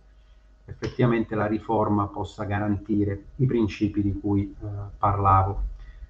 effettivamente 0.66 1.36
la 1.36 1.46
riforma 1.46 2.08
possa 2.08 2.44
garantire 2.44 3.26
i 3.38 3.46
principi 3.46 4.02
di 4.02 4.20
cui 4.20 4.44
eh, 4.44 4.66
parlavo 4.98 5.62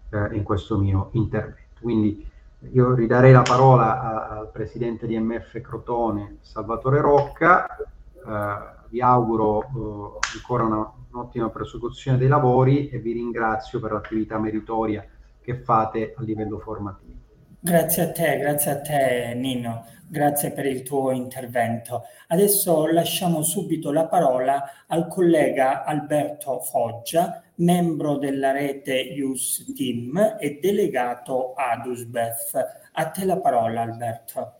eh, 0.09 0.35
in 0.35 0.43
questo 0.43 0.77
mio 0.77 1.09
intervento. 1.13 1.79
Quindi 1.81 2.25
io 2.71 2.95
ridarei 2.95 3.31
la 3.31 3.41
parola 3.41 4.01
a, 4.01 4.39
al 4.39 4.49
presidente 4.51 5.05
di 5.05 5.17
MF 5.19 5.61
Crotone, 5.61 6.37
Salvatore 6.41 7.01
Rocca. 7.01 7.67
Eh, 7.77 8.73
vi 8.89 9.01
auguro 9.01 9.61
eh, 9.61 10.37
ancora 10.37 10.63
una, 10.63 10.91
un'ottima 11.11 11.49
prosecuzione 11.49 12.17
dei 12.17 12.27
lavori 12.27 12.89
e 12.89 12.99
vi 12.99 13.13
ringrazio 13.13 13.79
per 13.79 13.91
l'attività 13.91 14.37
meritoria 14.39 15.05
che 15.41 15.55
fate 15.55 16.13
a 16.17 16.23
livello 16.23 16.59
formativo. 16.59 17.13
Grazie 17.59 18.03
a 18.03 18.11
te, 18.11 18.37
grazie 18.37 18.71
a 18.71 18.81
te 18.81 19.33
Nino, 19.35 19.85
grazie 20.07 20.51
per 20.51 20.65
il 20.65 20.83
tuo 20.83 21.11
intervento. 21.11 22.03
Adesso 22.27 22.87
lasciamo 22.87 23.43
subito 23.43 23.91
la 23.91 24.05
parola 24.05 24.85
al 24.87 25.07
collega 25.07 25.83
Alberto 25.83 26.59
Foggia, 26.59 27.43
membro 27.55 28.17
della 28.17 28.51
rete 28.51 29.13
Use 29.17 29.65
Team 29.75 30.37
e 30.39 30.59
delegato 30.61 31.53
ad 31.53 31.85
USBEF. 31.85 32.53
A 32.93 33.09
te 33.09 33.25
la 33.25 33.37
parola 33.37 33.81
Alberto. 33.81 34.59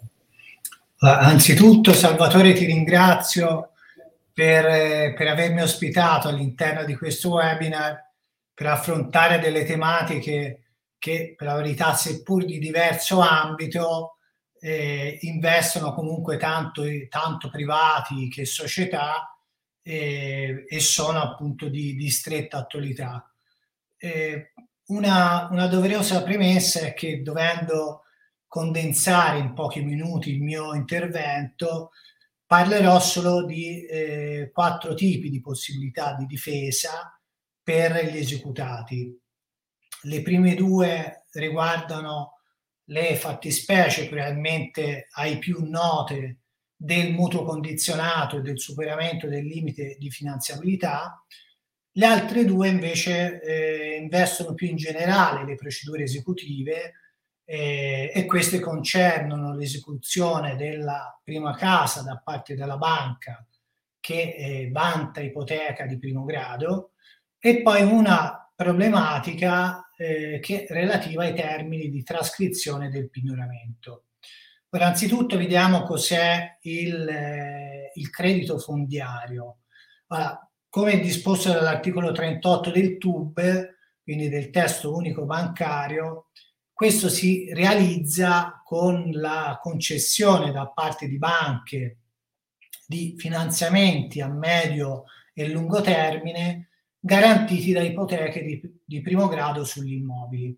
Anzitutto 0.98 1.94
Salvatore 1.94 2.54
ti 2.54 2.66
ringrazio 2.66 3.72
per, 4.34 5.14
per 5.14 5.28
avermi 5.28 5.62
ospitato 5.62 6.28
all'interno 6.28 6.84
di 6.84 6.96
questo 6.96 7.32
webinar 7.32 8.04
per 8.54 8.68
affrontare 8.68 9.40
delle 9.40 9.66
tematiche 9.66 10.62
che 10.98 11.36
per 11.38 11.48
la 11.48 11.56
verità 11.56 11.94
seppur 11.94 12.46
di 12.46 12.58
diverso 12.58 13.20
ambito 13.20 14.15
eh, 14.66 15.20
investono 15.22 15.94
comunque 15.94 16.38
tanto, 16.38 16.82
tanto 17.08 17.52
privati 17.52 18.28
che 18.30 18.46
società 18.46 19.38
eh, 19.84 20.66
e 20.68 20.80
sono 20.80 21.22
appunto 21.22 21.70
di, 21.70 21.96
di 21.96 22.10
stretta 22.10 22.58
attualità. 22.58 23.32
Eh, 23.96 24.54
una, 24.88 25.50
una, 25.52 25.68
doverosa 25.68 26.24
premessa 26.24 26.80
è 26.80 26.94
che 26.96 27.22
dovendo 27.22 28.06
condensare 28.48 29.38
in 29.38 29.54
pochi 29.54 29.84
minuti 29.84 30.32
il 30.32 30.42
mio 30.42 30.74
intervento, 30.74 31.92
parlerò 32.48 33.00
solo 33.00 33.46
di 33.46 33.86
eh, 33.86 34.50
quattro 34.52 34.96
tipi 34.96 35.30
di 35.30 35.42
possibilità 35.42 36.16
di 36.16 36.26
difesa 36.26 37.16
per 37.62 38.04
gli 38.12 38.18
esecutati. 38.18 39.16
Le 40.02 40.22
prime 40.24 40.56
due 40.56 41.26
riguardano 41.34 42.35
le 42.86 43.16
fattispecie 43.16 44.08
probabilmente 44.08 45.08
ai 45.14 45.38
più 45.40 45.64
note 45.68 46.40
del 46.76 47.14
mutuo 47.14 47.44
condizionato 47.44 48.38
e 48.38 48.42
del 48.42 48.60
superamento 48.60 49.28
del 49.28 49.46
limite 49.46 49.96
di 49.98 50.12
finanziabilità. 50.12 51.24
Le 51.92 52.06
altre 52.06 52.44
due 52.46 52.68
invece 52.68 53.42
eh, 53.42 53.98
investono 53.98 54.54
più 54.54 54.68
in 54.68 54.76
generale 54.76 55.46
le 55.46 55.56
procedure 55.56 56.04
esecutive 56.04 56.94
eh, 57.46 58.12
e 58.14 58.26
queste 58.26 58.60
concernono 58.60 59.56
l'esecuzione 59.56 60.56
della 60.56 61.20
prima 61.24 61.56
casa 61.56 62.02
da 62.02 62.18
parte 62.18 62.56
della 62.56 62.78
banca 62.78 63.48
che 64.00 64.36
eh, 64.38 64.70
vanta 64.72 65.22
ipoteca 65.22 65.86
di 65.86 65.98
primo 65.98 66.26
grado 66.26 66.92
e 67.40 67.62
poi 67.62 67.84
una 67.84 68.52
problematica 68.54 69.85
eh, 69.98 70.40
che 70.42 70.66
relativa 70.70 71.24
ai 71.24 71.34
termini 71.34 71.90
di 71.90 72.04
trascrizione 72.04 72.90
del 72.90 73.10
pignoramento. 73.10 74.06
Ora, 74.70 74.88
anzitutto 74.88 75.38
vediamo 75.38 75.84
cos'è 75.84 76.58
il, 76.62 77.08
eh, 77.08 77.92
il 77.96 78.10
credito 78.10 78.58
fondiario. 78.58 79.60
Allora, 80.08 80.50
come 80.70 81.00
disposto 81.00 81.52
dall'articolo 81.52 82.12
38 82.12 82.72
del 82.72 82.98
TUB, 82.98 83.74
quindi 84.04 84.28
del 84.28 84.50
testo 84.50 84.94
unico 84.94 85.26
bancario, 85.26 86.28
questo 86.74 87.08
si 87.08 87.54
realizza 87.54 88.62
con 88.66 89.10
la 89.12 89.58
concessione 89.62 90.52
da 90.52 90.68
parte 90.68 91.08
di 91.08 91.18
banche 91.18 92.00
di 92.86 93.16
finanziamenti 93.18 94.20
a 94.20 94.28
medio 94.28 95.06
e 95.34 95.48
lungo 95.48 95.80
termine 95.80 96.70
garantiti 97.06 97.72
da 97.72 97.82
ipoteche 97.82 98.42
di, 98.42 98.60
di 98.84 99.02
primo 99.02 99.28
grado 99.28 99.64
sugli 99.64 99.94
immobili. 99.94 100.58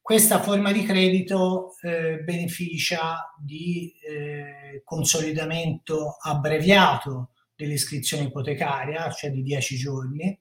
Questa 0.00 0.40
forma 0.40 0.70
di 0.70 0.84
credito 0.84 1.74
eh, 1.82 2.18
beneficia 2.18 3.34
di 3.36 3.92
eh, 4.08 4.82
consolidamento 4.84 6.16
abbreviato 6.22 7.30
dell'iscrizione 7.56 8.24
ipotecaria, 8.24 9.10
cioè 9.10 9.32
di 9.32 9.42
10 9.42 9.76
giorni, 9.76 10.38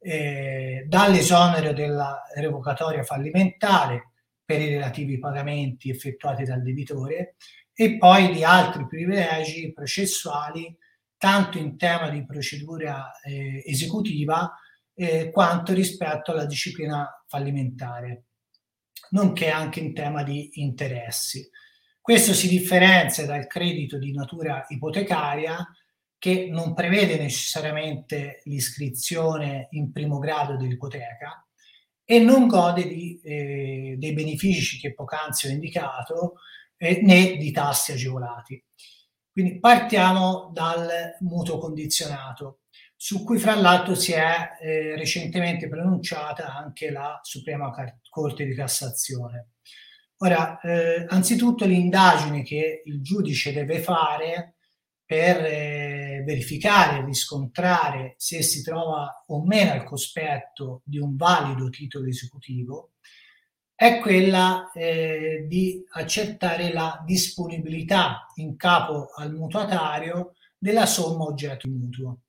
eh, 0.00 0.84
dall'esonero 0.86 1.72
della 1.72 2.22
revocatoria 2.34 3.02
fallimentare 3.04 4.10
per 4.44 4.60
i 4.60 4.68
relativi 4.68 5.18
pagamenti 5.18 5.88
effettuati 5.88 6.44
dal 6.44 6.62
debitore 6.62 7.36
e 7.72 7.96
poi 7.96 8.34
di 8.34 8.44
altri 8.44 8.86
privilegi 8.86 9.72
processuali 9.72 10.76
tanto 11.16 11.56
in 11.56 11.78
tema 11.78 12.10
di 12.10 12.22
procedura 12.26 13.10
eh, 13.22 13.62
esecutiva 13.64 14.54
eh, 14.94 15.30
quanto 15.30 15.72
rispetto 15.72 16.30
alla 16.30 16.46
disciplina 16.46 17.08
fallimentare 17.26 18.24
nonché 19.10 19.50
anche 19.50 19.80
in 19.80 19.94
tema 19.94 20.22
di 20.22 20.50
interessi. 20.54 21.48
Questo 22.00 22.34
si 22.34 22.48
differenzia 22.48 23.24
dal 23.26 23.46
credito 23.46 23.98
di 23.98 24.12
natura 24.12 24.64
ipotecaria 24.68 25.66
che 26.18 26.48
non 26.50 26.74
prevede 26.74 27.18
necessariamente 27.18 28.40
l'iscrizione 28.44 29.68
in 29.70 29.92
primo 29.92 30.18
grado 30.18 30.56
dell'ipoteca 30.56 31.46
e 32.04 32.18
non 32.18 32.46
gode 32.46 32.86
di, 32.86 33.20
eh, 33.22 33.94
dei 33.98 34.12
benefici 34.12 34.78
che 34.78 34.94
poc'anzi 34.94 35.46
ho 35.46 35.50
indicato 35.50 36.34
eh, 36.76 37.00
né 37.02 37.36
di 37.36 37.50
tassi 37.50 37.92
agevolati. 37.92 38.62
Quindi 39.32 39.58
partiamo 39.58 40.50
dal 40.52 41.16
mutuo 41.20 41.58
condizionato 41.58 42.60
su 42.96 43.24
cui 43.24 43.38
fra 43.38 43.54
l'altro 43.54 43.94
si 43.94 44.12
è 44.12 44.50
eh, 44.60 44.96
recentemente 44.96 45.68
pronunciata 45.68 46.54
anche 46.54 46.90
la 46.90 47.18
Suprema 47.22 47.72
Corte 48.08 48.44
di 48.44 48.54
Cassazione. 48.54 49.50
Ora, 50.18 50.58
eh, 50.60 51.04
anzitutto 51.08 51.66
l'indagine 51.66 52.42
che 52.42 52.82
il 52.84 53.02
giudice 53.02 53.52
deve 53.52 53.80
fare 53.80 54.56
per 55.04 55.44
eh, 55.44 56.22
verificare, 56.24 57.04
riscontrare 57.04 58.14
se 58.16 58.42
si 58.42 58.62
trova 58.62 59.24
o 59.26 59.44
meno 59.44 59.72
al 59.72 59.84
cospetto 59.84 60.80
di 60.84 60.98
un 60.98 61.14
valido 61.16 61.68
titolo 61.68 62.06
esecutivo, 62.08 62.92
è 63.74 63.98
quella 63.98 64.70
eh, 64.72 65.44
di 65.48 65.84
accertare 65.90 66.72
la 66.72 67.02
disponibilità 67.04 68.26
in 68.36 68.56
capo 68.56 69.08
al 69.14 69.32
mutuatario 69.34 70.34
della 70.56 70.86
somma 70.86 71.24
oggetto 71.24 71.68
mutuo. 71.68 72.20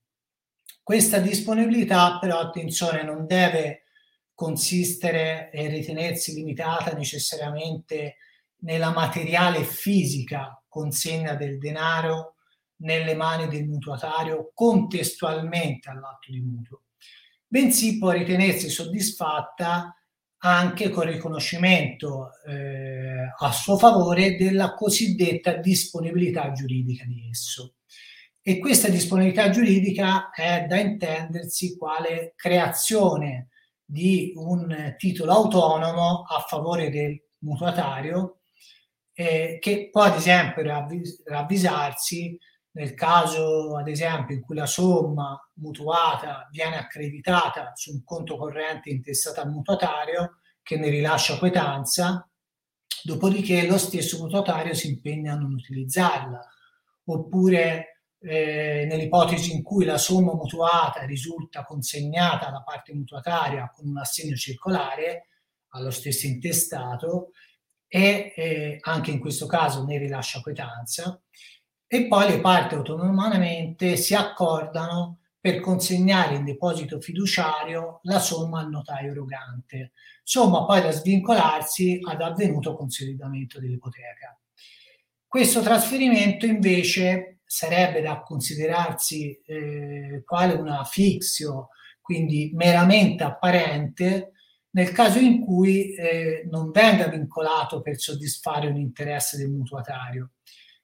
Questa 0.86 1.18
disponibilità 1.18 2.20
però, 2.20 2.38
attenzione, 2.38 3.02
non 3.02 3.26
deve 3.26 3.86
consistere 4.36 5.50
e 5.50 5.68
ritenersi 5.68 6.36
limitata 6.36 6.94
necessariamente 6.94 8.18
nella 8.58 8.92
materiale 8.92 9.64
fisica 9.64 10.64
consegna 10.68 11.34
del 11.34 11.58
denaro 11.58 12.36
nelle 12.82 13.16
mani 13.16 13.48
del 13.48 13.66
mutuatario 13.66 14.52
contestualmente 14.54 15.90
all'atto 15.90 16.30
di 16.30 16.42
mutuo, 16.42 16.84
bensì 17.48 17.98
può 17.98 18.12
ritenersi 18.12 18.70
soddisfatta 18.70 19.92
anche 20.38 20.92
con 20.92 21.06
riconoscimento 21.06 22.30
eh, 22.46 23.34
a 23.36 23.52
suo 23.52 23.76
favore 23.76 24.38
della 24.38 24.76
cosiddetta 24.76 25.56
disponibilità 25.56 26.52
giuridica 26.52 27.06
di 27.06 27.28
esso. 27.28 27.78
E 28.48 28.60
questa 28.60 28.90
disponibilità 28.90 29.50
giuridica 29.50 30.30
è 30.30 30.68
da 30.68 30.78
intendersi 30.78 31.76
quale 31.76 32.34
creazione 32.36 33.48
di 33.84 34.34
un 34.36 34.94
titolo 35.00 35.32
autonomo 35.32 36.26
a 36.30 36.42
favore 36.42 36.92
del 36.92 37.20
mutuatario 37.40 38.42
eh, 39.14 39.58
che 39.60 39.90
può 39.92 40.04
ad 40.04 40.18
esempio 40.18 40.62
ravvis- 40.62 41.24
ravvisarsi 41.26 42.38
nel 42.74 42.94
caso 42.94 43.78
ad 43.78 43.88
esempio 43.88 44.36
in 44.36 44.42
cui 44.44 44.54
la 44.54 44.68
somma 44.68 45.36
mutuata 45.56 46.48
viene 46.52 46.78
accreditata 46.78 47.72
su 47.74 47.94
un 47.94 48.04
conto 48.04 48.38
corrente 48.38 48.92
intestato 48.92 49.42
al 49.42 49.50
mutuatario 49.50 50.42
che 50.62 50.78
ne 50.78 50.90
rilascia 50.90 51.40
quetanza, 51.40 52.30
dopodiché 53.04 53.66
lo 53.66 53.80
stesso 53.80 54.20
mutuatario 54.20 54.76
si 54.76 54.90
impegna 54.90 55.34
a 55.34 55.38
non 55.38 55.54
utilizzarla, 55.56 56.40
oppure 57.06 57.95
eh, 58.28 58.86
nell'ipotesi 58.90 59.54
in 59.54 59.62
cui 59.62 59.86
la 59.86 59.98
somma 59.98 60.34
mutuata 60.34 61.06
risulta 61.06 61.64
consegnata 61.64 62.48
alla 62.48 62.64
parte 62.64 62.94
mutuataria 62.94 63.72
con 63.74 63.88
un 63.88 63.98
assegno 63.98 64.36
circolare 64.36 65.28
allo 65.70 65.92
stesso 65.92 66.26
intestato 66.26 67.32
e 67.88 68.34
eh, 68.36 68.78
anche 68.82 69.12
in 69.12 69.20
questo 69.20 69.46
caso 69.46 69.84
ne 69.86 70.00
rilascia 70.00 70.42
quetanza 70.42 71.22
e 71.86 72.08
poi 72.08 72.30
le 72.30 72.40
parti 72.42 72.74
autonomamente 72.74 73.96
si 73.96 74.16
accordano 74.16 75.20
per 75.40 75.60
consegnare 75.60 76.36
in 76.36 76.44
deposito 76.44 77.00
fiduciario 77.00 78.00
la 78.04 78.18
somma 78.18 78.62
al 78.62 78.70
notaio 78.70 79.12
erogante, 79.12 79.92
somma 80.24 80.66
poi 80.66 80.82
da 80.82 80.90
svincolarsi 80.90 82.00
ad 82.04 82.22
avvenuto 82.22 82.76
consolidamento 82.76 83.60
dell'ipoteca. 83.60 84.36
Questo 85.28 85.62
trasferimento 85.62 86.48
invece 86.48 87.35
sarebbe 87.46 88.02
da 88.02 88.22
considerarsi 88.22 89.40
eh, 89.46 90.24
quale 90.26 90.54
una 90.54 90.84
fixio, 90.84 91.70
quindi 92.02 92.52
meramente 92.54 93.24
apparente, 93.24 94.32
nel 94.72 94.92
caso 94.92 95.20
in 95.20 95.40
cui 95.42 95.94
eh, 95.96 96.46
non 96.50 96.72
venga 96.72 97.08
vincolato 97.08 97.82
per 97.82 97.98
soddisfare 97.98 98.68
un 98.68 98.76
interesse 98.76 99.38
del 99.38 99.50
mutuatario, 99.50 100.32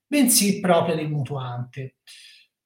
bensì 0.05 0.59
proprio 0.59 0.95
del 0.95 1.09
mutuante. 1.09 1.97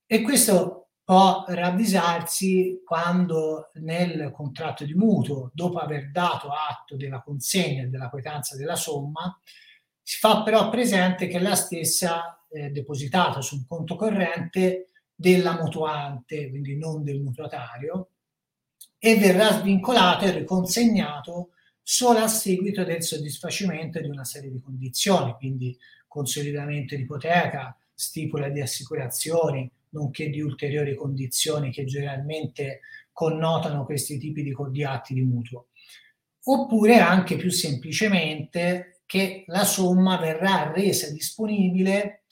E 0.05 0.21
questo 0.21 0.89
può 1.03 1.45
ravvisarsi 1.47 2.81
quando 2.83 3.69
nel 3.75 4.31
contratto 4.33 4.85
di 4.85 4.93
mutuo, 4.93 5.51
dopo 5.53 5.77
aver 5.77 6.11
dato 6.11 6.49
atto 6.49 6.95
della 6.95 7.21
consegna 7.21 7.83
e 7.83 7.87
della 7.87 8.09
quietanza 8.09 8.55
della 8.55 8.75
somma, 8.75 9.39
si 10.01 10.17
fa 10.17 10.43
però 10.43 10.69
presente 10.69 11.27
che 11.27 11.39
la 11.39 11.55
stessa 11.55 12.44
è 12.61 12.69
depositata 12.69 13.41
su 13.41 13.55
un 13.55 13.65
conto 13.67 13.95
corrente 13.95 14.89
della 15.13 15.59
mutuante, 15.59 16.49
quindi 16.49 16.77
non 16.77 17.03
del 17.03 17.21
mutuatario, 17.21 18.09
e 18.97 19.15
verrà 19.17 19.59
svincolato 19.59 20.25
e 20.25 20.31
riconsegnato 20.31 21.51
solo 21.81 22.19
a 22.19 22.27
seguito 22.27 22.83
del 22.83 23.03
soddisfacimento 23.03 24.01
di 24.01 24.09
una 24.09 24.23
serie 24.23 24.51
di 24.51 24.59
condizioni, 24.59 25.33
quindi 25.33 25.77
consolidamento 26.07 26.95
di 26.95 27.03
ipoteca, 27.03 27.77
stipula 27.93 28.49
di 28.49 28.61
assicurazioni, 28.61 29.69
nonché 29.89 30.29
di 30.29 30.41
ulteriori 30.41 30.95
condizioni 30.95 31.71
che 31.71 31.85
generalmente 31.85 32.81
connotano 33.11 33.85
questi 33.85 34.17
tipi 34.17 34.43
di, 34.43 34.53
di 34.71 34.83
atti 34.83 35.13
di 35.13 35.21
mutuo. 35.21 35.67
Oppure 36.45 36.99
anche 36.99 37.37
più 37.37 37.49
semplicemente 37.49 39.01
che 39.05 39.45
la 39.47 39.63
somma 39.63 40.17
verrà 40.17 40.71
resa 40.71 41.11
disponibile 41.11 42.23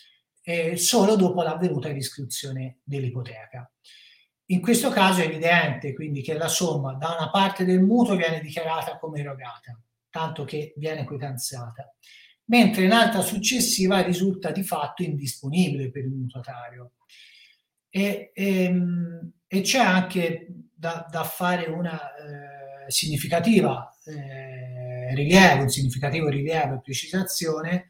eh, 0.43 0.75
solo 0.77 1.15
dopo 1.15 1.41
l'avvenuta 1.41 1.91
riscrizione 1.91 2.79
dell'ipoteca. 2.83 3.69
In 4.47 4.61
questo 4.61 4.89
caso 4.89 5.21
è 5.21 5.25
evidente 5.25 5.93
quindi 5.93 6.21
che 6.21 6.33
la 6.33 6.49
somma 6.49 6.93
da 6.93 7.15
una 7.17 7.29
parte 7.29 7.63
del 7.63 7.81
mutuo 7.81 8.15
viene 8.15 8.41
dichiarata 8.41 8.97
come 8.99 9.21
erogata, 9.21 9.79
tanto 10.09 10.43
che 10.43 10.73
viene 10.75 11.05
quetanziata, 11.05 11.95
mentre 12.45 12.83
in 12.83 12.91
altra 12.91 13.21
successiva 13.21 14.01
risulta 14.01 14.51
di 14.51 14.63
fatto 14.63 15.01
indisponibile 15.01 15.89
per 15.89 16.03
il 16.03 16.11
mutuatario. 16.11 16.91
E, 17.89 18.31
e, 18.33 18.63
ehm, 18.63 19.31
e 19.47 19.61
c'è 19.61 19.79
anche 19.79 20.47
da, 20.73 21.07
da 21.09 21.23
fare 21.23 21.67
una 21.67 22.13
eh, 22.15 22.91
significativa 22.91 23.95
eh, 24.05 25.15
rilievo, 25.15 25.61
un 25.61 25.69
significativo 25.69 26.27
rilievo 26.27 26.75
e 26.75 26.81
precisazione 26.81 27.87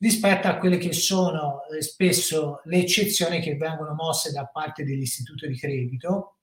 rispetto 0.00 0.48
a 0.48 0.56
quelle 0.56 0.78
che 0.78 0.92
sono 0.92 1.62
eh, 1.66 1.82
spesso 1.82 2.60
le 2.64 2.78
eccezioni 2.78 3.40
che 3.40 3.56
vengono 3.56 3.94
mosse 3.94 4.32
da 4.32 4.46
parte 4.46 4.82
dell'istituto 4.82 5.46
di 5.46 5.56
credito, 5.56 6.38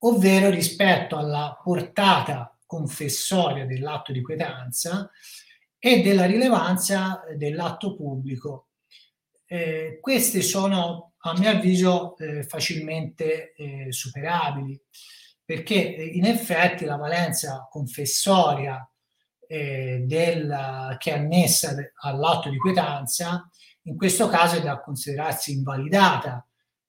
ovvero 0.00 0.50
rispetto 0.50 1.16
alla 1.16 1.58
portata 1.62 2.58
confessoria 2.64 3.66
dell'atto 3.66 4.12
di 4.12 4.22
quietanza 4.22 5.10
e 5.78 6.00
della 6.02 6.24
rilevanza 6.24 7.22
dell'atto 7.36 7.94
pubblico. 7.94 8.68
Eh, 9.46 9.98
queste 10.00 10.42
sono, 10.42 11.12
a 11.18 11.38
mio 11.38 11.50
avviso, 11.50 12.16
eh, 12.16 12.42
facilmente 12.42 13.52
eh, 13.52 13.92
superabili, 13.92 14.80
perché 15.44 15.74
in 15.74 16.24
effetti 16.24 16.84
la 16.84 16.96
valenza 16.96 17.68
confessoria 17.70 18.88
eh, 19.48 20.02
del, 20.06 20.96
che 20.98 21.12
è 21.12 21.18
annessa 21.18 21.74
all'atto 22.02 22.48
di 22.48 22.58
quietanza, 22.58 23.48
in 23.82 23.96
questo 23.96 24.28
caso 24.28 24.56
è 24.56 24.62
da 24.62 24.80
considerarsi 24.80 25.52
invalidata 25.52 26.46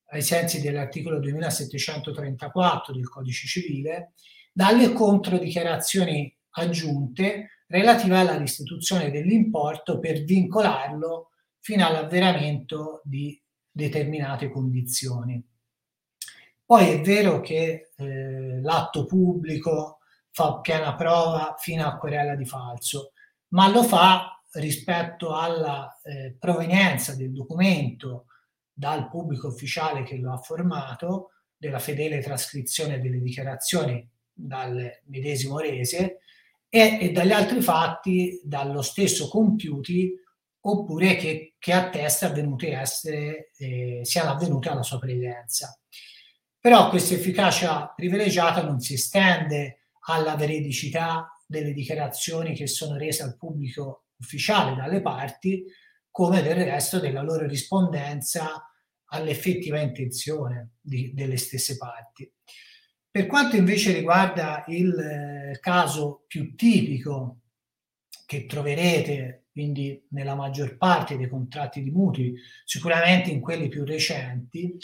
ai 0.10 0.22
sensi 0.22 0.62
dell'articolo 0.62 1.20
2734 1.20 2.94
del 2.94 3.10
Codice 3.10 3.48
Civile 3.48 4.14
dalle 4.52 4.94
controdichiarazioni 4.94 6.34
aggiunte 6.52 7.64
relative 7.68 8.18
alla 8.18 8.38
restituzione 8.38 9.12
dell'importo 9.12 10.00
per 10.00 10.24
vincolarlo 10.24 11.32
fino 11.60 11.86
all'avveramento 11.86 13.02
di 13.04 13.40
determinate 13.70 14.50
condizioni. 14.50 15.44
Poi 16.66 16.90
è 16.90 17.02
vero 17.02 17.40
che 17.40 17.92
eh, 17.96 18.62
l'atto 18.62 19.06
pubblico 19.06 19.97
fa 20.38 20.60
piena 20.60 20.94
prova 20.94 21.56
fino 21.58 21.88
a 21.88 21.98
querela 21.98 22.36
di 22.36 22.46
falso, 22.46 23.14
ma 23.54 23.68
lo 23.70 23.82
fa 23.82 24.40
rispetto 24.52 25.36
alla 25.36 26.00
eh, 26.04 26.36
provenienza 26.38 27.16
del 27.16 27.32
documento 27.32 28.28
dal 28.72 29.10
pubblico 29.10 29.48
ufficiale 29.48 30.04
che 30.04 30.18
lo 30.18 30.32
ha 30.32 30.38
formato, 30.38 31.32
della 31.58 31.80
fedele 31.80 32.20
trascrizione 32.20 33.02
delle 33.02 33.20
dichiarazioni 33.20 34.08
dal 34.32 35.00
medesimo 35.06 35.58
rese 35.58 36.20
e, 36.70 37.00
e 37.02 37.12
dagli 37.12 37.32
altri 37.32 37.60
fatti 37.60 38.40
dallo 38.44 38.84
stesso 38.84 39.30
compiuti 39.30 40.14
oppure 40.60 41.16
che, 41.16 41.56
che 41.58 41.74
attesta 41.74 42.28
avvenute 42.28 42.78
essere, 42.78 43.50
eh, 43.58 44.02
siano 44.04 44.34
avvenute 44.34 44.70
alla 44.70 44.84
sua 44.84 45.00
presenza. 45.00 45.76
Però 46.60 46.90
questa 46.90 47.16
efficacia 47.16 47.92
privilegiata 47.96 48.62
non 48.62 48.80
si 48.80 48.94
estende 48.94 49.87
alla 50.10 50.36
veridicità 50.36 51.32
delle 51.46 51.74
dichiarazioni 51.74 52.54
che 52.54 52.68
sono 52.68 52.98
rese 52.98 53.24
al 53.24 53.38
pubblico 53.38 54.08
ufficiale 54.18 54.76
dalle 54.76 55.02
parti, 55.02 55.64
come 56.10 56.42
del 56.42 56.64
resto 56.64 57.00
della 57.00 57.22
loro 57.22 57.46
rispondenza 57.46 58.70
all'effettiva 59.10 59.80
intenzione 59.80 60.72
di, 60.82 61.14
delle 61.14 61.38
stesse 61.38 61.78
parti. 61.78 62.30
Per 63.10 63.26
quanto 63.26 63.56
invece 63.56 63.94
riguarda 63.94 64.64
il 64.68 64.98
eh, 64.98 65.60
caso 65.60 66.26
più 66.28 66.56
tipico 66.56 67.42
che 68.26 68.46
troverete 68.46 69.46
quindi 69.58 70.06
nella 70.10 70.36
maggior 70.36 70.78
parte 70.78 71.18
dei 71.18 71.28
contratti 71.28 71.82
di 71.82 71.90
mutui, 71.90 72.36
sicuramente 72.64 73.32
in 73.32 73.42
quelli 73.42 73.70
più 73.70 73.84
recenti, 73.84 74.78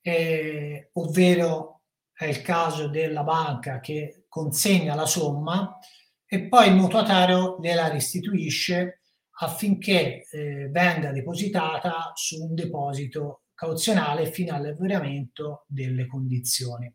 eh, 0.00 0.90
ovvero 0.92 1.80
è 2.12 2.26
il 2.26 2.40
caso 2.40 2.86
della 2.86 3.24
banca 3.24 3.80
che 3.80 4.25
consegna 4.36 4.94
la 4.94 5.06
somma 5.06 5.78
e 6.26 6.46
poi 6.46 6.68
il 6.68 6.74
mutuatario 6.74 7.56
gliela 7.58 7.88
restituisce 7.88 9.00
affinché 9.38 10.26
eh, 10.30 10.68
venga 10.68 11.10
depositata 11.10 12.12
su 12.14 12.42
un 12.42 12.54
deposito 12.54 13.44
cauzionale 13.54 14.30
fino 14.30 14.54
all'avveramento 14.54 15.64
delle 15.66 16.06
condizioni. 16.06 16.92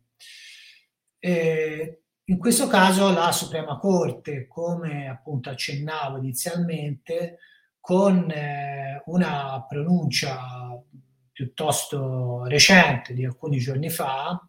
Eh, 1.18 2.02
in 2.26 2.38
questo 2.38 2.68
caso 2.68 3.12
la 3.12 3.32
Suprema 3.32 3.76
Corte, 3.76 4.46
come 4.46 5.08
appunto 5.08 5.50
accennavo 5.50 6.18
inizialmente, 6.18 7.38
con 7.80 8.30
eh, 8.30 9.02
una 9.06 9.66
pronuncia 9.68 10.80
piuttosto 11.32 12.44
recente 12.44 13.14
di 13.14 13.24
alcuni 13.24 13.58
giorni 13.58 13.90
fa, 13.90 14.40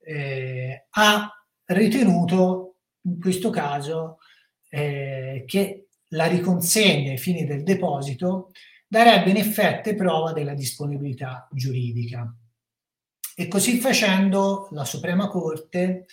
eh, 0.00 0.86
ha 0.90 1.30
ritenuto 1.66 2.76
in 3.02 3.20
questo 3.20 3.50
caso 3.50 4.18
eh, 4.68 5.44
che 5.46 5.88
la 6.10 6.26
riconsegna 6.26 7.10
ai 7.10 7.18
fini 7.18 7.44
del 7.44 7.62
deposito 7.62 8.50
darebbe 8.86 9.30
in 9.30 9.36
effetti 9.36 9.94
prova 9.94 10.32
della 10.32 10.54
disponibilità 10.54 11.48
giuridica. 11.52 12.32
E 13.34 13.48
così 13.48 13.78
facendo 13.78 14.68
la 14.70 14.84
Suprema 14.84 15.28
Corte 15.28 16.06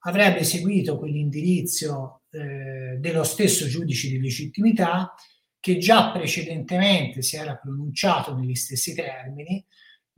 avrebbe 0.00 0.44
seguito 0.44 0.98
quell'indirizzo 0.98 2.22
eh, 2.30 2.96
dello 2.98 3.24
stesso 3.24 3.66
giudice 3.66 4.08
di 4.08 4.20
legittimità 4.20 5.14
che 5.58 5.78
già 5.78 6.10
precedentemente 6.10 7.22
si 7.22 7.36
era 7.36 7.56
pronunciato 7.56 8.34
negli 8.34 8.54
stessi 8.54 8.94
termini, 8.94 9.64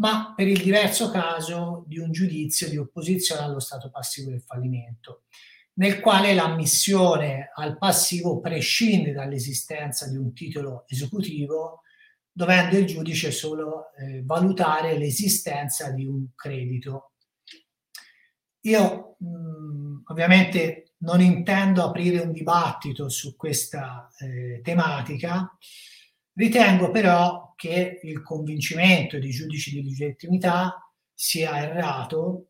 ma 0.03 0.35
per 0.35 0.49
il 0.49 0.61
diverso 0.61 1.12
caso 1.12 1.85
di 1.87 1.97
un 2.01 2.11
giudizio 2.11 2.69
di 2.69 2.77
opposizione 2.77 3.43
allo 3.43 3.61
stato 3.61 3.89
passivo 3.89 4.31
del 4.31 4.43
fallimento, 4.43 5.23
nel 5.74 6.01
quale 6.01 6.35
l'ammissione 6.35 7.53
al 7.55 7.79
passivo 7.79 8.41
prescinde 8.41 9.12
dall'esistenza 9.12 10.09
di 10.11 10.16
un 10.16 10.33
titolo 10.35 10.85
esecutivo, 10.89 11.83
dovendo 12.33 12.79
il 12.79 12.87
giudice 12.87 13.31
solo 13.31 13.93
eh, 13.95 14.24
valutare 14.24 14.99
l'esistenza 14.99 15.93
di 15.93 16.05
un 16.05 16.35
credito. 16.35 17.12
Io 18.62 19.15
mh, 19.20 20.03
ovviamente 20.07 20.95
non 20.99 21.20
intendo 21.20 21.85
aprire 21.85 22.19
un 22.19 22.33
dibattito 22.33 23.09
su 23.09 23.37
questa 23.37 24.11
eh, 24.19 24.61
tematica, 24.65 25.57
ritengo 26.35 26.91
però 26.91 27.53
che 27.57 28.01
il 28.03 28.23
convincimento 28.23 29.19
dei 29.19 29.31
giudici 29.31 29.71
di 29.71 29.85
legittimità 29.85 30.77
sia 31.13 31.63
errato, 31.63 32.49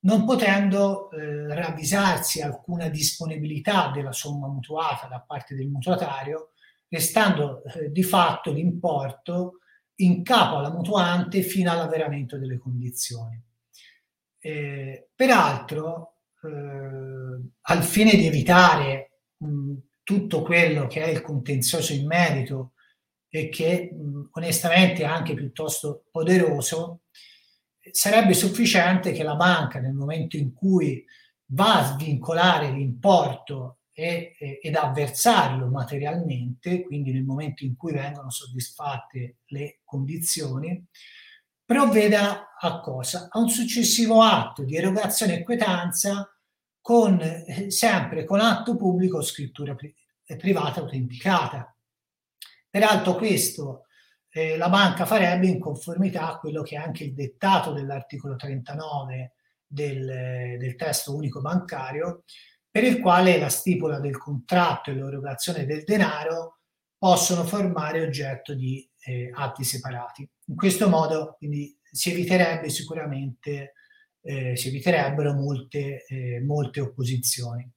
non 0.00 0.24
potendo 0.24 1.10
eh, 1.10 1.54
ravvisarsi 1.54 2.40
alcuna 2.40 2.88
disponibilità 2.88 3.90
della 3.94 4.12
somma 4.12 4.48
mutuata 4.48 5.06
da 5.06 5.20
parte 5.20 5.54
del 5.54 5.68
mutuatario, 5.68 6.50
restando 6.88 7.62
eh, 7.64 7.92
di 7.92 8.02
fatto 8.02 8.52
l'importo 8.52 9.58
in 9.96 10.24
capo 10.24 10.56
alla 10.56 10.72
mutuante 10.72 11.42
fino 11.42 11.70
all'avveramento 11.70 12.38
delle 12.38 12.58
condizioni. 12.58 13.40
Eh, 14.38 15.10
peraltro, 15.14 16.16
eh, 16.42 16.48
al 17.60 17.82
fine 17.84 18.16
di 18.16 18.26
evitare 18.26 19.20
mh, 19.36 19.74
tutto 20.02 20.42
quello 20.42 20.88
che 20.88 21.04
è 21.04 21.08
il 21.08 21.20
contenzioso 21.20 21.92
in 21.92 22.06
merito 22.06 22.72
e 23.34 23.48
che 23.48 23.90
onestamente 24.32 25.02
è 25.02 25.06
anche 25.06 25.32
piuttosto 25.32 26.04
poderoso, 26.10 27.04
sarebbe 27.90 28.34
sufficiente 28.34 29.12
che 29.12 29.22
la 29.22 29.36
banca 29.36 29.80
nel 29.80 29.94
momento 29.94 30.36
in 30.36 30.52
cui 30.52 31.02
va 31.46 31.78
a 31.78 31.84
svincolare 31.84 32.70
l'importo 32.70 33.78
e, 33.90 34.34
e, 34.38 34.58
ed 34.60 34.76
avversarlo 34.76 35.68
materialmente, 35.68 36.82
quindi 36.82 37.10
nel 37.10 37.24
momento 37.24 37.64
in 37.64 37.74
cui 37.74 37.92
vengono 37.92 38.28
soddisfatte 38.28 39.38
le 39.46 39.80
condizioni, 39.82 40.84
provveda 41.64 42.54
a 42.60 42.80
cosa? 42.80 43.28
A 43.30 43.38
un 43.38 43.48
successivo 43.48 44.20
atto 44.20 44.62
di 44.62 44.76
erogazione 44.76 45.38
e 45.38 45.42
quietanza 45.42 46.30
con, 46.82 47.18
eh, 47.18 47.70
sempre 47.70 48.26
con 48.26 48.40
atto 48.40 48.76
pubblico 48.76 49.16
o 49.16 49.22
scrittura 49.22 49.74
pri- 49.74 49.94
privata 50.36 50.80
autenticata. 50.80 51.74
Peraltro 52.72 53.16
questo 53.16 53.84
eh, 54.30 54.56
la 54.56 54.70
banca 54.70 55.04
farebbe 55.04 55.46
in 55.46 55.60
conformità 55.60 56.28
a 56.28 56.38
quello 56.38 56.62
che 56.62 56.76
è 56.76 56.78
anche 56.78 57.04
il 57.04 57.12
dettato 57.12 57.74
dell'articolo 57.74 58.34
39 58.34 59.34
del, 59.66 60.56
del 60.58 60.74
testo 60.74 61.14
unico 61.14 61.42
bancario, 61.42 62.24
per 62.70 62.84
il 62.84 62.98
quale 62.98 63.38
la 63.38 63.50
stipula 63.50 64.00
del 64.00 64.16
contratto 64.16 64.90
e 64.90 64.94
l'erogazione 64.94 65.66
del 65.66 65.84
denaro 65.84 66.60
possono 66.96 67.44
formare 67.44 68.00
oggetto 68.00 68.54
di 68.54 68.88
eh, 69.04 69.30
atti 69.34 69.64
separati. 69.64 70.26
In 70.46 70.56
questo 70.56 70.88
modo 70.88 71.34
quindi 71.36 71.78
si 71.82 72.10
eviterebbe 72.10 72.70
sicuramente 72.70 73.74
eh, 74.22 74.56
si 74.56 74.68
eviterebbero 74.68 75.34
molte, 75.34 76.06
eh, 76.06 76.40
molte 76.40 76.80
opposizioni. 76.80 77.70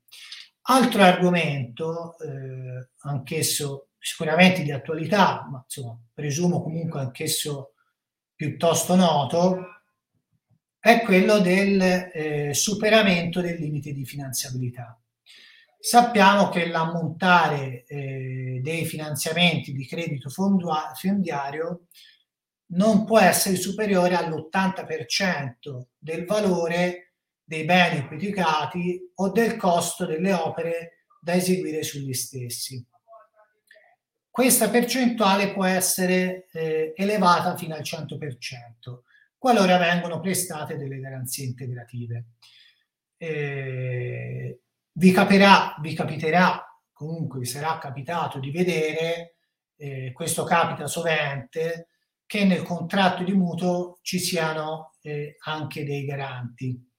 Altro 0.67 1.01
argomento, 1.01 2.17
eh, 2.19 2.91
anch'esso 3.01 3.89
sicuramente 4.05 4.61
di 4.61 4.71
attualità, 4.71 5.47
ma 5.49 5.63
insomma, 5.63 5.99
presumo 6.13 6.61
comunque 6.61 6.99
anch'esso 6.99 7.73
piuttosto 8.35 8.93
noto, 8.93 9.81
è 10.79 11.01
quello 11.01 11.39
del 11.39 11.81
eh, 11.81 12.53
superamento 12.53 13.41
del 13.41 13.55
limite 13.55 13.93
di 13.93 14.05
finanziabilità. 14.05 15.01
Sappiamo 15.79 16.49
che 16.49 16.67
l'ammontare 16.67 17.83
eh, 17.85 18.59
dei 18.61 18.85
finanziamenti 18.85 19.73
di 19.73 19.87
credito 19.87 20.29
fondiario 20.29 21.87
non 22.73 23.05
può 23.05 23.19
essere 23.19 23.55
superiore 23.55 24.13
all'80% 24.13 25.85
del 25.97 26.25
valore 26.25 27.13
dei 27.43 27.65
beni 27.65 28.01
ipotecati 28.01 29.13
o 29.15 29.31
del 29.31 29.55
costo 29.55 30.05
delle 30.05 30.33
opere 30.33 31.05
da 31.19 31.33
eseguire 31.33 31.81
sugli 31.81 32.13
stessi. 32.13 32.85
Questa 34.35 34.69
percentuale 34.69 35.53
può 35.53 35.63
essere 35.63 36.49
eh, 36.51 36.91
elevata 36.97 37.55
fino 37.55 37.73
al 37.73 37.83
100% 37.83 38.17
qualora 39.37 39.77
vengono 39.77 40.19
prestate 40.19 40.75
delle 40.75 40.99
garanzie 40.99 41.45
integrative. 41.45 42.31
Eh, 43.15 44.59
vi, 44.91 45.11
capirà, 45.13 45.77
vi 45.79 45.93
capiterà, 45.93 46.61
comunque 46.91 47.39
vi 47.39 47.45
sarà 47.45 47.77
capitato 47.77 48.39
di 48.39 48.51
vedere, 48.51 49.37
eh, 49.77 50.11
questo 50.11 50.43
capita 50.43 50.85
sovente, 50.85 51.87
che 52.25 52.43
nel 52.43 52.63
contratto 52.63 53.23
di 53.23 53.31
mutuo 53.31 53.99
ci 54.01 54.19
siano 54.19 54.95
eh, 55.01 55.37
anche 55.45 55.85
dei 55.85 56.03
garanti. 56.03 56.91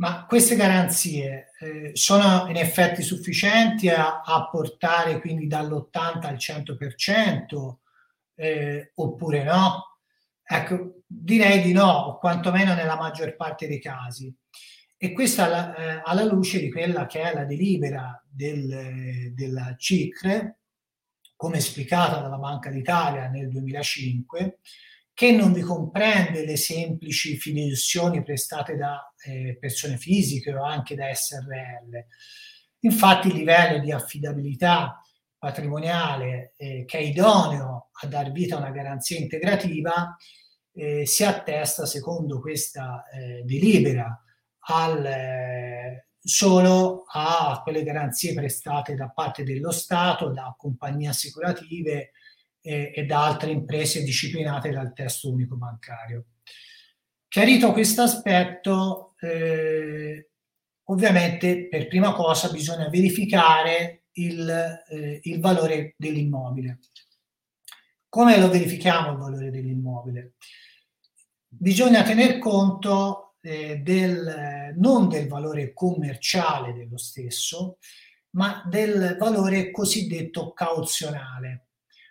Ma 0.00 0.26
queste 0.26 0.54
garanzie 0.54 1.52
eh, 1.58 1.90
sono 1.94 2.48
in 2.48 2.56
effetti 2.56 3.02
sufficienti 3.02 3.88
a, 3.88 4.20
a 4.20 4.48
portare 4.48 5.20
quindi 5.20 5.48
dall'80 5.48 6.26
al 6.26 6.36
100% 6.36 7.74
eh, 8.36 8.92
oppure 8.94 9.42
no? 9.42 9.98
Ecco, 10.44 11.02
direi 11.04 11.60
di 11.62 11.72
no, 11.72 11.90
o 11.90 12.18
quantomeno 12.18 12.74
nella 12.74 12.96
maggior 12.96 13.34
parte 13.34 13.66
dei 13.66 13.80
casi. 13.80 14.32
E 14.96 15.12
questa 15.12 15.44
alla, 15.44 15.74
eh, 15.74 16.02
alla 16.04 16.24
luce 16.24 16.60
di 16.60 16.70
quella 16.70 17.06
che 17.06 17.20
è 17.20 17.34
la 17.34 17.44
delibera 17.44 18.22
del, 18.26 19.32
della 19.34 19.74
CICRE, 19.76 20.58
come 21.36 21.58
esplicata 21.58 22.20
dalla 22.20 22.38
Banca 22.38 22.70
d'Italia 22.70 23.28
nel 23.28 23.48
2005, 23.48 24.58
che 25.18 25.32
non 25.32 25.52
vi 25.52 25.62
comprende 25.62 26.46
le 26.46 26.56
semplici 26.56 27.36
fideiussioni 27.38 28.22
prestate 28.22 28.76
da 28.76 29.12
eh, 29.24 29.56
persone 29.58 29.96
fisiche 29.96 30.54
o 30.54 30.62
anche 30.62 30.94
da 30.94 31.12
SRL. 31.12 32.06
Infatti 32.82 33.26
il 33.26 33.34
livello 33.34 33.80
di 33.80 33.90
affidabilità 33.90 35.02
patrimoniale 35.36 36.52
eh, 36.56 36.84
che 36.86 36.98
è 36.98 37.00
idoneo 37.00 37.88
a 38.00 38.06
dar 38.06 38.30
vita 38.30 38.54
a 38.54 38.58
una 38.58 38.70
garanzia 38.70 39.18
integrativa 39.18 40.16
eh, 40.72 41.04
si 41.04 41.24
attesta, 41.24 41.84
secondo 41.84 42.40
questa 42.40 43.04
eh, 43.08 43.42
delibera, 43.42 44.22
al, 44.68 45.04
eh, 45.04 46.06
solo 46.20 47.06
a 47.10 47.60
quelle 47.64 47.82
garanzie 47.82 48.34
prestate 48.34 48.94
da 48.94 49.08
parte 49.08 49.42
dello 49.42 49.72
Stato, 49.72 50.28
da 50.28 50.54
compagnie 50.56 51.08
assicurative 51.08 52.12
e, 52.68 52.92
e 52.94 53.06
da 53.06 53.24
altre 53.24 53.50
imprese 53.50 54.02
disciplinate 54.02 54.70
dal 54.70 54.92
testo 54.92 55.30
unico 55.32 55.56
bancario. 55.56 56.26
Chiarito 57.26 57.72
questo 57.72 58.02
aspetto, 58.02 59.14
eh, 59.20 60.30
ovviamente 60.84 61.66
per 61.68 61.88
prima 61.88 62.12
cosa 62.12 62.50
bisogna 62.50 62.90
verificare 62.90 64.04
il, 64.12 64.50
eh, 64.90 65.20
il 65.22 65.40
valore 65.40 65.94
dell'immobile. 65.96 66.80
Come 68.06 68.38
lo 68.38 68.50
verifichiamo 68.50 69.12
il 69.12 69.18
valore 69.18 69.50
dell'immobile? 69.50 70.34
Bisogna 71.48 72.02
tener 72.02 72.38
conto 72.38 73.36
eh, 73.40 73.78
del, 73.78 74.74
non 74.76 75.08
del 75.08 75.26
valore 75.26 75.72
commerciale 75.72 76.74
dello 76.74 76.98
stesso, 76.98 77.78
ma 78.30 78.62
del 78.68 79.16
valore 79.18 79.70
cosiddetto 79.70 80.52
cauzionale. 80.52 81.67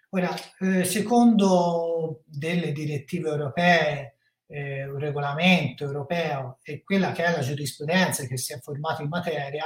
Ora, 0.10 0.34
eh, 0.60 0.86
secondo 0.86 2.24
delle 2.26 2.72
direttive 2.72 3.30
europee, 3.30 4.16
eh, 4.48 4.88
un 4.88 4.98
regolamento 5.00 5.84
europeo 5.84 6.60
e 6.64 6.82
quella 6.82 7.12
che 7.12 7.26
è 7.26 7.32
la 7.32 7.42
giurisprudenza 7.42 8.26
che 8.26 8.38
si 8.38 8.54
è 8.54 8.60
formata 8.60 9.02
in 9.02 9.10
materia, 9.10 9.66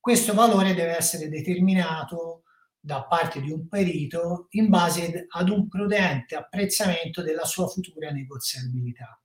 questo 0.00 0.34
valore 0.34 0.74
deve 0.74 0.96
essere 0.96 1.28
determinato 1.28 2.42
da 2.80 3.04
parte 3.04 3.40
di 3.40 3.52
un 3.52 3.68
perito 3.68 4.48
in 4.50 4.68
base 4.68 5.26
ad 5.28 5.48
un 5.48 5.68
prudente 5.68 6.34
apprezzamento 6.34 7.22
della 7.22 7.44
sua 7.44 7.68
futura 7.68 8.10
negoziabilità. 8.10 9.16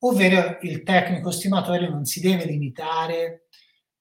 Ovvero 0.00 0.58
il 0.60 0.84
tecnico 0.84 1.32
stimatore 1.32 1.88
non 1.88 2.04
si 2.04 2.20
deve 2.20 2.44
limitare 2.44 3.48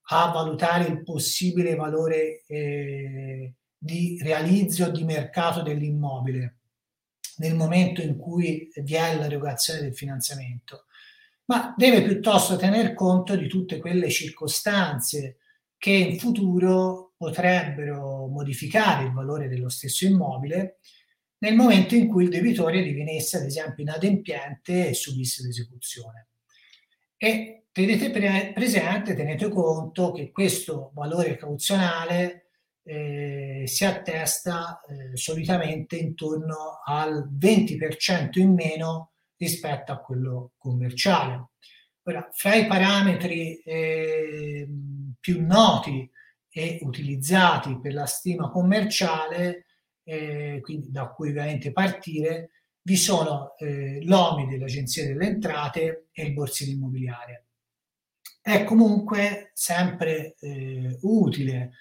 a 0.10 0.30
valutare 0.30 0.86
il 0.86 1.02
possibile 1.02 1.74
valore 1.74 2.44
eh, 2.46 3.54
di 3.86 4.18
realizzo 4.20 4.90
di 4.90 5.03
mercato 5.03 5.62
dell'immobile 5.62 6.56
nel 7.38 7.53
momento 7.53 8.02
in 8.02 8.18
cui 8.18 8.72
vi 8.74 8.95
è 8.95 9.16
l'erogazione 9.16 9.82
del 9.82 9.95
finanziamento, 9.95 10.86
ma 11.45 11.76
deve 11.78 12.02
piuttosto 12.02 12.56
tener 12.56 12.95
conto 12.95 13.36
di 13.36 13.48
tutte 13.48 13.78
quelle 13.78 14.10
circostanze 14.10 15.38
che 15.78 15.91
in 15.91 16.18
futuro 16.18 17.14
potrebbero 17.16 18.26
modificare 18.26 19.06
il 19.06 19.12
valore 19.14 19.48
dello 19.48 19.70
stesso 19.70 20.06
immobile 20.06 20.80
nel 21.40 21.53
momento 21.53 21.94
in 21.94 22.07
cui 22.07 22.24
il 22.24 22.32
debitore 22.32 22.82
divenisse 22.82 23.38
ad 23.38 23.44
esempio 23.44 23.84
inadempiente 23.84 24.88
e 24.88 24.94
subisse 24.95 25.44
l'esecuzione. 25.44 26.30
E 27.18 27.66
tenete 27.72 28.10
pre- 28.10 28.52
presente, 28.52 29.14
tenete 29.14 29.48
conto 29.49 30.12
che 30.12 30.32
questo 30.32 30.90
valore 30.95 31.36
cauzionale 31.36 32.44
eh, 32.88 33.64
si 33.66 33.84
attesta 33.84 34.80
eh, 34.82 35.18
solitamente 35.18 35.98
intorno 35.98 36.82
al 36.86 37.28
20% 37.36 38.40
in 38.40 38.53
meno 38.53 39.14
rispetto 39.38 39.91
a 39.91 39.98
quello 39.98 40.52
commerciale. 40.57 41.49
Ora, 42.03 42.30
fra 42.32 42.53
i 42.53 42.68
parametri 42.68 43.57
eh, 43.57 44.68
più 45.20 45.44
noti 45.44 46.10
e 46.48 46.78
utilizzati 46.84 47.80
per 47.82 47.94
la 47.94 48.06
stima 48.06 48.52
commerciale, 48.52 49.66
eh, 50.03 50.60
quindi 50.62 50.91
da 50.91 51.07
cui 51.07 51.30
ovviamente 51.30 51.72
partire, 51.72 52.52
vi 52.84 52.95
sono 52.98 53.57
eh, 53.57 53.99
l'OMI 54.03 54.48
dell'Agenzia 54.48 55.07
delle 55.07 55.26
Entrate 55.26 56.10
e 56.12 56.24
il 56.24 56.34
borsino 56.34 56.72
immobiliare. 56.72 57.48
È 58.40 58.64
comunque 58.64 59.49
sempre 59.56 60.36
utile 61.02 61.72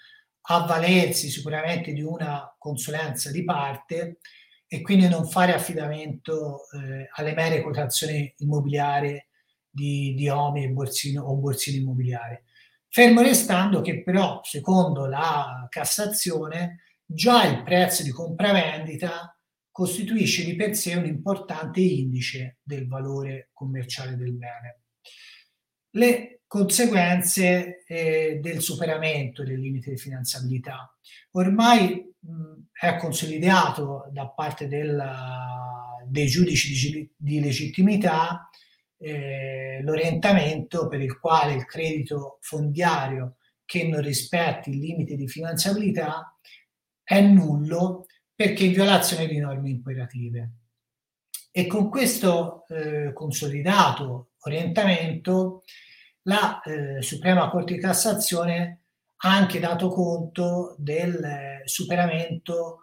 avvalersi 0.47 1.29
sicuramente 1.29 1.91
di 1.91 2.01
una 2.01 2.53
consulenza 2.57 3.31
di 3.31 3.43
parte 3.43 4.19
e 4.67 4.81
quindi 4.81 5.07
non 5.07 5.27
fare 5.27 5.53
affidamento 5.53 6.61
eh, 6.71 7.09
alle 7.13 7.33
mere 7.33 7.61
quotazioni 7.61 8.33
immobiliari 8.37 9.23
di, 9.69 10.13
di 10.15 10.29
OMI 10.29 10.63
e 10.63 10.69
borsino, 10.69 11.23
o 11.23 11.35
borsino 11.35 11.81
immobiliare. 11.81 12.45
Fermo 12.89 13.21
restando 13.21 13.81
che 13.81 14.03
però, 14.03 14.39
secondo 14.43 15.05
la 15.05 15.67
Cassazione, 15.69 16.81
già 17.05 17.45
il 17.45 17.61
prezzo 17.63 18.03
di 18.03 18.09
compravendita 18.09 19.37
costituisce 19.69 20.45
di 20.45 20.55
per 20.55 20.75
sé 20.75 20.95
un 20.95 21.05
importante 21.05 21.81
indice 21.81 22.59
del 22.63 22.87
valore 22.87 23.49
commerciale 23.51 24.15
del 24.15 24.33
bene. 24.33 24.84
Le 25.95 26.41
conseguenze 26.45 27.83
eh, 27.85 28.39
del 28.41 28.61
superamento 28.61 29.43
del 29.43 29.59
limite 29.59 29.91
di 29.91 29.97
finanziabilità. 29.97 30.93
Ormai 31.31 32.13
mh, 32.19 32.53
è 32.71 32.97
consolidato 32.97 34.09
da 34.11 34.27
parte 34.27 34.67
della, 34.67 36.03
dei 36.05 36.27
giudici 36.27 36.91
di, 36.91 37.09
di 37.15 37.39
legittimità 37.39 38.49
eh, 38.97 39.81
l'orientamento 39.83 40.87
per 40.87 41.01
il 41.01 41.17
quale 41.17 41.53
il 41.53 41.65
credito 41.65 42.39
fondiario 42.41 43.37
che 43.63 43.87
non 43.87 44.01
rispetti 44.01 44.71
il 44.71 44.79
limite 44.79 45.15
di 45.15 45.27
finanziabilità 45.27 46.37
è 47.03 47.21
nullo 47.21 48.05
perché 48.33 48.65
in 48.65 48.73
violazione 48.73 49.27
di 49.27 49.37
norme 49.37 49.69
imperative. 49.69 50.51
E 51.51 51.67
con 51.67 51.89
questo 51.89 52.65
eh, 52.67 53.13
consolidato 53.13 54.31
orientamento 54.41 55.63
la 56.25 56.61
eh, 56.61 57.01
Suprema 57.01 57.49
Corte 57.49 57.73
di 57.73 57.79
Cassazione 57.79 58.81
ha 59.17 59.35
anche 59.35 59.59
dato 59.59 59.89
conto 59.89 60.75
del 60.77 61.23
eh, 61.23 61.61
superamento 61.65 62.81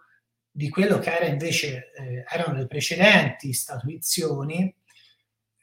di 0.51 0.69
quello 0.69 0.99
che 0.99 1.15
era 1.15 1.27
invece 1.27 1.93
eh, 1.93 2.25
erano 2.29 2.59
le 2.59 2.67
precedenti 2.67 3.53
statuizioni 3.53 4.75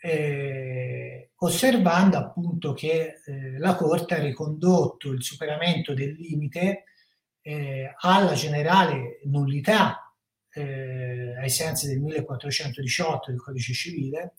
eh, 0.01 1.31
osservando 1.35 2.17
appunto 2.17 2.73
che 2.73 3.21
eh, 3.25 3.57
la 3.59 3.75
Corte 3.75 4.15
ha 4.15 4.19
ricondotto 4.19 5.11
il 5.11 5.21
superamento 5.23 5.93
del 5.93 6.13
limite 6.13 6.85
eh, 7.41 7.93
alla 7.97 8.33
generale 8.33 9.19
nullità 9.25 10.03
ai 10.51 11.49
sensi 11.49 11.87
del 11.87 11.99
1418 12.01 13.31
del 13.31 13.39
codice 13.39 13.71
civile, 13.71 14.33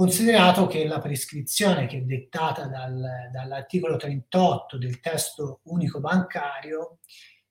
considerato 0.00 0.66
che 0.66 0.86
la 0.86 0.98
prescrizione 0.98 1.86
che 1.86 1.98
è 1.98 2.00
dettata 2.00 2.66
dal, 2.66 3.28
dall'articolo 3.30 3.96
38 3.96 4.78
del 4.78 4.98
testo 4.98 5.60
unico 5.64 6.00
bancario 6.00 7.00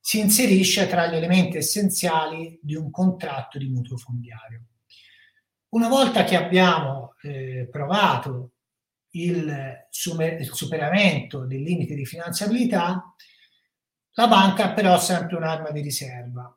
si 0.00 0.18
inserisce 0.18 0.88
tra 0.88 1.06
gli 1.06 1.14
elementi 1.14 1.58
essenziali 1.58 2.58
di 2.60 2.74
un 2.74 2.90
contratto 2.90 3.56
di 3.56 3.68
mutuo 3.68 3.96
fondiario. 3.96 4.64
Una 5.68 5.86
volta 5.86 6.24
che 6.24 6.34
abbiamo 6.34 7.14
eh, 7.22 7.68
provato 7.70 8.54
il, 9.10 9.86
sumer- 9.88 10.40
il 10.40 10.52
superamento 10.52 11.46
del 11.46 11.62
limite 11.62 11.94
di 11.94 12.04
finanziabilità, 12.04 13.14
la 14.14 14.26
banca 14.26 14.64
ha 14.64 14.72
però 14.72 14.98
sempre 14.98 15.36
un'arma 15.36 15.70
di 15.70 15.82
riserva, 15.82 16.52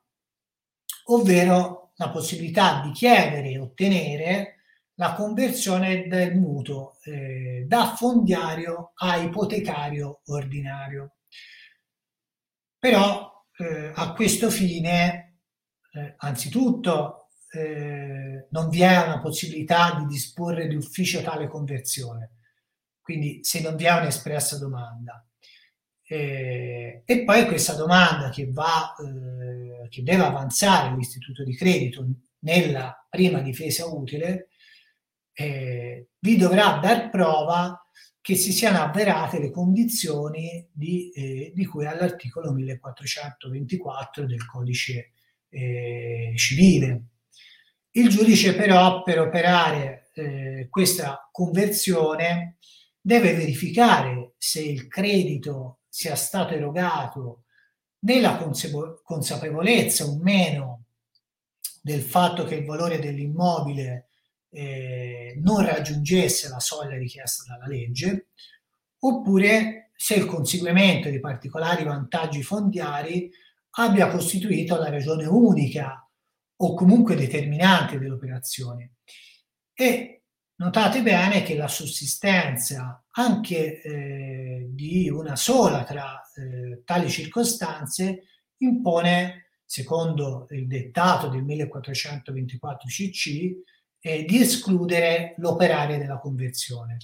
ovvero 1.09 1.91
la 1.97 2.09
possibilità 2.09 2.81
di 2.81 2.91
chiedere 2.93 3.51
e 3.51 3.59
ottenere 3.59 4.57
la 4.95 5.13
conversione 5.13 6.07
del 6.07 6.35
mutuo 6.35 6.97
eh, 7.03 7.65
da 7.67 7.95
fondiario 7.95 8.91
a 8.95 9.17
ipotecario 9.17 10.21
ordinario. 10.25 11.15
Però 12.77 13.45
eh, 13.57 13.91
a 13.93 14.13
questo 14.13 14.49
fine, 14.49 15.39
eh, 15.93 16.13
anzitutto, 16.17 17.29
eh, 17.53 18.47
non 18.49 18.69
vi 18.69 18.81
è 18.81 19.01
una 19.03 19.19
possibilità 19.19 19.95
di 19.99 20.05
disporre 20.05 20.67
di 20.67 20.75
ufficio 20.75 21.21
tale 21.21 21.47
conversione, 21.47 22.31
quindi 23.01 23.39
se 23.43 23.61
non 23.61 23.75
vi 23.75 23.85
è 23.85 23.91
un'espressa 23.91 24.57
domanda. 24.57 25.25
Eh, 26.05 27.03
e 27.05 27.23
poi 27.23 27.45
questa 27.47 27.75
domanda 27.75 28.29
che, 28.29 28.51
va, 28.51 28.93
eh, 28.95 29.87
che 29.87 30.03
deve 30.03 30.23
avanzare 30.23 30.95
l'istituto 30.95 31.43
di 31.43 31.55
credito 31.55 32.05
nella 32.39 33.07
prima 33.09 33.39
difesa 33.39 33.85
utile, 33.85 34.49
eh, 35.33 36.07
vi 36.19 36.37
dovrà 36.37 36.79
dar 36.81 37.09
prova 37.09 37.77
che 38.21 38.35
si 38.35 38.53
siano 38.53 38.79
avverate 38.79 39.39
le 39.39 39.51
condizioni 39.51 40.65
di, 40.71 41.11
eh, 41.11 41.51
di 41.53 41.65
cui 41.65 41.85
all'articolo 41.85 42.53
1424 42.53 44.25
del 44.25 44.45
codice 44.45 45.11
eh, 45.49 46.31
civile. 46.37 47.03
Il 47.91 48.07
giudice 48.09 48.55
però 48.55 49.03
per 49.03 49.19
operare 49.19 50.09
eh, 50.13 50.67
questa 50.69 51.27
conversione 51.31 52.57
deve 52.99 53.33
verificare 53.33 54.33
se 54.37 54.61
il 54.61 54.87
credito 54.87 55.81
sia 55.89 56.15
stato 56.15 56.53
erogato 56.53 57.43
nella 57.99 58.37
consapevolezza 59.03 60.05
o 60.05 60.17
meno 60.17 60.85
del 61.81 62.01
fatto 62.01 62.45
che 62.45 62.55
il 62.55 62.65
valore 62.65 62.99
dell'immobile 62.99 64.07
non 65.41 65.65
raggiungesse 65.65 66.49
la 66.49 66.59
soglia 66.59 66.97
richiesta 66.97 67.43
dalla 67.47 67.67
legge, 67.67 68.27
oppure 68.99 69.91
se 69.95 70.15
il 70.15 70.25
conseguimento 70.25 71.09
di 71.09 71.19
particolari 71.19 71.83
vantaggi 71.83 72.43
fondiari 72.43 73.29
abbia 73.75 74.09
costituito 74.09 74.77
la 74.77 74.89
ragione 74.89 75.25
unica 75.25 76.07
o 76.55 76.73
comunque 76.75 77.15
determinante 77.15 77.97
dell'operazione. 77.97 78.95
E 79.73 80.23
notate 80.55 81.01
bene 81.01 81.43
che 81.43 81.55
la 81.55 81.67
sussistenza 81.67 83.03
anche 83.11 83.81
eh, 83.81 84.67
di 84.69 85.09
una 85.09 85.35
sola 85.35 85.83
tra 85.83 86.21
eh, 86.35 86.83
tali 86.83 87.09
circostanze 87.09 88.23
impone, 88.57 89.49
secondo 89.65 90.47
il 90.51 90.67
dettato 90.67 91.27
del 91.27 91.43
1424 91.43 92.87
CC, 92.87 93.61
eh, 94.05 94.25
di 94.25 94.41
escludere 94.41 95.33
l'operare 95.37 95.97
della 95.97 96.19
conversione. 96.19 96.97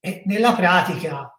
E 0.00 0.22
nella 0.26 0.54
pratica, 0.54 1.32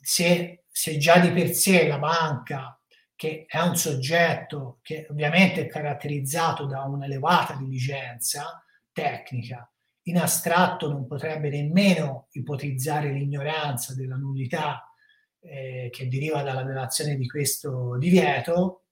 se 0.00 0.64
se 0.76 0.98
già 0.98 1.18
di 1.18 1.30
per 1.30 1.52
sé 1.52 1.86
la 1.86 2.00
banca, 2.00 2.76
che 3.14 3.44
è 3.46 3.60
un 3.60 3.76
soggetto 3.76 4.80
che 4.82 5.06
ovviamente 5.08 5.60
è 5.60 5.66
caratterizzato 5.68 6.66
da 6.66 6.82
un'elevata 6.82 7.54
diligenza 7.54 8.60
tecnica, 8.90 9.72
in 10.06 10.18
astratto 10.18 10.90
non 10.90 11.06
potrebbe 11.06 11.48
nemmeno 11.48 12.26
ipotizzare 12.32 13.12
l'ignoranza 13.12 13.94
della 13.94 14.16
nullità 14.16 14.92
eh, 15.38 15.90
che 15.92 16.08
deriva 16.08 16.42
dalla 16.42 16.64
violazione 16.64 17.14
di 17.14 17.28
questo 17.28 17.96
divieto, 17.96 18.83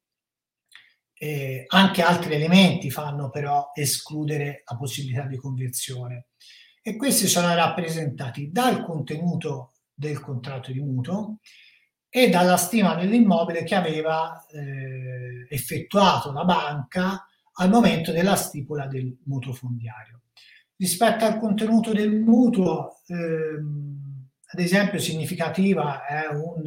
eh, 1.22 1.66
anche 1.68 2.02
altri 2.02 2.34
elementi 2.34 2.90
fanno 2.90 3.30
però 3.30 3.70
escludere 3.74 4.64
la 4.68 4.76
possibilità 4.76 5.22
di 5.22 5.36
conversione 5.36 6.30
e 6.82 6.96
questi 6.96 7.28
sono 7.28 7.54
rappresentati 7.54 8.50
dal 8.50 8.84
contenuto 8.84 9.74
del 9.94 10.18
contratto 10.18 10.72
di 10.72 10.80
mutuo 10.80 11.38
e 12.08 12.28
dalla 12.28 12.56
stima 12.56 12.96
dell'immobile 12.96 13.62
che 13.62 13.76
aveva 13.76 14.44
eh, 14.46 15.46
effettuato 15.48 16.32
la 16.32 16.44
banca 16.44 17.24
al 17.54 17.70
momento 17.70 18.10
della 18.10 18.34
stipula 18.34 18.86
del 18.88 19.16
mutuo 19.26 19.52
fondiario. 19.52 20.22
Rispetto 20.76 21.24
al 21.24 21.38
contenuto 21.38 21.92
del 21.92 22.18
mutuo, 22.18 23.02
ehm, 23.06 24.28
ad 24.44 24.58
esempio 24.58 24.98
significativa 24.98 26.04
è 26.04 26.26
un, 26.26 26.64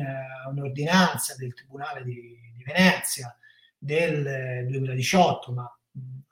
un'ordinanza 0.49 1.35
del 1.35 1.53
Tribunale 1.53 2.05
di, 2.05 2.13
di 2.55 2.63
Venezia 2.63 3.37
del 3.85 4.65
2018, 4.67 5.51
ma 5.53 5.79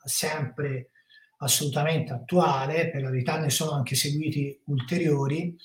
sempre 0.04 0.90
assolutamente 1.38 2.12
attuale, 2.14 2.90
per 2.90 3.02
la 3.02 3.10
verità 3.10 3.38
ne 3.40 3.50
sono 3.50 3.72
anche 3.72 3.96
seguiti 3.96 4.60
ulteriori, 4.66 5.56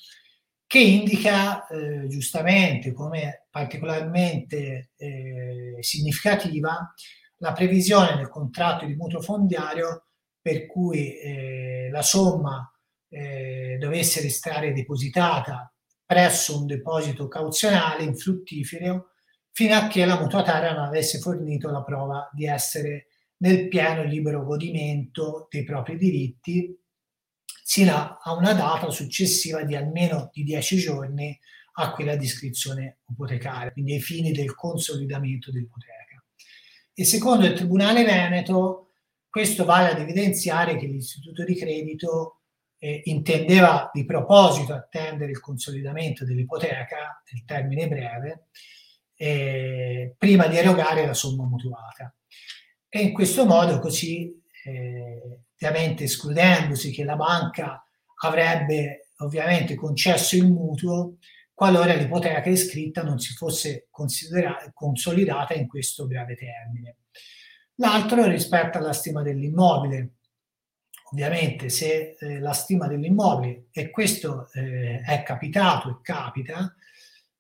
che 0.67 0.79
indica 0.81 1.67
eh, 1.67 2.07
giustamente 2.09 2.93
come 2.93 3.47
particolarmente 3.51 4.91
eh, 4.97 5.77
significativa 5.81 6.93
la 7.39 7.53
previsione 7.53 8.17
nel 8.17 8.29
contratto 8.29 8.85
di 8.85 8.95
mutuo 8.95 9.23
fondiario 9.23 10.09
per 10.43 10.67
cui 10.67 11.17
eh, 11.19 11.89
la 11.91 12.03
somma 12.03 12.71
eh, 13.09 13.79
dovesse 13.81 14.21
restare 14.21 14.75
depositata 14.75 15.73
presso 16.05 16.59
un 16.59 16.67
deposito 16.67 17.29
cauzionale 17.29 18.03
infruttifero 18.03 19.13
fino 19.59 19.75
a 19.75 19.89
che 19.89 20.05
la 20.05 20.21
mutuataria 20.21 20.73
non 20.73 20.85
avesse 20.85 21.19
fornito 21.19 21.69
la 21.69 21.83
prova 21.83 22.31
di 22.33 22.47
essere 22.47 23.09
nel 23.39 23.67
pieno 23.67 24.03
e 24.03 24.07
libero 24.07 24.45
godimento 24.45 25.49
dei 25.51 25.65
propri 25.65 25.97
diritti 25.97 26.79
sino 27.65 28.21
a 28.23 28.35
una 28.35 28.53
data 28.53 28.89
successiva 28.91 29.65
di 29.65 29.75
almeno 29.75 30.31
di 30.33 30.45
10 30.45 30.77
giorni 30.77 31.37
a 31.73 31.91
quella 31.91 32.15
di 32.15 32.25
iscrizione 32.25 32.99
ipotecaria, 33.09 33.73
quindi 33.73 33.95
ai 33.95 34.01
fini 34.01 34.31
del 34.31 34.55
consolidamento 34.55 35.51
dell'ipoteca. 35.51 36.25
E 36.95 37.05
secondo 37.05 37.45
il 37.45 37.55
Tribunale 37.55 38.05
Veneto, 38.05 38.93
questo 39.29 39.65
vale 39.65 39.91
ad 39.91 39.99
evidenziare 39.99 40.77
che 40.77 40.87
l'istituto 40.87 41.43
di 41.43 41.57
credito 41.57 42.43
eh, 42.79 43.01
intendeva 43.07 43.91
di 43.93 44.05
proposito 44.05 44.73
attendere 44.73 45.33
il 45.33 45.41
consolidamento 45.41 46.25
dell'ipoteca 46.25 47.21
nel 47.33 47.45
termine 47.45 47.89
breve 47.89 48.47
eh, 49.19 50.15
prima 50.17 50.47
di 50.47 50.57
erogare 50.57 51.05
la 51.05 51.13
somma 51.13 51.45
mutuata. 51.45 52.15
E 52.89 53.01
in 53.01 53.13
questo 53.13 53.45
modo 53.45 53.79
così, 53.81 54.43
eh, 54.65 55.41
ovviamente 55.55 56.05
escludendosi 56.05 56.91
che 56.93 57.05
la 57.05 57.17
banca 57.17 57.85
avrebbe 58.23 59.09
ovviamente 59.19 59.75
concesso 59.75 60.37
il 60.37 60.47
mutuo 60.47 61.17
qualora 61.59 61.93
l'ipoteca 61.93 62.49
iscritta 62.49 63.03
non 63.03 63.19
si 63.19 63.35
fosse 63.35 63.89
consolidata 63.91 65.55
in 65.55 65.67
questo 65.67 66.07
breve 66.07 66.37
termine. 66.37 66.99
L'altro 67.81 68.27
rispetto 68.27 68.79
alla 68.79 68.93
stima 68.93 69.23
dell'immobile. 69.23 70.19
Ovviamente 71.11 71.69
se 71.69 72.15
eh, 72.17 72.39
la 72.39 72.53
stima 72.53 72.87
dell'immobile, 72.87 73.67
e 73.73 73.91
questo 73.91 74.49
eh, 74.53 75.01
è 75.01 75.25
capitato 75.25 75.89
e 75.89 75.97
capita, 76.01 76.77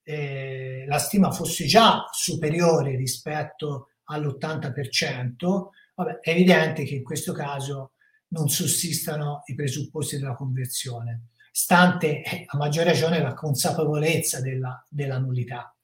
eh, 0.09 0.87
la 0.87 0.97
stima 0.97 1.31
fosse 1.31 1.67
già 1.67 2.09
superiore 2.11 2.97
rispetto 2.97 3.91
all'80%, 4.05 5.69
vabbè, 5.95 6.21
è 6.21 6.31
evidente 6.31 6.85
che 6.85 6.95
in 6.95 7.03
questo 7.03 7.35
caso 7.35 7.93
non 8.29 8.49
sussistano 8.49 9.43
i 9.49 9.55
presupposti 9.55 10.17
della 10.17 10.35
conversione, 10.35 11.27
stante 11.53 12.23
eh, 12.23 12.45
a 12.47 12.57
maggior 12.57 12.87
ragione 12.87 13.21
la 13.21 13.35
consapevolezza 13.35 14.41
della, 14.41 14.83
della 14.89 15.19
nullità. 15.19 15.77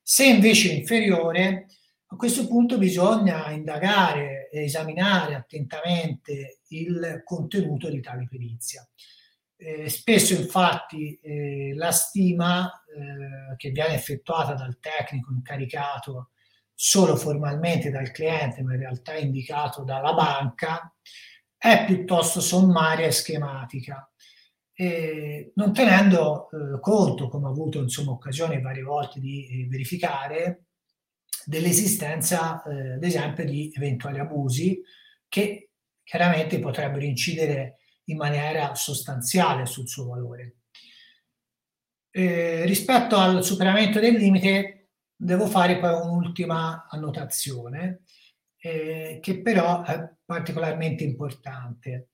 Se 0.00 0.26
invece 0.26 0.70
è 0.70 0.74
inferiore, 0.74 1.66
a 2.06 2.14
questo 2.14 2.46
punto 2.46 2.78
bisogna 2.78 3.50
indagare 3.50 4.48
e 4.52 4.62
esaminare 4.62 5.34
attentamente 5.34 6.60
il 6.68 7.22
contenuto 7.24 7.90
di 7.90 8.00
tale 8.00 8.28
perizia. 8.30 8.88
Eh, 9.64 9.88
spesso 9.88 10.34
infatti 10.34 11.16
eh, 11.22 11.72
la 11.76 11.92
stima 11.92 12.82
eh, 12.84 13.54
che 13.56 13.70
viene 13.70 13.94
effettuata 13.94 14.54
dal 14.54 14.80
tecnico 14.80 15.32
incaricato 15.32 16.30
solo 16.74 17.14
formalmente 17.14 17.90
dal 17.90 18.10
cliente, 18.10 18.62
ma 18.62 18.72
in 18.72 18.80
realtà 18.80 19.14
indicato 19.14 19.84
dalla 19.84 20.14
banca, 20.14 20.92
è 21.56 21.84
piuttosto 21.86 22.40
sommaria 22.40 23.06
e 23.06 23.12
schematica, 23.12 24.10
non 25.54 25.72
tenendo 25.72 26.50
eh, 26.50 26.80
conto, 26.80 27.28
come 27.28 27.46
ho 27.46 27.50
avuto 27.50 27.78
insomma, 27.80 28.10
occasione 28.10 28.60
varie 28.60 28.82
volte 28.82 29.20
di 29.20 29.46
eh, 29.46 29.68
verificare, 29.68 30.64
dell'esistenza, 31.44 32.64
eh, 32.64 32.94
ad 32.94 33.04
esempio, 33.04 33.44
di 33.44 33.70
eventuali 33.76 34.18
abusi 34.18 34.82
che 35.28 35.70
chiaramente 36.02 36.58
potrebbero 36.58 37.04
incidere 37.04 37.76
in 38.04 38.16
maniera 38.16 38.74
sostanziale 38.74 39.66
sul 39.66 39.88
suo 39.88 40.06
valore. 40.06 40.56
Eh, 42.10 42.64
rispetto 42.66 43.16
al 43.16 43.42
superamento 43.42 43.98
del 43.98 44.14
limite 44.14 44.90
devo 45.16 45.46
fare 45.46 45.78
poi 45.78 45.94
un'ultima 45.94 46.86
annotazione 46.90 48.02
eh, 48.58 49.18
che 49.20 49.40
però 49.40 49.82
è 49.82 50.08
particolarmente 50.24 51.04
importante. 51.04 52.10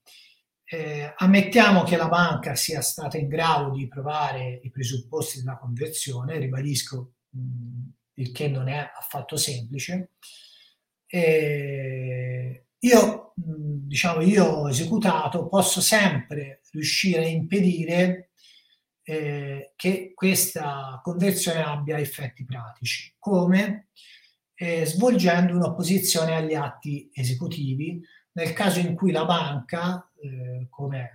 Eh, 0.65 1.15
ammettiamo 1.17 1.83
che 1.83 1.97
la 1.97 2.09
banca 2.09 2.55
sia 2.55 2.81
stata 2.81 3.17
in 3.19 3.29
grado 3.29 3.71
di 3.71 3.89
provare 3.89 4.61
i 4.63 4.71
presupposti 4.71 5.39
della 5.39 5.59
conversione, 5.59 6.39
ribadisco 6.39 7.15
mh, 7.31 7.89
il 8.15 8.33
che 8.33 8.49
non 8.49 8.69
è 8.69 8.79
affatto 8.79 9.37
semplice. 9.37 10.13
Eh, 11.07 12.67
io, 12.79 13.28
diciamo, 13.41 14.21
io 14.21 14.69
esecutato 14.69 15.49
posso 15.49 15.81
sempre 15.81 16.61
riuscire 16.73 17.25
a 17.25 17.29
impedire 17.29 18.31
eh, 19.03 19.73
che 19.77 20.13
questa 20.15 21.01
conversione 21.03 21.63
abbia 21.63 21.99
effetti 21.99 22.45
pratici, 22.45 23.15
come? 23.19 23.89
Eh, 24.55 24.85
svolgendo 24.85 25.55
un'opposizione 25.55 26.35
agli 26.35 26.55
atti 26.55 27.11
esecutivi. 27.13 28.03
Nel 28.33 28.53
caso 28.53 28.81
in 28.81 28.95
cui 28.95 29.13
la 29.13 29.25
banca, 29.25 30.11
eh, 30.21 30.67
come 30.69 31.13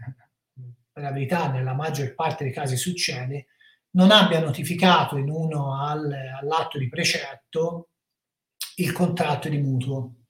per 0.92 1.04
la 1.04 1.12
verità 1.12 1.52
nella 1.52 1.74
maggior 1.74 2.16
parte 2.16 2.44
dei 2.44 2.54
casi 2.54 2.78
succede, 2.78 3.48
non 3.92 4.12
abbia 4.12 4.40
notificato 4.40 5.18
in 5.18 5.30
uno 5.30 5.80
al, 5.80 6.12
all'atto 6.42 6.78
di 6.78 6.90
precetto 6.90 7.90
il 8.78 8.92
contratto 8.92 9.50
di 9.50 9.58
mutuo. 9.60 10.23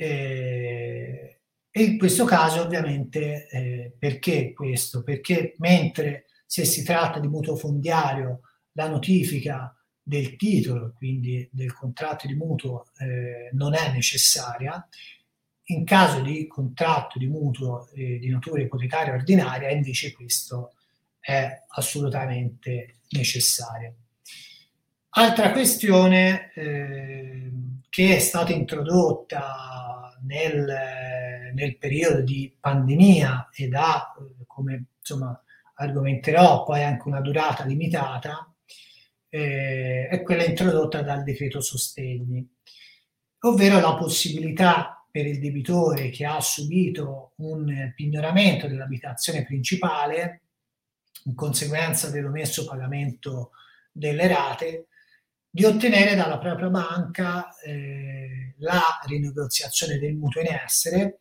Eh, 0.00 1.40
e 1.70 1.82
in 1.82 1.98
questo 1.98 2.24
caso 2.24 2.62
ovviamente 2.62 3.48
eh, 3.48 3.96
perché 3.98 4.52
questo? 4.52 5.02
Perché 5.02 5.54
mentre 5.58 6.26
se 6.46 6.64
si 6.64 6.84
tratta 6.84 7.18
di 7.18 7.26
mutuo 7.26 7.56
fondiario, 7.56 8.42
la 8.72 8.88
notifica 8.88 9.74
del 10.00 10.36
titolo, 10.36 10.92
quindi 10.96 11.48
del 11.52 11.74
contratto 11.74 12.28
di 12.28 12.34
mutuo, 12.34 12.84
eh, 12.98 13.50
non 13.52 13.74
è 13.74 13.92
necessaria. 13.92 14.86
In 15.70 15.84
caso 15.84 16.22
di 16.22 16.46
contratto 16.46 17.18
di 17.18 17.26
mutuo 17.26 17.88
eh, 17.92 18.18
di 18.18 18.28
natura 18.28 18.62
ipotecaria 18.62 19.14
ordinaria, 19.14 19.68
invece 19.70 20.12
questo 20.12 20.74
è 21.18 21.64
assolutamente 21.70 23.00
necessario. 23.10 23.94
Altra 25.18 25.50
questione 25.50 26.52
eh, 26.54 27.50
che 27.88 28.14
è 28.14 28.20
stata 28.20 28.52
introdotta 28.52 30.16
nel, 30.22 31.52
nel 31.54 31.76
periodo 31.76 32.20
di 32.20 32.56
pandemia 32.60 33.48
ed 33.52 33.74
ha, 33.74 34.14
eh, 34.16 34.44
come 34.46 34.84
insomma, 34.96 35.42
argomenterò 35.74 36.62
poi 36.62 36.84
anche 36.84 37.08
una 37.08 37.20
durata 37.20 37.64
limitata, 37.64 38.48
eh, 39.28 40.06
è 40.06 40.22
quella 40.22 40.44
introdotta 40.44 41.02
dal 41.02 41.24
decreto 41.24 41.60
sostegni, 41.60 42.48
ovvero 43.40 43.80
la 43.80 43.96
possibilità 43.96 45.04
per 45.10 45.26
il 45.26 45.40
debitore 45.40 46.10
che 46.10 46.26
ha 46.26 46.40
subito 46.40 47.32
un 47.38 47.92
pignoramento 47.92 48.68
dell'abitazione 48.68 49.44
principale 49.44 50.42
in 51.24 51.34
conseguenza 51.34 52.08
dell'omesso 52.08 52.64
pagamento 52.64 53.50
delle 53.90 54.28
rate 54.28 54.86
di 55.50 55.64
ottenere 55.64 56.14
dalla 56.14 56.38
propria 56.38 56.68
banca 56.68 57.54
eh, 57.60 58.54
la 58.58 58.82
rinegoziazione 59.06 59.98
del 59.98 60.14
mutuo 60.14 60.40
in 60.40 60.52
essere 60.52 61.18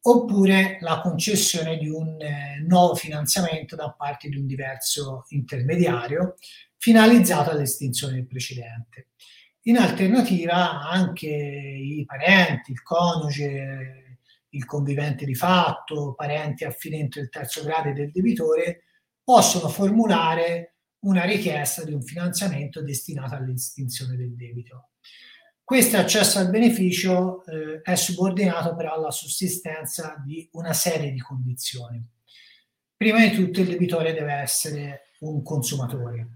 oppure 0.00 0.78
la 0.80 1.00
concessione 1.00 1.76
di 1.76 1.88
un 1.88 2.20
eh, 2.20 2.64
nuovo 2.66 2.94
finanziamento 2.94 3.76
da 3.76 3.90
parte 3.90 4.28
di 4.28 4.36
un 4.36 4.46
diverso 4.46 5.24
intermediario 5.28 6.36
finalizzato 6.76 7.50
all'estinzione 7.50 8.14
del 8.14 8.26
precedente. 8.26 9.08
In 9.62 9.76
alternativa 9.76 10.80
anche 10.80 11.26
i 11.26 12.04
parenti, 12.06 12.70
il 12.70 12.82
coniuge, 12.82 14.18
il 14.50 14.64
convivente 14.64 15.26
di 15.26 15.34
fatto, 15.34 16.14
parenti 16.14 16.64
affinenti 16.64 17.18
del 17.18 17.28
terzo 17.28 17.62
grado 17.64 17.92
del 17.92 18.10
debitore 18.10 18.84
possono 19.22 19.68
formulare 19.68 20.76
una 21.00 21.24
richiesta 21.24 21.84
di 21.84 21.92
un 21.92 22.02
finanziamento 22.02 22.82
destinato 22.82 23.34
all'estinzione 23.34 24.16
del 24.16 24.34
debito. 24.34 24.90
Questo 25.62 25.98
accesso 25.98 26.38
al 26.38 26.50
beneficio 26.50 27.44
eh, 27.44 27.82
è 27.82 27.94
subordinato 27.94 28.74
però 28.74 28.94
alla 28.94 29.10
sussistenza 29.10 30.16
di 30.24 30.48
una 30.52 30.72
serie 30.72 31.12
di 31.12 31.20
condizioni. 31.20 32.02
Prima 32.96 33.20
di 33.20 33.34
tutto 33.34 33.60
il 33.60 33.68
debitore 33.68 34.12
deve 34.12 34.32
essere 34.32 35.12
un 35.20 35.42
consumatore. 35.42 36.28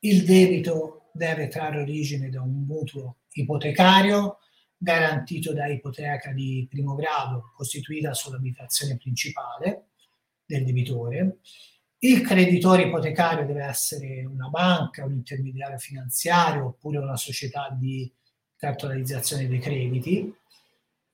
Il 0.00 0.24
debito 0.24 1.10
deve 1.12 1.48
trarre 1.48 1.80
origine 1.80 2.28
da 2.28 2.42
un 2.42 2.64
mutuo 2.66 3.20
ipotecario 3.32 4.38
garantito 4.76 5.52
da 5.52 5.66
ipoteca 5.66 6.32
di 6.32 6.66
primo 6.70 6.94
grado 6.94 7.52
costituita 7.54 8.14
sull'abitazione 8.14 8.96
principale 8.96 9.88
del 10.46 10.64
debitore. 10.64 11.38
Il 12.02 12.22
creditore 12.22 12.84
ipotecario 12.84 13.44
deve 13.44 13.62
essere 13.62 14.24
una 14.24 14.48
banca, 14.48 15.04
un 15.04 15.12
intermediario 15.12 15.76
finanziario 15.76 16.66
oppure 16.66 16.96
una 16.96 17.16
società 17.16 17.68
di 17.78 18.10
cartolarizzazione 18.56 19.46
dei 19.46 19.58
crediti. 19.58 20.34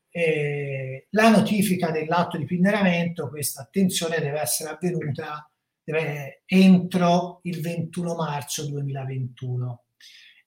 E 0.08 1.08
la 1.10 1.28
notifica 1.28 1.90
dell'atto 1.90 2.36
di 2.36 2.44
pinneramento, 2.44 3.28
questa 3.28 3.62
attenzione 3.62 4.20
deve 4.20 4.40
essere 4.40 4.70
avvenuta 4.70 5.50
deve, 5.82 6.42
entro 6.46 7.40
il 7.42 7.60
21 7.60 8.14
marzo 8.14 8.66
2021 8.68 9.84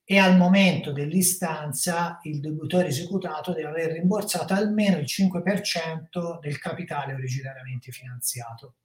e 0.05 0.17
al 0.17 0.37
momento 0.37 0.93
dell'istanza 0.93 2.17
il 2.23 2.39
debitore 2.39 2.87
esecutato 2.87 3.53
deve 3.53 3.67
aver 3.67 3.91
rimborsato 3.91 4.53
almeno 4.53 4.97
il 4.97 5.05
5% 5.05 6.39
del 6.39 6.59
capitale 6.59 7.13
originariamente 7.13 7.91
finanziato. 7.91 8.75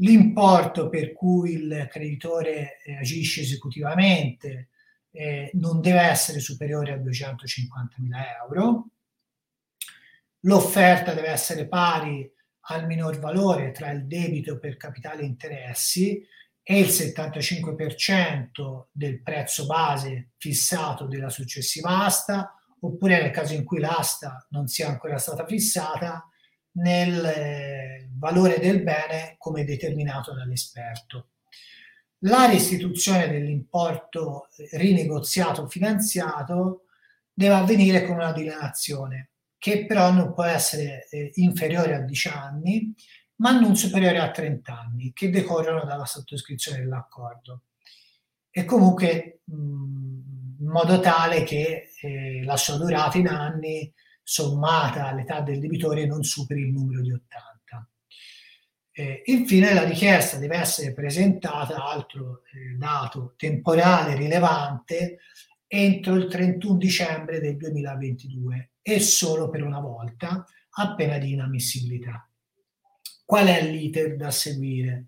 L'importo 0.00 0.88
per 0.88 1.12
cui 1.12 1.52
il 1.52 1.86
creditore 1.90 2.80
eh, 2.82 2.96
agisce 2.96 3.42
esecutivamente 3.42 4.68
eh, 5.10 5.50
non 5.54 5.80
deve 5.80 6.00
essere 6.00 6.40
superiore 6.40 6.92
a 6.92 6.96
250.000 6.96 7.04
euro. 8.42 8.88
L'offerta 10.40 11.12
deve 11.12 11.28
essere 11.28 11.68
pari 11.68 12.30
al 12.68 12.86
minor 12.86 13.18
valore 13.18 13.72
tra 13.72 13.90
il 13.90 14.06
debito 14.06 14.58
per 14.58 14.76
capitale 14.76 15.22
interessi 15.22 16.24
e 16.62 16.78
il 16.78 16.86
75% 16.86 18.84
del 18.92 19.22
prezzo 19.22 19.66
base 19.66 20.30
fissato 20.36 21.06
della 21.06 21.28
successiva 21.28 22.04
asta, 22.04 22.54
oppure 22.80 23.20
nel 23.20 23.32
caso 23.32 23.54
in 23.54 23.64
cui 23.64 23.80
l'asta 23.80 24.46
non 24.50 24.66
sia 24.68 24.88
ancora 24.88 25.18
stata 25.18 25.44
fissata, 25.46 26.29
nel 26.72 27.24
eh, 27.24 28.08
valore 28.12 28.58
del 28.58 28.82
bene 28.82 29.34
come 29.38 29.64
determinato 29.64 30.34
dall'esperto. 30.34 31.28
La 32.24 32.46
restituzione 32.46 33.28
dell'importo 33.28 34.48
rinegoziato 34.72 35.66
finanziato 35.68 36.84
deve 37.32 37.54
avvenire 37.54 38.04
con 38.04 38.16
una 38.16 38.32
dilazione 38.32 39.30
che 39.56 39.86
però 39.86 40.10
non 40.12 40.32
può 40.32 40.44
essere 40.44 41.06
eh, 41.10 41.32
inferiore 41.36 41.94
a 41.94 42.00
10 42.00 42.28
anni 42.28 42.94
ma 43.40 43.58
non 43.58 43.74
superiore 43.74 44.18
a 44.18 44.30
30 44.30 44.78
anni, 44.78 45.12
che 45.12 45.30
decorrono 45.30 45.84
dalla 45.84 46.04
sottoscrizione 46.04 46.80
dell'accordo. 46.80 47.62
E 48.50 48.64
comunque 48.64 49.40
mh, 49.44 49.54
in 50.60 50.66
modo 50.66 51.00
tale 51.00 51.42
che 51.42 51.90
eh, 52.00 52.42
la 52.44 52.56
sua 52.56 52.76
durata 52.76 53.18
in 53.18 53.28
anni 53.28 53.92
sommata 54.30 55.08
all'età 55.08 55.40
del 55.40 55.58
debitore 55.58 56.06
non 56.06 56.22
superi 56.22 56.60
il 56.60 56.70
numero 56.70 57.02
di 57.02 57.10
80. 57.10 57.90
Eh, 58.92 59.22
infine 59.24 59.74
la 59.74 59.82
richiesta 59.82 60.36
deve 60.36 60.56
essere 60.56 60.92
presentata, 60.92 61.84
altro 61.84 62.42
eh, 62.52 62.76
dato 62.76 63.34
temporale 63.36 64.14
rilevante, 64.14 65.18
entro 65.66 66.14
il 66.14 66.28
31 66.28 66.76
dicembre 66.76 67.40
del 67.40 67.56
2022 67.56 68.74
e 68.80 69.00
solo 69.00 69.50
per 69.50 69.64
una 69.64 69.80
volta 69.80 70.44
a 70.74 70.94
pena 70.94 71.18
di 71.18 71.32
inammissibilità. 71.32 72.30
Qual 73.24 73.48
è 73.48 73.64
l'iter 73.64 74.14
da 74.14 74.30
seguire? 74.30 75.06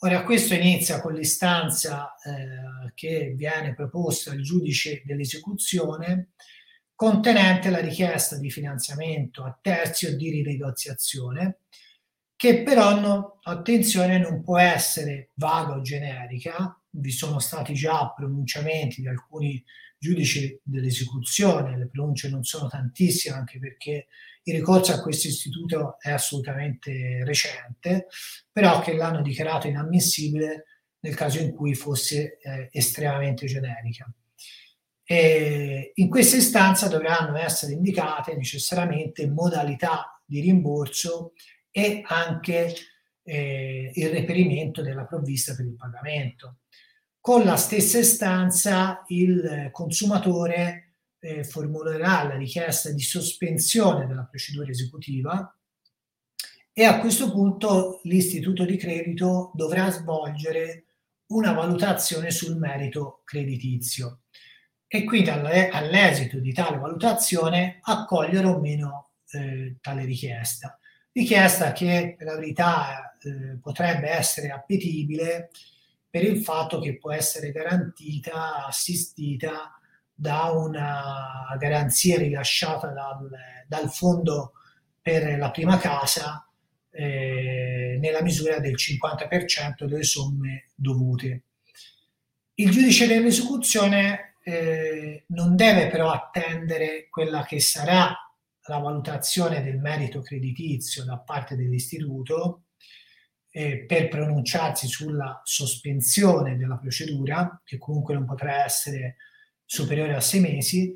Ora, 0.00 0.22
questo 0.22 0.52
inizia 0.52 1.00
con 1.00 1.14
l'istanza 1.14 2.14
eh, 2.16 2.92
che 2.92 3.32
viene 3.34 3.74
proposta 3.74 4.32
al 4.32 4.42
giudice 4.42 5.02
dell'esecuzione 5.06 6.32
contenente 7.00 7.70
la 7.70 7.80
richiesta 7.80 8.36
di 8.36 8.50
finanziamento 8.50 9.42
a 9.42 9.58
terzi 9.58 10.04
o 10.04 10.14
di 10.14 10.28
rinegoziazione, 10.28 11.60
che 12.36 12.62
però, 12.62 13.00
no, 13.00 13.38
attenzione, 13.42 14.18
non 14.18 14.42
può 14.42 14.58
essere 14.58 15.30
vaga 15.36 15.76
o 15.76 15.80
generica. 15.80 16.78
Vi 16.90 17.10
sono 17.10 17.38
stati 17.38 17.72
già 17.72 18.12
pronunciamenti 18.14 19.00
di 19.00 19.08
alcuni 19.08 19.64
giudici 19.96 20.60
dell'esecuzione, 20.62 21.78
le 21.78 21.88
pronunce 21.88 22.28
non 22.28 22.44
sono 22.44 22.68
tantissime 22.68 23.34
anche 23.34 23.58
perché 23.58 24.08
il 24.42 24.54
ricorso 24.54 24.92
a 24.92 25.00
questo 25.00 25.28
istituto 25.28 25.96
è 26.00 26.10
assolutamente 26.10 27.24
recente, 27.24 28.08
però 28.52 28.80
che 28.82 28.92
l'hanno 28.92 29.22
dichiarato 29.22 29.68
inammissibile 29.68 30.64
nel 31.00 31.14
caso 31.14 31.38
in 31.38 31.54
cui 31.54 31.74
fosse 31.74 32.36
eh, 32.42 32.68
estremamente 32.70 33.46
generica. 33.46 34.06
E 35.12 35.90
in 35.96 36.08
questa 36.08 36.36
istanza 36.36 36.86
dovranno 36.86 37.36
essere 37.36 37.72
indicate 37.72 38.36
necessariamente 38.36 39.26
modalità 39.26 40.22
di 40.24 40.38
rimborso 40.38 41.32
e 41.72 42.02
anche 42.06 42.72
eh, 43.24 43.90
il 43.92 44.08
reperimento 44.10 44.82
della 44.82 45.06
provvista 45.06 45.56
per 45.56 45.64
il 45.64 45.74
pagamento. 45.74 46.58
Con 47.18 47.42
la 47.42 47.56
stessa 47.56 47.98
istanza 47.98 49.02
il 49.08 49.70
consumatore 49.72 50.98
eh, 51.18 51.42
formulerà 51.42 52.22
la 52.28 52.36
richiesta 52.36 52.92
di 52.92 53.02
sospensione 53.02 54.06
della 54.06 54.26
procedura 54.26 54.70
esecutiva 54.70 55.58
e 56.72 56.84
a 56.84 57.00
questo 57.00 57.32
punto 57.32 57.98
l'istituto 58.04 58.64
di 58.64 58.76
credito 58.76 59.50
dovrà 59.56 59.90
svolgere 59.90 60.84
una 61.32 61.50
valutazione 61.52 62.30
sul 62.30 62.56
merito 62.56 63.22
creditizio 63.24 64.19
e 64.92 65.04
quindi 65.04 65.30
all'esito 65.30 66.40
di 66.40 66.52
tale 66.52 66.76
valutazione 66.76 67.78
accogliere 67.80 68.48
o 68.48 68.58
meno 68.58 69.10
eh, 69.30 69.76
tale 69.80 70.04
richiesta. 70.04 70.76
Richiesta 71.12 71.70
che 71.70 72.16
per 72.18 72.26
la 72.26 72.34
verità 72.34 73.16
eh, 73.22 73.56
potrebbe 73.62 74.10
essere 74.10 74.50
appetibile 74.50 75.50
per 76.10 76.24
il 76.24 76.42
fatto 76.42 76.80
che 76.80 76.98
può 76.98 77.12
essere 77.12 77.52
garantita, 77.52 78.66
assistita 78.66 79.78
da 80.12 80.50
una 80.50 81.54
garanzia 81.56 82.18
rilasciata 82.18 82.88
dal, 82.88 83.30
dal 83.68 83.92
fondo 83.92 84.54
per 85.00 85.38
la 85.38 85.52
prima 85.52 85.78
casa 85.78 86.44
eh, 86.90 87.96
nella 88.00 88.22
misura 88.22 88.58
del 88.58 88.74
50% 88.74 89.84
delle 89.84 90.02
somme 90.02 90.70
dovute. 90.74 91.42
Il 92.54 92.70
giudice 92.70 93.06
dell'esecuzione 93.06 94.29
eh, 94.50 95.24
non 95.28 95.54
deve 95.54 95.88
però 95.88 96.10
attendere 96.10 97.08
quella 97.08 97.44
che 97.44 97.60
sarà 97.60 98.14
la 98.66 98.78
valutazione 98.78 99.62
del 99.62 99.78
merito 99.78 100.20
creditizio 100.20 101.04
da 101.04 101.18
parte 101.18 101.56
dell'istituto 101.56 102.64
eh, 103.50 103.84
per 103.84 104.08
pronunciarsi 104.08 104.86
sulla 104.86 105.40
sospensione 105.44 106.56
della 106.56 106.76
procedura, 106.76 107.60
che 107.64 107.78
comunque 107.78 108.14
non 108.14 108.26
potrà 108.26 108.64
essere 108.64 109.16
superiore 109.64 110.14
a 110.14 110.20
sei 110.20 110.40
mesi, 110.40 110.94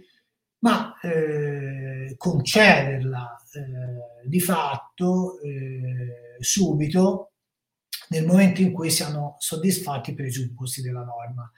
ma 0.58 0.98
eh, 1.00 2.14
concederla 2.16 3.36
eh, 3.52 4.28
di 4.28 4.40
fatto 4.40 5.40
eh, 5.40 6.36
subito 6.38 7.32
nel 8.08 8.26
momento 8.26 8.60
in 8.60 8.72
cui 8.72 8.90
siano 8.90 9.36
soddisfatti 9.38 10.10
i 10.10 10.14
presupposti 10.14 10.80
della 10.82 11.02
norma, 11.02 11.50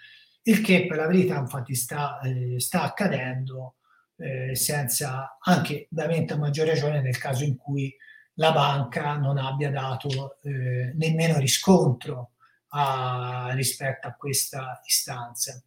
il 0.48 0.60
che 0.60 0.86
per 0.86 0.96
la 0.98 1.06
verità 1.06 1.36
infatti 1.38 1.74
sta, 1.74 2.20
eh, 2.20 2.58
sta 2.60 2.82
accadendo 2.82 3.76
eh, 4.16 4.54
senza 4.54 5.38
anche 5.40 5.88
ovviamente 5.92 6.32
a 6.32 6.36
maggior 6.36 6.66
ragione 6.66 7.00
nel 7.00 7.18
caso 7.18 7.44
in 7.44 7.56
cui 7.56 7.94
la 8.34 8.52
banca 8.52 9.16
non 9.16 9.38
abbia 9.38 9.70
dato 9.70 10.38
eh, 10.42 10.92
nemmeno 10.94 11.38
riscontro 11.38 12.32
a, 12.68 13.50
rispetto 13.54 14.06
a 14.06 14.12
questa 14.14 14.80
istanza. 14.84 15.60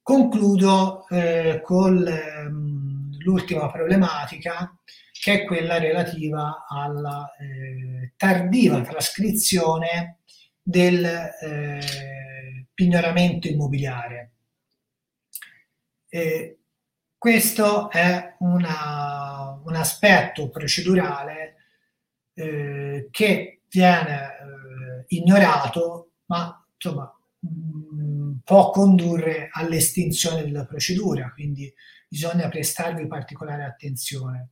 Concludo 0.00 1.06
eh, 1.08 1.60
con 1.62 2.06
ehm, 2.06 3.18
l'ultima 3.18 3.70
problematica 3.70 4.76
che 5.12 5.42
è 5.42 5.44
quella 5.44 5.78
relativa 5.78 6.66
alla 6.68 7.30
eh, 7.38 8.12
tardiva 8.16 8.80
trascrizione 8.80 10.18
del 10.62 11.04
eh, 11.04 12.66
pignoramento 12.72 13.48
immobiliare. 13.48 14.32
Eh, 16.08 16.58
questo 17.18 17.90
è 17.90 18.36
una, 18.40 19.60
un 19.64 19.74
aspetto 19.74 20.50
procedurale 20.50 21.56
eh, 22.34 23.08
che 23.10 23.62
viene 23.68 24.26
eh, 24.26 25.04
ignorato, 25.08 26.12
ma 26.26 26.64
insomma 26.74 27.12
mh, 27.38 28.02
mm, 28.02 28.32
può 28.44 28.70
condurre 28.70 29.48
all'estinzione 29.52 30.42
della 30.42 30.66
procedura, 30.66 31.30
quindi 31.32 31.72
bisogna 32.08 32.48
prestarvi 32.48 33.06
particolare 33.06 33.64
attenzione. 33.64 34.50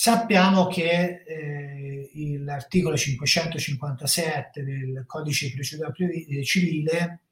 Sappiamo 0.00 0.68
che 0.68 1.24
eh, 1.26 2.38
l'articolo 2.44 2.96
557 2.96 4.62
del 4.62 5.02
codice 5.08 5.48
di 5.48 5.54
procedura 5.54 5.92
eh, 5.92 6.44
civile 6.44 7.22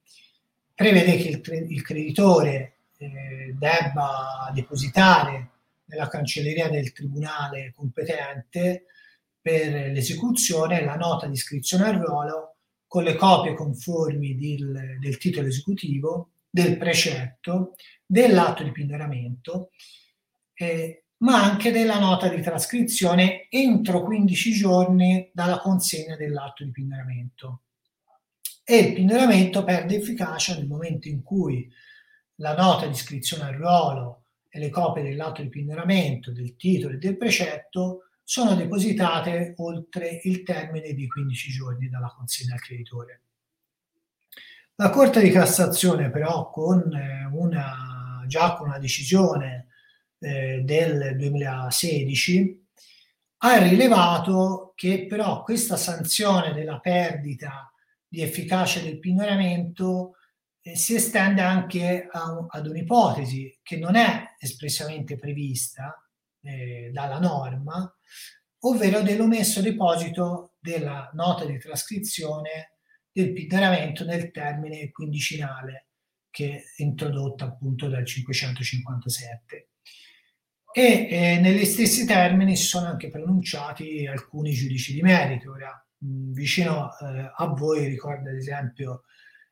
prevede 0.74 1.16
che 1.16 1.28
il, 1.28 1.70
il 1.70 1.82
creditore 1.82 2.78
eh, 2.97 3.55
debba 3.56 4.51
depositare 4.52 5.51
nella 5.84 6.09
cancelleria 6.09 6.68
del 6.68 6.90
tribunale 6.90 7.72
competente 7.72 8.86
per 9.40 9.93
l'esecuzione 9.93 10.84
la 10.84 10.97
nota 10.97 11.28
di 11.28 11.34
iscrizione 11.34 11.84
al 11.84 12.01
ruolo 12.01 12.56
con 12.88 13.05
le 13.05 13.14
copie 13.14 13.55
conformi 13.55 14.34
del, 14.36 14.98
del 14.98 15.18
titolo 15.18 15.47
esecutivo, 15.47 16.30
del 16.51 16.76
precetto, 16.78 17.76
dell'atto 18.05 18.64
di 18.64 18.72
pinneramento 18.72 19.70
eh, 20.55 21.05
ma 21.18 21.43
anche 21.43 21.70
della 21.70 21.98
nota 21.98 22.28
di 22.28 22.43
trascrizione 22.43 23.48
entro 23.48 24.02
15 24.02 24.52
giorni 24.52 25.30
dalla 25.32 25.59
consegna 25.59 26.16
dell'atto 26.16 26.64
di 26.64 26.70
pinneramento. 26.70 27.62
E 28.64 28.76
il 28.78 28.93
pinneramento 28.94 29.64
perde 29.64 29.97
efficacia 29.97 30.55
nel 30.55 30.66
momento 30.66 31.09
in 31.09 31.22
cui 31.22 31.70
la 32.36 32.55
nota 32.55 32.86
di 32.86 32.93
iscrizione 32.93 33.44
al 33.44 33.55
ruolo 33.55 34.24
e 34.48 34.59
le 34.59 34.70
copie 34.70 35.02
dell'atto 35.02 35.40
di 35.40 35.48
pinneramento, 35.48 36.32
del 36.32 36.56
titolo 36.56 36.94
e 36.94 36.98
del 36.98 37.16
precetto 37.16 38.02
sono 38.24 38.55
depositate 38.55 39.55
oltre 39.59 40.20
il 40.24 40.43
termine 40.43 40.93
di 40.93 41.06
15 41.06 41.51
giorni 41.51 41.88
dalla 41.88 42.12
consegna 42.14 42.55
al 42.55 42.60
creditore. 42.60 43.20
La 44.74 44.90
Corte 44.90 45.22
di 45.22 45.30
Cassazione 45.30 46.10
però 46.10 46.51
con 46.51 46.90
una, 47.32 48.24
già 48.26 48.55
con 48.56 48.68
una 48.68 48.78
decisione 48.78 49.65
eh, 50.26 50.62
del 50.64 51.14
2016 51.16 52.64
ha 53.38 53.58
rilevato 53.58 54.72
che 54.74 55.06
però 55.06 55.44
questa 55.44 55.76
sanzione 55.76 56.52
della 56.52 56.80
perdita 56.80 57.70
di 58.08 58.22
efficacia 58.22 58.80
del 58.80 58.98
pignoramento 58.98 60.16
eh, 60.60 60.74
si 60.74 60.96
estende 60.96 61.42
anche 61.42 62.08
a, 62.10 62.44
ad 62.48 62.66
un'ipotesi 62.66 63.60
che 63.62 63.76
non 63.76 63.94
è 63.94 64.34
espressamente 64.36 65.16
prevista 65.16 65.94
eh, 66.42 66.90
dalla 66.92 67.20
norma, 67.20 67.88
ovvero 68.60 69.02
dell'omesso 69.02 69.60
deposito 69.60 70.54
della 70.58 71.08
nota 71.14 71.44
di 71.44 71.56
trascrizione 71.58 72.78
del 73.12 73.32
pignoramento 73.32 74.04
nel 74.04 74.32
termine 74.32 74.90
quindicinale 74.90 75.90
che 76.30 76.64
è 76.76 76.82
introdotta 76.82 77.44
appunto 77.44 77.88
dal 77.88 78.04
557 78.04 79.68
e 80.78 81.08
eh, 81.08 81.40
negli 81.40 81.64
stessi 81.64 82.04
termini 82.04 82.54
si 82.54 82.66
sono 82.66 82.88
anche 82.88 83.08
pronunciati 83.08 84.06
alcuni 84.06 84.50
giudici 84.50 84.92
di 84.92 85.00
merito. 85.00 85.52
Ora, 85.52 85.72
mh, 85.96 86.32
vicino 86.32 86.90
eh, 86.98 87.32
a 87.34 87.46
voi 87.46 87.86
ricordo 87.86 88.28
ad 88.28 88.36
esempio 88.36 89.04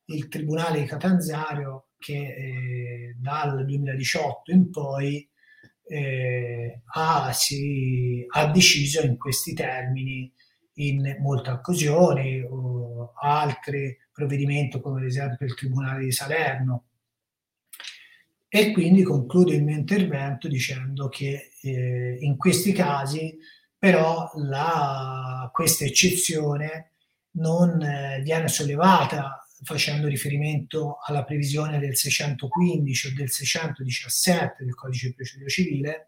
il 0.08 0.28
Tribunale 0.28 0.80
di 0.80 0.86
Catanzaro 0.86 1.92
che 1.96 2.12
eh, 2.12 3.16
dal 3.18 3.64
2018 3.64 4.52
in 4.52 4.68
poi 4.68 5.26
eh, 5.86 6.82
ha, 6.92 7.32
si, 7.32 8.26
ha, 8.28 8.50
deciso 8.50 9.00
in 9.00 9.16
questi 9.16 9.54
termini 9.54 10.30
in 10.74 11.16
molte 11.20 11.52
occasioni, 11.52 12.42
o 12.42 13.14
altri 13.18 13.96
provvedimenti 14.12 14.78
come 14.78 15.00
ad 15.00 15.06
esempio 15.06 15.46
il 15.46 15.54
Tribunale 15.54 16.04
di 16.04 16.12
Salerno 16.12 16.88
e 18.56 18.70
quindi 18.70 19.02
concludo 19.02 19.52
il 19.52 19.64
mio 19.64 19.74
intervento 19.74 20.46
dicendo 20.46 21.08
che 21.08 21.50
eh, 21.60 22.18
in 22.20 22.36
questi 22.36 22.70
casi 22.70 23.36
però 23.76 24.30
la, 24.36 25.50
questa 25.52 25.84
eccezione 25.84 26.92
non 27.32 27.82
eh, 27.82 28.20
viene 28.22 28.46
sollevata 28.46 29.44
facendo 29.64 30.06
riferimento 30.06 30.98
alla 31.04 31.24
previsione 31.24 31.80
del 31.80 31.96
615 31.96 33.08
o 33.08 33.12
del 33.16 33.28
617 33.28 34.62
del 34.62 34.74
codice 34.76 35.08
di 35.08 35.14
procedura 35.14 35.48
civile, 35.48 36.06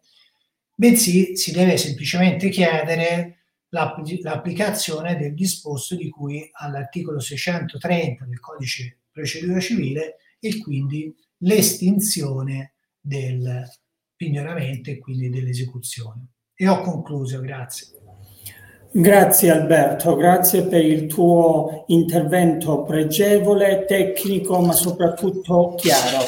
bensì 0.72 1.36
si 1.36 1.50
deve 1.50 1.76
semplicemente 1.76 2.48
chiedere 2.48 3.38
l'app- 3.70 4.06
l'applicazione 4.22 5.16
del 5.16 5.34
disposto 5.34 5.96
di 5.96 6.08
cui 6.10 6.48
all'articolo 6.52 7.18
630 7.18 8.24
del 8.24 8.38
codice 8.38 8.84
di 8.84 8.96
procedura 9.10 9.58
civile 9.58 10.18
e 10.38 10.60
quindi 10.60 11.12
l'estinzione 11.38 12.74
del 13.00 13.64
pignoramento 14.14 14.90
e 14.90 14.98
quindi 14.98 15.28
dell'esecuzione. 15.28 16.28
E 16.54 16.68
ho 16.68 16.80
concluso, 16.80 17.40
grazie. 17.40 17.88
Grazie 18.90 19.50
Alberto, 19.50 20.16
grazie 20.16 20.62
per 20.62 20.82
il 20.82 21.06
tuo 21.06 21.84
intervento 21.88 22.82
pregevole, 22.82 23.84
tecnico, 23.86 24.58
ma 24.60 24.72
soprattutto 24.72 25.74
chiaro, 25.76 26.24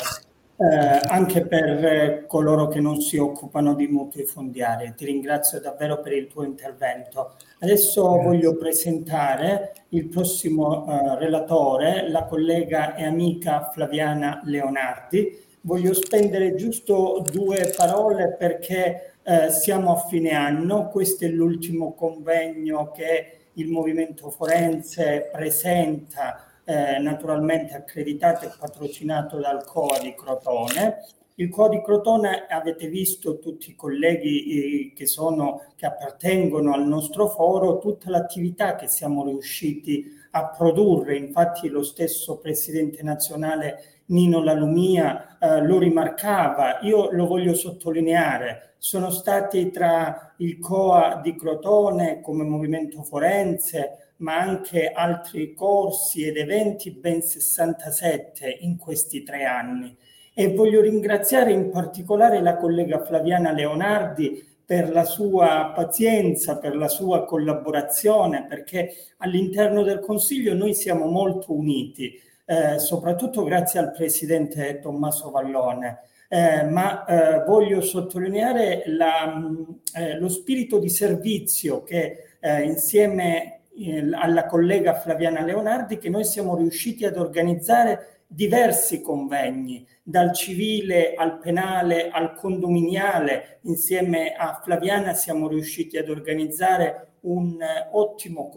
eh, 0.60 1.00
anche 1.08 1.46
per 1.46 2.26
coloro 2.26 2.66
che 2.66 2.80
non 2.80 3.00
si 3.00 3.16
occupano 3.16 3.74
di 3.74 3.86
mutui 3.86 4.24
fondiari. 4.24 4.92
Ti 4.96 5.04
ringrazio 5.04 5.60
davvero 5.60 6.00
per 6.00 6.12
il 6.12 6.26
tuo 6.26 6.42
intervento. 6.42 7.36
Adesso 7.60 8.02
grazie. 8.02 8.24
voglio 8.24 8.56
presentare 8.56 9.72
il 9.90 10.08
prossimo 10.08 10.84
eh, 10.86 11.18
relatore, 11.18 12.10
la 12.10 12.24
collega 12.24 12.96
e 12.96 13.04
amica 13.04 13.70
Flaviana 13.72 14.40
Leonardi. 14.44 15.46
Voglio 15.60 15.94
spendere 15.94 16.54
giusto 16.56 17.22
due 17.30 17.72
parole 17.76 18.34
perché 18.36 19.14
eh, 19.22 19.50
siamo 19.50 19.92
a 19.92 20.06
fine 20.08 20.30
anno, 20.30 20.88
questo 20.88 21.24
è 21.24 21.28
l'ultimo 21.28 21.94
convegno 21.94 22.90
che 22.90 23.32
il 23.54 23.68
Movimento 23.68 24.30
Forense 24.30 25.28
presenta, 25.30 26.47
eh, 26.68 26.98
naturalmente 26.98 27.74
accreditato 27.74 28.44
e 28.44 28.50
patrocinato 28.58 29.38
dal 29.38 29.64
COA 29.64 30.00
di 30.00 30.14
Crotone. 30.14 30.98
Il 31.36 31.48
COA 31.48 31.70
di 31.70 31.80
Crotone 31.80 32.44
avete 32.46 32.88
visto 32.88 33.38
tutti 33.38 33.70
i 33.70 33.74
colleghi 33.74 34.90
eh, 34.90 34.92
che, 34.94 35.06
sono, 35.06 35.62
che 35.76 35.86
appartengono 35.86 36.74
al 36.74 36.86
nostro 36.86 37.28
foro, 37.28 37.78
tutta 37.78 38.10
l'attività 38.10 38.74
che 38.74 38.86
siamo 38.86 39.24
riusciti 39.24 40.04
a 40.32 40.48
produrre, 40.48 41.16
infatti 41.16 41.68
lo 41.68 41.82
stesso 41.82 42.36
Presidente 42.36 43.02
nazionale 43.02 44.02
Nino 44.08 44.42
Lalumia 44.42 45.38
eh, 45.38 45.62
lo 45.62 45.78
rimarcava, 45.78 46.80
io 46.82 47.10
lo 47.12 47.26
voglio 47.26 47.54
sottolineare, 47.54 48.74
sono 48.76 49.08
stati 49.08 49.70
tra 49.70 50.34
il 50.38 50.58
COA 50.58 51.20
di 51.22 51.34
Crotone 51.34 52.20
come 52.20 52.44
movimento 52.44 53.02
forense, 53.02 54.07
ma 54.18 54.38
anche 54.38 54.90
altri 54.90 55.54
corsi 55.54 56.26
ed 56.26 56.36
eventi, 56.36 56.90
ben 56.90 57.22
67 57.22 58.58
in 58.60 58.76
questi 58.76 59.22
tre 59.22 59.44
anni. 59.44 59.96
E 60.34 60.54
voglio 60.54 60.80
ringraziare 60.80 61.52
in 61.52 61.70
particolare 61.70 62.40
la 62.40 62.56
collega 62.56 63.04
Flaviana 63.04 63.52
Leonardi 63.52 64.44
per 64.64 64.90
la 64.90 65.04
sua 65.04 65.72
pazienza, 65.74 66.58
per 66.58 66.76
la 66.76 66.88
sua 66.88 67.24
collaborazione, 67.24 68.44
perché 68.46 68.92
all'interno 69.18 69.82
del 69.82 70.00
Consiglio 70.00 70.54
noi 70.54 70.74
siamo 70.74 71.06
molto 71.06 71.54
uniti, 71.54 72.12
eh, 72.44 72.78
soprattutto 72.78 73.44
grazie 73.44 73.80
al 73.80 73.92
Presidente 73.92 74.78
Tommaso 74.78 75.30
Vallone. 75.30 76.00
Eh, 76.28 76.64
ma 76.64 77.06
eh, 77.06 77.44
voglio 77.46 77.80
sottolineare 77.80 78.82
la, 78.88 79.34
mm, 79.34 79.62
eh, 79.94 80.18
lo 80.18 80.28
spirito 80.28 80.78
di 80.78 80.90
servizio 80.90 81.82
che 81.82 82.36
eh, 82.38 82.62
insieme 82.64 83.57
eh, 83.78 84.08
alla 84.12 84.46
collega 84.46 84.94
Flaviana 84.94 85.44
Leonardi 85.44 85.98
che 85.98 86.08
noi 86.08 86.24
siamo 86.24 86.56
riusciti 86.56 87.04
ad 87.04 87.16
organizzare 87.16 88.22
diversi 88.26 89.00
convegni, 89.00 89.86
dal 90.02 90.34
civile 90.34 91.14
al 91.14 91.38
penale 91.38 92.10
al 92.10 92.34
condominiale. 92.34 93.60
Insieme 93.62 94.34
a 94.34 94.60
Flaviana 94.62 95.14
siamo 95.14 95.48
riusciti 95.48 95.96
ad 95.96 96.08
organizzare 96.08 97.06
un 97.20 97.56
ottimo 97.92 98.52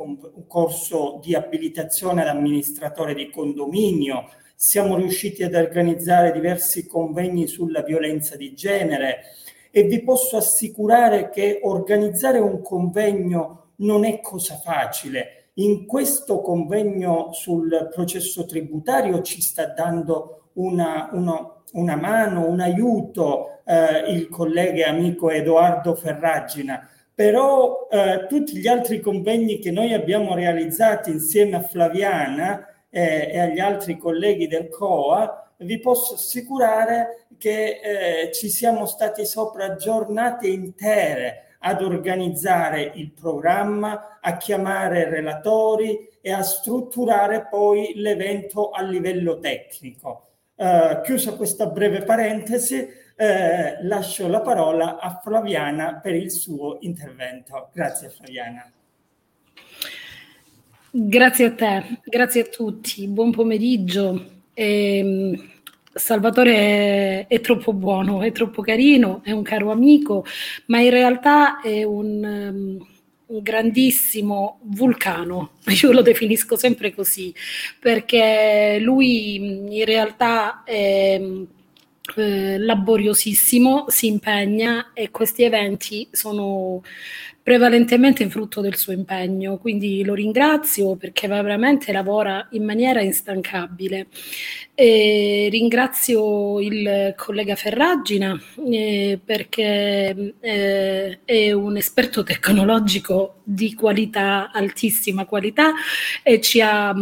corso 0.47 1.19
di 1.21 1.33
abilitazione 1.33 2.21
ad 2.21 2.27
amministratore 2.27 3.13
di 3.13 3.29
condominio, 3.29 4.29
siamo 4.55 4.95
riusciti 4.95 5.43
ad 5.43 5.55
organizzare 5.55 6.31
diversi 6.31 6.85
convegni 6.85 7.47
sulla 7.47 7.81
violenza 7.81 8.35
di 8.35 8.53
genere 8.53 9.21
e 9.71 9.83
vi 9.83 10.03
posso 10.03 10.37
assicurare 10.37 11.29
che 11.29 11.61
organizzare 11.63 12.37
un 12.37 12.61
convegno 12.61 13.60
non 13.81 14.05
è 14.05 14.19
cosa 14.19 14.55
facile. 14.55 15.49
In 15.55 15.85
questo 15.85 16.41
convegno 16.41 17.31
sul 17.33 17.89
processo 17.93 18.45
tributario 18.45 19.21
ci 19.21 19.41
sta 19.41 19.67
dando 19.67 20.49
una, 20.53 21.09
una, 21.11 21.61
una 21.73 21.95
mano, 21.95 22.47
un 22.47 22.59
aiuto 22.59 23.61
eh, 23.65 24.11
il 24.11 24.29
collega 24.29 24.85
e 24.85 24.89
amico 24.89 25.29
Edoardo 25.29 25.95
Ferragina, 25.95 26.87
però 27.13 27.87
eh, 27.91 28.25
tutti 28.27 28.57
gli 28.57 28.67
altri 28.67 28.99
convegni 28.99 29.59
che 29.59 29.71
noi 29.71 29.93
abbiamo 29.93 30.33
realizzato 30.33 31.09
insieme 31.09 31.57
a 31.57 31.61
Flaviana 31.61 32.65
eh, 32.89 33.29
e 33.31 33.39
agli 33.39 33.59
altri 33.59 33.97
colleghi 33.97 34.47
del 34.47 34.69
COA, 34.69 35.53
vi 35.57 35.79
posso 35.79 36.15
assicurare 36.15 37.27
che 37.37 37.79
eh, 37.83 38.31
ci 38.31 38.49
siamo 38.49 38.85
stati 38.85 39.25
sopra 39.25 39.75
giornate 39.75 40.47
intere 40.47 41.50
ad 41.61 41.81
organizzare 41.81 42.91
il 42.95 43.11
programma, 43.11 44.19
a 44.21 44.37
chiamare 44.37 45.09
relatori 45.09 46.09
e 46.21 46.31
a 46.31 46.43
strutturare 46.43 47.47
poi 47.49 47.93
l'evento 47.95 48.69
a 48.69 48.81
livello 48.83 49.39
tecnico. 49.39 50.27
Uh, 50.55 51.01
chiusa 51.01 51.33
questa 51.33 51.65
breve 51.65 52.03
parentesi, 52.03 52.87
eh, 53.21 53.83
lascio 53.83 54.27
la 54.27 54.41
parola 54.41 54.99
a 54.99 55.19
Flaviana 55.23 55.99
per 56.01 56.15
il 56.15 56.31
suo 56.31 56.77
intervento. 56.81 57.69
Grazie 57.71 58.09
Flaviana. 58.09 58.71
Grazie 60.89 61.45
a 61.45 61.51
te, 61.53 61.99
grazie 62.03 62.41
a 62.41 62.45
tutti, 62.45 63.07
buon 63.07 63.31
pomeriggio. 63.31 64.41
Eh, 64.53 65.50
Salvatore 65.93 66.55
è, 66.55 67.27
è, 67.27 67.41
troppo 67.41 67.73
buono, 67.73 68.21
è 68.21 68.31
troppo 68.31 68.61
carino, 68.61 69.21
è 69.23 69.31
un 69.31 69.43
caro 69.43 69.71
amico, 69.71 70.25
ma 70.67 70.79
in 70.79 70.89
realtà 70.89 71.59
è 71.61 71.83
un, 71.83 72.77
um, 73.27 73.41
grandissimo 73.41 74.59
vulcano, 74.63 75.51
io 75.81 75.91
lo 75.91 76.01
definisco 76.01 76.55
sempre 76.55 76.93
così, 76.93 77.33
perché 77.79 78.77
lui 78.81 79.35
in 79.35 79.85
realtà 79.85 80.63
è 80.63 81.21
eh, 82.15 82.57
laboriosissimo, 82.57 83.85
si 83.87 84.07
impegna 84.07 84.91
e 84.93 85.11
questi 85.11 85.43
eventi 85.43 86.07
sono 86.11 86.83
prevalentemente 87.43 88.29
frutto 88.29 88.61
del 88.61 88.75
suo 88.75 88.93
impegno, 88.93 89.57
quindi 89.57 90.03
lo 90.03 90.13
ringrazio 90.13 90.95
perché 90.95 91.27
veramente 91.27 91.91
lavora 91.91 92.47
in 92.51 92.63
maniera 92.63 93.01
instancabile. 93.01 94.07
E 94.75 95.47
ringrazio 95.51 96.59
il 96.59 97.13
collega 97.15 97.55
Ferragina 97.55 98.39
eh, 98.69 99.19
perché 99.23 100.35
eh, 100.39 101.19
è 101.23 101.51
un 101.51 101.77
esperto 101.77 102.23
tecnologico 102.23 103.41
di 103.43 103.73
qualità, 103.73 104.51
altissima 104.51 105.25
qualità 105.25 105.73
e 106.23 106.39
ci 106.41 106.61
ha 106.61 106.95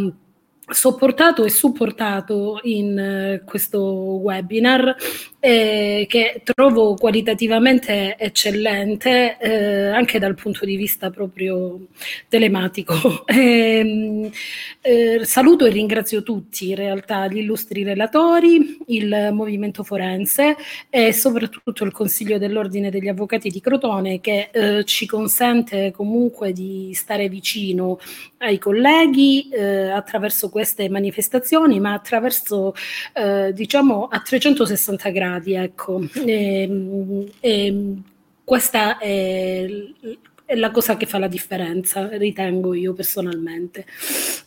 sopportato 0.70 1.44
e 1.44 1.50
supportato 1.50 2.60
in 2.64 3.42
uh, 3.42 3.46
questo 3.46 3.82
webinar 3.82 4.96
eh, 5.40 6.06
che 6.10 6.42
trovo 6.44 6.96
qualitativamente 6.96 8.18
eccellente 8.18 9.38
eh, 9.40 9.88
anche 9.88 10.20
dal 10.20 10.36
punto 10.36 10.66
di 10.66 10.76
vista 10.76 11.10
proprio 11.10 11.88
telematico. 12.28 13.26
Ehm, 13.40 14.30
eh, 14.82 15.22
saluto 15.24 15.66
e 15.66 15.70
ringrazio 15.70 16.24
tutti, 16.24 16.70
in 16.70 16.76
realtà 16.76 17.28
gli 17.28 17.38
illustri 17.38 17.84
relatori, 17.84 18.78
il 18.88 19.30
Movimento 19.32 19.84
Forense 19.84 20.56
e 20.90 21.14
soprattutto 21.14 21.84
il 21.84 21.92
Consiglio 21.92 22.38
dell'Ordine 22.38 22.90
degli 22.90 23.08
Avvocati 23.08 23.50
di 23.50 23.62
Crotone 23.62 24.20
che 24.20 24.50
eh, 24.52 24.84
ci 24.86 25.06
consente 25.06 25.92
comunque 25.92 26.52
di 26.52 26.92
stare 26.94 27.30
vicino 27.30 28.00
ai 28.40 28.58
colleghi 28.58 29.48
eh, 29.50 29.90
attraverso 29.90 30.50
queste 30.50 30.90
manifestazioni, 30.90 31.80
ma 31.80 31.94
attraverso 31.94 32.74
eh, 33.14 33.52
diciamo 33.54 34.08
a 34.10 34.20
360 34.20 35.10
gradi 35.10 35.29
gradi, 35.30 35.54
ecco. 35.54 36.02
E, 36.26 36.62
ehm, 36.64 37.30
e 37.40 37.66
ehm, 37.66 38.04
questa 38.44 38.98
è, 38.98 39.66
è, 40.46 40.56
la 40.56 40.72
cosa 40.72 40.98
che 40.98 41.06
fa 41.06 41.20
la 41.20 41.28
differenza, 41.28 42.08
ritengo 42.18 42.74
io 42.74 42.94
personalmente. 42.94 43.86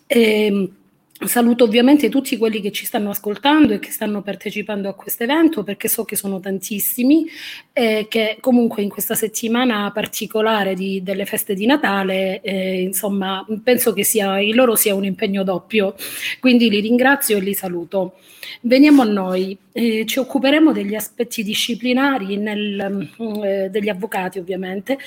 E, 0.06 0.46
ehm, 0.46 0.76
Saluto 1.24 1.64
ovviamente 1.64 2.08
tutti 2.08 2.36
quelli 2.36 2.60
che 2.60 2.72
ci 2.72 2.84
stanno 2.84 3.10
ascoltando 3.10 3.74
e 3.74 3.78
che 3.78 3.90
stanno 3.90 4.22
partecipando 4.22 4.88
a 4.88 4.94
questo 4.94 5.22
evento 5.22 5.62
perché 5.62 5.86
so 5.86 6.04
che 6.04 6.16
sono 6.16 6.40
tantissimi 6.40 7.26
e 7.72 8.06
che 8.08 8.38
comunque 8.40 8.82
in 8.82 8.88
questa 8.88 9.14
settimana 9.14 9.90
particolare 9.92 10.74
di, 10.74 11.02
delle 11.02 11.24
feste 11.24 11.54
di 11.54 11.64
Natale, 11.64 12.40
eh, 12.40 12.82
insomma, 12.82 13.46
penso 13.62 13.92
che 13.92 14.04
sia, 14.04 14.40
il 14.40 14.54
loro 14.54 14.74
sia 14.74 14.94
un 14.94 15.04
impegno 15.04 15.44
doppio. 15.44 15.94
Quindi 16.40 16.68
li 16.68 16.80
ringrazio 16.80 17.36
e 17.36 17.40
li 17.40 17.54
saluto. 17.54 18.14
Veniamo 18.62 19.02
a 19.02 19.06
noi, 19.06 19.56
eh, 19.72 20.04
ci 20.06 20.18
occuperemo 20.18 20.72
degli 20.72 20.94
aspetti 20.94 21.44
disciplinari 21.44 22.36
nel, 22.36 23.08
eh, 23.44 23.68
degli 23.70 23.88
avvocati 23.88 24.38
ovviamente 24.38 24.98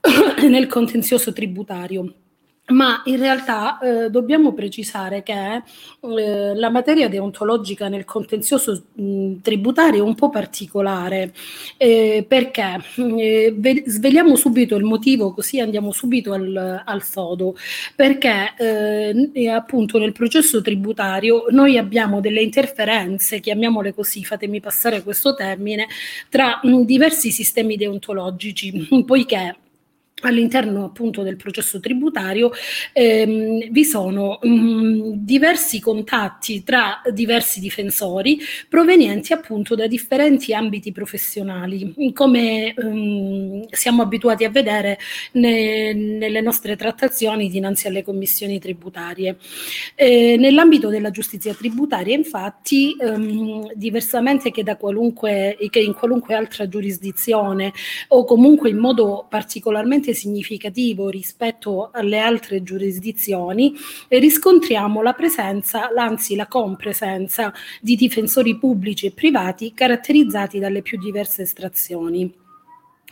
nel 0.48 0.66
contenzioso 0.68 1.32
tributario 1.32 2.14
ma 2.72 3.02
in 3.04 3.18
realtà 3.18 3.78
eh, 3.78 4.10
dobbiamo 4.10 4.52
precisare 4.52 5.22
che 5.22 5.62
eh, 6.00 6.54
la 6.54 6.70
materia 6.70 7.08
deontologica 7.08 7.88
nel 7.88 8.04
contenzioso 8.04 8.84
mh, 8.94 9.40
tributario 9.42 10.02
è 10.02 10.06
un 10.06 10.14
po' 10.14 10.30
particolare 10.30 11.32
eh, 11.76 12.24
perché 12.26 12.80
eh, 12.96 13.54
ve- 13.56 13.84
sveliamo 13.86 14.34
subito 14.36 14.76
il 14.76 14.84
motivo 14.84 15.32
così 15.32 15.60
andiamo 15.60 15.92
subito 15.92 16.32
al, 16.32 16.82
al 16.84 17.02
sodo 17.02 17.54
perché 17.94 18.54
eh, 18.58 19.48
appunto 19.48 19.98
nel 19.98 20.12
processo 20.12 20.60
tributario 20.62 21.44
noi 21.50 21.78
abbiamo 21.78 22.20
delle 22.20 22.40
interferenze 22.40 23.40
chiamiamole 23.40 23.94
così 23.94 24.24
fatemi 24.24 24.60
passare 24.60 25.02
questo 25.02 25.34
termine 25.34 25.86
tra 26.28 26.60
mh, 26.62 26.82
diversi 26.82 27.30
sistemi 27.30 27.76
deontologici 27.76 29.04
poiché 29.06 29.56
all'interno 30.28 30.84
appunto 30.84 31.22
del 31.22 31.36
processo 31.36 31.80
tributario 31.80 32.50
ehm, 32.92 33.70
vi 33.70 33.84
sono 33.84 34.38
mh, 34.42 34.48
mm, 34.48 35.12
diversi 35.14 35.80
contatti 35.80 36.62
tra 36.62 37.00
diversi 37.12 37.60
difensori 37.60 38.38
provenienti 38.68 39.32
appunto 39.32 39.74
da 39.74 39.86
differenti 39.86 40.54
ambiti 40.54 40.92
professionali. 40.92 42.12
Come 42.12 42.74
mh, 42.76 42.86
mm, 42.86 43.62
siamo 43.70 44.02
abituati 44.02 44.44
a 44.44 44.50
vedere 44.50 44.98
ne, 45.32 45.92
nelle 45.92 46.40
nostre 46.40 46.76
trattazioni 46.76 47.50
dinanzi 47.50 47.86
alle 47.86 48.02
commissioni 48.02 48.58
tributarie. 48.58 49.36
Eh, 49.94 50.36
nell'ambito 50.38 50.88
della 50.88 51.10
giustizia 51.10 51.54
tributaria 51.54 52.14
infatti 52.14 52.96
ehm, 52.98 53.72
diversamente 53.74 54.50
che 54.50 54.62
da 54.62 54.76
qualunque 54.76 55.56
che 55.70 55.80
in 55.80 55.94
qualunque 55.94 56.34
altra 56.34 56.68
giurisdizione 56.68 57.72
o 58.08 58.24
comunque 58.24 58.70
in 58.70 58.78
modo 58.78 59.26
particolarmente 59.28 60.11
significativo 60.14 61.08
rispetto 61.08 61.90
alle 61.92 62.18
altre 62.18 62.62
giurisdizioni 62.62 63.74
e 64.08 64.18
riscontriamo 64.18 65.02
la 65.02 65.12
presenza, 65.12 65.90
anzi 65.94 66.34
la 66.36 66.46
compresenza 66.46 67.52
di 67.80 67.96
difensori 67.96 68.58
pubblici 68.58 69.06
e 69.06 69.12
privati 69.12 69.72
caratterizzati 69.74 70.58
dalle 70.58 70.82
più 70.82 70.98
diverse 70.98 71.42
estrazioni. 71.42 72.40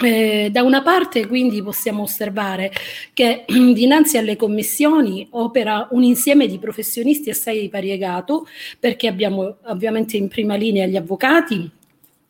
Eh, 0.02 0.48
da 0.50 0.62
una 0.62 0.82
parte 0.82 1.26
quindi 1.26 1.62
possiamo 1.62 2.02
osservare 2.02 2.72
che 3.12 3.44
dinanzi 3.46 4.16
alle 4.16 4.34
commissioni 4.34 5.26
opera 5.32 5.88
un 5.90 6.02
insieme 6.02 6.46
di 6.46 6.58
professionisti 6.58 7.28
assai 7.28 7.68
variegato 7.68 8.46
perché 8.78 9.08
abbiamo 9.08 9.58
ovviamente 9.64 10.16
in 10.16 10.28
prima 10.28 10.54
linea 10.54 10.86
gli 10.86 10.96
avvocati, 10.96 11.70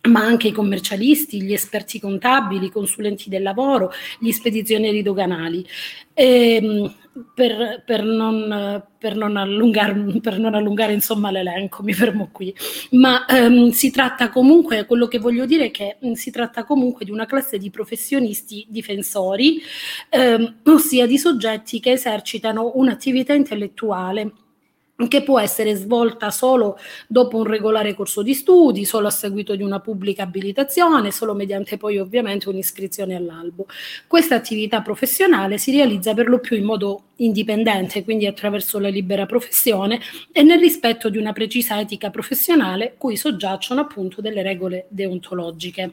ma 0.08 0.20
anche 0.24 0.48
i 0.48 0.52
commercialisti, 0.52 1.42
gli 1.42 1.52
esperti 1.52 2.00
contabili, 2.00 2.66
i 2.66 2.70
consulenti 2.70 3.28
del 3.28 3.42
lavoro, 3.42 3.92
gli 4.18 4.32
spedizionieri 4.32 5.02
doganali. 5.02 5.64
E, 6.14 6.54
ehm, 6.54 6.94
per, 7.34 7.82
per, 7.84 8.04
non, 8.04 8.82
per, 8.98 9.16
non 9.16 9.36
allungare, 9.36 10.20
per 10.20 10.38
non 10.38 10.54
allungare 10.54 10.92
insomma 10.92 11.30
l'elenco, 11.30 11.82
mi 11.82 11.92
fermo 11.92 12.28
qui, 12.32 12.54
ma 12.92 13.26
ehm, 13.26 13.70
si 13.70 13.90
tratta 13.90 14.30
comunque, 14.30 14.86
quello 14.86 15.06
che 15.06 15.18
voglio 15.18 15.44
dire 15.44 15.66
è 15.66 15.70
che 15.70 15.96
mh, 16.00 16.12
si 16.12 16.30
tratta 16.30 16.64
comunque 16.64 17.04
di 17.04 17.10
una 17.10 17.26
classe 17.26 17.58
di 17.58 17.68
professionisti 17.70 18.64
difensori, 18.68 19.60
ehm, 20.08 20.60
ossia 20.64 21.06
di 21.06 21.18
soggetti 21.18 21.80
che 21.80 21.92
esercitano 21.92 22.72
un'attività 22.74 23.34
intellettuale 23.34 24.32
che 25.08 25.22
può 25.22 25.38
essere 25.38 25.74
svolta 25.74 26.30
solo 26.30 26.78
dopo 27.06 27.36
un 27.36 27.44
regolare 27.44 27.94
corso 27.94 28.22
di 28.22 28.34
studi, 28.34 28.84
solo 28.84 29.06
a 29.06 29.10
seguito 29.10 29.56
di 29.56 29.62
una 29.62 29.80
pubblica 29.80 30.22
abilitazione, 30.22 31.10
solo 31.10 31.34
mediante 31.34 31.76
poi 31.76 31.98
ovviamente 31.98 32.48
un'iscrizione 32.48 33.14
all'albo. 33.14 33.66
Questa 34.06 34.34
attività 34.34 34.80
professionale 34.82 35.58
si 35.58 35.72
realizza 35.72 36.14
per 36.14 36.28
lo 36.28 36.38
più 36.38 36.56
in 36.56 36.64
modo 36.64 37.02
indipendente, 37.20 38.04
quindi 38.04 38.26
attraverso 38.26 38.78
la 38.78 38.88
libera 38.88 39.26
professione 39.26 40.00
e 40.32 40.42
nel 40.42 40.58
rispetto 40.58 41.08
di 41.08 41.18
una 41.18 41.32
precisa 41.32 41.80
etica 41.80 42.10
professionale 42.10 42.94
cui 42.98 43.16
soggiacciono 43.16 43.80
appunto 43.80 44.20
delle 44.20 44.42
regole 44.42 44.86
deontologiche. 44.88 45.92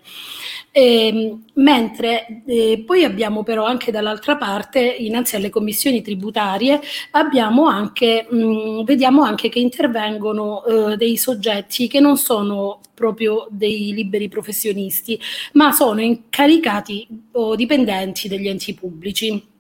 E, 0.72 1.08
ehm, 1.08 1.44
mentre 1.54 2.44
eh, 2.45 2.84
poi 2.86 3.04
abbiamo 3.04 3.44
però 3.44 3.66
anche 3.66 3.91
dall'altra 3.91 4.38
parte, 4.38 4.80
innanzi 4.80 5.36
alle 5.36 5.49
commissioni 5.49 6.02
tributarie, 6.02 6.80
abbiamo 7.12 7.68
anche, 7.68 8.26
mh, 8.30 8.84
vediamo 8.84 9.24
anche 9.24 9.49
che 9.49 9.60
intervengono 9.60 10.66
eh, 10.66 10.98
dei 10.98 11.18
soggetti 11.18 11.88
che 11.88 11.99
non 11.99 12.18
sono 12.18 12.82
proprio 12.94 13.48
dei 13.52 13.94
liberi 13.94 14.28
professionisti, 14.28 15.20
ma 15.54 15.72
sono 15.72 16.02
incaricati 16.02 17.08
o 17.34 17.56
dipendenti 17.56 18.28
degli 18.28 18.48
enti 18.48 18.74
pubblici. 18.74 19.56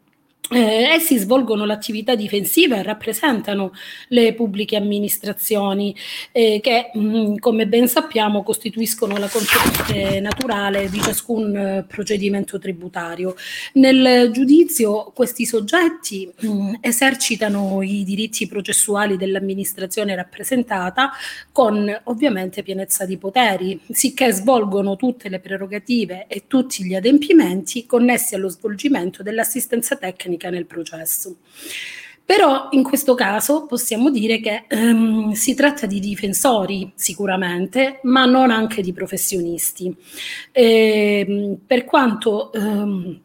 Eh, 0.49 0.93
essi 0.93 1.17
svolgono 1.17 1.65
l'attività 1.65 2.15
difensiva 2.15 2.77
e 2.77 2.83
rappresentano 2.83 3.73
le 4.09 4.33
pubbliche 4.33 4.77
amministrazioni 4.77 5.93
eh, 6.31 6.61
che, 6.61 6.91
mh, 6.93 6.99
mm, 6.99 7.35
come 7.37 7.67
ben 7.67 7.89
sappiamo, 7.89 8.43
costituiscono 8.43 9.17
la 9.17 9.27
conseguenza 9.27 10.19
naturale 10.21 10.89
di 10.89 11.01
ciascun 11.01 11.55
eh, 11.55 11.85
procedimento 11.85 12.59
tributario. 12.59 13.35
Nel 13.73 14.31
giudizio 14.31 15.11
questi 15.13 15.45
soggetti 15.45 16.31
mh, 16.33 16.47
mm, 16.47 16.73
esercitano 16.79 17.81
i 17.81 18.05
diritti 18.05 18.47
processuali 18.47 19.17
dell'amministrazione 19.17 20.15
rappresentata 20.15 21.11
con 21.51 21.93
ovviamente 22.05 22.63
pienezza 22.63 23.05
di 23.05 23.17
poteri, 23.17 23.81
sicché 23.91 24.31
svolgono 24.31 24.95
tutte 24.95 25.27
le 25.27 25.39
prerogative 25.39 26.25
e 26.27 26.43
tutti 26.47 26.85
gli 26.85 26.95
adempimenti 26.95 27.85
connessi 27.85 28.33
allo 28.35 28.47
svolgimento 28.47 29.23
dell'assistenza 29.23 29.97
tecnica 29.97 30.35
tecnica 30.37 30.49
nel 30.49 30.65
processo. 30.65 31.37
Però 32.23 32.67
in 32.71 32.83
questo 32.83 33.15
caso 33.15 33.65
possiamo 33.65 34.09
dire 34.11 34.39
che 34.41 34.65
ehm, 34.67 35.31
si 35.31 35.55
tratta 35.55 35.85
di 35.85 35.99
difensori 35.99 36.91
sicuramente, 36.93 37.99
ma 38.03 38.25
non 38.25 38.51
anche 38.51 38.81
di 38.81 38.91
professionisti. 38.91 39.95
E, 40.51 41.25
ehm, 41.25 41.57
per 41.65 41.85
quanto 41.85 42.51
ehm, 42.51 43.21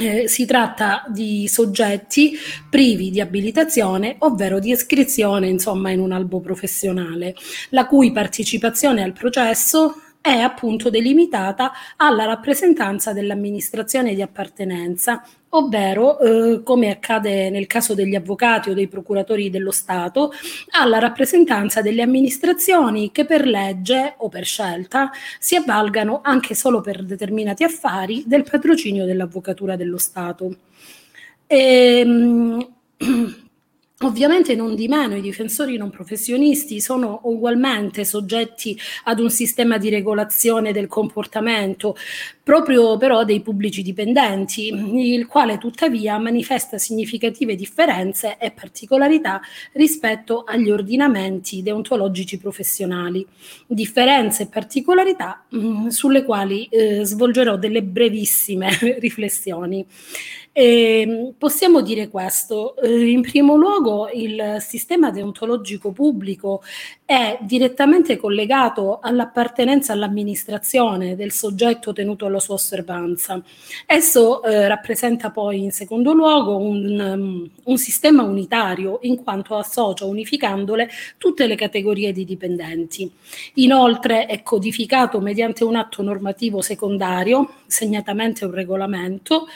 eh, 0.00 0.26
si 0.26 0.44
tratta 0.44 1.04
di 1.06 1.46
soggetti 1.46 2.32
privi 2.68 3.10
di 3.10 3.20
abilitazione, 3.20 4.16
ovvero 4.20 4.58
di 4.58 4.70
iscrizione 4.70 5.46
insomma, 5.48 5.90
in 5.90 6.00
un 6.00 6.10
albo 6.10 6.40
professionale, 6.40 7.36
la 7.70 7.86
cui 7.86 8.10
partecipazione 8.10 9.04
al 9.04 9.12
processo 9.12 9.94
è 10.20 10.38
appunto 10.38 10.88
delimitata 10.88 11.72
alla 11.96 12.24
rappresentanza 12.24 13.12
dell'amministrazione 13.12 14.14
di 14.14 14.22
appartenenza, 14.22 15.22
ovvero, 15.54 16.18
eh, 16.18 16.62
come 16.62 16.90
accade 16.90 17.50
nel 17.50 17.66
caso 17.66 17.94
degli 17.94 18.14
avvocati 18.14 18.70
o 18.70 18.74
dei 18.74 18.88
procuratori 18.88 19.50
dello 19.50 19.70
Stato, 19.70 20.32
alla 20.70 20.98
rappresentanza 20.98 21.82
delle 21.82 22.02
amministrazioni 22.02 23.10
che 23.12 23.24
per 23.24 23.46
legge 23.46 24.14
o 24.18 24.28
per 24.28 24.44
scelta 24.44 25.10
si 25.38 25.56
avvalgano 25.56 26.20
anche 26.22 26.54
solo 26.54 26.80
per 26.80 27.02
determinati 27.04 27.64
affari 27.64 28.24
del 28.26 28.44
patrocinio 28.44 29.04
dell'avvocatura 29.04 29.76
dello 29.76 29.98
Stato. 29.98 30.56
E, 31.46 31.98
ehm, 31.98 32.68
Ovviamente 34.02 34.56
non 34.56 34.74
di 34.74 34.88
meno 34.88 35.14
i 35.14 35.20
difensori 35.20 35.76
non 35.76 35.90
professionisti 35.90 36.80
sono 36.80 37.20
ugualmente 37.24 38.04
soggetti 38.04 38.76
ad 39.04 39.20
un 39.20 39.30
sistema 39.30 39.78
di 39.78 39.90
regolazione 39.90 40.72
del 40.72 40.88
comportamento 40.88 41.96
proprio 42.42 42.96
però 42.96 43.24
dei 43.24 43.40
pubblici 43.40 43.82
dipendenti, 43.82 44.66
il 44.68 45.26
quale 45.26 45.58
tuttavia 45.58 46.18
manifesta 46.18 46.76
significative 46.76 47.54
differenze 47.54 48.36
e 48.38 48.50
particolarità 48.50 49.40
rispetto 49.72 50.42
agli 50.44 50.70
ordinamenti 50.70 51.62
deontologici 51.62 52.38
professionali. 52.38 53.24
Differenze 53.66 54.44
e 54.44 54.46
particolarità 54.46 55.44
mh, 55.48 55.58
mm, 55.58 55.86
sulle 55.88 56.24
quali 56.24 56.66
eh, 56.66 57.04
svolgerò 57.04 57.56
delle 57.56 57.82
brevissime 57.82 58.76
riflessioni. 58.98 59.86
E 60.54 61.00
ehm, 61.00 61.34
possiamo 61.38 61.80
dire 61.80 62.08
questo, 62.08 62.76
eh, 62.76 63.08
in 63.08 63.22
primo 63.22 63.56
luogo 63.56 64.10
il 64.12 64.58
sistema 64.60 65.10
deontologico 65.10 65.92
pubblico 65.92 66.62
è 67.06 67.38
direttamente 67.40 68.18
collegato 68.18 68.98
all'appartenenza 69.00 69.94
all'amministrazione 69.94 71.16
del 71.16 71.32
soggetto 71.32 71.94
tenuto 71.94 72.26
alla 72.26 72.38
sua 72.38 72.54
osservanza. 72.54 73.42
Esso 73.86 74.42
eh, 74.42 74.68
rappresenta 74.68 75.30
poi 75.30 75.62
in 75.62 75.72
secondo 75.72 76.12
luogo 76.12 76.58
un, 76.58 77.00
um, 77.00 77.50
un 77.64 77.78
sistema 77.78 78.22
unitario 78.22 78.98
in 79.02 79.22
quanto 79.22 79.56
associa 79.56 80.04
unificandole 80.04 80.88
tutte 81.16 81.46
le 81.46 81.54
categorie 81.54 82.12
di 82.12 82.26
dipendenti. 82.26 83.10
Inoltre 83.54 84.26
è 84.26 84.42
codificato 84.42 85.18
mediante 85.20 85.64
un 85.64 85.76
atto 85.76 86.02
normativo 86.02 86.60
secondario, 86.60 87.54
segnatamente 87.66 88.44
un 88.44 88.52
regolamento, 88.52 89.46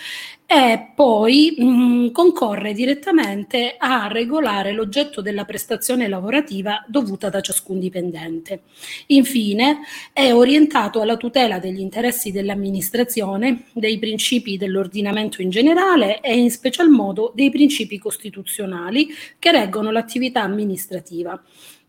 e 0.47 0.93
poi 0.95 1.57
mh, 1.59 2.13
concorre 2.13 2.73
direttamente 2.73 3.75
a 3.77 4.07
regolare 4.07 4.73
l'oggetto 4.73 5.21
della 5.21 5.45
prestazione 5.45 6.07
lavorativa 6.07 6.85
dovuta 6.87 7.29
da 7.29 7.41
ciascun 7.41 7.81
dipendente. 7.81 8.63
Infine 9.07 9.81
è 10.13 10.33
orientato 10.33 11.01
alla 11.01 11.17
tutela 11.17 11.59
degli 11.59 11.81
interessi 11.81 12.31
dell'amministrazione, 12.31 13.65
dei 13.73 13.99
principi 13.99 14.57
dell'ordinamento 14.57 15.43
in 15.43 15.51
generale 15.51 16.21
e 16.21 16.39
in 16.39 16.51
special 16.53 16.91
modo 16.91 17.33
dei 17.35 17.51
principi 17.51 17.99
costituzionali 17.99 19.09
che 19.41 19.51
reggono 19.51 19.91
l'attività 19.91 20.43
amministrativa. 20.43 21.43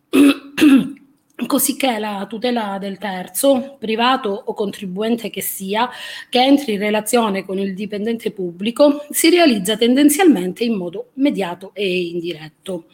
cosicché 1.45 1.99
la 1.99 2.25
tutela 2.27 2.77
del 2.79 2.97
terzo, 2.97 3.75
privato 3.79 4.29
o 4.29 4.53
contribuente 4.53 5.29
che 5.29 5.41
sia, 5.41 5.89
che 6.29 6.41
entri 6.41 6.73
in 6.73 6.79
relazione 6.79 7.45
con 7.45 7.59
il 7.59 7.75
dipendente 7.75 8.31
pubblico, 8.31 9.05
si 9.11 9.29
realizza 9.29 9.77
tendenzialmente 9.77 10.63
in 10.63 10.75
modo 10.75 11.11
mediato 11.13 11.71
e 11.73 12.07
indiretto. 12.07 12.85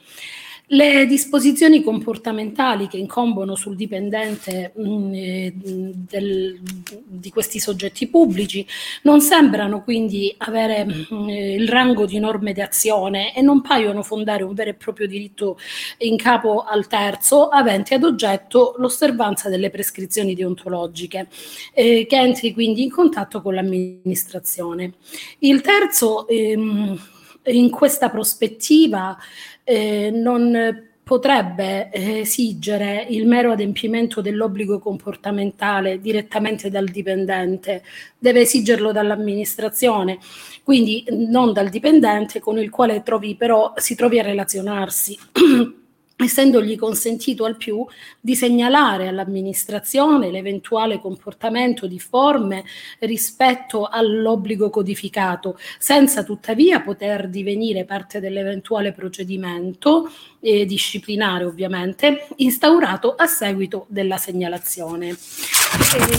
Le 0.74 1.06
disposizioni 1.06 1.84
comportamentali 1.84 2.88
che 2.88 2.98
incombono 2.98 3.54
sul 3.54 3.76
dipendente 3.76 4.72
mh, 4.76 4.82
mm, 4.82 5.14
eh, 5.14 5.54
del, 5.56 6.60
di 7.06 7.30
questi 7.30 7.60
soggetti 7.60 8.08
pubblici 8.08 8.66
non 9.04 9.22
sembrano 9.22 9.84
quindi 9.84 10.34
avere 10.40 10.84
mh, 10.84 11.08
mm, 11.14 11.30
il 11.30 11.70
rango 11.70 12.08
di 12.08 12.18
norme 12.18 12.54
d'azione 12.54 13.36
e 13.36 13.42
non 13.44 13.62
paiono 13.62 14.02
fondare 14.02 14.42
un 14.42 14.56
vero 14.56 14.72
e 14.72 14.74
proprio 14.74 15.06
diritto 15.06 15.60
in 16.00 16.18
capo 16.18 16.64
al 16.64 16.88
terzo, 16.88 17.50
avente 17.50 17.94
ad 17.94 18.04
oggetto 18.04 18.74
l'osservanza 18.80 19.50
delle 19.50 19.70
prescrizioni 19.70 20.34
deontologiche, 20.34 21.28
eh, 21.72 22.08
che 22.10 22.18
entri 22.18 22.52
quindi 22.52 22.82
in 22.82 22.90
contatto 22.90 23.44
con 23.44 23.54
l'amministrazione. 23.54 24.94
Il 25.40 25.62
terzo, 25.62 26.28
ehm, 26.28 27.00
in 27.46 27.70
questa 27.70 28.10
prospettiva, 28.10 29.18
eh, 29.64 30.12
non 30.12 30.92
potrebbe 31.04 31.92
esigere 31.92 33.06
il 33.10 33.28
mero 33.28 33.52
adempimento 33.52 34.22
dell'obbligo 34.22 34.80
comportamentale 34.80 36.00
direttamente 36.00 36.70
dal 36.70 36.88
dipendente, 36.88 37.84
deve 38.18 38.42
esigerlo 38.42 38.94
dall'amministrazione, 38.94 40.18
quindi 40.64 41.04
non 41.10 41.52
dal 41.52 41.70
dipendente 41.70 42.40
con 42.40 42.58
il 42.58 42.70
quale 42.70 43.04
trovi 43.04 43.36
però, 43.36 43.74
si 43.76 43.96
trovi 43.96 44.20
a 44.20 44.24
relazionarsi. 44.24 45.20
essendogli 46.16 46.78
consentito 46.78 47.46
al 47.46 47.58
più 47.58 47.86
di 48.20 48.36
segnalare 48.36 49.08
all'amministrazione 49.08 50.32
l'eventuale 50.32 51.00
comportamento 51.00 51.88
difforme 51.88 52.64
rispetto 53.00 53.88
all'obbligo 53.88 54.70
codificato, 54.70 55.58
senza 55.80 56.24
tuttavia 56.24 56.82
poter 56.82 57.30
divenire 57.30 57.86
parte 57.86 58.20
dell'eventuale 58.20 58.92
procedimento 58.92 60.10
eh, 60.40 60.66
disciplinare 60.66 61.46
ovviamente, 61.46 62.28
instaurato 62.38 63.16
a 63.16 63.26
seguito 63.26 63.86
della 63.90 64.18
segnalazione. 64.18 65.16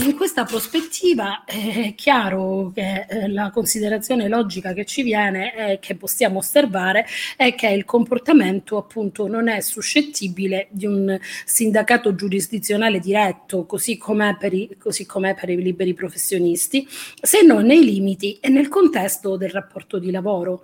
In 0.03 0.15
questa 0.15 0.43
prospettiva 0.43 1.45
è 1.45 1.93
chiaro 1.95 2.71
che 2.73 3.05
eh, 3.07 3.29
la 3.29 3.51
considerazione 3.51 4.27
logica 4.27 4.73
che 4.73 4.83
ci 4.83 5.01
viene 5.01 5.71
e 5.71 5.79
che 5.79 5.95
possiamo 5.95 6.39
osservare 6.39 7.05
è 7.37 7.55
che 7.55 7.69
il 7.69 7.85
comportamento 7.85 8.75
appunto 8.75 9.27
non 9.27 9.47
è 9.47 9.61
suscettibile 9.61 10.67
di 10.71 10.85
un 10.85 11.17
sindacato 11.45 12.15
giurisdizionale 12.15 12.99
diretto, 12.99 13.65
così 13.65 13.97
com'è 13.97 14.35
per 14.35 14.53
i, 14.53 14.75
così 14.77 15.05
com'è 15.05 15.35
per 15.35 15.49
i 15.49 15.61
liberi 15.61 15.93
professionisti, 15.93 16.85
se 17.21 17.41
non 17.41 17.65
nei 17.65 17.83
limiti 17.83 18.37
e 18.41 18.49
nel 18.49 18.67
contesto 18.67 19.37
del 19.37 19.51
rapporto 19.51 19.99
di 19.99 20.11
lavoro. 20.11 20.63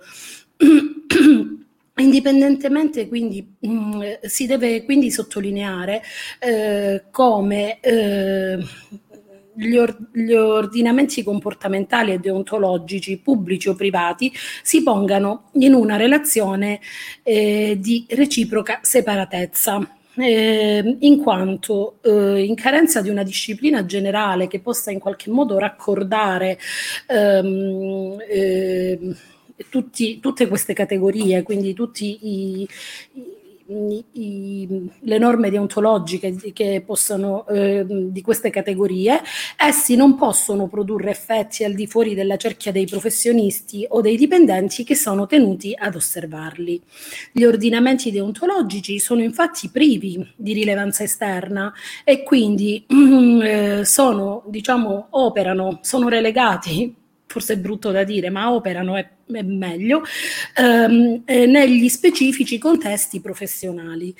Indipendentemente, 1.96 3.06
quindi, 3.06 3.56
mh, 3.60 3.68
mm, 3.68 4.02
si 4.22 4.46
deve 4.46 4.82
quindi 4.84 5.10
sottolineare 5.10 6.02
eh, 6.38 7.04
come 7.10 7.80
eh, 7.80 8.58
gli, 9.54 9.76
or- 9.76 10.08
gli, 10.10 10.32
ordinamenti 10.32 11.22
comportamentali 11.22 12.12
e 12.12 12.18
deontologici, 12.18 13.18
pubblici 13.18 13.68
o 13.68 13.74
privati, 13.74 14.32
si 14.62 14.82
pongano 14.82 15.50
in 15.54 15.74
una 15.74 15.96
relazione 15.96 16.80
eh, 17.22 17.76
di 17.78 18.06
reciproca 18.08 18.80
separatezza. 18.82 19.96
Eh, 20.14 20.98
in 21.00 21.22
quanto 21.22 21.96
eh, 22.02 22.44
in 22.44 22.54
carenza 22.54 23.00
di 23.00 23.08
una 23.08 23.22
disciplina 23.22 23.86
generale 23.86 24.46
che 24.46 24.60
possa 24.60 24.90
in 24.90 24.98
qualche 24.98 25.30
modo 25.30 25.58
raccordare 25.58 26.58
ehm, 27.06 28.18
eh, 28.28 28.98
tutti, 29.68 30.20
tutte 30.20 30.48
queste 30.48 30.72
categorie, 30.72 31.42
quindi 31.42 31.74
i, 34.12 34.88
le 35.00 35.18
norme 35.18 35.50
deontologiche 35.50 36.52
che 36.52 36.82
possono, 36.84 37.46
eh, 37.48 37.84
di 37.86 38.20
queste 38.20 38.50
categorie, 38.50 39.20
essi 39.56 39.96
non 39.96 40.16
possono 40.16 40.66
produrre 40.66 41.10
effetti 41.10 41.64
al 41.64 41.72
di 41.72 41.86
fuori 41.86 42.14
della 42.14 42.36
cerchia 42.36 42.72
dei 42.72 42.86
professionisti 42.86 43.86
o 43.88 44.00
dei 44.00 44.16
dipendenti 44.16 44.84
che 44.84 44.94
sono 44.94 45.26
tenuti 45.26 45.74
ad 45.76 45.94
osservarli. 45.94 46.80
Gli 47.32 47.44
ordinamenti 47.44 48.10
deontologici 48.10 48.98
sono 48.98 49.22
infatti 49.22 49.68
privi 49.70 50.26
di 50.36 50.52
rilevanza 50.52 51.02
esterna 51.02 51.72
e 52.04 52.22
quindi 52.22 52.84
eh, 53.42 53.84
sono, 53.84 54.42
diciamo, 54.46 55.06
operano, 55.10 55.78
sono 55.82 56.08
relegati 56.08 57.00
forse 57.32 57.54
è 57.54 57.56
brutto 57.56 57.90
da 57.90 58.04
dire, 58.04 58.28
ma 58.28 58.52
operano 58.52 58.94
è, 58.96 59.08
è 59.32 59.42
meglio, 59.42 60.02
ehm, 60.54 61.22
eh, 61.24 61.46
negli 61.46 61.88
specifici 61.88 62.58
contesti 62.58 63.20
professionali. 63.20 64.14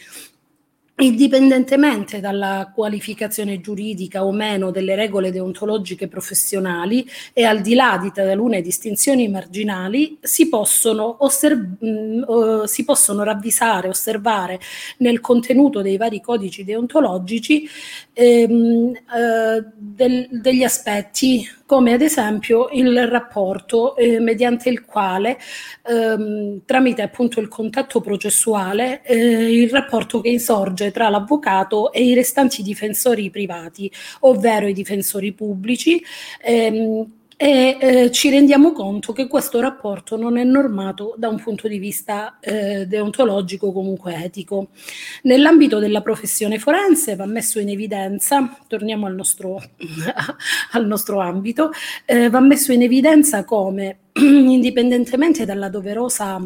Indipendentemente 0.95 2.21
dalla 2.21 2.71
qualificazione 2.73 3.61
giuridica 3.61 4.25
o 4.25 4.31
meno 4.31 4.71
delle 4.71 4.95
regole 4.95 5.33
deontologiche 5.33 6.07
professionali 6.07 7.07
e 7.33 7.45
al 7.45 7.61
di 7.61 7.75
là 7.75 7.99
di 8.01 8.13
talune 8.13 8.61
distinzioni 8.61 9.29
marginali, 9.29 10.19
si 10.21 10.49
possono, 10.49 11.25
osserv- 11.25 11.83
mh, 11.83 11.89
mm, 11.89 12.63
si 12.65 12.85
possono 12.85 13.25
ravvisare, 13.25 13.89
osservare 13.89 14.61
nel 14.99 15.21
contenuto 15.21 15.83
dei 15.83 15.97
vari 15.97 16.21
codici 16.21 16.63
deontologici 16.63 17.69
ehm, 18.13 18.93
uh, 18.93 19.71
del, 19.77 20.29
degli 20.31 20.63
aspetti 20.63 21.47
come 21.73 21.95
ad 21.95 22.03
esempio 22.03 22.69
il 22.73 23.09
rapporto 23.09 23.97
eh, 23.97 24.21
mediante 24.21 24.69
il 24.69 24.85
quale 24.85 25.39
ehm, 25.87 26.67
tramite 26.67 27.01
appunto 27.01 27.41
il 27.41 27.49
contatto 27.49 28.03
processuale 28.03 29.01
eh, 29.03 29.17
il 29.63 29.71
rapporto 29.71 30.21
che 30.21 30.29
insorge 30.29 30.91
tra 30.91 31.09
l'avvocato 31.09 31.91
e 31.91 32.05
i 32.05 32.13
restanti 32.13 32.63
difensori 32.63 33.31
privati, 33.31 33.91
ovvero 34.21 34.67
i 34.67 34.75
difensori 34.75 35.33
pubblici. 35.33 36.05
Ehm, 36.43 37.22
e 37.43 37.77
eh, 37.81 38.11
ci 38.13 38.31
rendiamo 38.31 38.71
conto 38.71 39.13
che 39.13 39.27
questo 39.27 39.59
rapporto 39.59 40.17
non 40.17 40.37
è 40.37 40.45
normato 40.45 41.17
da 41.19 41.27
un 41.27 41.43
punto 41.43 41.67
di 41.67 41.79
vista 41.79 42.39
eh, 42.39 42.87
deontologico 42.87 43.73
comunque 43.73 44.15
etico. 44.15 44.69
Nell'ambito 45.23 45.81
della 45.81 46.03
professione 46.03 46.61
forense 46.61 47.17
va 47.17 47.27
messo 47.27 47.59
in 47.59 47.69
evidenza, 47.69 48.57
torniamo 48.69 49.07
al 49.07 49.17
nostro, 49.17 49.61
al 50.71 50.87
nostro 50.87 51.19
ambito, 51.19 51.73
eh, 52.05 52.31
va 52.31 52.39
messo 52.39 52.71
in 52.71 52.83
evidenza 52.83 53.45
come 53.45 53.99
indipendentemente 54.23 55.45
dalla 55.45 55.69
doverosa 55.69 56.41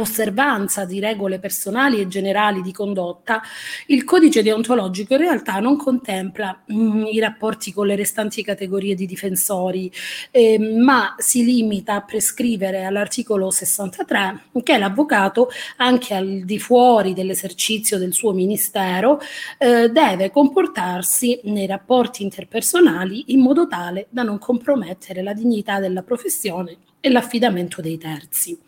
osservanza 0.00 0.84
di 0.84 1.00
regole 1.00 1.38
personali 1.38 2.00
e 2.00 2.08
generali 2.08 2.62
di 2.62 2.72
condotta, 2.72 3.42
il 3.86 4.04
codice 4.04 4.42
deontologico 4.42 5.14
in 5.14 5.20
realtà 5.20 5.58
non 5.60 5.76
contempla 5.76 6.62
mh, 6.66 6.74
mm, 6.74 7.04
i 7.06 7.18
rapporti 7.18 7.72
con 7.72 7.86
le 7.86 7.96
restanti 7.96 8.42
categorie 8.42 8.94
di 8.94 9.06
difensori, 9.06 9.90
eh, 10.30 10.58
ma 10.58 11.14
si 11.18 11.44
limita 11.44 11.94
a 11.94 12.02
prescrivere 12.02 12.84
all'articolo 12.84 13.50
63 13.50 14.50
che 14.62 14.78
l'avvocato, 14.78 15.48
anche 15.76 16.14
al 16.14 16.42
di 16.44 16.58
fuori 16.58 17.12
dell'esercizio 17.12 17.98
del 17.98 18.12
suo 18.12 18.32
ministero, 18.32 19.20
eh, 19.58 19.88
deve 19.90 20.30
comportarsi 20.30 21.40
nei 21.44 21.66
rapporti 21.66 22.22
interpersonali 22.22 23.32
in 23.32 23.40
modo 23.40 23.66
tale 23.66 24.06
da 24.10 24.22
non 24.22 24.38
compromettere 24.38 25.22
la 25.22 25.32
dignità 25.32 25.80
della 25.80 26.02
professione 26.02 26.76
e 27.00 27.10
l'affidamento 27.10 27.82
dei 27.82 27.98
terzi. 27.98 28.58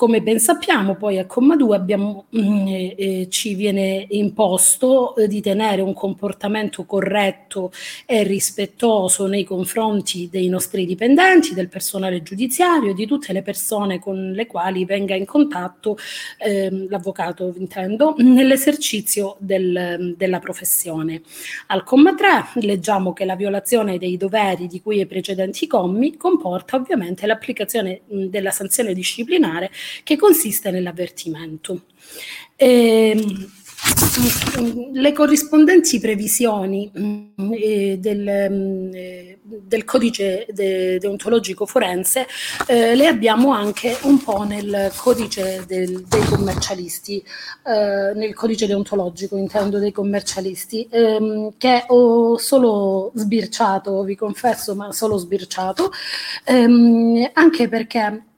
Come 0.00 0.22
ben 0.22 0.40
sappiamo, 0.40 0.94
poi 0.94 1.18
a 1.18 1.26
comma 1.26 1.56
2 1.56 1.76
abbiamo, 1.76 2.24
mm, 2.34 2.66
eh, 2.68 2.94
eh, 2.96 3.26
ci 3.28 3.54
viene 3.54 4.06
imposto 4.08 5.14
eh, 5.14 5.28
di 5.28 5.42
tenere 5.42 5.82
un 5.82 5.92
comportamento 5.92 6.86
corretto 6.86 7.70
e 8.06 8.22
rispettoso 8.22 9.26
nei 9.26 9.44
confronti 9.44 10.30
dei 10.32 10.48
nostri 10.48 10.86
dipendenti, 10.86 11.52
del 11.52 11.68
personale 11.68 12.22
giudiziario, 12.22 12.94
di 12.94 13.04
tutte 13.04 13.34
le 13.34 13.42
persone 13.42 13.98
con 13.98 14.32
le 14.32 14.46
quali 14.46 14.86
venga 14.86 15.14
in 15.14 15.26
contatto 15.26 15.98
ehm, 16.38 16.88
l'avvocato, 16.88 17.52
intendo, 17.58 18.14
nell'esercizio 18.16 19.36
del, 19.38 20.14
della 20.16 20.38
professione. 20.38 21.20
Al 21.66 21.84
comma 21.84 22.14
3 22.14 22.62
leggiamo 22.62 23.12
che 23.12 23.26
la 23.26 23.36
violazione 23.36 23.98
dei 23.98 24.16
doveri 24.16 24.66
di 24.66 24.80
cui 24.80 25.00
ai 25.00 25.06
precedenti 25.06 25.66
commi 25.66 26.16
comporta 26.16 26.76
ovviamente 26.76 27.26
l'applicazione 27.26 28.00
mh, 28.06 28.24
della 28.28 28.50
sanzione 28.50 28.94
disciplinare 28.94 29.70
che 30.02 30.16
consiste 30.16 30.70
nell'avvertimento. 30.70 31.82
E, 32.56 33.10
ehm, 33.10 33.48
le 34.92 35.12
corrispondenti 35.12 35.98
previsioni 35.98 36.90
mm, 36.96 37.52
eh, 37.54 37.98
del, 37.98 38.48
mm, 38.50 38.94
eh, 38.94 39.38
del, 39.42 39.84
codice 39.84 40.46
de, 40.50 40.98
deontologico 40.98 41.64
forense 41.66 42.26
eh, 42.66 42.94
le 42.94 43.06
abbiamo 43.06 43.52
anche 43.52 43.96
un 44.02 44.22
po' 44.22 44.42
nel 44.42 44.92
codice 44.96 45.64
del, 45.66 46.04
dei 46.06 46.24
commercialisti, 46.24 47.24
eh, 47.66 48.12
nel 48.14 48.34
codice 48.34 48.66
deontologico 48.66 49.36
intendo 49.36 49.78
dei 49.78 49.92
commercialisti, 49.92 50.86
ehm, 50.90 51.54
che 51.56 51.84
ho 51.88 52.36
solo 52.38 53.12
sbirciato, 53.14 54.02
vi 54.04 54.16
confesso, 54.16 54.74
ma 54.74 54.92
solo 54.92 55.16
sbirciato, 55.16 55.90
ehm, 56.44 57.30
anche 57.32 57.68
perché 57.68 58.29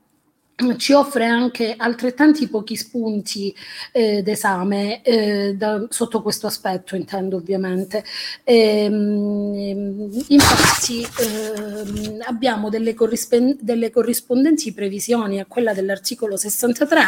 ci 0.76 0.92
offre 0.92 1.26
anche 1.26 1.74
altrettanti 1.76 2.48
pochi 2.48 2.76
spunti 2.76 3.54
eh, 3.90 4.22
d'esame 4.22 5.02
eh, 5.02 5.54
da, 5.56 5.86
sotto 5.88 6.22
questo 6.22 6.46
aspetto, 6.46 6.94
intendo 6.94 7.36
ovviamente. 7.36 8.04
E, 8.44 8.84
ehm, 8.84 10.24
infatti 10.28 11.06
ehm, 11.20 12.22
abbiamo 12.26 12.68
delle, 12.68 12.94
corrispen- 12.94 13.58
delle, 13.60 13.90
corrispondenti 13.90 14.72
previsioni 14.72 15.40
a 15.40 15.46
quella 15.46 15.72
dell'articolo 15.72 16.36
63 16.36 17.00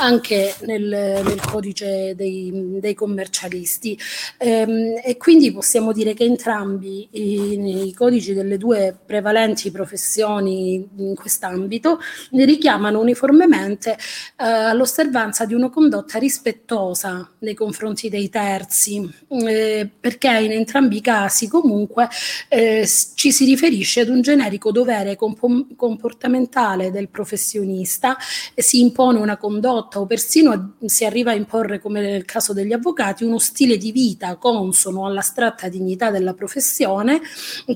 anche 0.00 0.54
nel, 0.62 0.82
nel 0.82 1.40
codice 1.40 2.14
dei, 2.14 2.78
dei 2.80 2.94
commercialisti 2.94 3.98
ehm, 4.38 5.00
e 5.04 5.16
quindi 5.16 5.52
possiamo 5.52 5.92
dire 5.92 6.14
che 6.14 6.24
entrambi 6.24 7.08
i, 7.12 7.88
i 7.88 7.94
codici 7.94 8.32
delle 8.34 8.56
due 8.58 8.96
prevalenti 9.04 9.70
professioni 9.70 10.88
in 10.96 11.14
quest'ambito 11.14 12.00
richiamano 12.30 12.85
richiamano 12.86 13.00
uniformemente 13.00 13.92
eh, 13.92 14.44
all'osservanza 14.44 15.44
di 15.44 15.54
una 15.54 15.70
condotta 15.70 16.18
rispettosa 16.18 17.28
nei 17.40 17.54
confronti 17.54 18.08
dei 18.08 18.28
terzi, 18.28 19.08
eh, 19.28 19.88
perché 19.98 20.28
in 20.38 20.52
entrambi 20.52 20.96
i 20.96 21.00
casi 21.00 21.48
comunque 21.48 22.08
eh, 22.48 22.88
ci 23.14 23.32
si 23.32 23.44
riferisce 23.44 24.00
ad 24.00 24.08
un 24.08 24.20
generico 24.20 24.70
dovere 24.70 25.16
comp- 25.16 25.74
comportamentale 25.74 26.90
del 26.90 27.08
professionista, 27.08 28.16
si 28.54 28.80
impone 28.80 29.18
una 29.18 29.36
condotta 29.36 30.00
o 30.00 30.06
persino 30.06 30.74
si 30.84 31.04
arriva 31.04 31.32
a 31.32 31.34
imporre, 31.34 31.80
come 31.80 32.00
nel 32.00 32.24
caso 32.24 32.52
degli 32.52 32.72
avvocati, 32.72 33.24
uno 33.24 33.38
stile 33.38 33.76
di 33.76 33.92
vita 33.92 34.36
consono 34.36 35.06
alla 35.06 35.20
stratta 35.20 35.68
dignità 35.68 36.10
della 36.10 36.34
professione, 36.34 37.20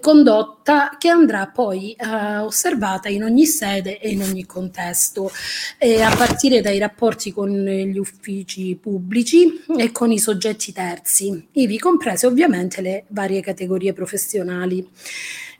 condotta 0.00 0.96
che 0.98 1.08
andrà 1.08 1.46
poi 1.48 1.92
eh, 1.92 2.38
osservata 2.38 3.08
in 3.08 3.24
ogni 3.24 3.46
sede 3.46 3.98
e 3.98 4.10
in 4.10 4.22
ogni 4.22 4.46
contesto 4.46 4.99
contesto, 5.00 5.30
eh, 5.78 6.02
a 6.02 6.14
partire 6.14 6.60
dai 6.60 6.78
rapporti 6.78 7.32
con 7.32 7.48
gli 7.50 7.96
uffici 7.96 8.76
pubblici 8.76 9.64
e 9.76 9.90
con 9.90 10.12
i 10.12 10.18
soggetti 10.18 10.72
terzi, 10.72 11.48
ivi 11.52 11.78
comprese 11.78 12.26
ovviamente 12.26 12.82
le 12.82 13.04
varie 13.08 13.40
categorie 13.40 13.94
professionali. 13.94 14.86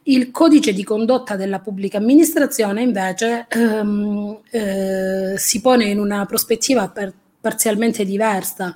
Il 0.05 0.31
codice 0.31 0.73
di 0.73 0.85
condotta 0.85 1.37
della 1.37 1.61
pubblica 1.61 1.99
amministrazione 1.99 2.83
invece 2.83 3.47
ehm, 3.49 4.41
eh, 4.51 5.35
si 5.37 5.61
pone 5.61 5.85
in 5.87 5.99
una 5.99 6.25
prospettiva 6.27 6.89
per, 6.89 7.13
parzialmente 7.41 8.05
diversa. 8.05 8.75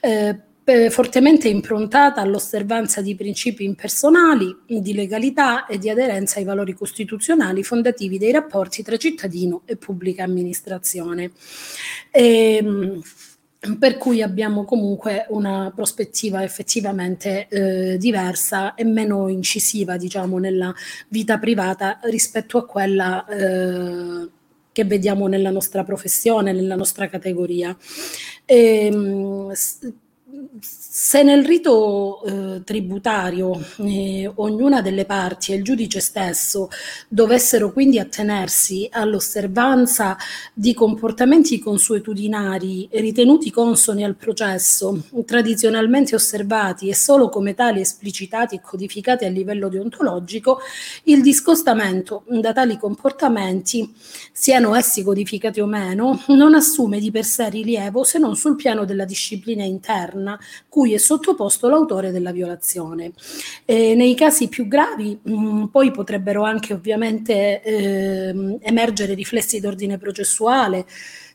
Eh, 0.00 0.38
eh, 0.68 0.90
fortemente 0.90 1.48
improntata 1.48 2.20
all'osservanza 2.20 3.00
di 3.00 3.14
principi 3.14 3.62
impersonali, 3.62 4.54
di 4.66 4.94
legalità 4.94 5.66
e 5.66 5.78
di 5.78 5.88
aderenza 5.88 6.40
ai 6.40 6.44
valori 6.44 6.74
costituzionali 6.74 7.62
fondativi 7.62 8.18
dei 8.18 8.32
rapporti 8.32 8.82
tra 8.82 8.96
cittadino 8.96 9.62
e 9.64 9.76
pubblica 9.76 10.24
amministrazione. 10.24 11.30
E, 12.10 12.56
ehm, 12.56 13.00
per 13.78 13.96
cui 13.96 14.22
abbiamo 14.22 14.64
comunque 14.64 15.26
una 15.28 15.72
prospettiva 15.74 16.42
effettivamente 16.42 17.46
eh, 17.48 17.96
diversa 17.96 18.74
e 18.74 18.84
meno 18.84 19.28
incisiva, 19.28 19.96
diciamo, 19.96 20.38
nella 20.38 20.74
vita 21.08 21.38
privata 21.38 22.00
rispetto 22.02 22.58
a 22.58 22.66
quella 22.66 23.24
eh, 23.26 24.28
che 24.72 24.84
vediamo 24.84 25.28
nella 25.28 25.50
nostra 25.50 25.84
professione, 25.84 26.52
nella 26.52 26.76
nostra 26.76 27.08
categoria. 27.08 27.76
E, 28.44 28.86
ehm, 28.86 29.52
se 30.60 31.22
nel 31.22 31.44
rito 31.44 32.22
eh, 32.24 32.64
tributario 32.64 33.58
eh, 33.78 34.30
ognuna 34.34 34.80
delle 34.80 35.04
parti 35.04 35.52
e 35.52 35.56
il 35.56 35.62
giudice 35.62 36.00
stesso 36.00 36.68
dovessero 37.08 37.72
quindi 37.72 37.98
attenersi 37.98 38.88
all'osservanza 38.90 40.16
di 40.52 40.74
comportamenti 40.74 41.58
consuetudinari 41.58 42.88
ritenuti 42.92 43.50
consoni 43.50 44.04
al 44.04 44.16
processo, 44.16 45.04
tradizionalmente 45.24 46.14
osservati 46.14 46.88
e 46.88 46.94
solo 46.94 47.28
come 47.28 47.54
tali 47.54 47.80
esplicitati 47.80 48.56
e 48.56 48.60
codificati 48.60 49.24
a 49.24 49.28
livello 49.28 49.68
deontologico, 49.68 50.60
il 51.04 51.22
discostamento 51.22 52.24
da 52.28 52.52
tali 52.52 52.78
comportamenti, 52.78 53.94
siano 54.32 54.74
essi 54.74 55.02
codificati 55.02 55.60
o 55.60 55.66
meno, 55.66 56.22
non 56.28 56.54
assume 56.54 56.98
di 56.98 57.10
per 57.10 57.24
sé 57.24 57.48
rilievo 57.48 58.02
se 58.04 58.18
non 58.18 58.36
sul 58.36 58.56
piano 58.56 58.84
della 58.84 59.04
disciplina 59.04 59.62
interna, 59.62 60.25
cui 60.68 60.86
cui 60.86 60.94
è 60.94 60.98
sottoposto 60.98 61.68
l'autore 61.68 62.12
della 62.12 62.30
violazione. 62.30 63.12
Eh, 63.64 63.94
nei 63.96 64.14
casi 64.14 64.48
più 64.48 64.68
gravi 64.68 65.18
mh, 65.20 65.32
mm, 65.32 65.64
poi 65.64 65.90
potrebbero 65.90 66.44
anche 66.44 66.74
ovviamente 66.74 67.62
eh, 67.62 68.58
emergere 68.60 69.14
riflessi 69.14 69.58
d'ordine 69.58 69.98
processuale, 69.98 70.86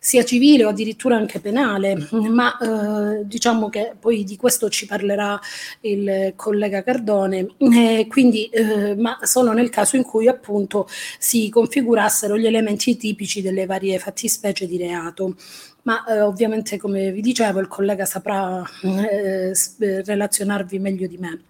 sia 0.03 0.23
civile 0.23 0.65
o 0.65 0.69
addirittura 0.69 1.15
anche 1.15 1.39
penale, 1.39 2.07
ma 2.11 2.57
eh, 2.57 3.25
diciamo 3.25 3.69
che 3.69 3.93
poi 3.99 4.23
di 4.23 4.35
questo 4.35 4.69
ci 4.69 4.87
parlerà 4.87 5.39
il 5.81 6.33
collega 6.35 6.81
Cardone, 6.81 7.47
eh, 7.57 8.07
quindi, 8.07 8.45
eh, 8.47 8.95
ma 8.95 9.19
solo 9.21 9.51
nel 9.51 9.69
caso 9.69 9.97
in 9.97 10.03
cui 10.03 10.27
appunto 10.27 10.87
si 11.19 11.49
configurassero 11.49 12.37
gli 12.37 12.47
elementi 12.47 12.97
tipici 12.97 13.41
delle 13.41 13.65
varie 13.65 13.99
fattispecie 13.99 14.65
di 14.65 14.77
reato 14.77 15.35
ma 15.83 16.05
eh, 16.05 16.21
ovviamente 16.21 16.77
come 16.77 17.11
vi 17.11 17.21
dicevo 17.21 17.59
il 17.59 17.67
collega 17.67 18.05
saprà 18.05 18.63
eh, 18.83 19.53
relazionarvi 20.03 20.79
meglio 20.79 21.07
di 21.07 21.17
me. 21.17 21.41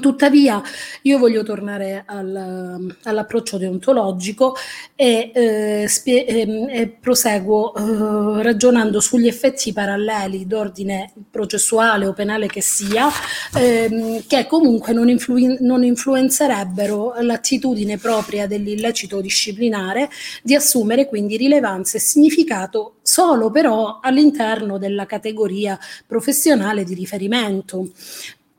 Tuttavia 0.00 0.62
io 1.02 1.18
voglio 1.18 1.42
tornare 1.42 2.04
al, 2.06 2.94
all'approccio 3.02 3.58
deontologico 3.58 4.54
e, 4.94 5.30
eh, 5.34 5.84
spie- 5.88 6.26
ehm, 6.26 6.68
e 6.70 6.88
proseguo 6.88 7.74
eh, 7.74 8.42
ragionando 8.42 9.00
sugli 9.00 9.26
effetti 9.26 9.72
paralleli 9.72 10.46
d'ordine 10.46 11.12
processuale 11.30 12.06
o 12.06 12.12
penale 12.12 12.46
che 12.46 12.62
sia, 12.62 13.08
ehm, 13.54 14.24
che 14.26 14.46
comunque 14.46 14.92
non, 14.92 15.08
influ- 15.08 15.58
non 15.60 15.84
influenzerebbero 15.84 17.14
l'attitudine 17.20 17.98
propria 17.98 18.46
dell'illecito 18.46 19.20
disciplinare 19.20 20.08
di 20.42 20.54
assumere 20.54 21.06
quindi 21.06 21.36
rilevanza 21.36 21.96
e 21.96 22.00
significato 22.00 22.96
solo 23.02 23.50
però 23.50 23.98
all'interno 24.00 24.78
della 24.78 25.06
categoria 25.06 25.78
professionale 26.06 26.84
di 26.84 26.94
riferimento. 26.94 27.88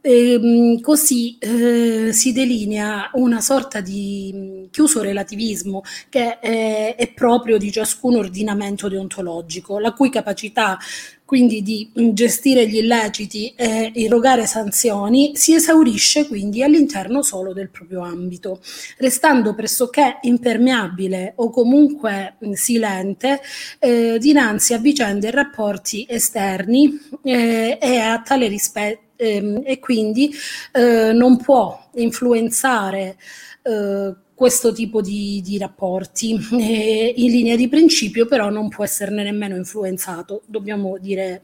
E, 0.06 0.34
ehm, 0.34 0.82
così 0.82 1.38
eh, 1.40 2.12
si 2.12 2.34
delinea 2.34 3.10
una 3.14 3.40
sorta 3.40 3.80
di 3.80 4.32
mm, 4.36 4.64
chiuso 4.70 5.02
relativismo 5.02 5.82
che 6.10 6.40
è, 6.40 6.96
è, 6.98 7.14
proprio 7.14 7.58
di 7.58 7.72
ciascun 7.72 8.16
ordinamento 8.16 8.90
deontologico, 8.90 9.80
la 9.80 9.94
cui 9.94 10.10
capacità 10.10 10.78
quindi 11.24 11.62
di 11.62 11.90
mm, 11.98 12.10
gestire 12.10 12.68
gli 12.68 12.78
illeciti 12.78 13.54
e 13.56 13.92
irrogare 13.96 14.46
sanzioni 14.46 15.38
si 15.38 15.56
esaurisce 15.56 16.28
quindi 16.28 16.64
all'interno 16.64 17.22
solo 17.22 17.54
del 17.54 17.70
proprio 17.70 18.02
ambito, 18.02 18.60
restando 18.98 19.56
pressoché 19.56 20.20
impermeabile 20.24 21.32
o 21.38 21.50
comunque 21.50 22.36
mm, 22.46 22.52
silente 22.52 23.40
eh, 23.80 24.18
dinanzi 24.20 24.74
a 24.74 24.80
vicende 24.80 25.30
e 25.30 25.32
rapporti 25.32 26.06
esterni 26.10 27.00
eh, 27.24 27.78
e 27.82 27.98
a 28.00 28.22
tale 28.22 28.48
rispetto 28.48 29.12
ehm, 29.16 29.62
e 29.66 29.80
quindi 29.80 30.32
eh, 30.72 31.12
non 31.14 31.38
può 31.38 31.90
influenzare 31.96 33.18
eh, 33.64 34.16
questo 34.34 34.74
tipo 34.74 35.02
di, 35.02 35.42
di 35.44 35.58
rapporti. 35.58 36.38
E 36.64 37.14
in 37.18 37.32
linea 37.32 37.56
di 37.56 37.68
principio 37.68 38.26
però 38.26 38.50
non 38.50 38.70
può 38.70 38.84
esserne 38.84 39.24
nemmeno 39.24 39.56
influenzato, 39.56 40.44
dobbiamo 40.46 40.98
dire 41.00 41.42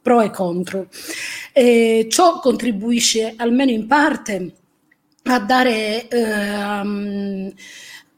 pro 0.00 0.20
e 0.20 0.30
contro. 0.30 0.88
E 1.52 2.06
ciò 2.08 2.40
contribuisce 2.40 3.34
almeno 3.36 3.70
in 3.70 3.86
parte 3.86 4.54
a 5.24 5.40
dare 5.40 6.08
eh, 6.08 7.54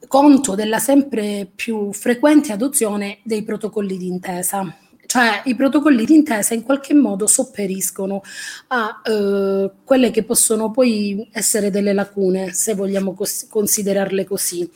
conto 0.07 0.55
della 0.55 0.79
sempre 0.79 1.51
più 1.55 1.93
frequente 1.93 2.53
adozione 2.53 3.19
dei 3.25 3.43
protocolli 3.43 3.97
d'intesa 3.97 4.82
cioè 5.13 5.43
i 5.45 5.55
protocolli 5.55 6.07
d'intesa 6.07 6.55
in 6.55 6.63
qualche 6.63 6.95
modo 6.95 7.27
sopperiscono 7.27 8.23
a 8.69 9.03
eh, 9.05 9.71
quelle 9.85 10.11
che 10.11 10.25
possono 10.25 10.71
poi 10.71 11.29
essere 11.33 11.71
delle 11.71 11.93
lacune, 11.93 12.55
se 12.55 12.73
vogliamo 12.73 13.13
cos- 13.13 13.47
considerarle 13.47 14.25
così. 14.25 14.67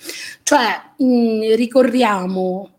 Cioè 0.42 0.92
mh, 0.98 1.55
ricorriamo 1.55 2.70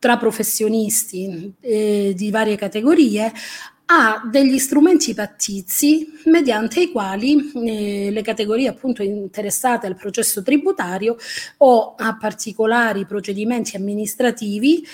tra 0.00 0.16
professionisti 0.16 1.54
eh, 1.60 2.14
di 2.16 2.32
varie 2.32 2.56
categorie 2.56 3.32
a 3.86 4.20
degli 4.28 4.58
strumenti 4.58 5.14
pattizi 5.14 6.14
mediante 6.24 6.80
i 6.80 6.90
quali 6.90 7.52
eh, 7.64 8.10
le 8.10 8.22
categorie 8.22 8.66
appunto 8.66 9.04
interessate 9.04 9.86
al 9.86 9.94
processo 9.94 10.42
tributario 10.42 11.16
o 11.58 11.94
a 11.96 12.16
particolari 12.16 13.06
procedimenti 13.06 13.76
amministrativi 13.76 14.84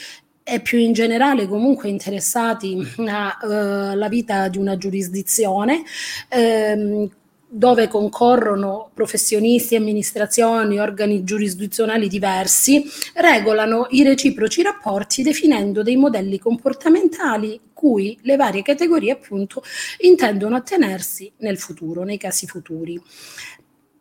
e 0.42 0.60
più 0.60 0.78
in 0.78 0.92
generale 0.92 1.46
comunque 1.46 1.88
interessati 1.88 2.76
alla 2.96 4.06
uh, 4.06 4.08
vita 4.08 4.48
di 4.48 4.58
una 4.58 4.76
giurisdizione 4.76 5.82
ehm, 6.28 7.08
dove 7.52 7.88
concorrono 7.88 8.90
professionisti, 8.94 9.74
amministrazioni, 9.74 10.78
organi 10.78 11.24
giurisdizionali 11.24 12.06
diversi, 12.06 12.84
regolano 13.14 13.88
i 13.90 14.04
reciproci 14.04 14.62
rapporti 14.62 15.24
definendo 15.24 15.82
dei 15.82 15.96
modelli 15.96 16.38
comportamentali 16.38 17.60
cui 17.72 18.16
le 18.22 18.36
varie 18.36 18.62
categorie 18.62 19.10
appunto 19.10 19.64
intendono 19.98 20.54
attenersi 20.54 21.32
nel 21.38 21.58
futuro, 21.58 22.04
nei 22.04 22.18
casi 22.18 22.46
futuri 22.46 23.02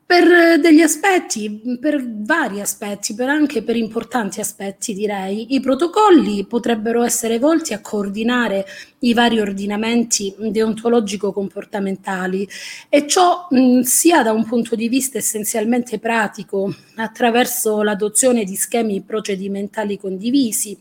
per 0.09 0.59
degli 0.59 0.81
aspetti, 0.81 1.77
per 1.79 2.03
vari 2.03 2.61
aspetti, 2.61 3.13
per 3.13 3.29
anche 3.29 3.61
per 3.61 3.75
importanti 3.75 4.39
aspetti 4.39 4.95
direi. 4.95 5.53
I 5.53 5.59
protocolli 5.59 6.47
potrebbero 6.47 7.03
essere 7.03 7.37
volti 7.37 7.75
a 7.75 7.79
coordinare 7.79 8.65
i 9.01 9.13
vari 9.13 9.39
ordinamenti 9.39 10.33
deontologico-comportamentali 10.35 12.49
e 12.89 13.05
ciò 13.05 13.45
mh, 13.51 13.81
sia 13.81 14.23
da 14.23 14.31
un 14.31 14.45
punto 14.45 14.75
di 14.75 14.89
vista 14.89 15.19
essenzialmente 15.19 15.99
pratico 15.99 16.73
attraverso 16.95 17.83
l'adozione 17.83 18.45
di 18.45 18.55
schemi 18.55 19.01
procedimentali 19.01 19.99
condivisi, 19.99 20.75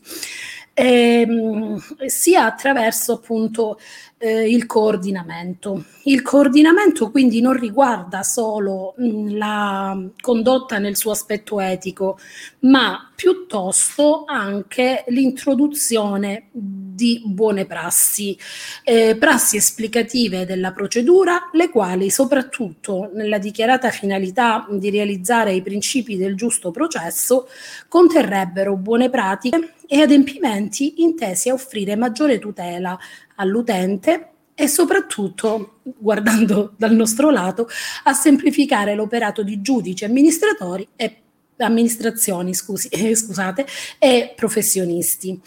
ehm, 0.79 1.77
sia 2.05 2.45
attraverso 2.45 3.13
appunto 3.13 3.77
eh, 4.17 4.49
il 4.49 4.65
coordinamento. 4.65 5.83
Il 6.05 6.21
coordinamento 6.21 7.11
quindi 7.11 7.41
non 7.41 7.53
riguarda 7.53 8.23
solo 8.23 8.93
mh, 8.97 9.05
mm, 9.05 9.37
la 9.37 9.97
condotta 10.21 10.77
nel 10.77 10.95
suo 10.95 11.11
aspetto 11.11 11.59
etico, 11.59 12.17
ma 12.59 13.11
piuttosto 13.13 14.23
anche 14.25 15.03
l'introduzione 15.07 16.47
di 16.51 17.21
buone 17.25 17.65
prassi, 17.65 18.37
eh, 18.85 19.17
prassi 19.19 19.57
esplicative 19.57 20.45
della 20.45 20.71
procedura, 20.71 21.49
le 21.51 21.69
quali 21.69 22.09
soprattutto 22.09 23.09
nella 23.13 23.37
dichiarata 23.37 23.89
finalità 23.89 24.65
di 24.69 24.89
realizzare 24.89 25.53
i 25.53 25.61
principi 25.61 26.15
del 26.15 26.35
giusto 26.35 26.71
processo 26.71 27.47
conterrebbero 27.89 28.77
buone 28.77 29.09
pratiche 29.09 29.73
e 29.91 30.01
adempimenti 30.01 31.01
intesi 31.01 31.49
a 31.49 31.53
offrire 31.53 31.95
maggiore 31.95 32.37
tutela 32.37 32.97
all'utente 33.35 34.27
e 34.53 34.67
soprattutto, 34.67 35.79
guardando 35.81 36.73
dal 36.77 36.93
nostro 36.93 37.31
lato, 37.31 37.67
a 38.03 38.13
semplificare 38.13 38.93
l'operato 38.93 39.41
di 39.41 39.61
giudici, 39.61 40.05
amministratori 40.05 40.87
e 40.95 41.21
amministrazioni 41.57 42.53
scusi, 42.53 42.87
eh, 42.89 43.15
scusate, 43.15 43.65
e 43.97 44.33
professionisti. 44.35 45.39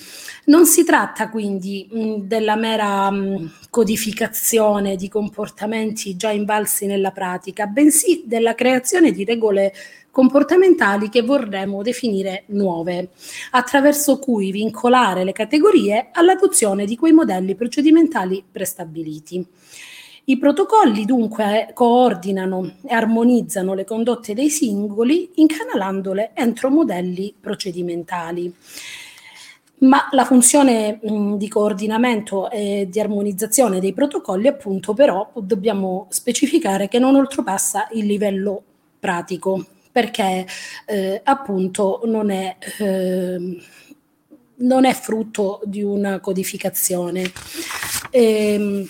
Non 0.47 0.67
si 0.67 0.85
tratta 0.85 1.29
quindi 1.29 1.89
mh, 1.91 2.15
della 2.23 2.57
mera 2.57 3.11
mh, 3.11 3.53
codificazione 3.71 4.97
di 4.97 5.09
comportamenti 5.09 6.17
già 6.17 6.31
invalsi 6.31 6.87
nella 6.87 7.13
pratica, 7.13 7.67
bensì 7.67 8.25
della 8.27 8.55
creazione 8.55 9.13
di 9.13 9.25
regole 9.25 9.73
comportamentali 10.13 11.09
che 11.09 11.23
vorremmo 11.23 11.83
definire 11.83 12.45
nuove, 12.49 13.09
attraverso 13.53 14.19
cui 14.19 14.53
vincolare 14.53 15.25
le 15.25 15.33
categorie 15.33 16.11
all'adozione 16.13 16.85
di 16.85 16.97
quei 16.97 17.13
modelli 17.13 17.57
procedimentali 17.57 18.45
prestabiliti. 18.49 19.45
I 20.25 20.39
protocolli 20.39 21.05
dunque 21.05 21.71
coordinano 21.75 22.75
e 22.87 22.95
armonizzano 22.95 23.75
le 23.75 23.85
condotte 23.85 24.35
dei 24.35 24.51
singoli 24.51 25.33
incanalandole 25.35 26.31
entro 26.35 26.71
modelli 26.71 27.35
procedimentali. 27.41 28.55
Ma 29.79 30.07
la 30.13 30.25
funzione 30.25 31.01
mh, 31.03 31.35
di 31.39 31.49
coordinamento 31.49 32.51
e 32.51 32.87
di 32.89 33.01
armonizzazione 33.01 33.81
dei 33.81 33.93
protocolli, 33.93 34.47
appunto, 34.47 34.95
però 34.95 35.33
dobbiamo 35.35 36.07
specificare 36.11 36.87
che 36.87 37.01
non 37.01 37.17
oltrepassa 37.17 37.89
il 37.93 38.07
livello 38.07 38.63
pratico, 39.01 39.65
perché 39.93 40.47
eh, 40.87 41.21
appunto 41.23 42.01
non 42.07 42.31
è, 42.31 42.57
eh, 42.79 43.63
non 44.57 44.85
è 44.85 44.95
frutto 44.95 45.61
di 45.65 45.83
una 45.83 46.19
codificazione. 46.19 47.31
E, 48.11 48.55
ehm, 48.55 48.89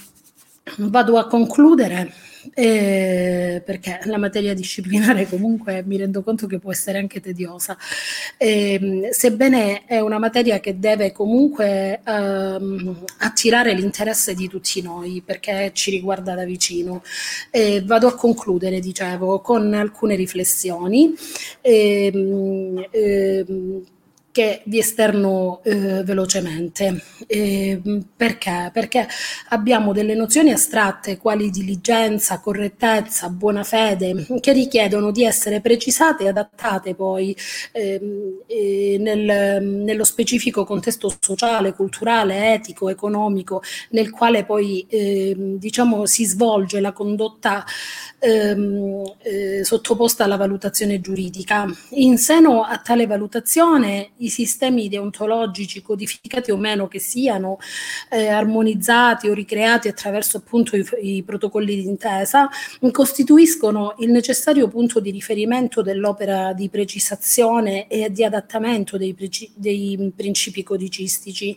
vado 0.78 1.18
a 1.18 1.26
concludere 1.26 2.12
eh, 2.55 3.62
perché 3.65 4.01
la 4.05 4.19
materia 4.19 4.55
disciplinare 4.55 5.27
comunque 5.29 5.83
mi 5.85 5.97
rendo 5.97 6.23
conto 6.23 6.47
che 6.47 6.59
può 6.59 6.73
essere 6.73 6.99
anche 6.99 7.21
tediosa, 7.21 7.77
eh, 8.37 9.09
sebbene 9.11 9.85
è 9.87 10.01
una 10.01 10.19
materia 10.19 10.61
che 10.61 10.79
deve 10.79 11.12
comunque 11.12 12.01
ehm, 12.05 13.05
attirare 13.19 13.75
l'interesse 13.75 14.35
di 14.35 14.49
tutti 14.49 14.83
noi 14.83 15.23
perché 15.25 15.71
ci 15.75 15.91
riguarda 15.91 16.35
da 16.35 16.45
vicino. 16.45 17.03
Eh, 17.51 17.83
vado 17.85 18.07
a 18.09 18.15
concludere, 18.15 18.81
dicevo, 18.81 19.41
con 19.41 19.73
alcune 19.75 20.17
riflessioni. 20.17 21.15
Ehm, 21.61 22.85
che 24.33 24.62
vi 24.65 24.78
esterno 24.78 25.61
eh, 25.62 26.02
velocemente. 26.02 27.02
Eh, 27.27 27.81
perché? 28.17 28.70
Perché 28.73 29.07
abbiamo 29.51 29.93
delle 29.93 30.15
nozioni 30.15 30.51
astratte 30.51 31.19
quali 31.19 31.51
diligenza, 31.51 32.41
correttezza, 32.41 33.28
buona 33.28 33.62
fede, 33.62 34.27
che 34.41 34.52
richiedono 34.52 35.11
di 35.11 35.25
essere 35.25 35.61
precisate 35.61 36.25
e 36.25 36.28
adattate 36.28 36.94
poi 36.94 37.36
eh, 37.73 38.97
nel, 38.99 39.62
nello 39.62 40.05
specifico 40.05 40.65
contesto 40.65 41.15
sociale, 41.20 41.75
culturale, 41.75 42.55
etico, 42.55 42.89
economico, 42.89 43.62
nel 43.91 44.11
quale 44.11 44.44
poi 44.44 44.86
ehm, 44.89 45.59
diciamo, 45.59 46.07
si 46.07 46.25
svolge 46.25 46.81
la 46.81 46.93
condotta 46.93 47.65
ehm, 48.19 49.02
eh, 49.23 49.65
sottoposta 49.65 50.25
alla 50.25 50.36
valutazione 50.36 51.01
giuridica. 51.01 51.67
In 51.91 52.17
seno 52.17 52.62
a 52.62 52.78
tale 52.78 53.07
valutazione 53.07 54.12
i 54.25 54.28
sistemi 54.28 54.89
deontologici, 54.89 55.83
codificati 55.83 56.51
o 56.51 56.57
meno 56.57 56.89
che 56.89 56.99
siano, 56.99 57.59
eh, 58.10 58.28
armonizzati 58.28 59.28
o 59.28 59.34
ricreati 59.34 59.89
attraverso 59.89 60.39
appunto 60.39 60.76
i, 60.76 60.84
i 61.01 61.23
protocolli 61.23 61.76
d'intesa, 61.76 62.49
costituiscono 62.91 63.94
il 63.99 64.10
necessario 64.10 64.68
punto 64.68 65.01
di 65.01 65.10
riferimento 65.10 65.83
dell'opera 65.83 66.52
di 66.52 66.68
precisazione 66.68 67.86
e 67.89 68.10
di 68.10 68.25
adattamento 68.25 68.97
dei, 68.97 69.15
preci- 69.15 69.51
dei 69.55 70.12
principi 70.15 70.62
codicistici. 70.62 71.57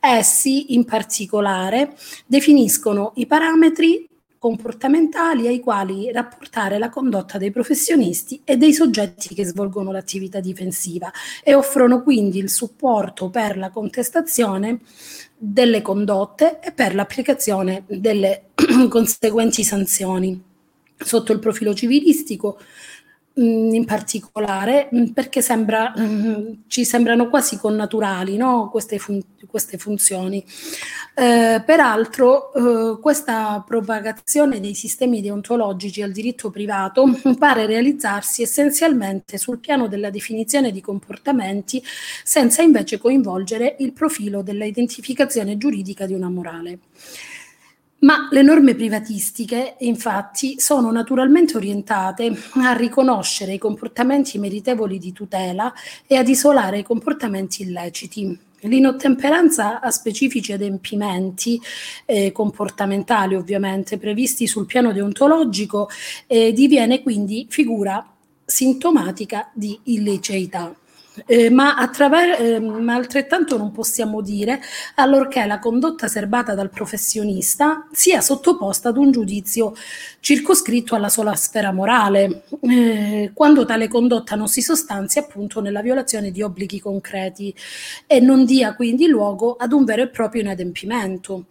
Essi, 0.00 0.74
in 0.74 0.84
particolare, 0.84 1.96
definiscono 2.26 3.12
i 3.16 3.26
parametri 3.26 4.08
comportamentali 4.38 5.46
ai 5.46 5.60
quali 5.60 6.10
rapportare 6.12 6.78
la 6.78 6.88
condotta 6.88 7.38
dei 7.38 7.50
professionisti 7.50 8.40
e 8.44 8.56
dei 8.56 8.72
soggetti 8.72 9.34
che 9.34 9.44
svolgono 9.44 9.92
l'attività 9.92 10.40
difensiva 10.40 11.10
e 11.42 11.54
offrono 11.54 12.02
quindi 12.02 12.38
il 12.38 12.50
supporto 12.50 13.30
per 13.30 13.56
la 13.56 13.70
contestazione 13.70 14.80
delle 15.36 15.82
condotte 15.82 16.60
e 16.60 16.72
per 16.72 16.94
l'applicazione 16.94 17.84
delle 17.86 18.50
conseguenti 18.88 19.64
sanzioni. 19.64 20.42
Sotto 20.98 21.32
il 21.32 21.40
profilo 21.40 21.74
civilistico 21.74 22.58
in 23.38 23.84
particolare 23.84 24.88
mm, 24.94 25.06
perché 25.06 25.42
sembra, 25.42 25.92
mm, 25.98 26.52
ci 26.68 26.84
sembrano 26.84 27.28
quasi 27.28 27.58
connaturali 27.58 28.36
no? 28.36 28.68
queste, 28.70 28.98
fun- 28.98 29.22
queste, 29.46 29.76
funzioni. 29.76 30.44
Eh, 31.14 31.62
peraltro 31.64 32.52
eh, 32.52 33.00
questa 33.00 33.62
propagazione 33.66 34.60
dei 34.60 34.74
sistemi 34.74 35.20
deontologici 35.20 36.02
al 36.02 36.12
diritto 36.12 36.50
privato 36.50 37.04
pare 37.38 37.66
realizzarsi 37.66 38.42
essenzialmente 38.42 39.36
sul 39.36 39.58
piano 39.58 39.86
della 39.86 40.10
definizione 40.10 40.70
di 40.70 40.80
comportamenti 40.80 41.82
senza 42.24 42.62
invece 42.62 42.98
coinvolgere 42.98 43.76
il 43.80 43.92
profilo 43.92 44.42
della 44.42 44.64
identificazione 44.64 45.58
giuridica 45.58 46.06
di 46.06 46.14
una 46.14 46.30
morale. 46.30 46.78
Ma 47.98 48.28
le 48.30 48.42
norme 48.42 48.74
privatistiche, 48.74 49.76
infatti, 49.80 50.60
sono 50.60 50.90
naturalmente 50.90 51.56
orientate 51.56 52.30
a 52.56 52.74
riconoscere 52.74 53.54
i 53.54 53.58
comportamenti 53.58 54.38
meritevoli 54.38 54.98
di 54.98 55.12
tutela 55.12 55.72
e 56.06 56.16
ad 56.16 56.28
isolare 56.28 56.80
i 56.80 56.82
comportamenti 56.82 57.62
illeciti. 57.62 58.38
L'inottemperanza 58.60 59.80
a 59.80 59.90
specifici 59.90 60.52
adempimenti 60.52 61.60
eh, 62.04 62.32
comportamentali, 62.32 63.34
ovviamente, 63.34 63.96
previsti 63.96 64.46
sul 64.46 64.66
piano 64.66 64.92
deontologico, 64.92 65.88
eh, 66.26 66.52
diviene 66.52 67.02
quindi 67.02 67.46
figura 67.48 68.06
sintomatica 68.44 69.50
di 69.54 69.78
illiceità. 69.84 70.74
Eh, 71.24 71.48
ma, 71.50 71.76
attraver- 71.76 72.38
eh, 72.40 72.60
ma, 72.60 72.94
altrettanto 72.94 73.56
non 73.56 73.72
possiamo 73.72 74.20
dire 74.20 74.60
allorché 74.96 75.44
la 75.46 75.58
condotta 75.58 76.08
serbata 76.08 76.54
dal 76.54 76.68
professionista 76.68 77.86
sia 77.92 78.20
sottoposta 78.20 78.90
ad 78.90 78.98
un 78.98 79.12
giudizio 79.12 79.72
circoscritto 80.20 80.94
alla 80.94 81.08
sola 81.08 81.34
sfera 81.34 81.72
morale, 81.72 82.44
eh, 82.60 83.30
quando 83.32 83.64
tale 83.64 83.88
condotta 83.88 84.36
non 84.36 84.48
si 84.48 84.60
sostanzia 84.60 85.22
appunto 85.22 85.60
nella 85.60 85.80
violazione 85.80 86.30
di 86.30 86.42
obblighi 86.42 86.80
concreti 86.80 87.54
e 88.06 88.20
non 88.20 88.44
dia 88.44 88.74
quindi 88.74 89.06
luogo 89.06 89.56
ad 89.56 89.72
un 89.72 89.84
vero 89.84 90.02
e 90.02 90.08
proprio 90.08 90.42
inadempimento. 90.42 91.46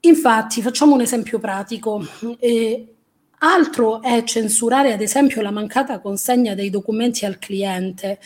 Infatti, 0.00 0.62
facciamo 0.62 0.94
un 0.94 1.00
esempio 1.00 1.38
pratico. 1.38 2.04
Eh, 2.38 2.95
Altro 3.38 4.00
è 4.00 4.22
censurare 4.24 4.92
ad 4.92 5.00
esempio 5.00 5.42
la 5.42 5.50
mancata 5.50 6.00
consegna 6.00 6.54
dei 6.54 6.70
documenti 6.70 7.26
al 7.26 7.38
cliente, 7.38 8.18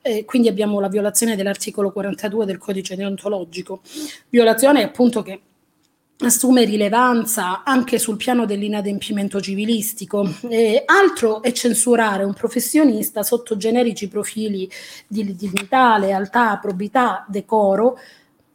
eh, 0.00 0.24
quindi 0.24 0.48
abbiamo 0.48 0.80
la 0.80 0.88
violazione 0.88 1.36
dell'articolo 1.36 1.92
42 1.92 2.46
del 2.46 2.58
codice 2.58 2.96
deontologico, 2.96 3.82
violazione 4.30 4.82
appunto 4.82 5.22
che 5.22 5.40
assume 6.18 6.64
rilevanza 6.64 7.62
anche 7.64 7.98
sul 7.98 8.16
piano 8.16 8.46
dell'inadempimento 8.46 9.40
civilistico. 9.40 10.26
Eh, 10.48 10.82
altro 10.86 11.42
è 11.42 11.52
censurare 11.52 12.24
un 12.24 12.32
professionista 12.32 13.22
sotto 13.22 13.56
generici 13.56 14.08
profili 14.08 14.70
di 15.06 15.34
dignità, 15.34 15.98
lealtà, 15.98 16.56
probità, 16.58 17.26
decoro, 17.28 17.98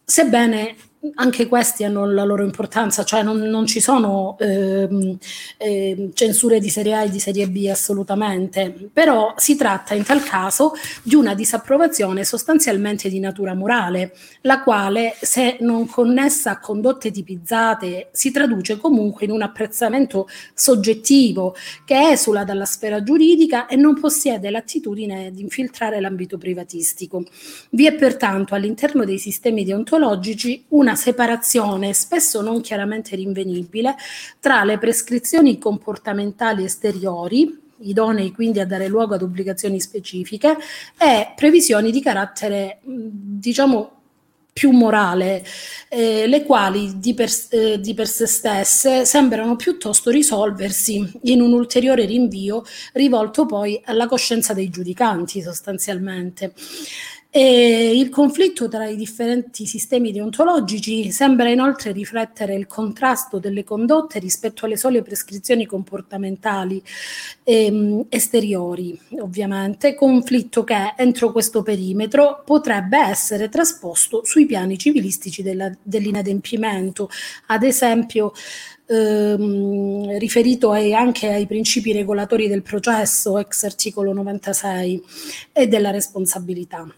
sebbene 0.04 0.76
anche 1.16 1.48
questi 1.48 1.86
hanno 1.86 2.06
la 2.06 2.26
loro 2.26 2.44
importanza, 2.44 3.04
cioè 3.04 3.24
non, 3.24 3.40
non 3.40 3.66
ci 3.66 3.80
sono 3.80 4.38
eh, 4.40 5.18
eh, 5.58 6.10
censure 6.14 6.60
di 6.60 6.70
serie 6.70 6.94
A 6.94 7.04
e 7.04 7.10
di 7.10 7.20
serie 7.20 7.48
B 7.48 7.68
assolutamente, 7.70 8.90
però 8.92 9.34
si 9.38 9.56
tratta 9.56 9.94
in 9.94 10.04
tal 10.04 10.22
caso 10.24 10.74
di 11.02 11.16
una 11.16 11.36
disapprovazione 11.36 12.26
sostanzialmente 12.26 13.08
di 13.08 13.20
natura 13.20 13.54
morale, 13.54 14.14
la 14.42 14.62
quale 14.62 15.16
se 15.22 15.58
non 15.62 15.88
connessa 15.88 16.52
a 16.52 16.60
condotte 16.60 17.12
tipizzate 17.12 18.10
si 18.12 18.32
traduce 18.32 18.78
comunque 18.78 19.26
in 19.26 19.32
un 19.32 19.42
apprezzamento 19.42 20.28
soggettivo 20.54 21.56
che 21.86 22.10
esula 22.10 22.44
dalla 22.44 22.66
sfera 22.66 23.02
giuridica 23.02 23.68
e 23.68 23.78
non 23.78 23.98
possiede 23.98 24.50
l'attitudine 24.50 25.32
di 25.32 25.42
infiltrare 25.42 26.02
l'ambito 26.02 26.38
privatistico. 26.38 27.24
Vi 27.72 27.86
è 27.86 27.94
pertanto 27.96 28.54
all'interno 28.54 29.06
dei 29.06 29.18
sistemi 29.18 29.64
deontologici 29.64 30.66
una 30.70 30.89
una 30.90 30.96
separazione, 30.96 31.94
spesso 31.94 32.42
non 32.42 32.62
chiaramente 32.62 33.16
rinvenibile, 33.16 33.96
tra 34.40 34.64
le 34.64 34.80
prescrizioni 34.80 35.60
comportamentali 35.60 36.64
esteriori, 36.64 37.68
idonei 37.82 38.32
quindi 38.32 38.60
a 38.60 38.66
dare 38.66 38.88
luogo 38.88 39.14
ad 39.14 39.22
obbligazioni 39.22 39.80
specifiche, 39.80 40.58
e 40.98 41.32
previsioni 41.36 41.92
di 41.92 42.02
carattere, 42.02 42.80
diciamo, 42.84 43.98
più 44.52 44.72
morale, 44.72 45.46
eh, 45.88 46.28
le 46.28 46.44
quali 46.44 47.00
di 47.00 47.14
per, 47.14 47.30
eh, 47.52 47.80
di 47.80 47.94
per 47.94 48.08
sé 48.08 48.26
stesse 48.26 49.06
sembrano 49.06 49.56
piuttosto 49.56 50.10
risolversi 50.10 51.20
in 51.24 51.40
un 51.40 51.54
ulteriore 51.54 52.06
rinvio 52.06 52.64
rivolto 52.94 53.46
poi 53.46 53.80
alla 53.86 54.08
coscienza 54.08 54.54
dei 54.54 54.70
giudicanti 54.70 55.42
sostanzialmente. 55.42 56.54
E 57.32 57.96
il 57.96 58.10
conflitto 58.10 58.68
tra 58.68 58.88
i 58.88 58.96
differenti 58.96 59.68
sistemi 59.68 60.12
deontologici 60.12 61.12
sembra 61.12 61.52
inoltre 61.52 61.92
riflettere 61.92 62.56
il 62.56 62.66
contrasto 62.66 63.38
delle 63.38 63.64
condotte 63.64 64.18
rispetto 64.18 64.66
alle 64.66 64.78
sole 64.78 65.04
prescrizioni 65.04 65.68
comportamentali 65.68 66.82
ehm, 67.44 68.08
esteriori, 68.10 69.00
ovviamente, 69.20 69.94
conflitto 69.94 70.64
che 70.64 70.96
entro 70.98 71.32
questo 71.32 71.62
perimetro 71.62 72.42
potrebbe 72.44 72.98
essere 72.98 73.48
trasposto 73.48 74.26
sui 74.26 74.48
piani 74.48 74.76
civilistici 74.80 75.44
della, 75.44 75.72
dell'inadempimento, 75.84 77.12
ad 77.48 77.62
esempio 77.62 78.34
ehm, 78.88 80.18
riferito 80.18 80.72
ai, 80.72 80.96
anche 80.96 81.28
ai 81.28 81.46
principi 81.46 81.92
regolatori 81.92 82.48
del 82.48 82.64
processo 82.64 83.38
ex 83.38 83.66
articolo 83.66 84.14
96 84.14 85.04
e 85.54 85.68
della 85.68 85.92
responsabilità. 85.92 86.92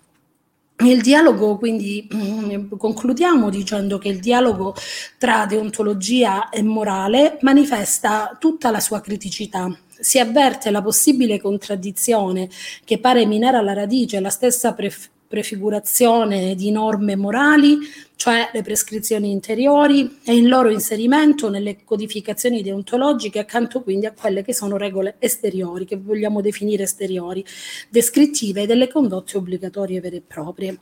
Il 0.84 1.02
dialogo, 1.02 1.58
quindi 1.58 2.08
mm, 2.14 2.72
concludiamo 2.78 3.50
dicendo 3.50 3.98
che 3.98 4.08
il 4.08 4.20
dialogo 4.20 4.76
tra 5.18 5.46
deontologia 5.46 6.50
e 6.50 6.64
morale 6.64 7.38
manifesta 7.42 8.36
tutta 8.40 8.72
la 8.72 8.80
sua 8.80 9.00
criticità. 9.00 9.70
Si 9.88 10.18
avverte 10.18 10.72
la 10.72 10.82
possibile 10.82 11.40
contraddizione 11.40 12.50
che 12.84 13.00
pare 13.00 13.26
minare 13.28 13.58
alla 13.58 13.74
radice 13.74 14.20
la 14.20 14.30
stessa 14.30 14.74
pref- 14.74 15.10
prefigurazione 15.32 16.54
di 16.56 16.70
norme 16.72 17.16
morali, 17.16 17.78
cioè 18.18 18.50
le 18.54 18.62
prescrizioni 18.62 19.32
interiori 19.32 20.20
e 20.26 20.36
il 20.36 20.48
loro 20.48 20.70
inserimento 20.70 21.50
nelle 21.50 21.84
codificazioni 21.86 22.62
deontologiche 22.62 23.40
accanto 23.40 23.82
quindi 23.82 24.06
a 24.06 24.12
quelle 24.12 24.44
che 24.44 24.54
sono 24.54 24.76
regole 24.76 25.16
esteriori, 25.20 25.86
che 25.86 25.96
vogliamo 25.96 26.42
definire 26.42 26.84
esteriori, 26.84 27.44
descrittive 27.90 28.68
delle 28.68 28.90
condotte 28.90 29.38
obbligatorie 29.38 30.02
vere 30.02 30.18
e 30.18 30.22
proprie. 30.28 30.78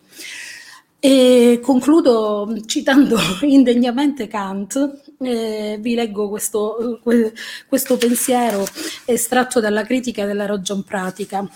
E 1.02 1.62
concludo 1.64 2.54
citando 2.66 3.18
indegnamente 3.44 4.28
Kant, 4.28 5.14
eh, 5.22 5.78
vi 5.80 5.94
leggo 5.94 6.28
questo, 6.28 7.00
questo 7.70 7.98
pensiero 7.98 8.66
estratto 9.06 9.62
dalla 9.62 9.84
critica 9.84 10.26
della 10.26 10.46
ragion 10.46 10.84
pratica. 10.84 11.50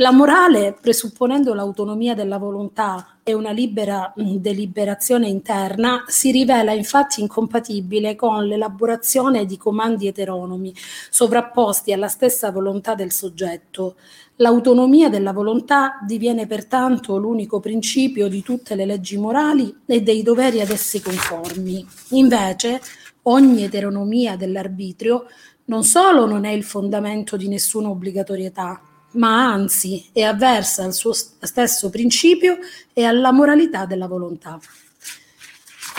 La 0.00 0.12
morale, 0.12 0.74
presupponendo 0.80 1.52
l'autonomia 1.52 2.14
della 2.14 2.38
volontà 2.38 3.18
e 3.22 3.34
una 3.34 3.50
libera 3.50 4.10
deliberazione 4.16 5.28
interna, 5.28 6.04
si 6.06 6.30
rivela 6.30 6.72
infatti 6.72 7.20
incompatibile 7.20 8.16
con 8.16 8.46
l'elaborazione 8.46 9.44
di 9.44 9.58
comandi 9.58 10.06
eteronomi, 10.06 10.74
sovrapposti 11.10 11.92
alla 11.92 12.08
stessa 12.08 12.50
volontà 12.50 12.94
del 12.94 13.12
soggetto. 13.12 13.96
L'autonomia 14.36 15.10
della 15.10 15.34
volontà 15.34 15.98
diviene 16.06 16.46
pertanto 16.46 17.18
l'unico 17.18 17.60
principio 17.60 18.28
di 18.28 18.42
tutte 18.42 18.74
le 18.76 18.86
leggi 18.86 19.18
morali 19.18 19.82
e 19.84 20.00
dei 20.00 20.22
doveri 20.22 20.62
ad 20.62 20.70
essi 20.70 21.02
conformi. 21.02 21.86
Invece, 22.12 22.80
ogni 23.24 23.64
eteronomia 23.64 24.36
dell'arbitrio 24.36 25.26
non 25.66 25.84
solo 25.84 26.24
non 26.24 26.46
è 26.46 26.50
il 26.52 26.64
fondamento 26.64 27.36
di 27.36 27.48
nessuna 27.48 27.90
obbligatorietà, 27.90 28.80
ma 29.12 29.52
anzi 29.52 30.08
è 30.12 30.22
avversa 30.22 30.84
al 30.84 30.92
suo 30.92 31.12
stesso 31.12 31.90
principio 31.90 32.58
e 32.92 33.04
alla 33.04 33.32
moralità 33.32 33.86
della 33.86 34.06
volontà. 34.06 34.58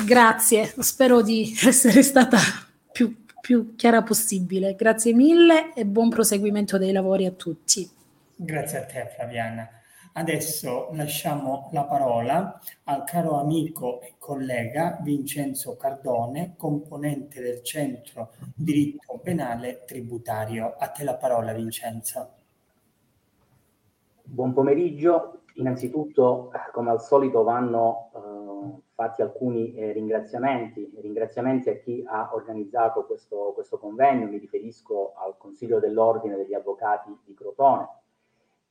Grazie, 0.05 0.73
spero 0.79 1.21
di 1.21 1.53
essere 1.65 2.01
stata 2.03 2.37
più, 2.91 3.23
più 3.39 3.75
chiara 3.75 4.01
possibile. 4.01 4.75
Grazie 4.75 5.13
mille 5.13 5.73
e 5.73 5.85
buon 5.85 6.09
proseguimento 6.09 6.77
dei 6.77 6.91
lavori 6.91 7.25
a 7.25 7.31
tutti. 7.31 7.89
Grazie 8.35 8.77
a 8.79 8.85
te 8.85 9.11
Flaviana. 9.15 9.69
Adesso 10.13 10.89
lasciamo 10.91 11.69
la 11.71 11.83
parola 11.83 12.59
al 12.85 13.05
caro 13.05 13.39
amico 13.39 14.01
e 14.01 14.15
collega 14.17 14.99
Vincenzo 15.01 15.77
Cardone, 15.77 16.55
componente 16.57 17.39
del 17.39 17.63
Centro 17.63 18.33
Diritto 18.53 19.19
Penale 19.23 19.83
Tributario. 19.85 20.75
A 20.77 20.87
te 20.89 21.05
la 21.05 21.15
parola 21.15 21.53
Vincenzo. 21.53 22.40
Buon 24.23 24.53
pomeriggio. 24.53 25.41
Innanzitutto, 25.55 26.51
come 26.71 26.91
al 26.91 27.01
solito, 27.01 27.43
vanno 27.43 28.11
eh, 28.15 28.81
fatti 28.93 29.21
alcuni 29.21 29.73
eh, 29.73 29.91
ringraziamenti. 29.91 30.93
Ringraziamenti 31.01 31.69
a 31.69 31.77
chi 31.77 32.03
ha 32.07 32.29
organizzato 32.33 33.05
questo, 33.05 33.51
questo, 33.53 33.77
convegno, 33.77 34.27
mi 34.27 34.37
riferisco 34.37 35.13
al 35.15 35.35
Consiglio 35.37 35.79
dell'Ordine 35.79 36.37
degli 36.37 36.53
Avvocati 36.53 37.17
di 37.25 37.33
Crotone, 37.33 37.89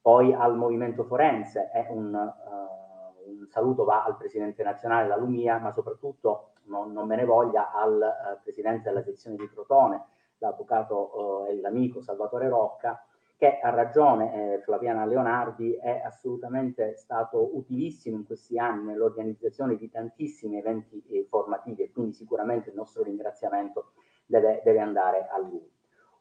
poi 0.00 0.32
al 0.32 0.56
Movimento 0.56 1.04
Forense. 1.04 1.70
Un, 1.90 2.14
uh, 2.14 3.30
un, 3.30 3.46
saluto 3.48 3.84
va 3.84 4.04
al 4.04 4.16
Presidente 4.16 4.62
nazionale, 4.62 5.08
la 5.08 5.16
Lumia, 5.16 5.58
ma 5.58 5.72
soprattutto 5.72 6.52
non, 6.64 6.92
non 6.92 7.06
me 7.06 7.16
ne 7.16 7.24
voglia 7.24 7.72
al 7.72 7.98
uh, 7.98 8.42
Presidente 8.42 8.88
della 8.88 9.02
sezione 9.02 9.36
di 9.36 9.48
Crotone, 9.50 10.04
l'Avvocato 10.38 11.44
uh, 11.44 11.50
e 11.50 11.60
l'amico 11.60 12.00
Salvatore 12.00 12.48
Rocca, 12.48 13.04
che 13.40 13.58
ha 13.58 13.70
ragione 13.70 14.34
eh, 14.34 14.60
Flaviana 14.60 15.06
Leonardi, 15.06 15.72
è 15.72 16.02
assolutamente 16.04 16.94
stato 16.96 17.56
utilissimo 17.56 18.16
in 18.16 18.26
questi 18.26 18.58
anni 18.58 18.84
nell'organizzazione 18.84 19.78
di 19.78 19.88
tantissimi 19.88 20.58
eventi 20.58 21.02
eh, 21.08 21.24
formativi 21.26 21.84
e 21.84 21.90
quindi 21.90 22.12
sicuramente 22.12 22.68
il 22.68 22.76
nostro 22.76 23.02
ringraziamento 23.02 23.92
deve, 24.26 24.60
deve 24.62 24.80
andare 24.80 25.26
a 25.30 25.38
lui. 25.38 25.66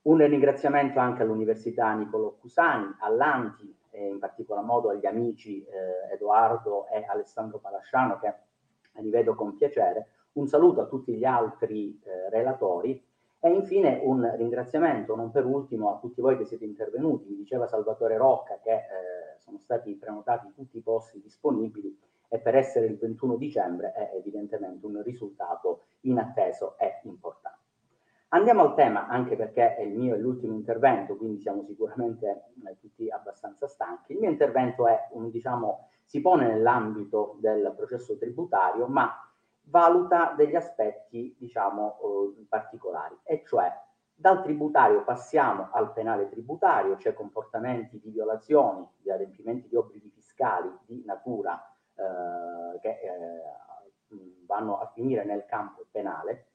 Un 0.04 0.26
ringraziamento 0.26 1.00
anche 1.00 1.24
all'Università 1.24 1.94
Nicolo 1.94 2.38
Cusani, 2.40 2.96
all'Anti, 3.00 3.78
e 3.90 4.08
in 4.08 4.20
particolar 4.20 4.64
modo 4.64 4.90
agli 4.90 5.06
amici 5.06 5.62
eh, 5.66 6.14
Edoardo 6.14 6.88
e 6.88 7.04
Alessandro 7.06 7.60
Palasciano 7.60 8.18
che 8.18 8.34
rivedo 8.94 9.36
con 9.36 9.58
piacere. 9.58 10.12
Un 10.34 10.48
saluto 10.48 10.80
a 10.80 10.86
tutti 10.86 11.14
gli 11.14 11.26
altri 11.26 12.00
eh, 12.02 12.30
relatori 12.30 13.06
e 13.42 13.50
infine 13.50 14.02
un 14.04 14.30
ringraziamento, 14.36 15.16
non 15.16 15.32
per 15.32 15.46
ultimo, 15.46 15.96
a 15.96 16.00
tutti 16.00 16.20
voi 16.20 16.38
che 16.38 16.46
siete 16.46 16.66
intervenuti. 16.66 17.30
Mi 17.30 17.38
diceva 17.38 17.68
Salvatore 17.68 18.18
Rocca 18.18 18.60
che 18.62 18.72
eh, 18.72 19.40
sono 19.40 19.60
stati 19.60 19.96
prenotati 19.96 20.52
tutti 20.54 20.78
i 20.78 20.82
posti 20.82 21.22
disponibili 21.22 21.98
e 22.28 22.40
per 22.40 22.56
essere 22.56 22.86
il 22.86 22.98
21 22.98 23.38
dicembre 23.38 23.94
è 23.94 24.12
evidentemente 24.16 24.86
un 24.86 25.02
risultato 25.02 25.86
inatteso 26.02 26.78
e 26.78 27.00
importante. 27.04 27.58
Andiamo 28.32 28.62
al 28.62 28.76
tema, 28.76 29.08
anche 29.08 29.36
perché 29.36 29.76
è 29.76 29.82
il 29.82 29.98
mio 29.98 30.14
e 30.14 30.20
l'ultimo 30.20 30.54
intervento, 30.54 31.16
quindi 31.16 31.40
siamo 31.40 31.64
sicuramente 31.64 32.52
eh, 32.68 32.78
tutti 32.80 33.10
abbastanza 33.10 33.68
stanchi. 33.68 34.12
Il 34.12 34.20
mio 34.20 34.30
intervento 34.30 34.86
è 34.86 35.08
un, 35.14 35.32
diciamo, 35.32 35.88
si 36.04 36.22
pone 36.22 36.46
nell'ambito 36.46 37.38
del 37.40 37.74
processo 37.76 38.18
tributario, 38.18 38.86
ma 38.86 39.29
valuta 39.70 40.34
degli 40.36 40.56
aspetti, 40.56 41.36
diciamo, 41.40 42.36
eh, 42.38 42.46
particolari, 42.48 43.18
e 43.24 43.44
cioè 43.46 43.72
dal 44.14 44.44
tributario 44.44 45.04
passiamo 45.04 45.70
al 45.72 45.94
penale 45.94 46.28
tributario, 46.30 46.98
cioè 46.98 47.14
comportamenti 47.14 48.00
di 48.02 48.10
violazioni, 48.10 48.86
di 48.98 49.10
adempimenti 49.10 49.70
di 49.70 49.76
obblighi 49.78 50.10
fiscali 50.10 50.70
di 50.86 51.04
natura 51.06 51.58
eh, 51.96 52.80
che 52.82 52.90
eh, 52.90 54.18
vanno 54.46 54.80
a 54.80 54.88
finire 54.88 55.24
nel 55.24 55.46
campo 55.46 55.86
penale 55.90 56.48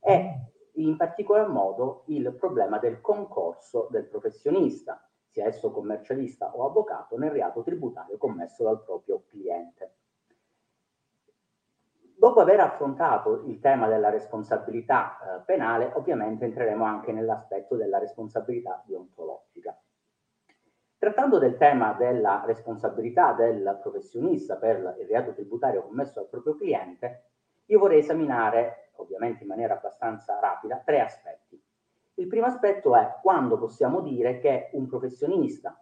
e 0.00 0.52
in 0.72 0.96
particolar 0.96 1.48
modo 1.48 2.02
il 2.06 2.34
problema 2.34 2.78
del 2.78 3.00
concorso 3.00 3.86
del 3.90 4.06
professionista, 4.06 5.00
sia 5.28 5.46
esso 5.46 5.70
commercialista 5.70 6.54
o 6.56 6.64
avvocato, 6.64 7.16
nel 7.16 7.30
reato 7.30 7.62
tributario 7.62 8.16
commesso 8.16 8.64
dal 8.64 8.82
proprio 8.82 9.22
cliente. 9.28 9.96
Dopo 12.24 12.40
aver 12.40 12.58
affrontato 12.60 13.42
il 13.44 13.60
tema 13.60 13.86
della 13.86 14.08
responsabilità 14.08 15.18
eh, 15.18 15.40
penale, 15.44 15.92
ovviamente 15.92 16.46
entreremo 16.46 16.82
anche 16.82 17.12
nell'aspetto 17.12 17.76
della 17.76 17.98
responsabilità 17.98 18.82
deontologica. 18.86 19.78
Trattando 20.96 21.38
del 21.38 21.58
tema 21.58 21.92
della 21.92 22.42
responsabilità 22.46 23.34
del 23.34 23.78
professionista 23.82 24.56
per 24.56 24.96
il 25.00 25.06
reato 25.06 25.34
tributario 25.34 25.82
commesso 25.82 26.12
dal 26.14 26.30
proprio 26.30 26.56
cliente, 26.56 27.24
io 27.66 27.78
vorrei 27.78 27.98
esaminare, 27.98 28.92
ovviamente 28.96 29.42
in 29.42 29.50
maniera 29.50 29.74
abbastanza 29.74 30.40
rapida, 30.40 30.80
tre 30.82 31.00
aspetti. 31.00 31.62
Il 32.14 32.26
primo 32.26 32.46
aspetto 32.46 32.96
è 32.96 33.18
quando 33.20 33.58
possiamo 33.58 34.00
dire 34.00 34.38
che 34.38 34.70
un 34.72 34.86
professionista 34.86 35.78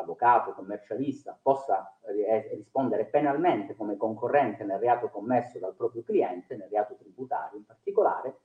avvocato, 0.00 0.52
commercialista, 0.52 1.38
possa 1.40 1.98
eh, 2.06 2.54
rispondere 2.54 3.06
penalmente 3.06 3.74
come 3.74 3.96
concorrente 3.96 4.64
nel 4.64 4.78
reato 4.78 5.08
commesso 5.08 5.58
dal 5.58 5.74
proprio 5.74 6.02
cliente, 6.02 6.56
nel 6.56 6.68
reato 6.68 6.94
tributario 6.94 7.58
in 7.58 7.66
particolare. 7.66 8.38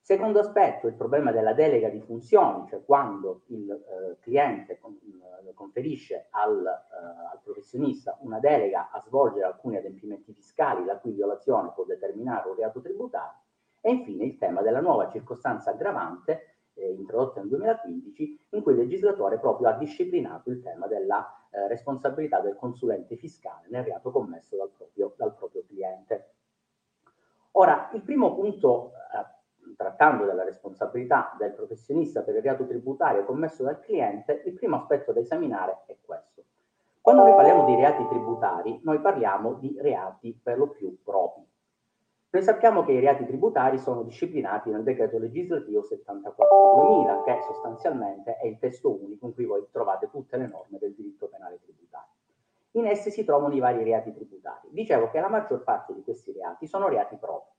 Secondo 0.00 0.40
aspetto, 0.40 0.86
il 0.86 0.94
problema 0.94 1.32
della 1.32 1.52
delega 1.52 1.90
di 1.90 2.00
funzioni, 2.00 2.66
cioè 2.68 2.82
quando 2.82 3.42
il 3.48 3.70
eh, 3.70 4.16
cliente 4.20 4.72
eh, 4.72 5.52
conferisce 5.52 6.28
al, 6.30 6.64
eh, 6.64 7.30
al, 7.30 7.40
professionista 7.42 8.16
una 8.22 8.38
delega 8.38 8.90
a 8.90 9.02
svolgere 9.02 9.44
alcuni 9.44 9.76
adempimenti 9.76 10.32
fiscali 10.32 10.86
la 10.86 10.96
cui 10.96 11.12
violazione 11.12 11.72
può 11.74 11.84
determinare 11.84 12.48
un 12.48 12.56
reato 12.56 12.80
tributario 12.80 13.40
e 13.82 13.90
infine 13.90 14.24
il 14.24 14.38
tema 14.38 14.62
della 14.62 14.80
nuova 14.80 15.10
circostanza 15.10 15.72
aggravante 15.72 16.57
eh, 16.78 16.92
introdotta 16.92 17.40
nel 17.40 17.48
2015 17.48 18.46
in 18.50 18.62
cui 18.62 18.72
il 18.72 18.78
legislatore 18.78 19.38
proprio 19.38 19.68
ha 19.68 19.72
disciplinato 19.72 20.50
il 20.50 20.62
tema 20.62 20.86
della 20.86 21.46
eh, 21.50 21.66
responsabilità 21.68 22.40
del 22.40 22.56
consulente 22.56 23.16
fiscale 23.16 23.66
nel 23.68 23.84
reato 23.84 24.10
commesso 24.10 24.56
dal 24.56 24.70
proprio, 24.76 25.14
dal 25.16 25.34
proprio 25.34 25.64
cliente. 25.66 26.30
Ora, 27.52 27.90
il 27.92 28.02
primo 28.02 28.34
punto 28.34 28.92
eh, 29.14 29.74
trattando 29.76 30.24
della 30.24 30.44
responsabilità 30.44 31.34
del 31.38 31.52
professionista 31.52 32.22
per 32.22 32.36
il 32.36 32.42
reato 32.42 32.66
tributario 32.66 33.24
commesso 33.24 33.62
dal 33.62 33.80
cliente, 33.80 34.42
il 34.44 34.52
primo 34.52 34.76
aspetto 34.76 35.12
da 35.12 35.20
esaminare 35.20 35.82
è 35.86 35.96
questo. 36.04 36.44
Quando 37.00 37.22
noi 37.24 37.34
parliamo 37.34 37.64
di 37.64 37.74
reati 37.74 38.06
tributari, 38.06 38.80
noi 38.82 39.00
parliamo 39.00 39.54
di 39.54 39.74
reati 39.80 40.38
per 40.40 40.58
lo 40.58 40.68
più 40.68 41.02
propri. 41.02 41.47
Noi 42.30 42.42
sappiamo 42.42 42.84
che 42.84 42.92
i 42.92 43.00
reati 43.00 43.24
tributari 43.24 43.78
sono 43.78 44.02
disciplinati 44.02 44.70
nel 44.70 44.82
decreto 44.82 45.18
legislativo 45.18 45.80
74-2000, 45.80 47.24
che 47.24 47.42
sostanzialmente 47.46 48.36
è 48.36 48.46
il 48.46 48.58
testo 48.58 48.90
unico 48.90 49.26
in 49.26 49.34
cui 49.34 49.46
voi 49.46 49.66
trovate 49.70 50.10
tutte 50.10 50.36
le 50.36 50.46
norme 50.46 50.78
del 50.78 50.94
diritto 50.94 51.28
penale 51.28 51.58
tributario. 51.62 52.12
In 52.72 52.86
essi 52.86 53.10
si 53.10 53.24
trovano 53.24 53.54
i 53.54 53.60
vari 53.60 53.82
reati 53.82 54.12
tributari. 54.12 54.68
Dicevo 54.70 55.10
che 55.10 55.20
la 55.20 55.28
maggior 55.28 55.64
parte 55.64 55.94
di 55.94 56.02
questi 56.02 56.32
reati 56.32 56.66
sono 56.66 56.88
reati 56.88 57.16
propri 57.16 57.56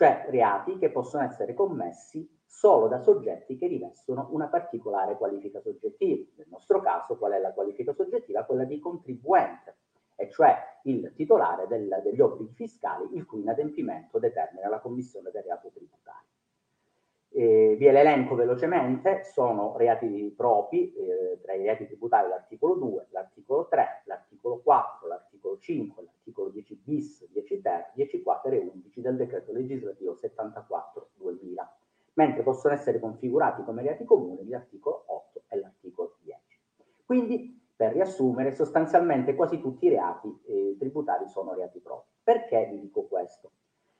cioè 0.00 0.24
reati 0.30 0.78
che 0.78 0.90
possono 0.90 1.24
essere 1.24 1.52
commessi 1.52 2.26
solo 2.46 2.88
da 2.88 3.00
soggetti 3.00 3.58
che 3.58 3.66
rivestono 3.66 4.28
una 4.30 4.46
particolare 4.46 5.18
qualifica 5.18 5.60
soggettiva. 5.60 6.24
Nel 6.36 6.46
nostro 6.48 6.80
caso, 6.80 7.18
qual 7.18 7.32
è 7.32 7.38
la 7.38 7.52
qualifica 7.52 7.92
soggettiva? 7.92 8.44
Quella 8.44 8.64
di 8.64 8.78
contribuente, 8.78 9.76
e 10.20 10.28
cioè 10.28 10.54
il 10.82 11.12
titolare 11.16 11.66
del, 11.66 12.00
degli 12.04 12.20
obblighi 12.20 12.52
fiscali 12.52 13.08
il 13.16 13.24
cui 13.24 13.40
inadempimento 13.40 14.18
determina 14.18 14.68
la 14.68 14.78
commissione 14.78 15.30
del 15.30 15.42
reato 15.42 15.70
tributario. 15.72 16.28
Eh, 17.32 17.76
vi 17.78 17.86
elenco 17.86 18.34
velocemente, 18.34 19.22
sono 19.24 19.76
reati 19.78 20.34
propri, 20.36 20.92
eh, 20.92 21.40
tra 21.40 21.54
i 21.54 21.62
reati 21.62 21.86
tributari 21.86 22.28
l'articolo 22.28 22.74
2, 22.74 23.06
l'articolo 23.10 23.66
3, 23.66 24.02
l'articolo 24.04 24.58
4, 24.58 25.08
l'articolo 25.08 25.58
5, 25.58 26.02
l'articolo 26.02 26.50
10 26.50 26.80
bis, 26.84 27.26
10 27.30 27.60
ter, 27.62 27.92
10 27.94 28.22
quater 28.22 28.52
e 28.54 28.58
11 28.58 29.00
del 29.00 29.16
decreto 29.16 29.52
legislativo 29.52 30.18
74-2000, 30.20 31.66
mentre 32.14 32.42
possono 32.42 32.74
essere 32.74 32.98
configurati 32.98 33.62
come 33.62 33.82
reati 33.82 34.04
comuni 34.04 34.46
l'articolo 34.46 35.04
8 35.06 35.44
e 35.48 35.58
l'articolo 35.58 36.16
10. 36.22 36.40
Quindi, 37.06 37.59
per 37.80 37.92
riassumere, 37.92 38.52
sostanzialmente 38.52 39.34
quasi 39.34 39.58
tutti 39.58 39.86
i 39.86 39.88
reati 39.88 40.28
eh, 40.44 40.76
tributari 40.78 41.26
sono 41.28 41.54
reati 41.54 41.78
propri. 41.78 42.10
Perché 42.22 42.66
vi 42.70 42.78
dico 42.78 43.04
questo? 43.04 43.52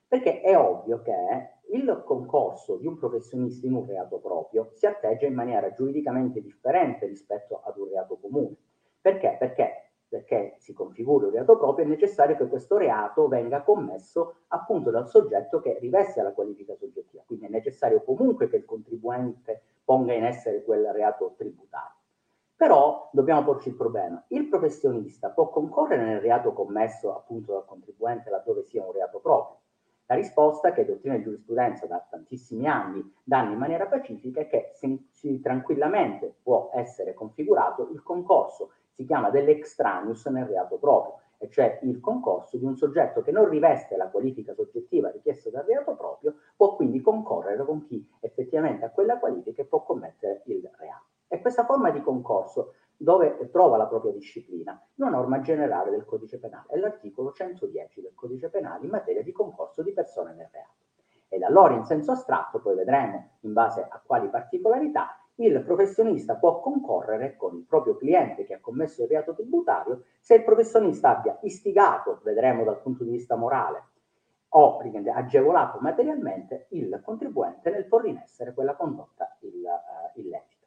Perché 0.07 0.41
è 0.41 0.55
ovvio 0.55 1.01
che 1.01 1.15
il 1.71 2.03
concorso 2.05 2.75
di 2.75 2.85
un 2.85 2.99
professionista 2.99 3.65
in 3.65 3.73
un 3.73 3.87
reato 3.87 4.19
proprio 4.19 4.69
si 4.73 4.85
atteggia 4.85 5.25
in 5.25 5.33
maniera 5.33 5.73
giuridicamente 5.73 6.43
differente 6.43 7.07
rispetto 7.07 7.63
ad 7.65 7.75
un 7.77 7.87
reato 7.87 8.19
comune. 8.19 8.55
Perché? 9.01 9.37
Perché, 9.39 9.93
perché 10.07 10.57
si 10.59 10.73
configura 10.73 11.25
un 11.25 11.31
reato 11.31 11.57
proprio 11.57 11.83
è 11.83 11.87
necessario 11.87 12.35
che 12.35 12.47
questo 12.47 12.77
reato 12.77 13.27
venga 13.27 13.63
commesso 13.63 14.41
appunto 14.49 14.91
dal 14.91 15.09
soggetto 15.09 15.59
che 15.59 15.79
riveste 15.79 16.21
la 16.21 16.33
qualifica 16.33 16.75
soggettiva. 16.75 17.23
Quindi 17.25 17.47
è 17.47 17.49
necessario 17.49 18.03
comunque 18.03 18.47
che 18.47 18.57
il 18.57 18.65
contribuente 18.65 19.63
ponga 19.83 20.13
in 20.13 20.25
essere 20.25 20.63
quel 20.63 20.85
reato 20.93 21.33
tributario. 21.35 22.00
Però 22.61 23.09
dobbiamo 23.11 23.43
porci 23.43 23.69
il 23.69 23.75
problema. 23.75 24.23
Il 24.27 24.47
professionista 24.47 25.29
può 25.29 25.49
concorrere 25.49 26.05
nel 26.05 26.19
reato 26.19 26.53
commesso 26.53 27.11
appunto 27.15 27.53
dal 27.53 27.65
contribuente 27.65 28.29
laddove 28.29 28.61
sia 28.61 28.85
un 28.85 28.91
reato 28.91 29.17
proprio 29.17 29.61
la 30.05 30.17
risposta 30.17 30.73
che 30.73 30.85
dottrina 30.85 31.15
di 31.15 31.23
giurisprudenza 31.23 31.87
da 31.87 32.05
tantissimi 32.07 32.67
anni 32.67 33.01
danno 33.23 33.53
in 33.53 33.57
maniera 33.57 33.87
pacifica 33.87 34.41
è 34.41 34.47
che 34.47 34.73
si, 34.73 35.39
tranquillamente 35.41 36.35
può 36.43 36.69
essere 36.73 37.13
configurato 37.13 37.89
il 37.93 38.03
concorso, 38.03 38.73
si 38.93 39.05
chiama 39.05 39.29
dell'extraneus 39.29 40.25
nel 40.25 40.45
reato 40.45 40.75
proprio, 40.75 41.21
e 41.37 41.49
cioè 41.49 41.79
il 41.83 42.01
concorso 42.01 42.57
di 42.57 42.65
un 42.65 42.75
soggetto 42.75 43.21
che 43.21 43.31
non 43.31 43.47
riveste 43.47 43.95
la 43.95 44.09
qualifica 44.09 44.53
soggettiva 44.53 45.09
richiesta 45.09 45.49
dal 45.49 45.63
reato 45.63 45.95
proprio, 45.95 46.35
può 46.57 46.75
quindi 46.75 46.99
concorrere 46.99 47.63
con 47.63 47.85
chi 47.87 48.05
effettivamente 48.19 48.83
ha 48.83 48.89
quella 48.89 49.17
qualifica 49.17 49.61
e 49.61 49.65
può 49.65 49.81
commettere 49.81 50.41
il 50.47 50.69
reato. 50.77 51.20
E 51.33 51.39
questa 51.39 51.63
forma 51.63 51.91
di 51.91 52.01
concorso 52.01 52.73
dove 52.97 53.49
trova 53.53 53.77
la 53.77 53.87
propria 53.87 54.11
disciplina? 54.11 54.77
Una 54.95 55.11
norma 55.11 55.39
generale 55.39 55.89
del 55.89 56.03
codice 56.03 56.37
penale, 56.39 56.67
è 56.67 56.77
l'articolo 56.77 57.31
110 57.31 58.01
del 58.01 58.13
codice 58.13 58.49
penale 58.49 58.83
in 58.83 58.91
materia 58.91 59.23
di 59.23 59.31
concorso 59.31 59.81
di 59.81 59.93
persone 59.93 60.33
nel 60.33 60.49
reato. 60.51 60.73
Ed 61.29 61.43
allora 61.43 61.73
in 61.73 61.85
senso 61.85 62.11
astratto, 62.11 62.59
poi 62.59 62.75
vedremo 62.75 63.37
in 63.43 63.53
base 63.53 63.79
a 63.79 64.01
quali 64.05 64.27
particolarità, 64.27 65.21
il 65.35 65.63
professionista 65.63 66.35
può 66.35 66.59
concorrere 66.59 67.37
con 67.37 67.55
il 67.55 67.63
proprio 67.63 67.95
cliente 67.95 68.43
che 68.43 68.55
ha 68.55 68.59
commesso 68.59 69.03
il 69.03 69.07
reato 69.07 69.33
tributario 69.33 70.03
se 70.19 70.35
il 70.35 70.43
professionista 70.43 71.15
abbia 71.15 71.39
istigato, 71.43 72.19
vedremo 72.23 72.65
dal 72.65 72.81
punto 72.81 73.05
di 73.05 73.11
vista 73.11 73.37
morale, 73.37 73.83
o 74.49 74.79
agevolato 75.13 75.79
materialmente 75.79 76.65
il 76.71 76.99
contribuente 77.01 77.69
nel 77.69 77.85
porre 77.85 78.09
in 78.09 78.17
essere 78.17 78.53
quella 78.53 78.75
condotta 78.75 79.37
il, 79.39 79.63
uh. 79.63 80.59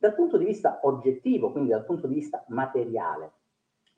Dal 0.00 0.14
punto 0.14 0.38
di 0.38 0.46
vista 0.46 0.80
oggettivo, 0.84 1.52
quindi 1.52 1.68
dal 1.68 1.84
punto 1.84 2.06
di 2.06 2.14
vista 2.14 2.42
materiale, 2.48 3.32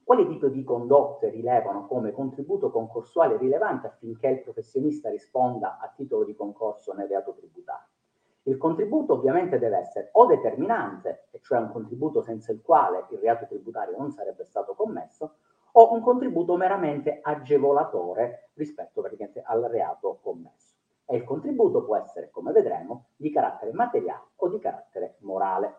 quali 0.03 0.27
tipi 0.27 0.51
di 0.51 0.65
condotte 0.65 1.29
rilevano 1.29 1.87
come 1.87 2.11
contributo 2.11 2.73
concorsuale 2.73 3.37
rilevante 3.37 3.87
affinché 3.87 4.27
il 4.27 4.41
professionista 4.41 5.11
risponda 5.11 5.79
a 5.79 5.93
titolo 5.95 6.25
di 6.25 6.35
concorso 6.35 6.93
nel 6.93 7.07
reato 7.07 7.33
tributario? 7.35 7.87
Il 8.43 8.57
contributo 8.57 9.13
ovviamente 9.13 9.61
deve 9.61 9.77
essere 9.77 10.09
o 10.15 10.27
determinante, 10.27 11.29
e 11.31 11.39
cioè 11.41 11.59
un 11.59 11.71
contributo 11.71 12.21
senza 12.21 12.51
il 12.51 12.63
quale 12.63 13.07
il 13.11 13.19
reato 13.19 13.47
tributario 13.47 13.97
non 13.97 14.11
sarebbe 14.11 14.45
stato 14.45 14.75
commesso, 14.75 15.37
o 15.71 15.93
un 15.95 16.01
contributo 16.01 16.57
meramente 16.57 17.21
agevolatore 17.23 18.51
rispetto 18.55 19.05
al 19.45 19.63
reato 19.71 20.19
commesso. 20.21 20.75
E 21.05 21.15
il 21.15 21.23
contributo 21.23 21.85
può 21.85 21.95
essere, 21.95 22.29
come 22.33 22.51
vedremo, 22.51 23.11
di 23.15 23.31
carattere 23.31 23.73
materiale 23.73 24.31
o 24.35 24.49
di 24.49 24.59
carattere 24.59 25.15
morale. 25.21 25.77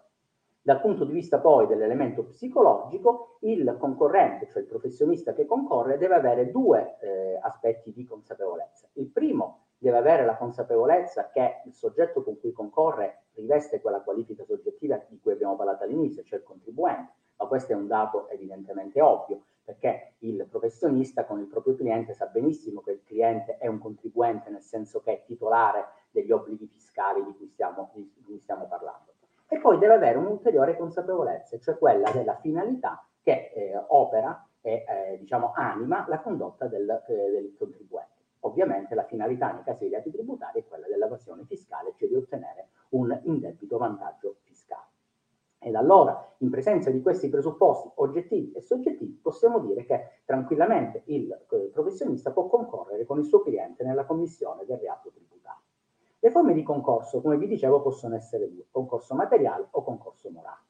Dal 0.66 0.80
punto 0.80 1.04
di 1.04 1.12
vista 1.12 1.40
poi 1.40 1.68
dell'elemento 1.68 2.24
psicologico, 2.24 3.36
il 3.42 3.76
concorrente, 3.78 4.48
cioè 4.48 4.62
il 4.62 4.68
professionista 4.70 5.34
che 5.34 5.46
concorre, 5.46 5.98
deve 5.98 6.16
avere 6.16 6.52
due 6.52 6.96
eh, 7.02 7.38
aspetti 7.42 7.92
di 7.92 8.06
consapevolezza. 8.06 8.88
Il 8.94 9.10
primo 9.10 9.66
deve 9.78 9.98
avere 9.98 10.24
la 10.24 10.38
consapevolezza 10.38 11.32
che 11.32 11.64
il 11.66 11.74
soggetto 11.74 12.24
con 12.24 12.40
cui 12.40 12.54
concorre 12.54 13.24
riveste 13.34 13.82
quella 13.82 14.00
qualifica 14.00 14.46
soggettiva 14.46 15.04
di 15.10 15.20
cui 15.20 15.34
abbiamo 15.34 15.58
parlato 15.58 15.84
all'inizio, 15.84 16.24
cioè 16.24 16.40
il 16.40 16.46
contribuente, 16.46 17.12
ma 17.36 17.46
questo 17.46 17.74
è 17.74 17.76
un 17.76 17.88
dato 17.88 18.30
evidentemente 18.30 19.02
ovvio, 19.02 19.42
perché 19.66 20.14
il 20.20 20.48
professionista 20.50 21.26
con 21.26 21.40
il 21.40 21.48
proprio 21.48 21.76
cliente 21.76 22.14
sa 22.14 22.28
benissimo 22.28 22.80
che 22.80 22.92
il 22.92 23.04
cliente 23.04 23.58
è 23.58 23.68
un 23.68 23.80
contribuente, 23.80 24.50
nel 24.50 24.64
senso 24.64 25.02
che 25.02 25.12
è 25.12 25.24
titolare 25.26 25.88
degli 26.10 26.32
obblighi 26.32 26.68
fiscali 26.68 27.22
di 27.22 27.36
cui 27.36 27.50
stiamo, 27.50 27.90
di 27.94 28.24
cui 28.26 28.40
stiamo 28.40 28.66
parlando 28.66 29.13
e 29.54 29.60
poi 29.60 29.78
deve 29.78 29.94
avere 29.94 30.18
un'ulteriore 30.18 30.76
consapevolezza, 30.76 31.60
cioè 31.60 31.78
quella 31.78 32.10
della 32.10 32.36
finalità 32.38 33.06
che 33.22 33.52
eh, 33.54 33.84
opera 33.90 34.48
e 34.62 34.84
eh, 34.88 35.18
diciamo, 35.20 35.52
anima 35.54 36.06
la 36.08 36.20
condotta 36.22 36.66
del, 36.66 36.90
eh, 37.08 37.14
del, 37.14 37.54
contribuente. 37.56 38.12
Ovviamente 38.40 38.96
la 38.96 39.04
finalità 39.04 39.52
nei 39.52 39.62
casi 39.64 39.84
di 39.84 39.92
reati 39.92 40.10
tributari 40.10 40.62
è 40.62 40.66
quella 40.66 40.88
dell'evasione 40.88 41.44
fiscale, 41.46 41.94
cioè 41.98 42.10
di 42.10 42.16
ottenere 42.16 42.70
un 42.90 43.16
indebito 43.26 43.78
vantaggio 43.78 44.38
fiscale. 44.42 44.88
Ed 45.60 45.76
allora, 45.76 46.34
in 46.40 46.50
presenza 46.50 46.90
di 46.90 47.02
questi 47.04 47.30
presupposti 47.30 47.92
oggettivi 47.96 48.54
e 48.54 48.62
soggettivi, 48.62 49.20
possiamo 49.22 49.60
dire 49.60 49.86
che 49.86 50.22
tranquillamente 50.26 51.04
il 51.06 51.32
eh, 51.32 51.70
professionista 51.72 52.32
può 52.32 52.48
concorrere 52.48 53.06
con 53.06 53.20
il 53.20 53.26
suo 53.26 53.44
cliente 53.44 53.84
nella 53.84 54.06
commissione 54.06 54.66
del 54.66 54.80
reato 54.80 55.12
tributario. 55.12 55.43
Le 56.24 56.32
forme 56.32 56.54
di 56.54 56.64
concorso, 56.64 57.20
come 57.20 57.38
vi 57.38 57.48
dicevo, 57.48 57.82
possono 57.82 58.16
essere 58.16 58.50
due, 58.50 58.64
concorso 58.72 59.14
materiale 59.14 59.68
o 59.72 59.84
concorso 59.84 60.30
morale. 60.30 60.62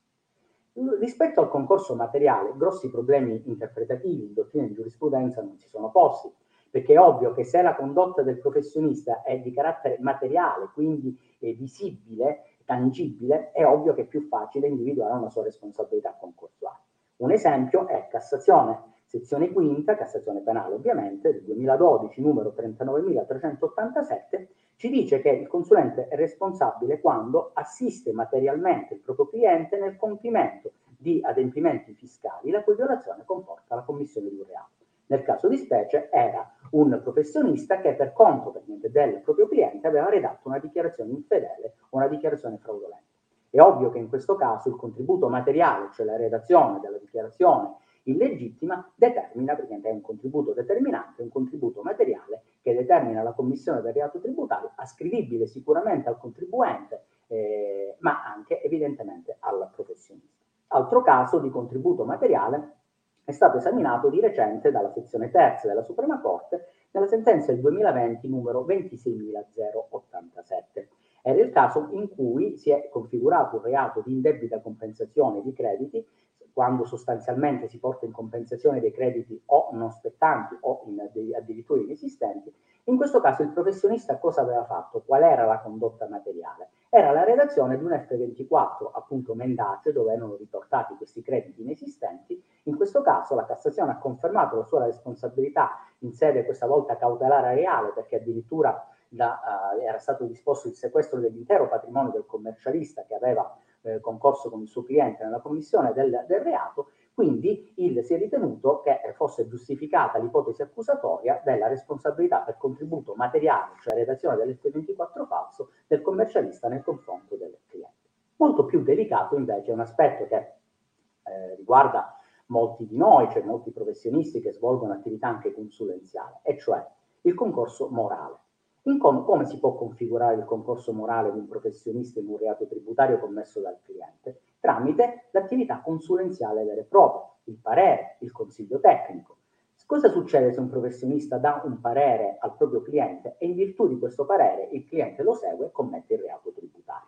Rispetto 1.00 1.42
al 1.42 1.50
concorso 1.50 1.94
materiale, 1.94 2.54
grossi 2.58 2.90
problemi 2.90 3.40
interpretativi 3.46 4.24
in 4.24 4.34
dottrina 4.34 4.66
e 4.66 4.74
giurisprudenza 4.74 5.44
non 5.44 5.60
si 5.60 5.68
sono 5.68 5.92
posti, 5.92 6.34
perché 6.72 6.94
è 6.94 7.00
ovvio 7.00 7.34
che 7.34 7.44
se 7.44 7.62
la 7.62 7.76
condotta 7.76 8.24
del 8.24 8.40
professionista 8.40 9.22
è 9.22 9.38
di 9.38 9.54
carattere 9.54 10.00
materiale, 10.00 10.72
quindi 10.74 11.16
visibile, 11.38 12.56
tangibile, 12.66 13.52
è 13.52 13.64
ovvio 13.64 13.94
che 13.94 14.02
è 14.02 14.08
più 14.08 14.22
facile 14.22 14.66
individuare 14.66 15.14
una 15.14 15.30
sua 15.30 15.44
responsabilità 15.44 16.18
concorsuale. 16.20 16.80
Un 17.18 17.30
esempio 17.30 17.88
è 17.88 18.08
Cassazione, 18.10 18.93
sezione 19.14 19.52
quinta, 19.52 19.96
Cassazione 19.96 20.42
penale 20.42 20.74
ovviamente, 20.74 21.32
del 21.32 21.44
2012, 21.44 22.20
numero 22.20 22.52
39.387, 22.58 24.48
ci 24.76 24.90
dice 24.90 25.22
che 25.22 25.30
il 25.30 25.48
consulente 25.48 26.08
è 26.08 26.16
responsabile 26.16 27.00
quando 27.00 27.52
assiste 27.54 28.12
materialmente 28.12 28.96
il 28.96 29.02
proprio 29.02 29.28
cliente 29.28 29.78
nel 29.78 29.98
compimento 29.98 30.72
di 30.98 31.22
adempimenti 31.24 31.94
fiscali 31.94 32.50
la 32.50 32.64
cui 32.64 32.74
violazione 32.74 33.22
comporta 33.24 33.76
la 33.76 33.84
commissione 33.84 34.30
di 34.30 34.38
un 34.40 34.46
reato. 34.48 34.72
Nel 35.06 35.22
caso 35.22 35.48
di 35.48 35.58
specie 35.58 36.10
era 36.10 36.52
un 36.72 37.00
professionista 37.04 37.82
che 37.82 37.94
per 37.94 38.14
conto 38.14 38.64
del 38.66 39.22
proprio 39.24 39.48
cliente 39.48 39.86
aveva 39.86 40.10
redatto 40.10 40.48
una 40.48 40.58
dichiarazione 40.58 41.12
infedele 41.12 41.76
o 41.90 41.98
una 41.98 42.08
dichiarazione 42.08 42.58
fraudolenta. 42.58 43.04
È 43.52 43.60
ovvio 43.60 43.92
che 43.92 44.00
in 44.00 44.10
questo 44.10 44.36
caso 44.36 44.70
il 44.70 44.76
contributo 44.76 45.30
materiale, 45.30 45.90
cioè 45.94 46.04
la 46.04 46.18
redazione 46.18 46.80
della 46.80 46.98
dichiarazione 46.98 47.76
illegittima, 48.04 48.92
determina, 48.96 49.56
perché 49.56 49.80
è 49.82 49.92
un 49.92 50.02
contributo 50.02 50.54
determinante, 50.54 51.22
un 51.22 51.30
contributo 51.30 51.82
materiale 51.82 52.44
che 52.62 52.74
determina 52.74 53.24
la 53.24 53.34
commissione 53.34 53.82
del 53.82 53.94
reato 53.94 54.20
tributario, 54.20 54.72
ascrivibile 54.76 55.48
sicuramente 55.48 56.10
al 56.10 56.18
contribuente, 56.18 57.06
eh, 57.28 57.96
ma 58.00 58.24
anche 58.26 58.62
evidentemente 58.62 59.38
al 59.40 59.70
professionista. 59.74 60.42
Altro 60.68 61.02
caso 61.02 61.40
di 61.40 61.50
contributo 61.50 62.04
materiale 62.04 62.82
è 63.24 63.32
stato 63.32 63.58
esaminato 63.58 64.10
di 64.10 64.20
recente 64.20 64.72
dalla 64.72 64.92
sezione 64.92 65.32
terza 65.32 65.68
della 65.68 65.84
Suprema 65.84 66.20
Corte 66.20 66.66
nella 66.92 67.08
sentenza 67.08 67.52
del 67.52 67.62
2020 67.62 68.28
numero 68.28 68.66
26.087. 68.66 70.88
Era 71.22 71.42
il 71.42 71.52
caso 71.52 71.88
in 71.92 72.10
cui 72.10 72.58
si 72.58 72.72
è 72.72 72.90
configurato 72.90 73.56
un 73.56 73.62
reato 73.62 74.02
di 74.06 74.12
indebita 74.12 74.60
compensazione 74.60 75.42
di 75.42 75.54
crediti 75.54 76.06
quando 76.54 76.86
sostanzialmente 76.86 77.68
si 77.68 77.80
porta 77.80 78.06
in 78.06 78.12
compensazione 78.12 78.80
dei 78.80 78.92
crediti 78.92 79.42
o 79.48 79.70
non 79.74 79.92
spettanti 79.92 80.56
o 80.62 80.84
in, 80.86 81.00
addirittura 81.36 81.82
inesistenti, 81.82 82.54
in 82.88 82.98
questo 82.98 83.22
caso 83.22 83.44
il 83.44 83.50
professionista 83.50 84.18
cosa 84.18 84.42
aveva 84.42 84.66
fatto? 84.66 85.02
Qual 85.06 85.24
era 85.24 85.46
la 85.46 85.60
condotta 85.60 86.08
materiale? 86.08 86.70
Era 86.90 87.12
la 87.12 87.24
redazione 87.24 87.78
di 87.78 87.84
un 87.84 87.92
F24, 87.92 88.92
appunto 88.94 89.34
mendace, 89.34 89.94
dove 89.94 90.12
erano 90.14 90.36
riportati 90.36 90.96
questi 90.96 91.22
crediti 91.24 91.62
inesistenti. 91.62 92.42
In 92.64 92.76
questo 92.76 93.02
caso 93.02 93.36
la 93.36 93.46
Cassazione 93.46 93.92
ha 93.92 93.98
confermato 93.98 94.58
la 94.58 94.66
sua 94.66 94.84
responsabilità 94.84 95.80
in 96.00 96.12
sede 96.12 96.44
questa 96.44 96.68
volta 96.68 96.98
cautelare 96.98 97.56
reale, 97.56 97.94
perché 97.94 98.18
addirittura 98.18 98.86
da, 99.08 99.74
uh, 99.76 99.80
era 99.80 99.98
stato 100.00 100.26
disposto 100.26 100.68
il 100.68 100.76
sequestro 100.76 101.20
dell'intero 101.20 101.70
patrimonio 101.70 102.12
del 102.12 102.26
commercialista 102.26 103.06
che 103.08 103.16
aveva 103.16 103.58
eh, 103.84 104.00
concorso 104.00 104.50
con 104.50 104.62
il 104.62 104.68
suo 104.68 104.84
cliente 104.84 105.24
nella 105.24 105.40
commissione 105.40 105.94
del, 105.94 106.26
del 106.28 106.42
reato, 106.42 106.90
quindi 107.14 107.74
il, 107.76 108.04
si 108.04 108.14
è 108.14 108.18
ritenuto 108.18 108.82
che 108.82 109.00
fosse 109.16 109.48
giustificata 109.48 110.18
l'ipotesi 110.18 110.62
accusatoria 110.62 111.42
della 111.44 111.68
responsabilità 111.68 112.40
per 112.40 112.58
contributo 112.58 113.14
materiale, 113.16 113.74
cioè 113.82 113.94
redazione 113.94 114.36
dell'F24 114.38 115.28
falso, 115.28 115.70
del 115.86 116.02
commercialista 116.02 116.68
nel 116.68 116.84
confronto 116.84 117.36
del 117.36 117.56
cliente. 117.68 117.92
Molto 118.38 118.66
più 118.66 118.82
delicato 118.82 119.36
invece 119.36 119.70
è 119.70 119.74
un 119.74 119.82
aspetto 119.82 120.26
che 120.26 120.36
eh, 120.36 121.56
riguarda 121.56 122.18
molti 122.48 122.88
di 122.88 122.98
noi, 122.98 123.30
cioè 123.30 123.44
molti 123.44 123.72
professionisti 123.72 124.42
che 124.42 124.52
svolgono 124.52 124.94
attività 124.94 125.28
anche 125.28 125.54
consulenziale, 125.54 126.40
e 126.42 126.58
cioè 126.58 126.84
il 127.22 127.34
concorso 127.36 127.90
morale. 127.90 128.38
Com- 128.84 129.24
come 129.24 129.46
si 129.46 129.60
può 129.60 129.76
configurare 129.76 130.36
il 130.36 130.44
concorso 130.44 130.92
morale 130.92 131.32
di 131.32 131.40
un 131.40 131.48
professionista 131.48 132.20
in 132.20 132.28
un 132.28 132.38
reato 132.38 132.68
tributario 132.68 133.18
commesso 133.18 133.62
dal 133.62 133.80
cliente? 133.82 134.42
Tramite 134.60 135.30
l'attività 135.32 135.80
consulenziale 135.82 136.66
vera 136.66 136.82
e 136.82 136.84
propria, 136.84 137.30
il 137.46 137.58
parere, 137.62 138.18
il 138.20 138.32
consiglio 138.34 138.82
tecnico. 138.82 139.38
Cosa 139.86 140.10
succede 140.10 140.52
se 140.52 140.60
un 140.60 140.70
professionista 140.70 141.38
dà 141.38 141.62
un 141.64 141.80
parere 141.80 142.38
al 142.40 142.56
proprio 142.56 142.82
cliente 142.82 143.36
e 143.38 143.46
in 143.46 143.54
virtù 143.54 143.88
di 143.88 144.00
questo 144.00 144.26
parere 144.26 144.68
il 144.72 144.86
cliente 144.86 145.24
lo 145.24 145.34
segue 145.34 145.68
e 145.68 145.72
commette 145.72 146.16
il 146.16 146.22
reato 146.22 146.52
tributario? 146.52 147.08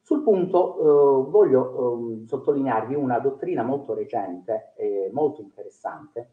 Sul 0.00 0.22
punto 0.22 0.78
eh, 0.78 1.30
voglio 1.30 2.22
eh, 2.22 2.26
sottolinearvi 2.26 2.94
una 2.94 3.18
dottrina 3.20 3.62
molto 3.62 3.94
recente 3.94 4.72
e 4.74 5.10
molto 5.12 5.40
interessante 5.40 6.32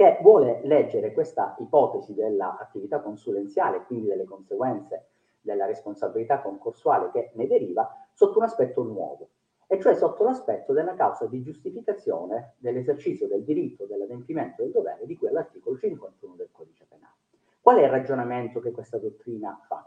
che 0.00 0.16
vuole 0.22 0.62
leggere 0.64 1.12
questa 1.12 1.54
ipotesi 1.58 2.14
dell'attività 2.14 3.00
consulenziale, 3.00 3.84
quindi 3.84 4.06
delle 4.06 4.24
conseguenze 4.24 5.08
della 5.42 5.66
responsabilità 5.66 6.40
concorsuale 6.40 7.10
che 7.10 7.32
ne 7.34 7.46
deriva, 7.46 7.86
sotto 8.14 8.38
un 8.38 8.44
aspetto 8.44 8.82
nuovo, 8.82 9.28
e 9.66 9.78
cioè 9.78 9.94
sotto 9.94 10.24
l'aspetto 10.24 10.72
della 10.72 10.94
causa 10.94 11.26
di 11.26 11.42
giustificazione 11.42 12.54
dell'esercizio 12.56 13.28
del 13.28 13.44
diritto 13.44 13.84
dell'adempimento 13.84 14.62
del 14.62 14.72
dovere 14.72 15.04
di 15.04 15.18
cui 15.18 15.28
all'articolo 15.28 15.76
51 15.76 16.34
del 16.34 16.48
codice 16.50 16.86
penale. 16.88 17.16
Qual 17.60 17.76
è 17.76 17.82
il 17.82 17.90
ragionamento 17.90 18.60
che 18.60 18.70
questa 18.70 18.96
dottrina 18.96 19.60
fa? 19.68 19.86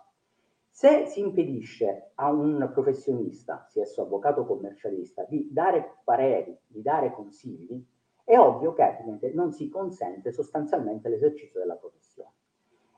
Se 0.69 1.07
si 1.07 1.21
impedisce 1.21 2.11
a 2.13 2.31
un 2.31 2.69
professionista, 2.71 3.65
sia 3.67 3.81
esso 3.81 4.03
avvocato 4.03 4.45
commercialista, 4.45 5.25
di 5.27 5.49
dare 5.51 6.01
pareri, 6.03 6.55
di 6.67 6.83
dare 6.83 7.11
consigli, 7.11 7.83
è 8.23 8.37
ovvio 8.37 8.73
che 8.73 9.31
non 9.33 9.51
si 9.51 9.69
consente 9.69 10.31
sostanzialmente 10.31 11.09
l'esercizio 11.09 11.59
della 11.59 11.75
professione. 11.75 12.31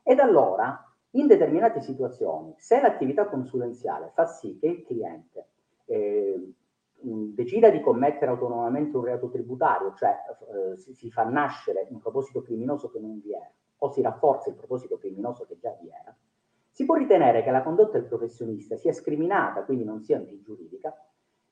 Ed 0.02 0.20
allora, 0.20 0.86
in 1.10 1.26
determinate 1.26 1.80
situazioni, 1.80 2.54
se 2.58 2.80
l'attività 2.80 3.26
consulenziale 3.26 4.10
fa 4.14 4.26
sì 4.26 4.56
che 4.58 4.66
il 4.66 4.84
cliente 4.84 5.48
eh, 5.86 6.52
decida 6.98 7.70
di 7.70 7.80
commettere 7.80 8.30
autonomamente 8.30 8.96
un 8.96 9.04
reato 9.04 9.28
tributario, 9.28 9.94
cioè 9.94 10.14
eh, 10.72 10.76
si, 10.76 10.94
si, 10.94 11.10
fa 11.10 11.24
nascere 11.24 11.86
un 11.90 12.00
proposito 12.00 12.42
criminoso 12.42 12.90
che 12.90 13.00
non 13.00 13.20
vi 13.20 13.32
era, 13.32 13.50
o 13.78 13.90
si 13.90 14.02
rafforza 14.02 14.48
il 14.48 14.56
proposito 14.56 14.98
criminoso 14.98 15.44
che 15.44 15.58
già 15.58 15.76
vi 15.80 15.88
era, 15.88 16.16
si 16.70 16.84
può 16.84 16.94
ritenere 16.94 17.42
che 17.42 17.50
la 17.50 17.62
condotta 17.62 17.98
del 17.98 18.06
professionista 18.06 18.76
sia 18.76 18.92
scriminata, 18.92 19.64
quindi 19.64 19.84
non 19.84 20.02
sia 20.02 20.18
antigiuridica, 20.18 20.94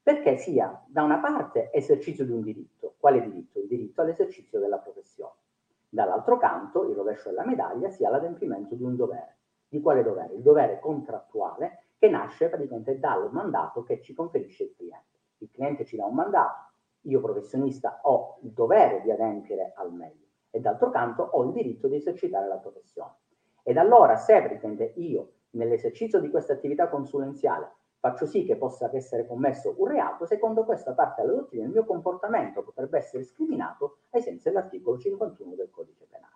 perché 0.04 0.36
sia 0.36 0.84
da 0.86 1.02
una 1.02 1.18
parte 1.18 1.72
esercizio 1.72 2.26
di 2.26 2.32
un 2.32 2.42
diritto. 2.42 2.96
Quale 2.98 3.22
diritto? 3.22 3.58
Il 3.58 3.66
diritto 3.66 4.02
all'esercizio 4.02 4.60
della 4.60 4.76
professione. 4.76 5.32
Dall'altro 5.88 6.36
canto, 6.36 6.86
il 6.86 6.94
rovescio 6.94 7.30
della 7.30 7.46
medaglia 7.46 7.88
sia 7.88 8.10
l'adempimento 8.10 8.74
di 8.74 8.82
un 8.82 8.96
dovere. 8.96 9.38
Di 9.66 9.80
quale 9.80 10.02
dovere? 10.02 10.34
Il 10.34 10.42
dovere 10.42 10.78
contrattuale 10.78 11.84
che 11.96 12.10
nasce 12.10 12.50
praticamente 12.50 12.98
dal 12.98 13.32
mandato 13.32 13.82
che 13.82 14.02
ci 14.02 14.12
conferisce 14.12 14.64
il 14.64 14.74
cliente. 14.76 15.20
Il 15.38 15.50
cliente 15.50 15.86
ci 15.86 15.96
dà 15.96 16.04
un 16.04 16.14
mandato, 16.14 16.72
io 17.02 17.20
professionista 17.20 18.00
ho 18.02 18.40
il 18.42 18.50
dovere 18.50 19.00
di 19.00 19.10
adempiere 19.10 19.72
al 19.74 19.90
meglio 19.90 20.26
e 20.50 20.60
d'altro 20.60 20.90
canto 20.90 21.22
ho 21.22 21.44
il 21.44 21.52
diritto 21.52 21.88
di 21.88 21.96
esercitare 21.96 22.46
la 22.46 22.58
professione. 22.58 23.14
Ed 23.62 23.78
allora 23.78 24.16
se 24.16 24.38
praticamente 24.38 24.92
io 24.96 25.32
nell'esercizio 25.52 26.20
di 26.20 26.28
questa 26.28 26.52
attività 26.52 26.88
consulenziale 26.88 27.72
faccio 28.04 28.26
sì 28.26 28.44
che 28.44 28.56
possa 28.56 28.90
essere 28.92 29.26
commesso 29.26 29.76
un 29.78 29.86
reato, 29.86 30.26
secondo 30.26 30.66
questa 30.66 30.92
parte 30.92 31.22
della 31.22 31.36
dottrina 31.36 31.64
il 31.64 31.70
mio 31.70 31.86
comportamento 31.86 32.62
potrebbe 32.62 32.98
essere 32.98 33.24
scriminato 33.24 34.00
ai 34.10 34.20
sensi 34.20 34.50
dell'articolo 34.50 34.98
51 34.98 35.54
del 35.54 35.70
codice 35.70 36.04
penale. 36.10 36.34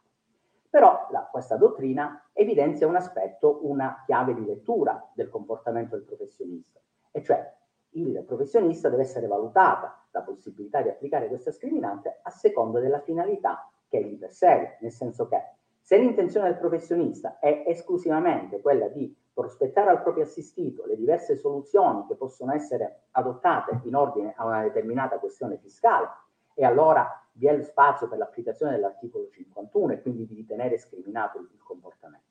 Però 0.71 1.09
la, 1.11 1.29
questa 1.31 1.57
dottrina 1.57 2.31
evidenzia 2.33 2.87
un 2.87 2.97
aspetto, 2.97 3.59
una 3.65 4.03
chiave 4.07 4.33
di 4.33 4.47
lettura 4.47 5.11
del 5.13 5.29
comportamento 5.29 5.95
del 5.95 6.07
professionista, 6.07 6.81
e 7.11 7.23
cioè 7.23 7.55
il 7.91 8.25
professionista 8.27 8.89
deve 8.89 9.03
essere 9.03 9.27
valutata 9.27 10.07
la 10.11 10.23
possibilità 10.23 10.81
di 10.81 10.89
applicare 10.89 11.29
questa 11.29 11.53
scriminante 11.53 12.21
a 12.23 12.31
seconda 12.31 12.81
della 12.81 13.01
finalità 13.01 13.71
che 13.89 13.99
egli 13.99 14.17
persegue, 14.17 14.79
nel 14.81 14.93
senso 14.93 15.29
che 15.29 15.39
se 15.83 15.99
l'intenzione 15.99 16.49
del 16.49 16.59
professionista 16.59 17.39
è 17.39 17.65
esclusivamente 17.67 18.63
quella 18.63 18.89
di 18.89 19.15
prospettare 19.39 19.91
al 19.91 20.03
proprio 20.03 20.25
assistito 20.25 20.85
le 20.85 20.97
diverse 20.97 21.37
soluzioni 21.37 22.05
che 22.09 22.17
possono 22.17 22.53
essere 22.53 23.03
adottate 23.13 23.79
in 23.85 23.95
ordine 23.95 24.35
a 24.37 24.45
una 24.45 24.63
determinata 24.63 25.21
questione 25.21 25.59
fiscale 25.59 26.09
e 26.55 26.65
allora 26.65 27.09
vi 27.35 27.47
è 27.47 27.57
lo 27.57 27.63
spazio 27.63 28.09
per 28.09 28.19
l'applicazione 28.19 28.73
dell'articolo 28.73 29.29
51 29.31 29.93
e 29.93 30.03
quindi 30.03 30.27
di 30.27 30.35
ritenere 30.35 30.77
scriminato 30.77 31.39
il 31.39 31.63
comportamento. 31.63 32.27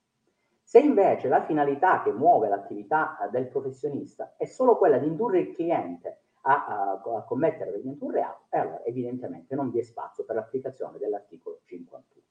Se 0.62 0.80
invece 0.80 1.30
la 1.30 1.44
finalità 1.44 2.04
che 2.04 2.12
muove 2.12 2.50
l'attività 2.50 3.18
eh, 3.20 3.30
del 3.30 3.48
professionista 3.48 4.34
è 4.36 4.44
solo 4.44 4.78
quella 4.78 4.98
di 4.98 5.08
indurre 5.08 5.40
il 5.40 5.54
cliente 5.54 6.18
a, 6.42 6.66
a, 6.66 6.92
a 6.92 7.24
commettere 7.24 7.80
un 7.82 8.12
reato, 8.12 8.48
allora 8.50 8.84
evidentemente 8.84 9.56
non 9.56 9.72
vi 9.72 9.80
è 9.80 9.84
spazio 9.84 10.26
per 10.26 10.36
l'applicazione 10.36 10.98
dell'articolo 10.98 11.62
51. 11.64 12.27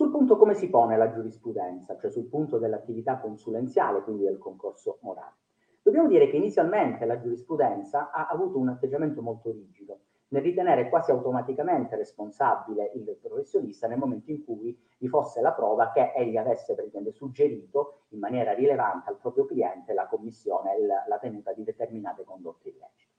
Sul 0.00 0.10
punto 0.10 0.38
come 0.38 0.54
si 0.54 0.70
pone 0.70 0.96
la 0.96 1.10
giurisprudenza, 1.10 1.94
cioè 1.98 2.10
sul 2.10 2.24
punto 2.24 2.56
dell'attività 2.56 3.18
consulenziale, 3.18 4.00
quindi 4.00 4.24
del 4.24 4.38
concorso 4.38 4.96
morale. 5.02 5.34
Dobbiamo 5.82 6.08
dire 6.08 6.30
che 6.30 6.38
inizialmente 6.38 7.04
la 7.04 7.20
giurisprudenza 7.20 8.10
ha 8.10 8.26
avuto 8.28 8.56
un 8.56 8.70
atteggiamento 8.70 9.20
molto 9.20 9.50
rigido, 9.50 9.98
nel 10.28 10.40
ritenere 10.40 10.88
quasi 10.88 11.10
automaticamente 11.10 11.96
responsabile 11.96 12.92
il 12.94 13.14
professionista 13.20 13.88
nel 13.88 13.98
momento 13.98 14.30
in 14.30 14.42
cui 14.42 14.74
vi 14.96 15.08
fosse 15.08 15.42
la 15.42 15.52
prova 15.52 15.90
che 15.92 16.14
egli 16.16 16.38
avesse 16.38 16.74
praticamente 16.74 17.12
suggerito 17.12 18.04
in 18.12 18.20
maniera 18.20 18.54
rilevante 18.54 19.10
al 19.10 19.18
proprio 19.18 19.44
cliente 19.44 19.92
la 19.92 20.06
commissione, 20.06 20.80
la, 20.80 21.04
la 21.08 21.18
tenuta 21.18 21.52
di 21.52 21.62
determinate 21.62 22.24
condotte 22.24 22.70
illecite. 22.70 23.09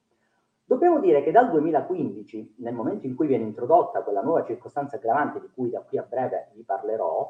Dobbiamo 0.71 1.01
dire 1.01 1.21
che 1.21 1.31
dal 1.31 1.49
2015, 1.49 2.55
nel 2.59 2.73
momento 2.73 3.05
in 3.05 3.13
cui 3.13 3.27
viene 3.27 3.43
introdotta 3.43 4.03
quella 4.03 4.21
nuova 4.21 4.45
circostanza 4.45 4.95
aggravante 4.95 5.41
di 5.41 5.49
cui 5.53 5.69
da 5.69 5.81
qui 5.81 5.97
a 5.97 6.05
breve 6.07 6.51
vi 6.53 6.63
parlerò, 6.63 7.29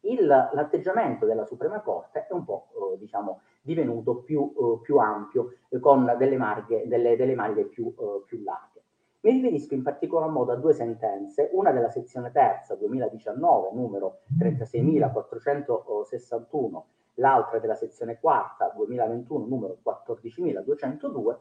il, 0.00 0.26
l'atteggiamento 0.26 1.24
della 1.24 1.46
Suprema 1.46 1.80
Corte 1.80 2.26
è 2.26 2.34
un 2.34 2.44
po' 2.44 2.66
eh, 2.74 2.98
diciamo, 2.98 3.40
divenuto 3.62 4.16
più, 4.16 4.52
eh, 4.54 4.80
più 4.82 4.98
ampio, 4.98 5.54
eh, 5.70 5.80
con 5.80 6.16
delle, 6.18 6.36
marghe, 6.36 6.86
delle, 6.86 7.16
delle 7.16 7.34
maglie 7.34 7.64
più, 7.64 7.94
eh, 7.98 8.22
più 8.26 8.42
larghe. 8.42 8.82
Mi 9.20 9.30
riferisco 9.30 9.72
in 9.72 9.82
particolar 9.82 10.28
modo 10.28 10.52
a 10.52 10.56
due 10.56 10.74
sentenze, 10.74 11.48
una 11.52 11.72
della 11.72 11.88
sezione 11.88 12.30
terza 12.30 12.74
2019, 12.74 13.70
numero 13.72 14.18
36.461, 14.38 16.82
l'altra 17.14 17.58
della 17.58 17.74
sezione 17.74 18.18
quarta 18.20 18.70
2021, 18.76 19.46
numero 19.46 19.78
14.202, 19.82 21.36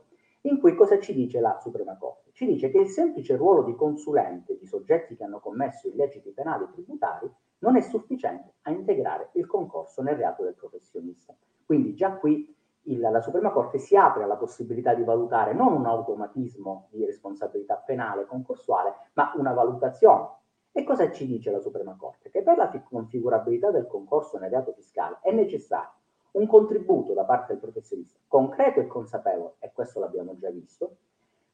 in 0.48 0.60
cui 0.60 0.76
cosa 0.76 1.00
ci 1.00 1.14
dice 1.14 1.40
la 1.40 1.58
Suprema 1.60 1.98
Corte? 1.98 2.30
Ci 2.34 2.46
dice 2.46 2.70
che 2.70 2.78
il 2.78 2.88
semplice 2.88 3.36
ruolo 3.36 3.64
di 3.64 3.76
consulente 3.76 4.58
di 4.60 4.68
soggetti 4.68 5.16
che 5.16 5.24
hanno 5.24 5.40
commesso 5.40 5.88
illeciti 5.88 6.30
penali 6.32 6.66
e 6.66 6.72
tributari 6.72 7.32
non 7.60 7.78
è 7.78 7.82
sufficiente 7.82 8.54
a 8.62 8.72
integrare 8.72 9.30
il 9.34 9.48
concorso 9.48 10.04
nel 10.04 10.16
reato 10.16 10.44
del 10.44 10.54
professionista. 10.54 11.36
Quindi 11.66 11.96
già 11.96 12.12
qui 12.14 12.56
il, 12.84 13.00
la 13.00 13.22
Suprema 13.22 13.50
Corte 13.52 13.80
si 13.80 13.96
apre 13.96 14.24
alla 14.24 14.36
possibilità 14.36 14.94
di 14.94 15.04
valutare 15.04 15.54
non 15.54 15.74
un 15.74 15.88
automatismo 15.88 16.90
di 16.92 17.04
responsabilità 17.06 17.76
penale 17.76 18.28
concorsuale, 18.28 18.94
ma 19.14 19.34
una 19.38 19.54
valutazione. 19.54 20.30
E 20.72 20.84
cosa 20.84 21.10
ci 21.10 21.26
dice 21.26 21.50
la 21.50 21.60
Suprema 21.60 21.96
Corte? 21.98 22.30
Che 22.30 22.44
per 22.44 22.58
la 22.58 22.70
configurabilità 22.88 23.72
del 23.72 23.88
concorso 23.88 24.38
nel 24.38 24.52
reato 24.52 24.74
fiscale 24.74 25.18
è 25.22 25.32
necessario 25.32 26.04
un 26.36 26.48
contributo 26.48 27.14
da 27.14 27.24
parte 27.24 27.54
del 27.54 27.62
professionista 27.62 28.18
concreto 28.28 28.80
e 28.80 28.88
consapevole, 28.88 29.56
e 29.60 29.72
questo 29.74 30.00
l'abbiamo 30.00 30.38
già 30.38 30.50
visto, 30.50 30.98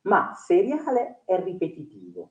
ma 0.01 0.34
seriale 0.35 1.22
e 1.26 1.42
ripetitivo, 1.42 2.30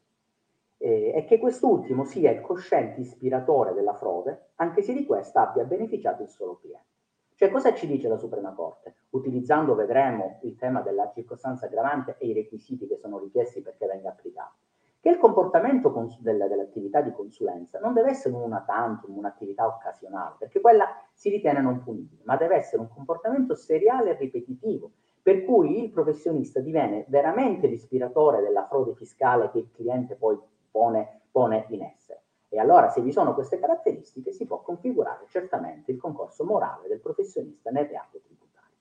eh, 0.78 1.12
e 1.14 1.24
che 1.24 1.38
quest'ultimo 1.38 2.04
sia 2.04 2.30
il 2.30 2.40
cosciente 2.40 3.00
ispiratore 3.00 3.72
della 3.74 3.94
frode, 3.94 4.50
anche 4.56 4.82
se 4.82 4.92
di 4.92 5.04
questa 5.04 5.48
abbia 5.48 5.64
beneficiato 5.64 6.22
il 6.22 6.28
solo 6.28 6.58
cliente. 6.58 6.88
Cioè, 7.36 7.50
cosa 7.50 7.72
ci 7.72 7.86
dice 7.86 8.08
la 8.08 8.18
Suprema 8.18 8.52
Corte? 8.52 8.96
Utilizzando, 9.10 9.74
vedremo, 9.74 10.40
il 10.42 10.56
tema 10.56 10.82
della 10.82 11.10
circostanza 11.14 11.66
aggravante 11.66 12.16
e 12.18 12.26
i 12.26 12.32
requisiti 12.34 12.86
che 12.86 12.98
sono 12.98 13.18
richiesti 13.18 13.62
perché 13.62 13.86
venga 13.86 14.10
applicato. 14.10 14.56
Che 15.02 15.08
il 15.08 15.16
comportamento 15.16 15.92
cons- 15.92 16.20
della, 16.20 16.46
dell'attività 16.46 17.00
di 17.00 17.10
consulenza 17.12 17.78
non 17.78 17.94
deve 17.94 18.10
essere 18.10 18.34
una 18.34 18.62
tantum, 18.66 19.16
un'attività 19.16 19.66
occasionale, 19.66 20.34
perché 20.38 20.60
quella 20.60 20.86
si 21.14 21.30
ritiene 21.30 21.62
non 21.62 21.82
punibile, 21.82 22.20
ma 22.24 22.36
deve 22.36 22.56
essere 22.56 22.82
un 22.82 22.88
comportamento 22.88 23.54
seriale 23.54 24.10
e 24.10 24.16
ripetitivo, 24.18 24.90
per 25.22 25.44
cui 25.44 25.82
il 25.82 25.90
professionista 25.90 26.60
diviene 26.60 27.06
veramente 27.08 27.66
l'ispiratore 27.66 28.42
della 28.42 28.66
frode 28.66 28.94
fiscale 28.94 29.50
che 29.50 29.58
il 29.58 29.70
cliente 29.72 30.16
poi 30.16 30.38
pone, 30.70 31.22
pone 31.30 31.64
in 31.68 31.82
essere. 31.82 32.20
E 32.50 32.58
allora 32.58 32.90
se 32.90 33.00
vi 33.00 33.12
sono 33.12 33.32
queste 33.32 33.58
caratteristiche 33.58 34.32
si 34.32 34.44
può 34.44 34.60
configurare 34.60 35.24
certamente 35.28 35.92
il 35.92 35.98
concorso 35.98 36.44
morale 36.44 36.88
del 36.88 37.00
professionista 37.00 37.70
nel 37.70 37.86
reato 37.86 38.20
tributario. 38.20 38.76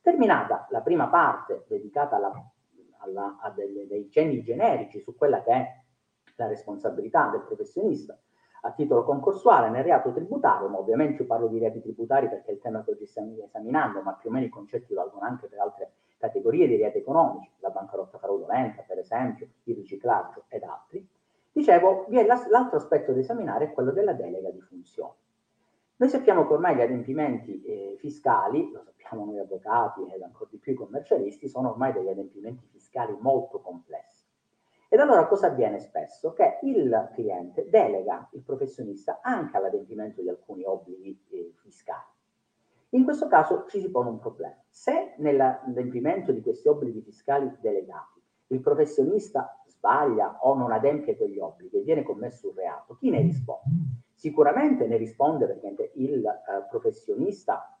Terminata 0.00 0.66
la 0.70 0.80
prima 0.80 1.08
parte 1.08 1.64
dedicata 1.66 2.16
alla, 2.16 2.32
alla, 3.00 3.38
a 3.40 3.50
delle, 3.50 3.86
dei 3.86 4.08
cenni 4.10 4.42
generici 4.42 5.00
su 5.00 5.14
quella 5.14 5.42
che 5.42 5.52
è 5.52 5.80
la 6.36 6.46
responsabilità 6.46 7.28
del 7.28 7.42
professionista 7.42 8.18
a 8.62 8.72
titolo 8.72 9.04
concorsuale 9.04 9.70
nel 9.70 9.84
reato 9.84 10.12
tributario, 10.12 10.68
ma 10.68 10.78
ovviamente 10.78 11.22
io 11.22 11.26
parlo 11.26 11.48
di 11.48 11.58
reati 11.58 11.80
tributari 11.80 12.28
perché 12.28 12.50
è 12.50 12.54
il 12.54 12.60
tema 12.60 12.84
che 12.84 12.90
oggi 12.90 13.06
stiamo 13.06 13.34
esaminando, 13.42 14.02
ma 14.02 14.12
più 14.12 14.28
o 14.28 14.32
meno 14.32 14.44
i 14.46 14.50
concetti 14.50 14.92
valgono 14.92 15.24
anche 15.24 15.46
per 15.46 15.58
altre 15.60 15.92
categorie 16.18 16.66
di 16.66 16.76
reati 16.76 16.98
economici, 16.98 17.50
la 17.60 17.70
bancarotta 17.70 18.18
fraudolenta 18.18 18.82
per 18.86 18.98
esempio, 18.98 19.48
il 19.64 19.74
riciclaggio 19.74 20.44
ed 20.48 20.62
altri. 20.62 21.06
Dicevo, 21.52 22.06
l'altro 22.48 22.76
aspetto 22.76 23.12
da 23.12 23.20
esaminare 23.20 23.66
è 23.66 23.72
quello 23.72 23.92
della 23.92 24.12
delega 24.12 24.50
di 24.50 24.60
funzioni. 24.60 25.14
Noi 26.00 26.08
sappiamo 26.08 26.46
che 26.46 26.54
ormai 26.54 26.76
gli 26.76 26.80
adempimenti 26.80 27.62
eh, 27.62 27.96
fiscali, 27.98 28.70
lo 28.72 28.80
sappiamo 28.80 29.26
noi 29.26 29.38
avvocati 29.38 30.00
ed 30.10 30.22
ancora 30.22 30.48
di 30.50 30.56
più 30.56 30.72
i 30.72 30.74
commercialisti, 30.74 31.46
sono 31.46 31.68
ormai 31.68 31.92
degli 31.92 32.08
adempimenti 32.08 32.66
fiscali 32.72 33.14
molto 33.20 33.60
complessi. 33.60 34.24
Ed 34.88 34.98
allora 34.98 35.26
cosa 35.26 35.48
avviene 35.48 35.78
spesso? 35.78 36.32
Che 36.32 36.60
il 36.62 37.10
cliente 37.12 37.68
delega 37.68 38.26
il 38.32 38.40
professionista 38.40 39.20
anche 39.22 39.58
all'adempimento 39.58 40.22
di 40.22 40.30
alcuni 40.30 40.64
obblighi 40.64 41.22
eh, 41.32 41.52
fiscali. 41.60 42.08
In 42.92 43.04
questo 43.04 43.28
caso 43.28 43.66
ci 43.68 43.78
si 43.78 43.90
pone 43.90 44.08
un 44.08 44.20
problema. 44.20 44.56
Se 44.70 45.16
nell'adempimento 45.18 46.32
di 46.32 46.40
questi 46.40 46.66
obblighi 46.66 47.02
fiscali 47.02 47.54
delegati 47.60 48.22
il 48.46 48.60
professionista 48.60 49.62
sbaglia 49.66 50.38
o 50.40 50.54
non 50.54 50.72
adempie 50.72 51.18
quegli 51.18 51.38
obblighi 51.38 51.76
e 51.76 51.82
viene 51.82 52.02
commesso 52.02 52.48
un 52.48 52.54
reato, 52.54 52.96
chi 52.96 53.10
ne 53.10 53.20
risponde? 53.20 54.08
Sicuramente 54.20 54.86
ne 54.86 54.98
risponde 54.98 55.46
perché 55.46 55.92
il 55.94 56.22
eh, 56.26 56.66
professionista 56.68 57.74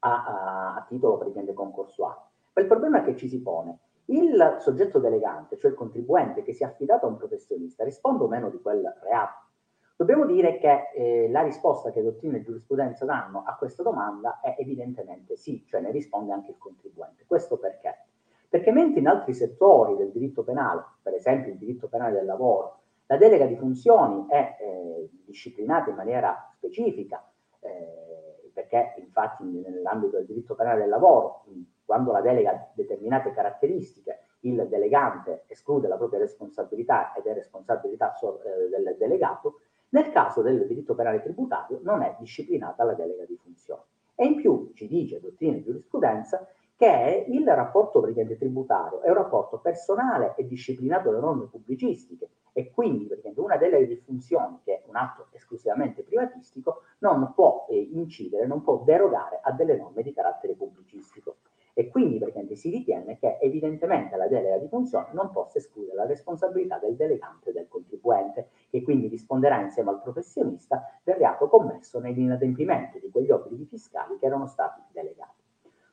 a, 0.00 0.24
a, 0.24 0.74
a 0.74 0.84
titolo 0.88 1.18
praticamente 1.18 1.54
concorsuale. 1.54 2.20
Ma 2.52 2.62
il 2.62 2.66
problema 2.66 3.04
che 3.04 3.14
ci 3.14 3.28
si 3.28 3.40
pone, 3.40 3.78
il 4.06 4.56
soggetto 4.58 4.98
delegante, 4.98 5.56
cioè 5.56 5.70
il 5.70 5.76
contribuente 5.76 6.42
che 6.42 6.52
si 6.52 6.64
è 6.64 6.66
affidato 6.66 7.06
a 7.06 7.10
un 7.10 7.16
professionista, 7.16 7.84
risponde 7.84 8.24
o 8.24 8.26
meno 8.26 8.50
di 8.50 8.60
quel 8.60 8.92
reato? 9.04 9.50
Dobbiamo 9.94 10.26
dire 10.26 10.58
che 10.58 10.90
eh, 10.96 11.30
la 11.30 11.42
risposta 11.42 11.92
che 11.92 12.02
dottrina 12.02 12.38
e 12.38 12.42
giurisprudenza 12.42 13.04
danno 13.04 13.44
a 13.46 13.54
questa 13.54 13.84
domanda 13.84 14.40
è 14.40 14.56
evidentemente 14.58 15.36
sì, 15.36 15.64
cioè 15.64 15.80
ne 15.80 15.92
risponde 15.92 16.32
anche 16.32 16.50
il 16.50 16.58
contribuente. 16.58 17.22
Questo 17.24 17.56
perché? 17.56 18.06
Perché 18.48 18.72
mentre 18.72 18.98
in 18.98 19.06
altri 19.06 19.32
settori 19.32 19.96
del 19.96 20.10
diritto 20.10 20.42
penale, 20.42 20.82
per 21.00 21.14
esempio 21.14 21.52
il 21.52 21.58
diritto 21.58 21.86
penale 21.86 22.14
del 22.14 22.26
lavoro, 22.26 22.77
la 23.10 23.16
delega 23.16 23.46
di 23.46 23.56
funzioni 23.56 24.26
è 24.28 24.56
eh, 24.60 25.08
disciplinata 25.24 25.88
in 25.88 25.96
maniera 25.96 26.46
specifica, 26.52 27.26
eh, 27.60 28.50
perché 28.52 28.94
infatti 28.98 29.44
nell'ambito 29.44 30.18
del 30.18 30.26
diritto 30.26 30.54
penale 30.54 30.80
del 30.80 30.90
lavoro, 30.90 31.44
quando 31.86 32.12
la 32.12 32.20
delega 32.20 32.50
ha 32.50 32.68
determinate 32.74 33.32
caratteristiche, 33.32 34.24
il 34.40 34.66
delegante 34.68 35.44
esclude 35.46 35.88
la 35.88 35.96
propria 35.96 36.20
responsabilità 36.20 37.14
ed 37.14 37.24
è 37.24 37.32
responsabilità 37.32 38.14
so, 38.14 38.42
eh, 38.42 38.68
del 38.68 38.94
delegato, 38.98 39.60
nel 39.90 40.10
caso 40.10 40.42
del 40.42 40.66
diritto 40.66 40.94
penale 40.94 41.22
tributario 41.22 41.80
non 41.82 42.02
è 42.02 42.14
disciplinata 42.18 42.84
la 42.84 42.92
delega 42.92 43.24
di 43.24 43.38
funzioni. 43.42 43.80
E 44.14 44.26
in 44.26 44.36
più 44.36 44.72
ci 44.74 44.86
dice 44.86 45.18
dottrina 45.18 45.56
e 45.56 45.62
giurisprudenza 45.62 46.46
che 46.78 47.24
il 47.26 47.44
rapporto 47.44 47.98
praticamente 47.98 48.38
tributario 48.38 49.02
è 49.02 49.08
un 49.08 49.16
rapporto 49.16 49.58
personale 49.58 50.34
e 50.36 50.46
disciplinato 50.46 51.10
da 51.10 51.18
norme 51.18 51.46
pubblicistiche 51.46 52.28
e 52.52 52.70
quindi 52.70 53.06
praticamente 53.06 53.40
una 53.40 53.56
delle 53.56 53.84
disfunzioni, 53.84 54.60
che 54.62 54.74
è 54.74 54.82
un 54.86 54.94
atto 54.94 55.26
esclusivamente 55.32 56.02
privatistico, 56.02 56.82
non 57.00 57.32
può 57.34 57.66
eh, 57.68 57.76
incidere, 57.76 58.46
non 58.46 58.62
può 58.62 58.84
derogare 58.84 59.40
a 59.42 59.50
delle 59.50 59.76
norme 59.76 60.04
di 60.04 60.12
carattere 60.12 60.54
pubblicistico. 60.54 61.38
E 61.74 61.88
quindi 61.88 62.18
praticamente 62.18 62.54
si 62.54 62.70
ritiene 62.70 63.18
che 63.18 63.38
evidentemente 63.40 64.16
la 64.16 64.28
delega 64.28 64.58
di 64.58 64.68
funzione 64.68 65.08
non 65.12 65.30
possa 65.32 65.58
escludere 65.58 65.96
la 65.96 66.06
responsabilità 66.06 66.78
del 66.78 66.94
delegante 66.94 67.50
e 67.50 67.52
del 67.52 67.68
contribuente, 67.68 68.50
che 68.70 68.82
quindi 68.82 69.08
risponderà 69.08 69.60
insieme 69.60 69.90
al 69.90 70.02
professionista 70.02 70.82
del 71.02 71.16
reato 71.16 71.48
commesso 71.48 71.98
nell'inadempimento 71.98 72.98
di 72.98 73.10
quegli 73.10 73.30
obblighi 73.30 73.66
fiscali 73.66 74.16
che 74.18 74.26
erano 74.26 74.46
stati. 74.46 74.80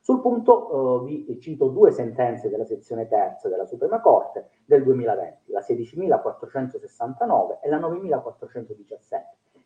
Sul 0.06 0.22
punto 0.22 1.02
eh, 1.02 1.04
vi 1.04 1.40
cito 1.40 1.70
due 1.70 1.90
sentenze 1.90 2.48
della 2.48 2.64
sezione 2.64 3.08
terza 3.08 3.50
della 3.50 3.66
Suprema 3.66 4.02
Corte 4.02 4.50
del 4.64 4.84
2020, 4.84 5.52
la 5.52 5.62
16.469 5.62 7.58
e 7.60 7.70
la 7.70 7.80
9.417, 7.80 8.98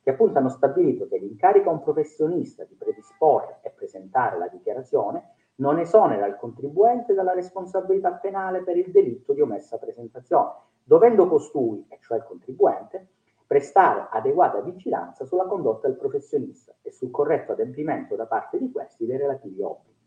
che 0.02 0.10
appunto 0.10 0.38
hanno 0.38 0.48
stabilito 0.48 1.10
che 1.10 1.18
l'incarico 1.18 1.68
a 1.70 1.74
un 1.74 1.84
professionista 1.84 2.64
di 2.64 2.76
predisporre 2.76 3.60
e 3.64 3.72
presentare 3.72 4.38
la 4.38 4.48
dichiarazione 4.48 5.32
non 5.56 5.78
esonera 5.78 6.26
il 6.26 6.38
contribuente 6.38 7.14
dalla 7.14 7.34
responsabilità 7.34 8.14
penale 8.14 8.64
per 8.64 8.78
il 8.78 8.92
delitto 8.92 9.34
di 9.34 9.42
omessa 9.42 9.78
presentazione, 9.78 10.54
dovendo 10.86 11.28
costui, 11.28 11.86
e 11.90 11.98
cioè 12.00 12.20
il 12.20 12.24
contribuente, 12.24 13.08
prestare 13.46 14.08
adeguata 14.10 14.62
vigilanza 14.62 15.26
sulla 15.26 15.48
condotta 15.48 15.90
del 15.90 15.98
professionista 15.98 16.74
e 16.82 16.94
sul 16.94 17.12
corretto 17.12 17.52
adempimento 17.52 18.16
da 18.16 18.26
parte 18.26 18.58
di 18.58 18.72
questi 18.72 19.06
dei 19.06 19.18
relativi 19.18 19.62
obblighi 19.62 19.98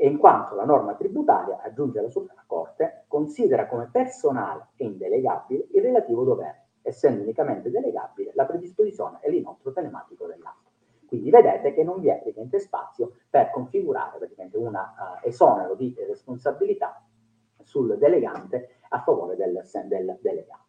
e 0.00 0.06
in 0.06 0.16
quanto 0.16 0.54
la 0.54 0.64
norma 0.64 0.94
tributaria, 0.94 1.60
aggiunge 1.60 2.00
la 2.00 2.08
Suprema 2.08 2.44
Corte, 2.46 3.04
considera 3.08 3.66
come 3.66 3.88
personale 3.90 4.68
e 4.76 4.84
indelegabile 4.84 5.66
il 5.72 5.82
relativo 5.82 6.22
dovere, 6.22 6.66
essendo 6.82 7.22
unicamente 7.22 7.68
delegabile 7.68 8.30
la 8.34 8.46
predisposizione 8.46 9.18
e 9.22 9.30
l'inoltro 9.30 9.72
telematico 9.72 10.26
dell'atto. 10.26 10.70
Quindi 11.08 11.30
vedete 11.30 11.74
che 11.74 11.82
non 11.82 11.98
vi 11.98 12.10
è 12.10 12.14
praticamente 12.14 12.60
spazio 12.60 13.12
per 13.28 13.50
configurare 13.50 14.18
praticamente 14.18 14.56
un 14.56 14.74
uh, 14.74 15.26
esonero 15.26 15.74
di 15.74 15.92
responsabilità 16.06 17.02
sul 17.64 17.98
delegante 17.98 18.76
a 18.90 19.00
favore 19.00 19.34
del, 19.34 19.60
del 19.86 20.18
delegato. 20.20 20.66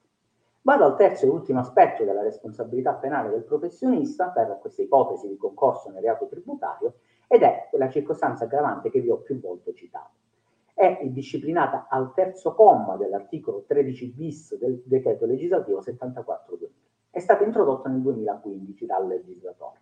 Vado 0.62 0.86
al 0.86 0.96
terzo 0.96 1.26
e 1.26 1.30
ultimo 1.30 1.60
aspetto 1.60 2.04
della 2.04 2.24
responsabilità 2.24 2.94
penale 2.94 3.30
del 3.30 3.44
professionista 3.44 4.30
per 4.30 4.58
questa 4.60 4.82
ipotesi 4.82 5.28
di 5.28 5.38
concorso 5.38 5.92
nel 5.92 6.02
reato 6.02 6.28
tributario 6.28 6.96
ed 7.32 7.44
è 7.44 7.68
quella 7.70 7.90
circostanza 7.90 8.46
aggravante 8.46 8.90
che 8.90 9.02
vi 9.02 9.12
ho 9.12 9.18
più 9.18 9.40
volte 9.40 9.76
citato. 9.76 10.10
È 10.74 11.00
disciplinata 11.04 11.86
al 11.88 12.12
terzo 12.14 12.56
comma 12.56 12.98
dell'articolo 12.98 13.66
13 13.68 14.08
bis 14.08 14.58
del 14.58 14.82
decreto 14.84 15.28
legislativo 15.28 15.80
74 15.80 16.56
2000. 16.56 16.76
è 17.12 17.20
stato 17.20 17.44
introdotto 17.44 17.88
nel 17.88 18.02
2015 18.02 18.86
dal 18.88 19.08
legislatore. 19.08 19.82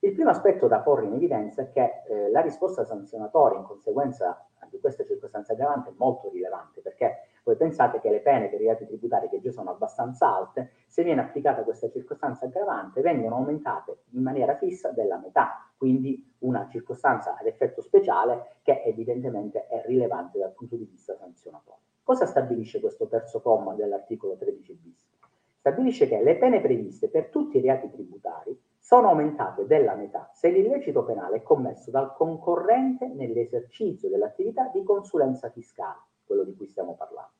Il 0.00 0.12
primo 0.12 0.30
aspetto 0.30 0.66
da 0.66 0.80
porre 0.80 1.06
in 1.06 1.12
evidenza 1.12 1.62
è 1.62 1.70
che 1.70 2.02
eh, 2.08 2.30
la 2.30 2.40
risposta 2.40 2.84
sanzionatoria 2.84 3.58
in 3.58 3.64
conseguenza 3.64 4.44
di 4.68 4.80
questa 4.80 5.04
circostanza 5.04 5.52
aggravante 5.52 5.90
è 5.90 5.94
molto 5.96 6.30
rilevante, 6.30 6.80
perché 6.80 7.28
voi 7.44 7.56
pensate 7.56 8.00
che 8.00 8.10
le 8.10 8.20
pene 8.20 8.48
per 8.48 8.60
i 8.60 8.64
reati 8.64 8.86
tributari, 8.86 9.28
che 9.28 9.40
già 9.40 9.50
sono 9.50 9.70
abbastanza 9.70 10.34
alte, 10.34 10.70
se 10.86 11.02
viene 11.02 11.20
applicata 11.20 11.64
questa 11.64 11.90
circostanza 11.90 12.46
aggravante, 12.46 13.00
vengono 13.00 13.36
aumentate 13.36 14.02
in 14.10 14.22
maniera 14.22 14.56
fissa 14.56 14.90
della 14.90 15.18
metà, 15.18 15.68
quindi 15.76 16.34
una 16.40 16.68
circostanza 16.68 17.36
ad 17.36 17.46
effetto 17.46 17.82
speciale 17.82 18.58
che 18.62 18.82
evidentemente 18.84 19.66
è 19.66 19.82
rilevante 19.86 20.38
dal 20.38 20.52
punto 20.52 20.76
di 20.76 20.84
vista 20.84 21.16
sanzionatorio. 21.16 21.80
Cosa 22.04 22.26
stabilisce 22.26 22.80
questo 22.80 23.06
terzo 23.08 23.40
comma 23.40 23.74
dell'articolo 23.74 24.36
13 24.36 24.78
bis? 24.80 25.10
Stabilisce 25.58 26.08
che 26.08 26.20
le 26.22 26.36
pene 26.36 26.60
previste 26.60 27.08
per 27.08 27.28
tutti 27.28 27.58
i 27.58 27.60
reati 27.60 27.88
tributari 27.90 28.60
sono 28.78 29.08
aumentate 29.08 29.64
della 29.66 29.94
metà 29.94 30.28
se 30.32 30.50
l'illecito 30.50 31.04
penale 31.04 31.36
è 31.36 31.42
commesso 31.42 31.92
dal 31.92 32.12
concorrente 32.14 33.06
nell'esercizio 33.06 34.08
dell'attività 34.08 34.68
di 34.72 34.82
consulenza 34.82 35.50
fiscale, 35.50 36.00
quello 36.32 36.44
di 36.44 36.56
cui 36.56 36.66
stiamo 36.66 36.94
parlando, 36.94 37.32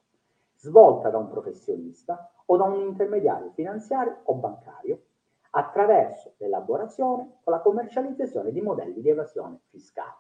svolta 0.57 1.09
da 1.09 1.17
un 1.17 1.29
professionista 1.29 2.31
o 2.45 2.57
da 2.59 2.65
un 2.65 2.81
intermediario 2.83 3.51
finanziario 3.53 4.19
o 4.25 4.35
bancario 4.35 5.01
attraverso 5.51 6.35
l'elaborazione 6.37 7.39
o 7.43 7.51
la 7.51 7.61
commercializzazione 7.61 8.53
di 8.53 8.61
modelli 8.61 9.01
di 9.01 9.09
evasione 9.09 9.61
fiscale. 9.71 10.17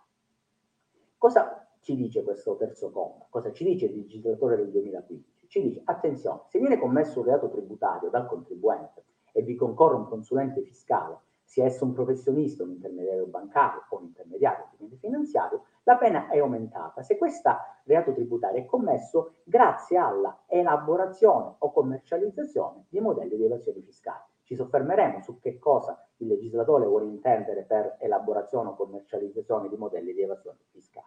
Cosa 1.19 1.69
ci 1.81 1.97
dice 1.97 2.23
questo 2.23 2.57
terzo 2.57 2.91
comma? 2.91 3.27
Cosa 3.29 3.53
ci 3.53 3.65
dice 3.65 3.87
il 3.87 3.97
legislatore 3.97 4.57
del 4.57 4.71
2015? 4.71 5.47
Ci 5.47 5.61
dice, 5.61 5.83
attenzione, 5.85 6.41
se 6.49 6.59
viene 6.59 6.79
commesso 6.79 7.21
un 7.21 7.27
reato 7.27 7.51
tributario 7.51 8.09
dal 8.09 8.27
contribuente 8.27 9.05
e 9.33 9.43
vi 9.43 9.55
concorre 9.55 9.97
un 9.97 10.09
consulente 10.09 10.63
fiscale, 10.63 11.19
sia 11.45 11.67
esso 11.67 11.85
un 11.85 11.93
professionista, 11.93 12.63
un 12.63 12.71
intermediario 12.71 13.27
bancario 13.27 13.85
o 13.91 13.99
un 13.99 14.05
intermediario 14.05 14.69
finanziario, 14.99 15.65
la 15.85 15.97
pena 15.97 16.29
è 16.29 16.39
aumentata 16.39 17.03
se 17.03 17.19
questo 17.19 17.51
reato 17.85 18.13
tributario 18.13 18.61
è 18.61 18.67
commesso 18.67 19.39
grazie 19.43 19.99
alla 19.99 20.45
elaborazione 20.47 21.57
o 21.59 21.73
commercializzazione 21.73 22.85
di 22.89 23.01
modelli 23.01 23.37
di 23.37 23.45
evasione 23.45 23.81
fiscale. 23.81 24.27
Ci 24.45 24.55
soffermeremo 24.55 25.21
su 25.23 25.41
che 25.41 25.59
cosa 25.59 26.01
il 26.19 26.29
legislatore 26.29 26.87
vuole 26.87 27.07
intendere 27.07 27.63
per 27.63 27.97
elaborazione 27.99 28.71
o 28.71 28.75
commercializzazione 28.77 29.69
di 29.69 29.77
modelli 29.77 30.13
di 30.13 30.23
evasione 30.23 30.59
fiscale. 30.71 31.07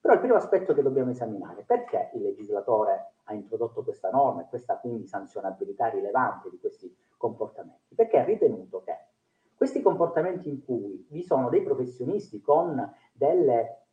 Però 0.00 0.14
il 0.14 0.20
primo 0.20 0.36
aspetto 0.36 0.72
che 0.72 0.82
dobbiamo 0.82 1.10
esaminare 1.10 1.62
è 1.62 1.64
perché 1.64 2.10
il 2.14 2.22
legislatore 2.22 3.14
ha 3.24 3.34
introdotto 3.34 3.82
questa 3.82 4.08
norma 4.08 4.42
e 4.42 4.48
questa 4.48 4.78
quindi 4.78 5.06
sanzionabilità 5.06 5.88
rilevante 5.88 6.48
di 6.48 6.58
questi 6.58 6.94
comportamenti? 7.16 7.94
Perché 7.94 8.18
ha 8.18 8.24
ritenuto 8.24 8.82
che 8.82 8.96
questi 9.56 9.82
comportamenti 9.82 10.48
in 10.48 10.64
cui 10.64 11.06
vi 11.10 11.22
sono 11.22 11.48
dei 11.48 11.62
professionisti 11.62 12.40
con 12.40 12.94
delle, 13.12 13.85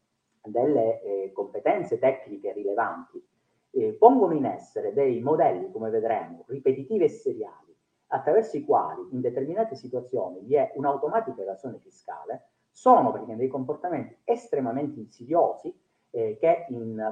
delle 0.44 1.02
eh, 1.02 1.32
competenze 1.34 2.00
tecniche 2.00 2.54
rilevanti 2.54 3.24
eh, 3.72 3.94
pongono 3.94 4.34
in 4.34 4.46
essere 4.46 4.94
dei 4.94 5.20
modelli, 5.22 5.72
come 5.72 5.90
vedremo, 5.90 6.44
ripetitivi 6.48 7.06
e 7.06 7.10
seriali, 7.10 7.76
attraverso 8.08 8.58
i 8.58 8.64
quali 8.64 9.08
in 9.12 9.22
determinate 9.22 9.76
situazioni 9.76 10.40
vi 10.42 10.56
è 10.56 10.72
un'automatica 10.76 11.42
evasione 11.42 11.80
fiscale, 11.80 12.50
sono 12.70 13.12
perché 13.12 13.36
dei 13.36 13.48
comportamenti 13.48 14.16
estremamente 14.24 15.00
insidiosi 15.00 15.74
eh, 16.12 16.38
che 16.40 16.68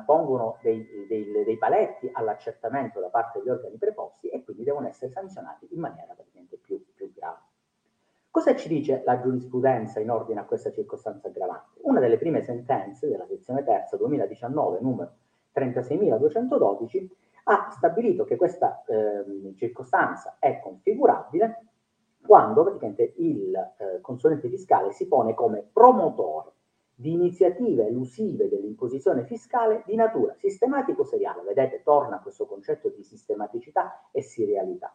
pongono 0.05 0.59
dei, 0.61 0.85
dei, 1.07 1.43
dei, 1.43 1.57
paletti 1.57 2.09
all'accertamento 2.11 2.99
da 2.99 3.09
parte 3.09 3.39
degli 3.39 3.49
organi 3.49 3.77
preposti 3.77 4.27
e 4.27 4.43
quindi 4.43 4.63
devono 4.63 4.87
essere 4.87 5.11
sanzionati 5.11 5.67
in 5.71 5.79
maniera 5.79 6.13
praticamente 6.13 6.57
più. 6.57 6.83
Cosa 8.31 8.55
ci 8.55 8.69
dice 8.69 9.01
la 9.05 9.19
giurisprudenza 9.19 9.99
in 9.99 10.09
ordine 10.09 10.39
a 10.39 10.45
questa 10.45 10.71
circostanza 10.71 11.27
aggravante? 11.27 11.79
Una 11.81 11.99
delle 11.99 12.17
prime 12.17 12.41
sentenze 12.41 13.09
della 13.09 13.25
sezione 13.27 13.61
terza 13.61 13.97
2019, 13.97 14.79
numero 14.79 15.11
36.212, 15.53 17.07
ha 17.43 17.67
stabilito 17.71 18.23
che 18.23 18.37
questa 18.37 18.85
eh, 18.85 19.53
circostanza 19.57 20.37
è 20.39 20.61
configurabile 20.61 21.65
quando 22.25 22.63
praticamente 22.63 23.15
il 23.17 23.53
eh, 23.53 23.99
consulente 23.99 24.47
fiscale 24.47 24.93
si 24.93 25.09
pone 25.09 25.33
come 25.33 25.67
promotore 25.69 26.53
di 26.95 27.11
iniziative 27.11 27.87
elusive 27.87 28.47
dell'imposizione 28.47 29.25
fiscale 29.25 29.83
di 29.85 29.95
natura 29.95 30.33
sistematico-seriale. 30.37 31.41
Vedete, 31.41 31.81
torna 31.83 32.21
questo 32.21 32.45
concetto 32.45 32.87
di 32.87 33.03
sistematicità 33.03 34.07
e 34.11 34.21
serialità, 34.21 34.93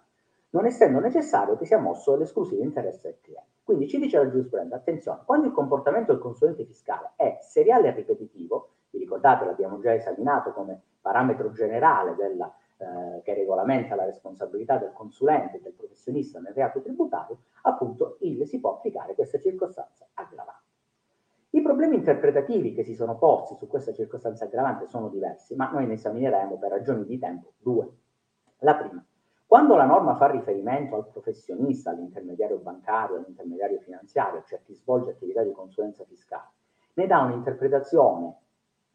non 0.51 0.67
essendo 0.67 1.01
necessario 1.01 1.57
che 1.57 1.67
sia 1.67 1.79
mosso 1.79 2.17
l'esclusivo 2.17 2.63
interesse 2.63 3.01
del 3.03 3.19
cliente. 3.21 3.51
Quindi 3.63 3.89
ci 3.89 3.99
dice 3.99 4.19
la 4.19 4.29
giurisprudenza, 4.31 4.77
attenzione, 4.77 5.23
quando 5.25 5.49
il 5.49 5.53
comportamento 5.53 6.13
del 6.13 6.21
consulente 6.21 6.65
fiscale 6.65 7.13
è 7.17 7.39
seriale 7.43 7.89
e 7.89 7.91
ripetitivo, 7.93 8.71
vi 8.91 8.99
ricordate, 8.99 9.45
l'abbiamo 9.45 9.81
già 9.81 9.93
esaminato 9.93 10.53
come 10.53 10.81
parametro 11.01 11.51
generale 11.53 12.15
della, 12.15 12.53
eh, 12.79 13.23
che 13.23 13.35
regolamenta 13.35 13.95
la 13.95 14.05
responsabilità 14.05 14.77
del 14.77 14.93
consulente 14.93 15.61
del 15.61 15.73
professionista 15.73 16.39
nel 16.41 16.53
reato 16.53 16.81
tributario, 16.81 17.39
appunto 17.63 18.19
il, 18.21 18.47
si 18.47 18.61
può 18.61 18.75
applicare 18.77 19.15
questa 19.15 19.41
circostanza 19.41 20.07
aggravante. 20.15 20.65
I 21.51 21.63
problemi 21.63 21.97
interpretativi 21.97 22.75
che 22.75 22.85
si 22.85 22.95
sono 22.95 23.17
posti 23.17 23.55
su 23.55 23.67
questa 23.67 23.95
circostanza 23.95 24.45
aggravante 24.45 24.87
sono 24.89 25.09
diversi, 25.09 25.57
ma 25.57 25.71
noi 25.71 25.87
ne 25.87 25.95
esamineremo 25.95 26.59
per 26.59 26.71
ragioni 26.71 27.05
di 27.07 27.19
tempo 27.19 27.53
due. 27.57 27.89
La 28.59 28.77
prima, 28.77 29.03
quando 29.47 29.77
la 29.77 29.85
norma 29.85 30.17
fa 30.17 30.29
riferimento 30.29 30.97
al 30.97 31.09
professionista, 31.09 31.91
all'intermediario 31.91 32.59
bancario, 32.59 33.17
all'intermediario 33.17 33.79
finanziario, 33.79 34.43
cioè 34.45 34.61
chi 34.65 34.75
svolge 34.75 35.11
attività 35.11 35.45
di 35.45 35.53
consulenza 35.53 36.05
fiscale, 36.05 36.51
ne 36.95 37.07
dà 37.07 37.21
un'interpretazione 37.21 38.35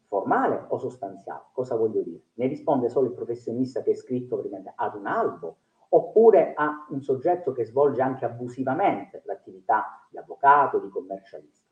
formale 0.06 0.66
o 0.68 0.76
sostanziale. 0.76 1.44
Cosa 1.52 1.74
voglio 1.74 2.02
dire? 2.02 2.20
Ne 2.34 2.48
risponde 2.48 2.90
solo 2.90 3.06
il 3.06 3.14
professionista 3.14 3.82
che 3.82 3.90
è 3.90 3.94
iscritto 3.94 4.42
ad 4.74 4.94
un 4.94 5.06
albo 5.06 5.56
oppure 5.88 6.52
a 6.54 6.86
un 6.90 7.00
soggetto 7.02 7.52
che 7.52 7.64
svolge 7.64 8.02
anche 8.02 8.26
abusivamente 8.26 9.22
l'attività 9.24 10.06
di 10.10 10.18
avvocato, 10.18 10.78
di 10.80 10.90
commercialista. 10.90 11.66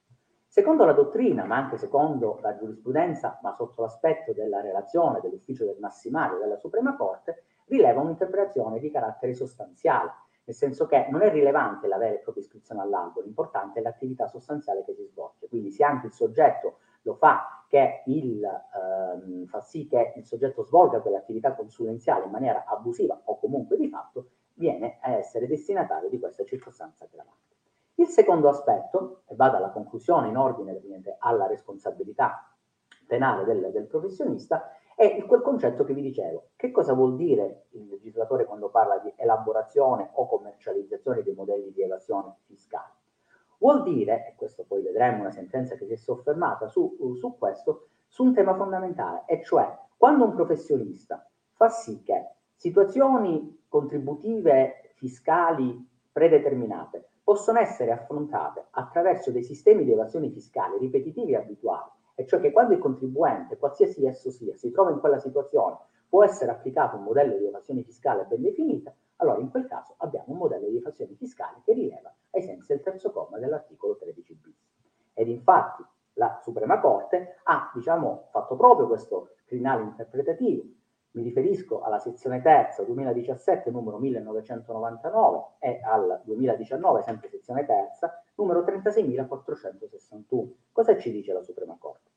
Secondo 0.46 0.84
la 0.84 0.92
dottrina, 0.92 1.44
ma 1.44 1.56
anche 1.56 1.76
secondo 1.76 2.38
la 2.42 2.56
giurisprudenza, 2.56 3.38
ma 3.42 3.52
sotto 3.52 3.82
l'aspetto 3.82 4.32
della 4.32 4.60
relazione 4.60 5.20
dell'ufficio 5.20 5.64
del 5.64 5.76
Massimario 5.78 6.38
della 6.38 6.56
Suprema 6.56 6.96
Corte, 6.96 7.44
rileva 7.70 8.00
un'interpretazione 8.00 8.80
di 8.80 8.90
carattere 8.90 9.32
sostanziale, 9.32 10.12
nel 10.44 10.56
senso 10.56 10.86
che 10.86 11.06
non 11.10 11.22
è 11.22 11.30
rilevante 11.30 11.86
la 11.86 11.96
vera 11.96 12.16
e 12.16 12.18
propria 12.18 12.42
iscrizione 12.42 12.82
all'albo, 12.82 13.20
l'importante 13.20 13.78
è 13.78 13.82
l'attività 13.82 14.26
sostanziale 14.26 14.84
che 14.84 14.94
si 14.94 15.06
svolge. 15.06 15.48
Quindi 15.48 15.70
se 15.70 15.84
anche 15.84 16.06
il 16.06 16.12
soggetto 16.12 16.78
lo 17.02 17.14
fa, 17.14 17.64
che 17.68 18.02
il, 18.06 18.42
ehm, 18.44 19.46
fa 19.46 19.60
sì 19.60 19.86
che 19.86 20.14
il 20.16 20.26
soggetto 20.26 20.64
svolga 20.64 21.00
quell'attività 21.00 21.54
consulenziale 21.54 22.24
in 22.24 22.30
maniera 22.32 22.64
abusiva 22.66 23.20
o 23.24 23.38
comunque 23.38 23.76
di 23.76 23.88
fatto, 23.88 24.30
viene 24.54 24.98
a 25.00 25.12
essere 25.12 25.46
destinatario 25.46 26.08
di 26.08 26.18
questa 26.18 26.44
circostanza 26.44 27.04
aggravante. 27.04 27.38
Il 27.94 28.08
secondo 28.08 28.48
aspetto, 28.48 29.22
e 29.26 29.36
vado 29.36 29.56
alla 29.56 29.70
conclusione 29.70 30.28
in 30.28 30.36
ordine 30.36 30.80
alla 31.18 31.46
responsabilità 31.46 32.50
penale 33.06 33.44
del, 33.44 33.70
del 33.70 33.86
professionista, 33.86 34.70
è 35.00 35.24
quel 35.24 35.40
concetto 35.40 35.82
che 35.84 35.94
vi 35.94 36.02
dicevo. 36.02 36.50
Che 36.56 36.70
cosa 36.70 36.92
vuol 36.92 37.16
dire 37.16 37.68
il 37.70 37.88
legislatore 37.88 38.44
quando 38.44 38.68
parla 38.68 38.98
di 38.98 39.10
elaborazione 39.16 40.10
o 40.12 40.26
commercializzazione 40.26 41.22
dei 41.22 41.32
modelli 41.32 41.72
di 41.72 41.82
evasione 41.82 42.36
fiscale? 42.44 42.92
Vuol 43.56 43.82
dire, 43.82 44.26
e 44.28 44.34
questo 44.36 44.66
poi 44.68 44.82
vedremo 44.82 45.20
una 45.20 45.30
sentenza 45.30 45.74
che 45.76 45.86
si 45.86 45.94
è 45.94 45.96
soffermata 45.96 46.68
su, 46.68 47.14
su 47.16 47.38
questo, 47.38 47.88
su 48.08 48.24
un 48.24 48.34
tema 48.34 48.54
fondamentale, 48.54 49.22
e 49.26 49.42
cioè 49.42 49.74
quando 49.96 50.26
un 50.26 50.34
professionista 50.34 51.26
fa 51.52 51.70
sì 51.70 52.02
che 52.02 52.32
situazioni 52.54 53.64
contributive 53.68 54.92
fiscali 54.96 55.82
predeterminate 56.12 57.08
possono 57.24 57.58
essere 57.58 57.92
affrontate 57.92 58.66
attraverso 58.72 59.30
dei 59.30 59.44
sistemi 59.44 59.84
di 59.84 59.92
evasione 59.92 60.28
fiscale 60.28 60.76
ripetitivi 60.76 61.32
e 61.32 61.36
abituali, 61.36 61.90
e 62.20 62.26
cioè 62.26 62.38
che 62.38 62.52
quando 62.52 62.74
il 62.74 62.80
contribuente, 62.80 63.56
qualsiasi 63.56 64.04
esso 64.04 64.30
sia, 64.30 64.54
si 64.54 64.70
trova 64.70 64.90
in 64.90 65.00
quella 65.00 65.18
situazione, 65.18 65.78
può 66.06 66.22
essere 66.22 66.50
applicato 66.50 66.96
un 66.96 67.04
modello 67.04 67.38
di 67.38 67.46
evasione 67.46 67.82
fiscale 67.82 68.26
ben 68.28 68.42
definita, 68.42 68.94
allora 69.16 69.38
in 69.38 69.50
quel 69.50 69.66
caso 69.66 69.94
abbiamo 69.96 70.26
un 70.28 70.36
modello 70.36 70.68
di 70.68 70.76
evasione 70.76 71.14
fiscale 71.14 71.62
che 71.64 71.72
rileva 71.72 72.14
ai 72.32 72.42
sensi 72.42 72.74
del 72.74 72.82
terzo 72.82 73.10
comma 73.10 73.38
dell'articolo 73.38 73.96
13 73.96 74.34
bis. 74.34 74.68
Ed 75.14 75.28
infatti 75.28 75.82
la 76.14 76.38
Suprema 76.42 76.78
Corte 76.78 77.36
ha, 77.44 77.70
diciamo, 77.72 78.28
fatto 78.30 78.54
proprio 78.54 78.86
questo 78.86 79.36
crinale 79.46 79.82
interpretativo 79.84 80.64
mi 81.12 81.22
riferisco 81.22 81.80
alla 81.80 81.98
sezione 81.98 82.40
terza 82.40 82.84
2017 82.84 83.70
numero 83.70 83.98
1999 83.98 85.44
e 85.58 85.80
al 85.82 86.20
2019 86.24 87.02
sempre 87.02 87.28
sezione 87.28 87.64
terza 87.66 88.22
numero 88.40 88.62
36.461. 88.62 90.48
Cosa 90.72 90.96
ci 90.96 91.10
dice 91.12 91.32
la 91.32 91.42
Suprema 91.42 91.76
Corte? 91.78 92.08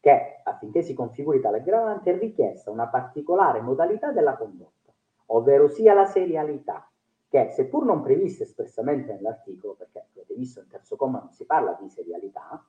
Che 0.00 0.40
affinché 0.44 0.82
si 0.82 0.94
configuri 0.94 1.40
tale 1.40 1.58
aggravante 1.58 2.12
è 2.12 2.18
richiesta 2.18 2.70
una 2.70 2.88
particolare 2.88 3.60
modalità 3.60 4.12
della 4.12 4.36
condotta, 4.36 4.92
ovvero 5.26 5.68
sia 5.68 5.94
la 5.94 6.06
serialità, 6.06 6.90
che 7.28 7.50
seppur 7.50 7.84
non 7.84 8.02
previste 8.02 8.44
espressamente 8.44 9.12
nell'articolo, 9.12 9.74
perché 9.74 10.06
avete 10.12 10.34
visto 10.34 10.60
nel 10.60 10.68
terzo 10.68 10.96
comma 10.96 11.18
non 11.18 11.32
si 11.32 11.44
parla 11.44 11.76
di 11.80 11.88
serialità, 11.88 12.64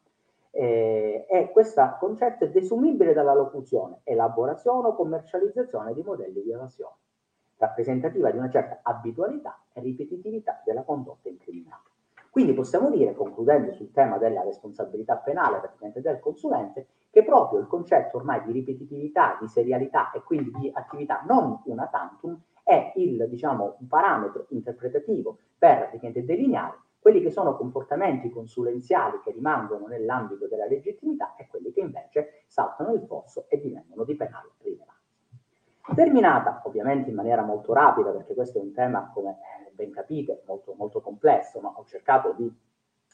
eh, 0.52 1.26
e 1.30 1.52
questo 1.52 1.96
concetto 2.00 2.48
desumibile 2.48 3.14
dalla 3.14 3.34
locuzione 3.34 4.02
elaborazione 4.04 4.88
o 4.88 4.96
commercializzazione 4.96 5.94
di 5.94 6.02
modelli 6.02 6.42
di 6.42 6.52
evasione, 6.52 6.96
rappresentativa 7.58 8.32
di 8.32 8.38
una 8.38 8.50
certa 8.50 8.80
abitualità 8.82 9.62
e 9.72 9.82
ripetitività 9.82 10.62
della 10.66 10.84
condotta 10.84 11.30
incriminata. 11.30 11.89
Quindi 12.30 12.54
possiamo 12.54 12.90
dire, 12.90 13.14
concludendo 13.16 13.74
sul 13.74 13.92
tema 13.92 14.18
della 14.18 14.44
responsabilità 14.44 15.16
penale 15.18 15.58
praticamente 15.58 16.02
del 16.02 16.20
consulente, 16.20 16.88
che 17.10 17.24
proprio 17.24 17.60
il 17.60 17.68
concetto 17.68 18.18
ormai 18.18 18.44
di 18.44 18.52
ripetitività, 18.52 19.38
di 19.42 19.48
serialità 19.48 20.12
e 20.12 20.22
quindi 20.22 20.52
di 20.60 20.72
attività 20.74 21.24
non 21.28 21.62
una 21.66 21.88
tantum 21.88 22.40
è 22.64 22.94
il, 22.98 23.28
diciamo, 23.28 23.78
un 23.80 23.88
parametro 23.88 24.46
interpretativo 24.50 25.40
per 25.58 25.90
delineare 26.00 26.78
quelli 27.00 27.22
che 27.22 27.32
sono 27.32 27.56
comportamenti 27.56 28.30
consulenziali 28.30 29.22
che 29.24 29.32
rimangono 29.32 29.88
nell'ambito 29.88 30.48
della 30.48 30.68
legittimità 30.68 31.36
e 31.36 31.48
quelli 31.48 31.72
che 31.72 31.80
invece 31.80 32.44
saltano 32.48 32.94
il 32.94 33.02
fosso 33.08 33.46
e 33.50 33.60
divengono 33.60 34.04
di 34.04 34.16
penale 34.16 34.52
rilevanza. 34.60 34.99
Terminata 35.96 36.62
ovviamente 36.66 37.10
in 37.10 37.16
maniera 37.16 37.42
molto 37.42 37.74
rapida, 37.74 38.12
perché 38.12 38.34
questo 38.34 38.58
è 38.58 38.62
un 38.62 38.72
tema, 38.74 39.12
come 39.14 39.38
ben 39.74 39.92
capite, 39.92 40.44
molto, 40.46 40.74
molto 40.78 41.02
complesso, 41.02 41.60
ma 41.60 41.74
ho 41.76 41.86
cercato 41.86 42.34
di, 42.38 42.52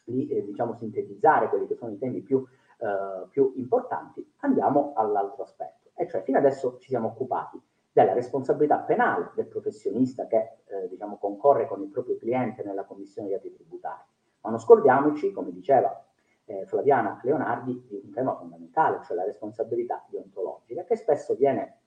di 0.04 0.28
eh, 0.28 0.44
diciamo, 0.44 0.74
sintetizzare 0.74 1.50
quelli 1.50 1.68
che 1.68 1.76
sono 1.76 1.92
i 1.92 1.98
temi 1.98 2.22
più, 2.22 2.44
eh, 2.78 3.28
più 3.30 3.54
importanti, 3.56 4.28
andiamo 4.40 4.94
all'altro 4.96 5.44
aspetto. 5.44 5.92
E 5.96 6.08
cioè 6.08 6.24
fino 6.24 6.38
adesso 6.38 6.78
ci 6.80 6.90
siamo 6.90 7.10
occupati 7.10 7.62
della 7.92 8.14
responsabilità 8.14 8.80
penale 8.80 9.32
del 9.36 9.46
professionista 9.46 10.28
che 10.28 10.58
eh, 10.66 10.90
diciamo, 10.90 11.18
concorre 11.18 11.68
con 11.68 11.82
il 11.82 11.88
proprio 11.88 12.18
cliente 12.18 12.64
nella 12.64 12.84
commissione 12.84 13.30
di 13.30 13.34
atti 13.36 13.54
tributari. 13.54 14.02
Ma 14.42 14.50
non 14.50 14.60
scordiamoci, 14.60 15.32
come 15.32 15.52
diceva 15.52 16.04
eh, 16.46 16.66
Flaviana 16.66 17.20
Leonardi, 17.24 17.86
di 17.88 18.02
un 18.04 18.12
tema 18.12 18.36
fondamentale, 18.36 19.00
cioè 19.04 19.16
la 19.16 19.24
responsabilità 19.24 20.06
deontologica, 20.10 20.84
che 20.84 20.98
spesso 20.98 21.36
viene 21.36 21.78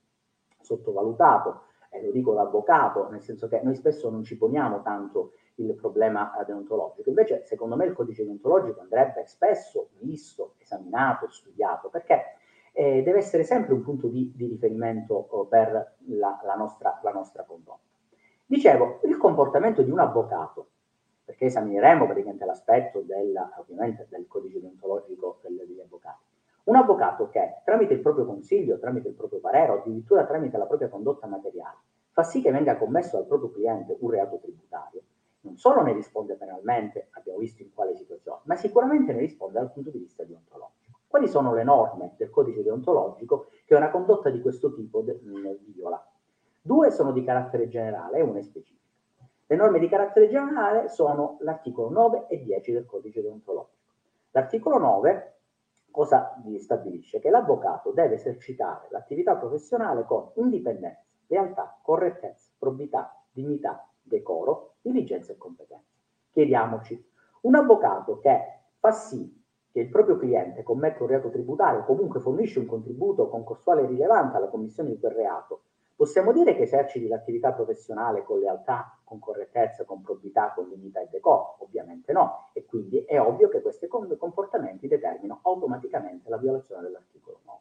sottovalutato, 0.68 1.62
e 1.90 2.04
lo 2.04 2.10
dico 2.10 2.34
da 2.34 2.42
avvocato, 2.42 3.08
nel 3.08 3.22
senso 3.22 3.48
che 3.48 3.60
noi 3.62 3.74
spesso 3.74 4.10
non 4.10 4.22
ci 4.22 4.36
poniamo 4.36 4.82
tanto 4.82 5.32
il 5.54 5.74
problema 5.74 6.32
deontologico. 6.46 7.08
Invece, 7.08 7.44
secondo 7.44 7.76
me, 7.76 7.86
il 7.86 7.94
codice 7.94 8.24
deontologico 8.24 8.80
andrebbe 8.80 9.24
spesso 9.24 9.88
visto, 10.00 10.54
esaminato, 10.58 11.28
studiato, 11.30 11.88
perché 11.88 12.36
eh, 12.72 13.02
deve 13.02 13.18
essere 13.18 13.42
sempre 13.42 13.72
un 13.72 13.82
punto 13.82 14.06
di, 14.08 14.32
di 14.36 14.46
riferimento 14.46 15.14
oh, 15.14 15.46
per 15.46 15.96
la, 16.06 16.40
la, 16.44 16.54
nostra, 16.54 17.00
la 17.02 17.10
nostra 17.10 17.42
condotta. 17.44 17.86
Dicevo, 18.44 19.00
il 19.04 19.16
comportamento 19.16 19.82
di 19.82 19.90
un 19.90 19.98
avvocato, 19.98 20.68
perché 21.24 21.46
esamineremo 21.46 22.04
praticamente 22.04 22.44
l'aspetto 22.44 23.00
del, 23.00 23.34
del 24.08 24.26
codice 24.28 24.60
deontologico 24.60 25.40
degli 25.42 25.80
avvocati. 25.80 26.24
Un 26.68 26.76
avvocato 26.76 27.28
che 27.28 27.60
tramite 27.64 27.94
il 27.94 28.00
proprio 28.00 28.26
consiglio, 28.26 28.78
tramite 28.78 29.08
il 29.08 29.14
proprio 29.14 29.40
parere 29.40 29.72
o 29.72 29.78
addirittura 29.78 30.26
tramite 30.26 30.58
la 30.58 30.66
propria 30.66 30.88
condotta 30.88 31.26
materiale 31.26 31.78
fa 32.18 32.24
sì 32.24 32.42
che 32.42 32.50
venga 32.50 32.76
commesso 32.76 33.16
dal 33.16 33.26
proprio 33.26 33.52
cliente 33.52 33.96
un 34.00 34.10
reato 34.10 34.40
tributario, 34.40 35.02
non 35.42 35.56
solo 35.56 35.82
ne 35.82 35.92
risponde 35.92 36.34
penalmente, 36.34 37.10
abbiamo 37.12 37.38
visto 37.38 37.62
in 37.62 37.72
quale 37.72 37.94
situazione, 37.94 38.40
ma 38.42 38.56
sicuramente 38.56 39.12
ne 39.12 39.20
risponde 39.20 39.60
dal 39.60 39.70
punto 39.70 39.90
di 39.90 39.98
vista 39.98 40.24
deontologico. 40.24 40.98
Quali 41.06 41.28
sono 41.28 41.54
le 41.54 41.62
norme 41.62 42.14
del 42.16 42.28
codice 42.28 42.64
deontologico 42.64 43.50
che 43.64 43.76
una 43.76 43.90
condotta 43.90 44.30
di 44.30 44.40
questo 44.40 44.74
tipo 44.74 45.00
de- 45.02 45.20
viola? 45.72 46.04
Due 46.60 46.90
sono 46.90 47.12
di 47.12 47.22
carattere 47.22 47.68
generale 47.68 48.18
e 48.18 48.22
una 48.22 48.40
è 48.40 48.42
specifica. 48.42 48.82
Le 49.46 49.56
norme 49.56 49.78
di 49.78 49.88
carattere 49.88 50.28
generale 50.28 50.88
sono 50.88 51.36
l'articolo 51.42 51.88
9 51.88 52.26
e 52.26 52.42
10 52.42 52.72
del 52.72 52.84
codice 52.84 53.22
deontologico. 53.22 53.76
L'articolo 54.32 54.78
9 54.78 55.37
cosa 55.98 56.40
stabilisce? 56.60 57.18
Che 57.18 57.28
l'avvocato 57.28 57.90
deve 57.90 58.14
esercitare 58.14 58.86
l'attività 58.90 59.34
professionale 59.34 60.04
con 60.04 60.30
indipendenza, 60.34 61.02
lealtà, 61.26 61.76
correttezza, 61.82 62.52
probità, 62.56 63.20
dignità, 63.32 63.84
decoro, 64.00 64.74
diligenza 64.80 65.32
e 65.32 65.36
competenza. 65.36 65.90
Chiediamoci, 66.30 67.04
un 67.40 67.56
avvocato 67.56 68.20
che 68.20 68.38
fa 68.78 68.92
sì 68.92 69.44
che 69.72 69.80
il 69.80 69.88
proprio 69.88 70.16
cliente 70.18 70.62
commette 70.62 71.02
un 71.02 71.08
reato 71.08 71.30
tributario 71.30 71.80
o 71.80 71.84
comunque 71.84 72.20
fornisce 72.20 72.60
un 72.60 72.66
contributo 72.66 73.28
concorsuale 73.28 73.84
rilevante 73.84 74.36
alla 74.36 74.46
commissione 74.46 74.90
di 74.90 75.00
quel 75.00 75.12
reato, 75.12 75.62
possiamo 75.98 76.30
dire 76.30 76.54
che 76.54 76.62
eserciti 76.62 77.08
l'attività 77.08 77.52
professionale 77.52 78.22
con 78.22 78.38
lealtà, 78.38 79.00
con 79.02 79.18
correttezza, 79.18 79.84
con 79.84 80.00
probità, 80.00 80.52
con 80.54 80.68
dignità 80.68 81.00
e 81.00 81.08
decoro? 81.10 81.56
Ovviamente 81.58 82.12
no, 82.12 82.50
e 82.52 82.64
quindi 82.64 83.02
è 83.04 83.20
ovvio 83.20 83.48
che 83.48 83.60
questi 83.60 83.88
comportamenti 83.88 84.86
determinano 84.86 85.40
automaticamente 85.42 86.30
la 86.30 86.36
violazione 86.36 86.82
dell'articolo 86.82 87.40
9. 87.44 87.58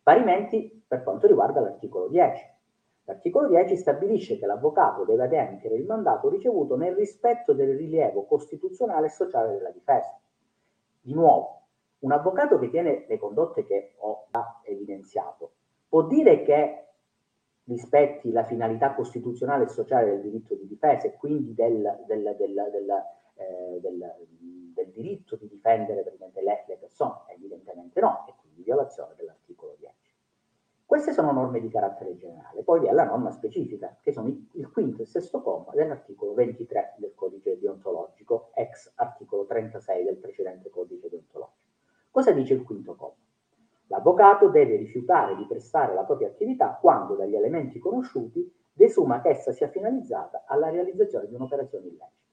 Parimenti 0.00 0.84
per 0.86 1.02
quanto 1.02 1.26
riguarda 1.26 1.58
l'articolo 1.58 2.06
10. 2.06 2.54
L'articolo 3.02 3.48
10 3.48 3.76
stabilisce 3.76 4.38
che 4.38 4.46
l'avvocato 4.46 5.04
deve 5.04 5.24
adempiere 5.24 5.74
il 5.74 5.86
mandato 5.86 6.28
ricevuto 6.28 6.76
nel 6.76 6.94
rispetto 6.94 7.52
del 7.52 7.76
rilievo 7.76 8.26
costituzionale 8.26 9.06
e 9.06 9.10
sociale 9.10 9.54
della 9.54 9.70
difesa 9.70 10.16
di 11.00 11.12
nuovo, 11.14 11.62
un 11.98 12.12
avvocato 12.12 12.60
che 12.60 12.70
tiene 12.70 13.06
le 13.08 13.18
condotte 13.18 13.64
che 13.64 13.94
ho 13.98 14.28
evidenziato 14.62 15.50
può 15.88 16.02
dire 16.02 16.42
che 16.42 16.85
rispetti 17.66 18.30
la 18.30 18.44
finalità 18.44 18.94
costituzionale 18.94 19.64
e 19.64 19.68
sociale 19.68 20.10
del 20.10 20.20
diritto 20.22 20.54
di 20.54 20.66
difesa 20.66 21.06
e 21.06 21.14
quindi 21.14 21.54
del, 21.54 22.04
del, 22.06 22.34
del, 22.38 23.04
eh, 23.34 23.80
del 23.80 24.90
diritto 24.92 25.36
di 25.36 25.48
difendere 25.48 26.04
le, 26.04 26.64
le 26.66 26.76
persone? 26.78 27.20
Evidentemente 27.28 28.00
no, 28.00 28.24
e 28.28 28.34
quindi 28.40 28.62
violazione 28.62 29.14
dell'articolo 29.16 29.76
10. 29.78 29.94
Queste 30.86 31.12
sono 31.12 31.32
norme 31.32 31.60
di 31.60 31.68
carattere 31.68 32.16
generale, 32.16 32.62
poi 32.62 32.78
vi 32.78 32.86
è 32.86 32.92
la 32.92 33.02
norma 33.02 33.32
specifica, 33.32 33.98
che 34.00 34.12
sono 34.12 34.28
il 34.52 34.70
quinto 34.70 35.02
e 35.02 35.06
sesto 35.06 35.42
comma 35.42 35.72
dell'articolo 35.72 36.32
23 36.34 36.94
del 36.98 37.12
codice 37.16 37.58
deontologico, 37.58 38.50
ex 38.54 38.92
articolo 38.94 39.46
36 39.46 40.04
del 40.04 40.16
precedente 40.16 40.70
codice 40.70 41.08
deontologico. 41.08 41.64
Cosa 42.12 42.30
dice 42.30 42.54
il 42.54 42.62
quinto 42.62 42.94
comma? 42.94 43.25
L'avvocato 43.88 44.48
deve 44.48 44.76
rifiutare 44.76 45.36
di 45.36 45.44
prestare 45.46 45.94
la 45.94 46.02
propria 46.02 46.28
attività 46.28 46.76
quando 46.80 47.14
dagli 47.14 47.36
elementi 47.36 47.78
conosciuti 47.78 48.52
desuma 48.72 49.20
che 49.20 49.28
essa 49.28 49.52
sia 49.52 49.68
finalizzata 49.68 50.44
alla 50.46 50.70
realizzazione 50.70 51.28
di 51.28 51.34
un'operazione 51.34 51.86
illecita. 51.86 52.24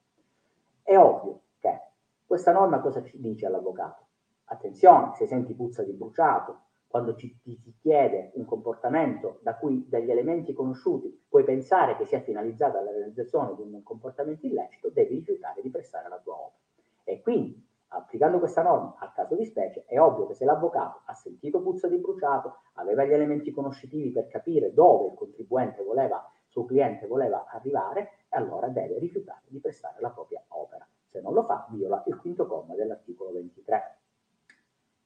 È 0.82 0.98
ovvio 0.98 1.42
che 1.60 1.80
questa 2.26 2.52
norma 2.52 2.80
cosa 2.80 3.04
ci 3.04 3.20
dice 3.20 3.46
all'avvocato? 3.46 4.02
Attenzione, 4.46 5.14
se 5.16 5.26
senti 5.28 5.54
puzza 5.54 5.84
di 5.84 5.94
bruciato, 5.94 6.60
quando 6.88 7.16
ci, 7.16 7.40
ti 7.42 7.56
si 7.56 7.74
chiede 7.80 8.32
un 8.36 8.46
comportamento 8.46 9.40
da 9.42 9.56
cui 9.56 9.88
dagli 9.88 10.12
elementi 10.12 10.54
conosciuti 10.54 11.26
puoi 11.28 11.44
pensare 11.44 11.98
che 11.98 12.06
sia 12.06 12.20
finalizzato 12.20 12.78
alla 12.78 12.92
realizzazione 12.92 13.56
di 13.56 13.62
un 13.62 13.82
comportamento 13.82 14.46
illecito, 14.46 14.90
devi 14.90 15.16
rifiutare 15.16 15.62
di 15.62 15.70
prestare 15.70 16.10
la 16.10 16.20
tua 16.20 16.34
opera. 16.34 16.62
E 17.06 17.22
quindi, 17.22 17.68
applicando 17.94 18.40
questa 18.40 18.62
norma 18.62 18.96
al 19.00 19.14
caso 19.14 19.36
di 19.36 19.46
specie, 19.46 19.86
è 19.86 20.00
ovvio 20.00 20.28
che 20.28 20.34
se 20.34 20.46
l'avvocato 20.46 21.02
ha 21.06 21.14
sentito 21.14 21.62
puzza 21.62 21.88
di 21.88 21.98
bruciato, 21.98 22.62
aveva 22.74 23.04
gli 23.04 23.14
elementi 23.14 23.52
conoscitivi 23.52 24.12
per 24.12 24.28
capire 24.28 24.74
dove 24.74 25.08
il 25.08 25.14
contribuente 25.16 25.84
voleva, 25.84 26.30
suo 26.48 26.66
cliente 26.66 27.08
voleva 27.08 27.46
arrivare, 27.48 28.26
allora 28.30 28.68
deve 28.68 29.00
rifiutare 29.00 29.44
di 29.48 29.60
prestare 29.60 30.00
la 30.00 30.10
propria 30.10 30.44
opera. 30.50 30.88
Se 31.08 31.22
non 31.22 31.34
lo 31.34 31.44
fa, 31.44 31.68
viola 31.70 32.04
il 32.08 32.18
quinto 32.18 32.48
comma 32.48 32.76
dell'articolo 32.76 33.32
23. 33.32 33.98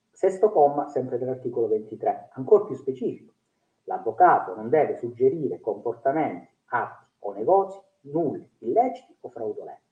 Sesto 0.10 0.52
comma, 0.52 0.88
sempre 0.88 1.18
dell'articolo 1.18 1.68
23, 1.68 2.30
ancora 2.34 2.66
più 2.66 2.76
specifico. 2.76 3.34
L'avvocato 3.84 4.56
non 4.56 4.70
deve 4.70 4.96
suggerire 4.96 5.60
comportamenti, 5.60 6.50
atti 6.66 7.06
o 7.20 7.34
negozi 7.34 7.80
nulli, 8.02 8.50
illeciti 8.60 9.16
o 9.22 9.30
fraudolenti. 9.30 9.87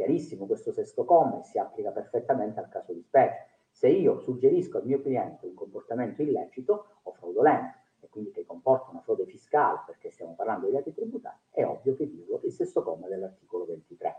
Chiarissimo 0.00 0.46
questo 0.46 0.72
sesto 0.72 1.04
comma 1.04 1.42
si 1.42 1.58
applica 1.58 1.90
perfettamente 1.90 2.58
al 2.58 2.70
caso 2.70 2.94
di 2.94 3.02
specie. 3.02 3.48
Se 3.68 3.86
io 3.86 4.18
suggerisco 4.20 4.78
al 4.78 4.86
mio 4.86 5.02
cliente 5.02 5.44
un 5.44 5.52
comportamento 5.52 6.22
illecito 6.22 6.86
o 7.02 7.12
fraudolento 7.12 7.76
e 8.00 8.08
quindi 8.08 8.30
che 8.30 8.46
comporta 8.46 8.92
una 8.92 9.02
frode 9.02 9.26
fiscale 9.26 9.82
perché 9.84 10.08
stiamo 10.08 10.32
parlando 10.34 10.70
di 10.70 10.76
atti 10.78 10.94
tributari, 10.94 11.36
è 11.50 11.66
ovvio 11.66 11.94
che 11.96 12.06
violo 12.06 12.40
il 12.44 12.52
sesto 12.52 12.82
comma 12.82 13.08
dell'articolo 13.08 13.66
23. 13.66 14.16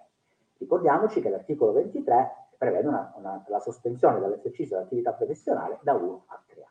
Ricordiamoci 0.59 1.19
che 1.19 1.29
l'articolo 1.29 1.71
23 1.71 2.49
prevede 2.59 2.87
una, 2.87 3.11
una, 3.17 3.43
la 3.47 3.59
sospensione 3.59 4.19
dall'esercizio 4.19 4.75
dell'attività 4.75 5.13
professionale 5.13 5.79
da 5.81 5.95
1 5.95 6.23
a 6.27 6.43
3 6.45 6.61
anni. 6.61 6.69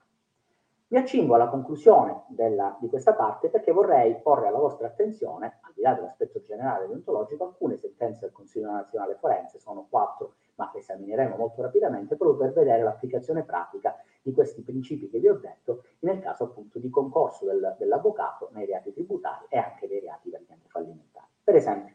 Mi 0.86 0.98
accingo 0.98 1.34
alla 1.34 1.48
conclusione 1.48 2.26
della, 2.28 2.76
di 2.80 2.88
questa 2.88 3.14
parte 3.14 3.48
perché 3.48 3.72
vorrei 3.72 4.20
porre 4.20 4.46
alla 4.46 4.58
vostra 4.58 4.86
attenzione, 4.86 5.58
al 5.70 5.76
di 5.76 5.82
là 5.82 5.94
dell'aspetto 5.94 6.42
generale 6.42 6.86
deontologico, 6.86 7.44
alcune 7.44 7.76
sentenze 7.76 8.20
del 8.22 8.32
Consiglio 8.32 8.70
nazionale 8.70 9.14
forense, 9.14 9.58
sono 9.58 9.86
quattro, 9.88 10.34
ma 10.56 10.70
le 10.74 10.80
esamineremo 10.80 11.36
molto 11.36 11.62
rapidamente 11.62 12.16
proprio 12.16 12.38
per 12.38 12.52
vedere 12.52 12.82
l'applicazione 12.82 13.42
pratica 13.42 13.96
di 14.22 14.32
questi 14.32 14.60
principi 14.62 15.08
che 15.08 15.18
vi 15.18 15.28
ho 15.28 15.38
detto 15.38 15.84
nel 16.00 16.20
caso 16.20 16.44
appunto 16.44 16.78
di 16.78 16.90
concorso 16.90 17.46
del, 17.46 17.76
dell'avvocato 17.78 18.50
nei 18.52 18.66
reati 18.66 18.92
tributari 18.92 19.46
e 19.48 19.58
anche 19.58 19.88
dei 19.88 20.00
reati 20.00 20.30
fallimentari. 20.66 21.26
Per 21.42 21.54
esempio, 21.54 21.94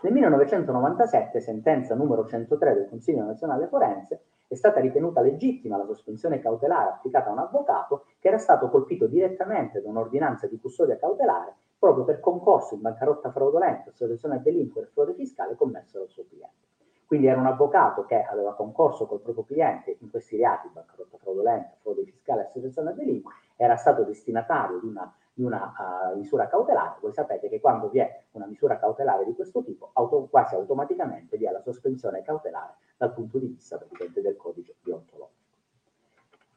Nel 0.00 0.12
1997, 0.12 1.40
sentenza 1.40 1.94
numero 1.94 2.26
103 2.26 2.74
del 2.74 2.88
Consiglio 2.88 3.24
nazionale 3.24 3.66
forense, 3.66 4.20
è 4.46 4.54
stata 4.54 4.78
ritenuta 4.78 5.20
legittima 5.22 5.76
la 5.76 5.86
sospensione 5.86 6.38
cautelare 6.38 6.90
applicata 6.90 7.30
a 7.30 7.32
un 7.32 7.38
avvocato 7.38 8.04
che 8.20 8.28
era 8.28 8.38
stato 8.38 8.68
colpito 8.68 9.06
direttamente 9.06 9.82
da 9.82 9.88
un'ordinanza 9.88 10.46
di 10.46 10.60
custodia 10.60 10.98
cautelare 10.98 11.54
proprio 11.78 12.04
per 12.04 12.20
concorso 12.20 12.74
in 12.74 12.80
bancarotta 12.80 13.30
fraudolenta, 13.30 13.90
associazione 13.90 14.36
a 14.36 14.38
delinquere 14.38 14.86
e 14.86 14.90
frode 14.90 15.14
fiscale 15.14 15.56
commesso 15.56 15.98
dal 15.98 16.08
suo 16.08 16.24
cliente. 16.28 16.64
Quindi 17.06 17.28
era 17.28 17.38
un 17.38 17.46
avvocato 17.46 18.04
che 18.04 18.20
aveva 18.20 18.54
concorso 18.54 19.06
col 19.06 19.20
proprio 19.20 19.44
cliente 19.44 19.96
in 20.00 20.10
questi 20.10 20.36
reati, 20.36 20.68
bancarotta 20.72 21.18
fraudolenta, 21.18 21.76
frode 21.80 22.04
fiscale 22.04 22.42
e 22.42 22.44
associazione 22.46 22.90
a 22.90 22.92
delinquere, 22.94 23.38
era 23.54 23.76
stato 23.76 24.02
destinatario 24.02 24.80
di 24.80 24.88
una, 24.88 25.14
di 25.32 25.44
una 25.44 25.72
uh, 26.12 26.16
misura 26.16 26.48
cautelare. 26.48 26.96
Voi 27.00 27.12
sapete 27.12 27.48
che 27.48 27.60
quando 27.60 27.88
vi 27.88 28.00
è 28.00 28.24
una 28.32 28.46
misura 28.46 28.78
cautelare 28.78 29.24
di 29.24 29.34
questo 29.34 29.62
tipo, 29.62 29.90
auto, 29.92 30.26
quasi 30.28 30.56
automaticamente 30.56 31.36
vi 31.36 31.46
è 31.46 31.52
la 31.52 31.60
sospensione 31.60 32.22
cautelare 32.22 32.74
dal 32.96 33.12
punto 33.12 33.38
di 33.38 33.46
vista 33.46 33.78
del 33.78 34.36
codice 34.36 34.74
deontologico. 34.82 35.45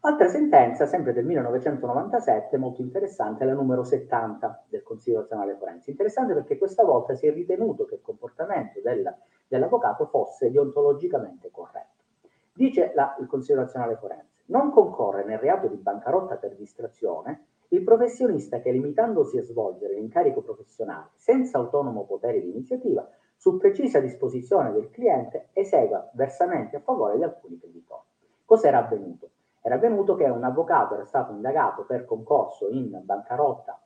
Altra 0.01 0.29
sentenza, 0.29 0.85
sempre 0.85 1.11
del 1.11 1.25
1997, 1.25 2.55
molto 2.55 2.81
interessante, 2.81 3.43
è 3.43 3.45
la 3.45 3.53
numero 3.53 3.83
70 3.83 4.67
del 4.69 4.81
Consiglio 4.81 5.19
nazionale 5.19 5.57
forense. 5.57 5.89
Interessante 5.89 6.33
perché 6.33 6.57
questa 6.57 6.85
volta 6.85 7.15
si 7.15 7.27
è 7.27 7.33
ritenuto 7.33 7.83
che 7.83 7.95
il 7.95 8.01
comportamento 8.01 8.79
del, 8.81 9.13
dell'avvocato 9.45 10.05
fosse 10.05 10.51
deontologicamente 10.51 11.51
corretto. 11.51 12.03
Dice 12.53 12.93
la, 12.95 13.13
il 13.19 13.27
Consiglio 13.27 13.59
nazionale 13.59 13.97
forense, 13.97 14.43
non 14.45 14.71
concorre 14.71 15.25
nel 15.25 15.37
reato 15.37 15.67
di 15.67 15.75
bancarotta 15.75 16.37
per 16.37 16.55
distrazione 16.55 17.47
il 17.67 17.83
professionista 17.83 18.61
che 18.61 18.71
limitandosi 18.71 19.37
a 19.37 19.43
svolgere 19.43 19.95
l'incarico 19.95 20.41
professionale 20.41 21.09
senza 21.15 21.57
autonomo 21.57 22.05
potere 22.05 22.39
di 22.39 22.49
iniziativa, 22.49 23.05
su 23.35 23.57
precisa 23.57 23.99
disposizione 23.99 24.71
del 24.71 24.91
cliente, 24.91 25.49
esegua 25.51 26.09
versamenti 26.13 26.77
a 26.77 26.79
favore 26.79 27.17
di 27.17 27.23
alcuni 27.23 27.59
creditori. 27.59 28.03
Cos'era 28.45 28.85
avvenuto? 28.85 29.31
Era 29.61 29.75
avvenuto 29.75 30.15
che 30.15 30.25
un 30.25 30.43
avvocato 30.43 30.95
era 30.95 31.05
stato 31.05 31.31
indagato 31.31 31.83
per 31.83 32.05
concorso 32.05 32.69
in 32.69 32.99
bancarotta, 33.03 33.79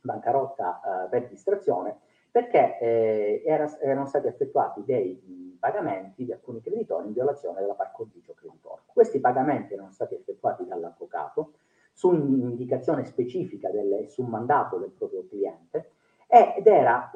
bancarotta 0.00 1.04
eh, 1.04 1.08
per 1.08 1.28
distrazione 1.28 1.98
perché 2.34 2.78
eh, 2.80 3.42
era, 3.46 3.78
erano 3.78 4.06
stati 4.06 4.26
effettuati 4.26 4.82
dei 4.84 5.56
pagamenti 5.60 6.24
di 6.24 6.32
alcuni 6.32 6.60
creditori 6.60 7.06
in 7.06 7.12
violazione 7.12 7.60
della 7.60 7.74
par 7.74 7.92
condicio 7.92 8.34
creditore. 8.34 8.82
Questi 8.86 9.20
pagamenti 9.20 9.74
erano 9.74 9.92
stati 9.92 10.16
effettuati 10.16 10.66
dall'avvocato 10.66 11.52
su 11.92 12.12
indicazione 12.12 13.04
specifica 13.04 13.70
del, 13.70 14.06
su 14.08 14.24
mandato 14.24 14.78
del 14.78 14.90
proprio 14.90 15.24
cliente 15.28 15.92
ed 16.26 16.66
era 16.66 17.10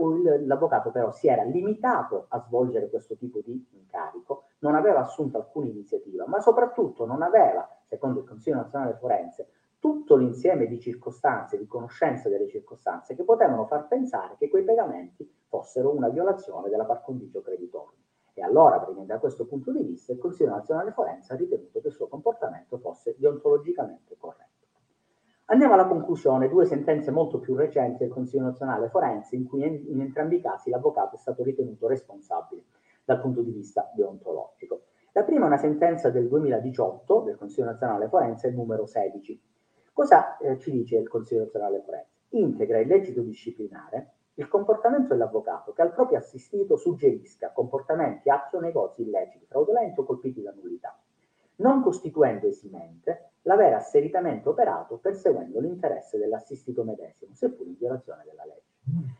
l'avvocato 0.45 0.91
però 0.91 1.11
si 1.11 1.29
era 1.29 1.43
limitato 1.43 2.27
a 2.29 2.41
svolgere 2.41 2.89
questo 2.89 3.17
tipo 3.17 3.41
di 3.45 3.67
incarico, 3.73 4.45
non 4.61 4.75
aveva 4.75 5.01
assunto 5.01 5.39
alcuna 5.39 5.67
iniziativa, 5.67 6.27
ma 6.27 6.41
soprattutto 6.41 7.05
non 7.07 7.23
aveva, 7.23 7.69
secondo 7.87 8.21
il 8.21 8.27
Consiglio 8.27 8.57
nazionale 8.57 8.95
forense, 8.95 9.49
tutto 9.79 10.17
l'insieme 10.17 10.67
di 10.67 10.81
circostanze, 10.81 11.57
di 11.57 11.67
conoscenza 11.67 12.29
delle 12.29 12.49
circostanze 12.49 13.15
che 13.15 13.23
potevano 13.23 13.67
far 13.67 13.87
pensare 13.87 14.35
che 14.37 14.49
quei 14.49 14.65
pagamenti 14.65 15.31
fossero 15.47 15.95
una 15.95 16.09
violazione 16.09 16.69
della 16.69 16.85
par 16.85 17.03
condicio 17.03 17.41
creditorio. 17.43 17.99
E 18.35 18.43
allora, 18.43 18.85
da 19.05 19.19
questo 19.19 19.47
punto 19.47 19.73
di 19.73 19.83
vista, 19.83 20.13
il 20.13 20.19
Consiglio 20.19 20.51
nazionale 20.51 20.93
forense 20.93 21.33
ha 21.33 21.37
ritenuto 21.37 21.81
che 21.81 21.89
il 21.89 21.93
suo 21.93 22.07
comportamento 22.07 22.79
fosse 22.79 23.17
deontologicamente 23.19 24.17
corretto. 24.17 24.58
Andiamo 25.51 25.73
alla 25.73 25.87
conclusione, 25.87 26.51
due 26.51 26.67
sentenze 26.67 27.11
molto 27.11 27.39
più 27.39 27.55
recenti 27.55 28.05
del 28.05 28.13
Consiglio 28.13 28.43
nazionale 28.43 28.91
forense 28.91 29.35
in 29.35 29.47
cui 29.47 29.67
in, 29.67 29.83
in 29.87 30.01
entrambi 30.03 30.37
i 30.37 30.41
casi 30.43 30.69
l'avvocato 30.69 31.17
è 31.17 31.19
stato 31.19 31.43
ritenuto 31.43 31.87
responsabile 31.87 32.65
dal 33.03 33.19
punto 33.19 33.41
di 33.41 33.51
vista 33.51 33.91
deontologico. 33.95 34.83
La 35.13 35.23
prima 35.23 35.45
è 35.45 35.47
una 35.47 35.57
sentenza 35.57 36.11
del 36.11 36.29
2018 36.29 37.21
del 37.21 37.37
Consiglio 37.37 37.65
nazionale 37.65 38.09
forense, 38.09 38.51
numero 38.51 38.85
16. 38.85 39.41
Cosa 39.95 40.37
eh, 40.37 40.59
ci 40.59 40.71
dice 40.71 40.99
il 40.99 41.09
Consiglio 41.09 41.45
nazionale 41.45 41.81
forense? 41.81 42.11
Integra 42.29 42.81
il 42.81 42.87
legito 42.87 43.23
disciplinare 43.23 44.17
il 44.35 44.49
comportamento 44.49 45.15
dell'avvocato 45.15 45.73
che 45.73 45.81
al 45.81 45.95
proprio 45.95 46.19
assistito 46.19 46.77
suggerisca 46.77 47.53
comportamenti, 47.53 48.29
atti 48.29 48.57
o 48.57 48.61
negozi 48.61 49.01
illeciti, 49.01 49.47
fraudolenti 49.47 49.99
o 49.99 50.05
colpiti 50.05 50.43
da 50.43 50.53
nullità, 50.55 50.97
non 51.59 51.83
costituendo 51.83 52.47
esimente 52.47 53.31
l'aver 53.43 53.75
asseritamente 53.75 54.49
operato 54.49 54.97
perseguendo 54.97 55.61
l'interesse 55.61 56.19
dell'assistito 56.19 56.85
medesimo, 56.85 57.35
seppur 57.35 57.67
in 57.67 57.77
violazione 57.77 58.25
della 58.25 58.45
legge. 58.45 58.67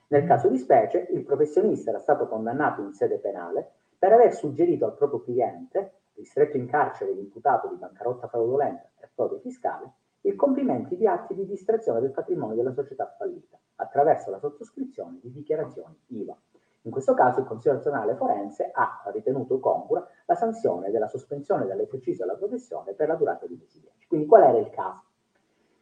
Nel 0.09 0.27
caso 0.27 0.49
di 0.49 0.59
specie, 0.59 1.09
il 1.11 1.25
professionista 1.25 1.91
era 1.91 1.99
stato 1.99 2.27
condannato 2.27 2.83
in 2.83 2.93
sede 2.93 3.19
penale 3.19 3.71
per 3.99 4.13
aver 4.13 4.35
suggerito 4.35 4.85
al 4.85 4.95
proprio 4.95 5.23
cliente, 5.23 5.93
ristretto 6.15 6.57
in 6.57 6.67
carcere 6.67 7.13
l'imputato 7.13 7.69
di 7.69 7.77
bancarotta 7.77 8.29
fraudolenta 8.29 8.89
e 9.01 9.09
frode 9.13 9.39
fiscale, 9.41 9.93
il 10.23 10.37
compimento 10.37 10.95
di 10.95 11.07
atti 11.07 11.35
di 11.35 11.47
distrazione 11.47 12.01
del 12.01 12.11
patrimonio 12.11 12.57
della 12.57 12.73
società 12.73 13.15
fallita 13.17 13.59
attraverso 13.77 14.31
la 14.31 14.39
sottoscrizione 14.39 15.19
di 15.23 15.33
dichiarazioni 15.33 15.97
IVA. 16.09 16.37
In 16.89 16.95
questo 16.95 17.13
caso 17.13 17.41
il 17.41 17.47
Consiglio 17.47 17.75
nazionale 17.75 18.15
forense 18.15 18.71
ha 18.73 19.03
ritenuto 19.13 19.61
congrua 19.61 20.09
la 20.25 20.35
sanzione 20.35 20.91
della 20.91 21.07
sospensione 21.07 21.67
dall'esercizio 21.67 22.25
della 22.25 22.39
professione 22.39 22.95
per 22.95 23.09
la 23.09 23.15
durata 23.15 23.47
di 23.47 23.59
mesi 23.61 23.79
10. 23.79 24.07
Quindi 24.09 24.27
qual 24.27 24.45
era 24.45 24.57
il 24.57 24.71
caso? 24.71 25.03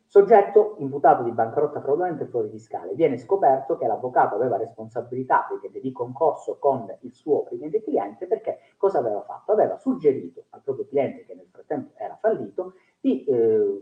Soggetto 0.09 0.75
imputato 0.79 1.23
di 1.23 1.31
bancarotta 1.31 1.81
fraudolenta 1.81 2.25
e 2.25 2.27
frode 2.27 2.49
fiscale. 2.49 2.95
Viene 2.95 3.19
scoperto 3.19 3.77
che 3.77 3.87
l'avvocato 3.87 4.35
aveva 4.35 4.57
responsabilità 4.57 5.47
di 5.81 5.93
concorso 5.93 6.59
con 6.59 6.93
il 7.03 7.15
suo 7.15 7.45
cliente 7.45 8.27
perché 8.27 8.59
cosa 8.77 8.99
aveva 8.99 9.23
fatto? 9.23 9.53
Aveva 9.53 9.77
suggerito 9.77 10.47
al 10.51 10.63
proprio 10.63 10.87
cliente, 10.87 11.25
che 11.25 11.35
nel 11.35 11.47
frattempo 11.53 11.93
era 11.99 12.17
fallito, 12.17 12.75
di 13.01 13.25
eh, 13.25 13.79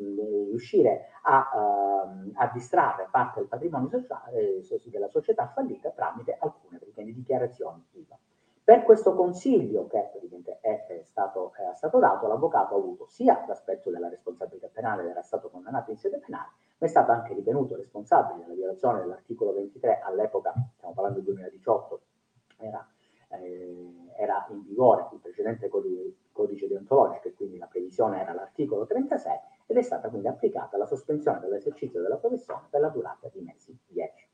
riuscire 0.49 1.09
a, 1.23 1.51
uh, 1.55 2.33
a, 2.35 2.51
distrarre 2.53 3.09
parte 3.11 3.41
del 3.41 3.49
patrimonio 3.49 3.89
sociale, 3.89 4.61
della 4.85 5.09
società 5.09 5.49
fallita 5.49 5.91
tramite 5.91 6.37
alcune 6.39 6.79
dichiarazioni. 6.95 7.83
Per 8.65 8.83
questo 8.83 9.15
consiglio 9.15 9.87
che 9.87 10.11
è, 10.61 10.87
è, 10.87 11.03
stato, 11.03 11.53
è 11.55 11.75
stato 11.75 11.99
dato, 11.99 12.27
l'avvocato 12.27 12.75
ha 12.75 12.79
avuto 12.79 13.07
sia 13.09 13.45
l'aspetto 13.47 13.91
della 13.91 14.09
responsabilità 14.09 14.69
penale, 14.73 15.11
era 15.11 15.21
stato 15.21 15.51
condannato 15.51 15.91
in 15.91 15.99
sede 15.99 16.17
penale, 16.19 16.53
ma 16.79 16.87
è 16.87 16.89
stato 16.89 17.13
anche 17.13 17.35
ritenuto 17.35 17.77
responsabile 17.77 18.41
della 18.41 18.55
violazione 18.55 19.01
dell'articolo 19.01 19.53
23, 19.53 20.01
all'epoca, 20.01 20.55
stiamo 20.77 20.95
parlando 20.95 21.21
del 21.21 21.35
2018, 21.35 22.01
era, 22.57 22.89
eh, 23.33 24.13
era 24.17 24.47
in 24.49 24.63
vigore 24.63 25.09
il 25.13 25.19
precedente 25.19 25.69
codice, 25.69 26.15
codice 26.35 26.69
deontologico 26.69 27.29
e 27.29 27.35
quindi 27.35 27.57
la 27.57 27.67
previsione 27.67 28.21
era 28.21 28.35
l'articolo 28.35 28.85
36 28.85 29.33
ed 29.67 29.77
è 29.79 29.83
stata 29.83 30.11
quindi 30.11 30.29
applicata 30.29 30.77
la 30.77 30.85
sospensione 30.85 31.41
dell'esercizio 31.41 32.03
della 32.03 32.17
professione 32.17 32.67
per 32.69 32.83
la 32.83 32.89
durata 32.89 33.31
di 33.33 33.41
mesi 33.41 33.75
10. 33.87 34.29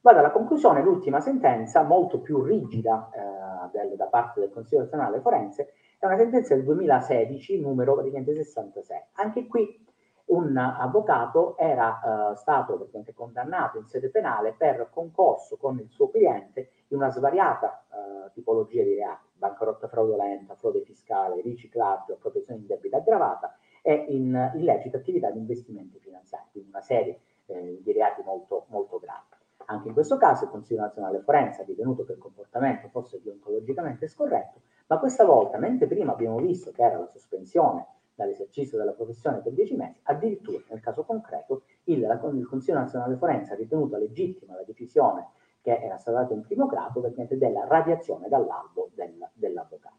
Vado 0.00 0.18
alla 0.18 0.30
conclusione, 0.30 0.82
l'ultima 0.82 1.20
sentenza, 1.20 1.82
molto 1.82 2.20
più 2.20 2.42
rigida 2.42 3.10
eh, 3.12 3.78
del, 3.78 3.96
da 3.96 4.06
parte 4.06 4.40
del 4.40 4.50
Consiglio 4.50 4.82
nazionale 4.82 5.20
forense, 5.20 5.72
è 5.98 6.06
una 6.06 6.16
sentenza 6.16 6.54
del 6.54 6.64
2016, 6.64 7.60
numero 7.60 7.94
praticamente 7.94 8.34
66. 8.34 9.02
Anche 9.14 9.46
qui 9.46 9.86
un 10.26 10.56
avvocato 10.56 11.56
era 11.56 12.32
eh, 12.32 12.36
stato 12.36 12.76
praticamente 12.76 13.14
condannato 13.14 13.78
in 13.78 13.86
sede 13.86 14.10
penale 14.10 14.54
per 14.56 14.88
concorso 14.92 15.56
con 15.56 15.78
il 15.78 15.88
suo 15.90 16.10
cliente 16.10 16.70
in 16.88 16.98
una 16.98 17.10
svariata 17.10 17.84
eh, 17.88 18.32
tipologia 18.32 18.82
di 18.82 18.94
reati, 18.94 19.27
bancarotta 19.38 19.88
fraudolenta, 19.88 20.54
frode 20.54 20.82
fiscale, 20.82 21.40
riciclaggio, 21.40 22.14
appropriazione 22.14 22.60
di 22.60 22.66
debito 22.66 22.96
aggravata 22.96 23.56
e 23.82 24.06
in 24.08 24.52
illecita 24.56 24.96
attività 24.98 25.30
di 25.30 25.38
investimenti 25.38 25.98
finanziari, 25.98 26.44
quindi 26.50 26.70
una 26.70 26.82
serie 26.82 27.20
eh, 27.46 27.80
di 27.82 27.92
reati 27.92 28.22
molto, 28.24 28.66
molto 28.68 28.98
gravi. 28.98 29.36
Anche 29.66 29.88
in 29.88 29.94
questo 29.94 30.16
caso 30.16 30.44
il 30.44 30.50
Consiglio 30.50 30.80
nazionale 30.80 31.20
forense 31.20 31.62
ha 31.62 31.64
ritenuto 31.64 32.04
che 32.04 32.12
il 32.12 32.18
comportamento 32.18 32.88
fosse 32.88 33.20
deontologicamente 33.22 34.08
scorretto, 34.08 34.60
ma 34.86 34.98
questa 34.98 35.24
volta, 35.24 35.58
mentre 35.58 35.86
prima 35.86 36.12
abbiamo 36.12 36.38
visto 36.38 36.70
che 36.72 36.82
era 36.82 36.98
la 36.98 37.06
sospensione 37.06 37.86
dall'esercizio 38.14 38.78
della 38.78 38.92
professione 38.92 39.38
per 39.38 39.52
dieci 39.52 39.76
mesi, 39.76 40.00
addirittura 40.04 40.60
nel 40.70 40.80
caso 40.80 41.04
concreto 41.04 41.62
il, 41.84 41.98
il 42.34 42.46
Consiglio 42.48 42.78
nazionale 42.78 43.16
forense 43.16 43.52
ha 43.52 43.56
ritenuto 43.56 43.96
legittima 43.96 44.54
la 44.54 44.64
decisione 44.64 45.28
che 45.68 45.84
era 45.84 45.98
stata 45.98 46.20
data 46.22 46.32
in 46.32 46.40
primo 46.40 46.66
grado 46.66 47.00
praticamente 47.00 47.36
della 47.36 47.66
radiazione 47.66 48.28
dall'albo 48.28 48.88
del, 48.94 49.28
dell'avvocato. 49.34 49.96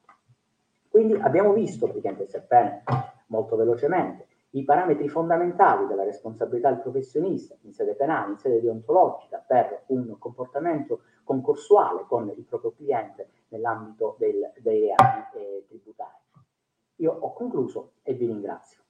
Quindi 0.90 1.14
abbiamo 1.14 1.54
visto, 1.54 1.86
praticamente, 1.86 2.28
sebbene 2.28 2.84
molto 3.28 3.56
velocemente, 3.56 4.26
i 4.52 4.64
parametri 4.64 5.08
fondamentali 5.08 5.86
della 5.86 6.04
responsabilità 6.04 6.72
del 6.72 6.82
professionista 6.82 7.56
in 7.62 7.74
sede 7.74 7.94
penale, 7.94 8.32
in 8.32 8.38
sede 8.38 8.60
deontologica, 8.60 9.44
per 9.46 9.84
un 9.88 10.18
comportamento 10.18 11.02
concorsuale 11.24 12.06
con 12.08 12.28
il 12.36 12.44
proprio 12.46 12.72
cliente 12.72 13.30
nell'ambito 13.50 14.16
del, 14.18 14.52
dei 14.58 14.82
reati 14.82 15.38
eh, 15.38 15.66
tributari. 15.68 16.18
Io 16.96 17.12
ho 17.12 17.32
concluso 17.34 17.92
e 18.02 18.16
vi 18.16 18.26
ringrazio. 18.26 18.82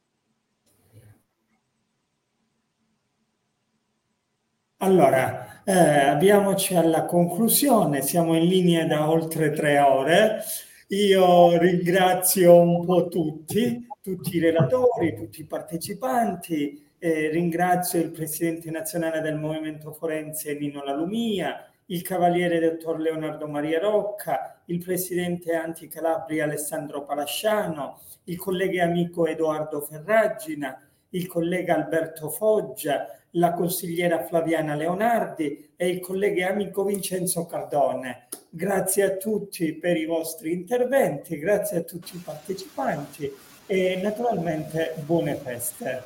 Allora, 4.81 5.47
Eh, 5.69 5.71
abbiamoci 5.73 6.73
alla 6.73 7.05
conclusione, 7.05 8.01
siamo 8.01 8.35
in 8.35 8.45
linea 8.45 8.87
da 8.87 9.07
oltre 9.07 9.51
tre 9.51 9.77
ore. 9.79 10.41
Io 10.87 11.59
ringrazio 11.59 12.59
un 12.59 12.83
po' 12.85 13.07
tutti, 13.07 13.85
tutti 14.01 14.37
i 14.37 14.39
relatori, 14.39 15.13
tutti 15.15 15.41
i 15.41 15.45
partecipanti, 15.45 16.83
eh, 16.97 17.29
ringrazio 17.29 17.99
il 18.01 18.09
Presidente 18.09 18.71
nazionale 18.71 19.21
del 19.21 19.35
Movimento 19.35 19.91
Forense 19.91 20.55
Nino 20.55 20.83
Lalumia, 20.83 21.69
il 21.87 22.01
Cavaliere 22.01 22.59
Dottor 22.59 22.99
Leonardo 22.99 23.47
Maria 23.47 23.79
Rocca, 23.79 24.59
il 24.65 24.83
Presidente 24.83 25.53
Anticalabria 25.53 26.45
Alessandro 26.45 27.03
Palasciano, 27.03 27.99
il 28.23 28.39
collega 28.39 28.81
e 28.81 28.85
amico 28.85 29.27
Edoardo 29.27 29.81
Ferragina, 29.81 30.81
il 31.09 31.27
collega 31.27 31.75
Alberto 31.75 32.29
Foggia, 32.29 33.18
la 33.31 33.53
consigliera 33.53 34.25
Flaviana 34.25 34.75
Leonardi 34.75 35.71
e 35.75 35.89
il 35.89 35.99
collega 35.99 36.47
e 36.47 36.49
amico 36.51 36.83
Vincenzo 36.83 37.45
Cardone. 37.45 38.27
Grazie 38.49 39.03
a 39.03 39.11
tutti 39.17 39.73
per 39.73 39.97
i 39.97 40.05
vostri 40.05 40.51
interventi, 40.53 41.37
grazie 41.37 41.77
a 41.77 41.81
tutti 41.81 42.15
i 42.15 42.21
partecipanti 42.23 43.31
e 43.65 43.99
naturalmente 44.01 44.95
buone 45.05 45.35
feste. 45.35 46.03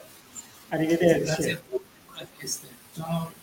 Arrivederci. 0.69 1.24
Grazie 1.24 1.52
a 1.53 1.60
tutti, 1.69 1.85
buone 2.06 2.27
feste. 2.38 2.68
Ciao. 2.93 3.42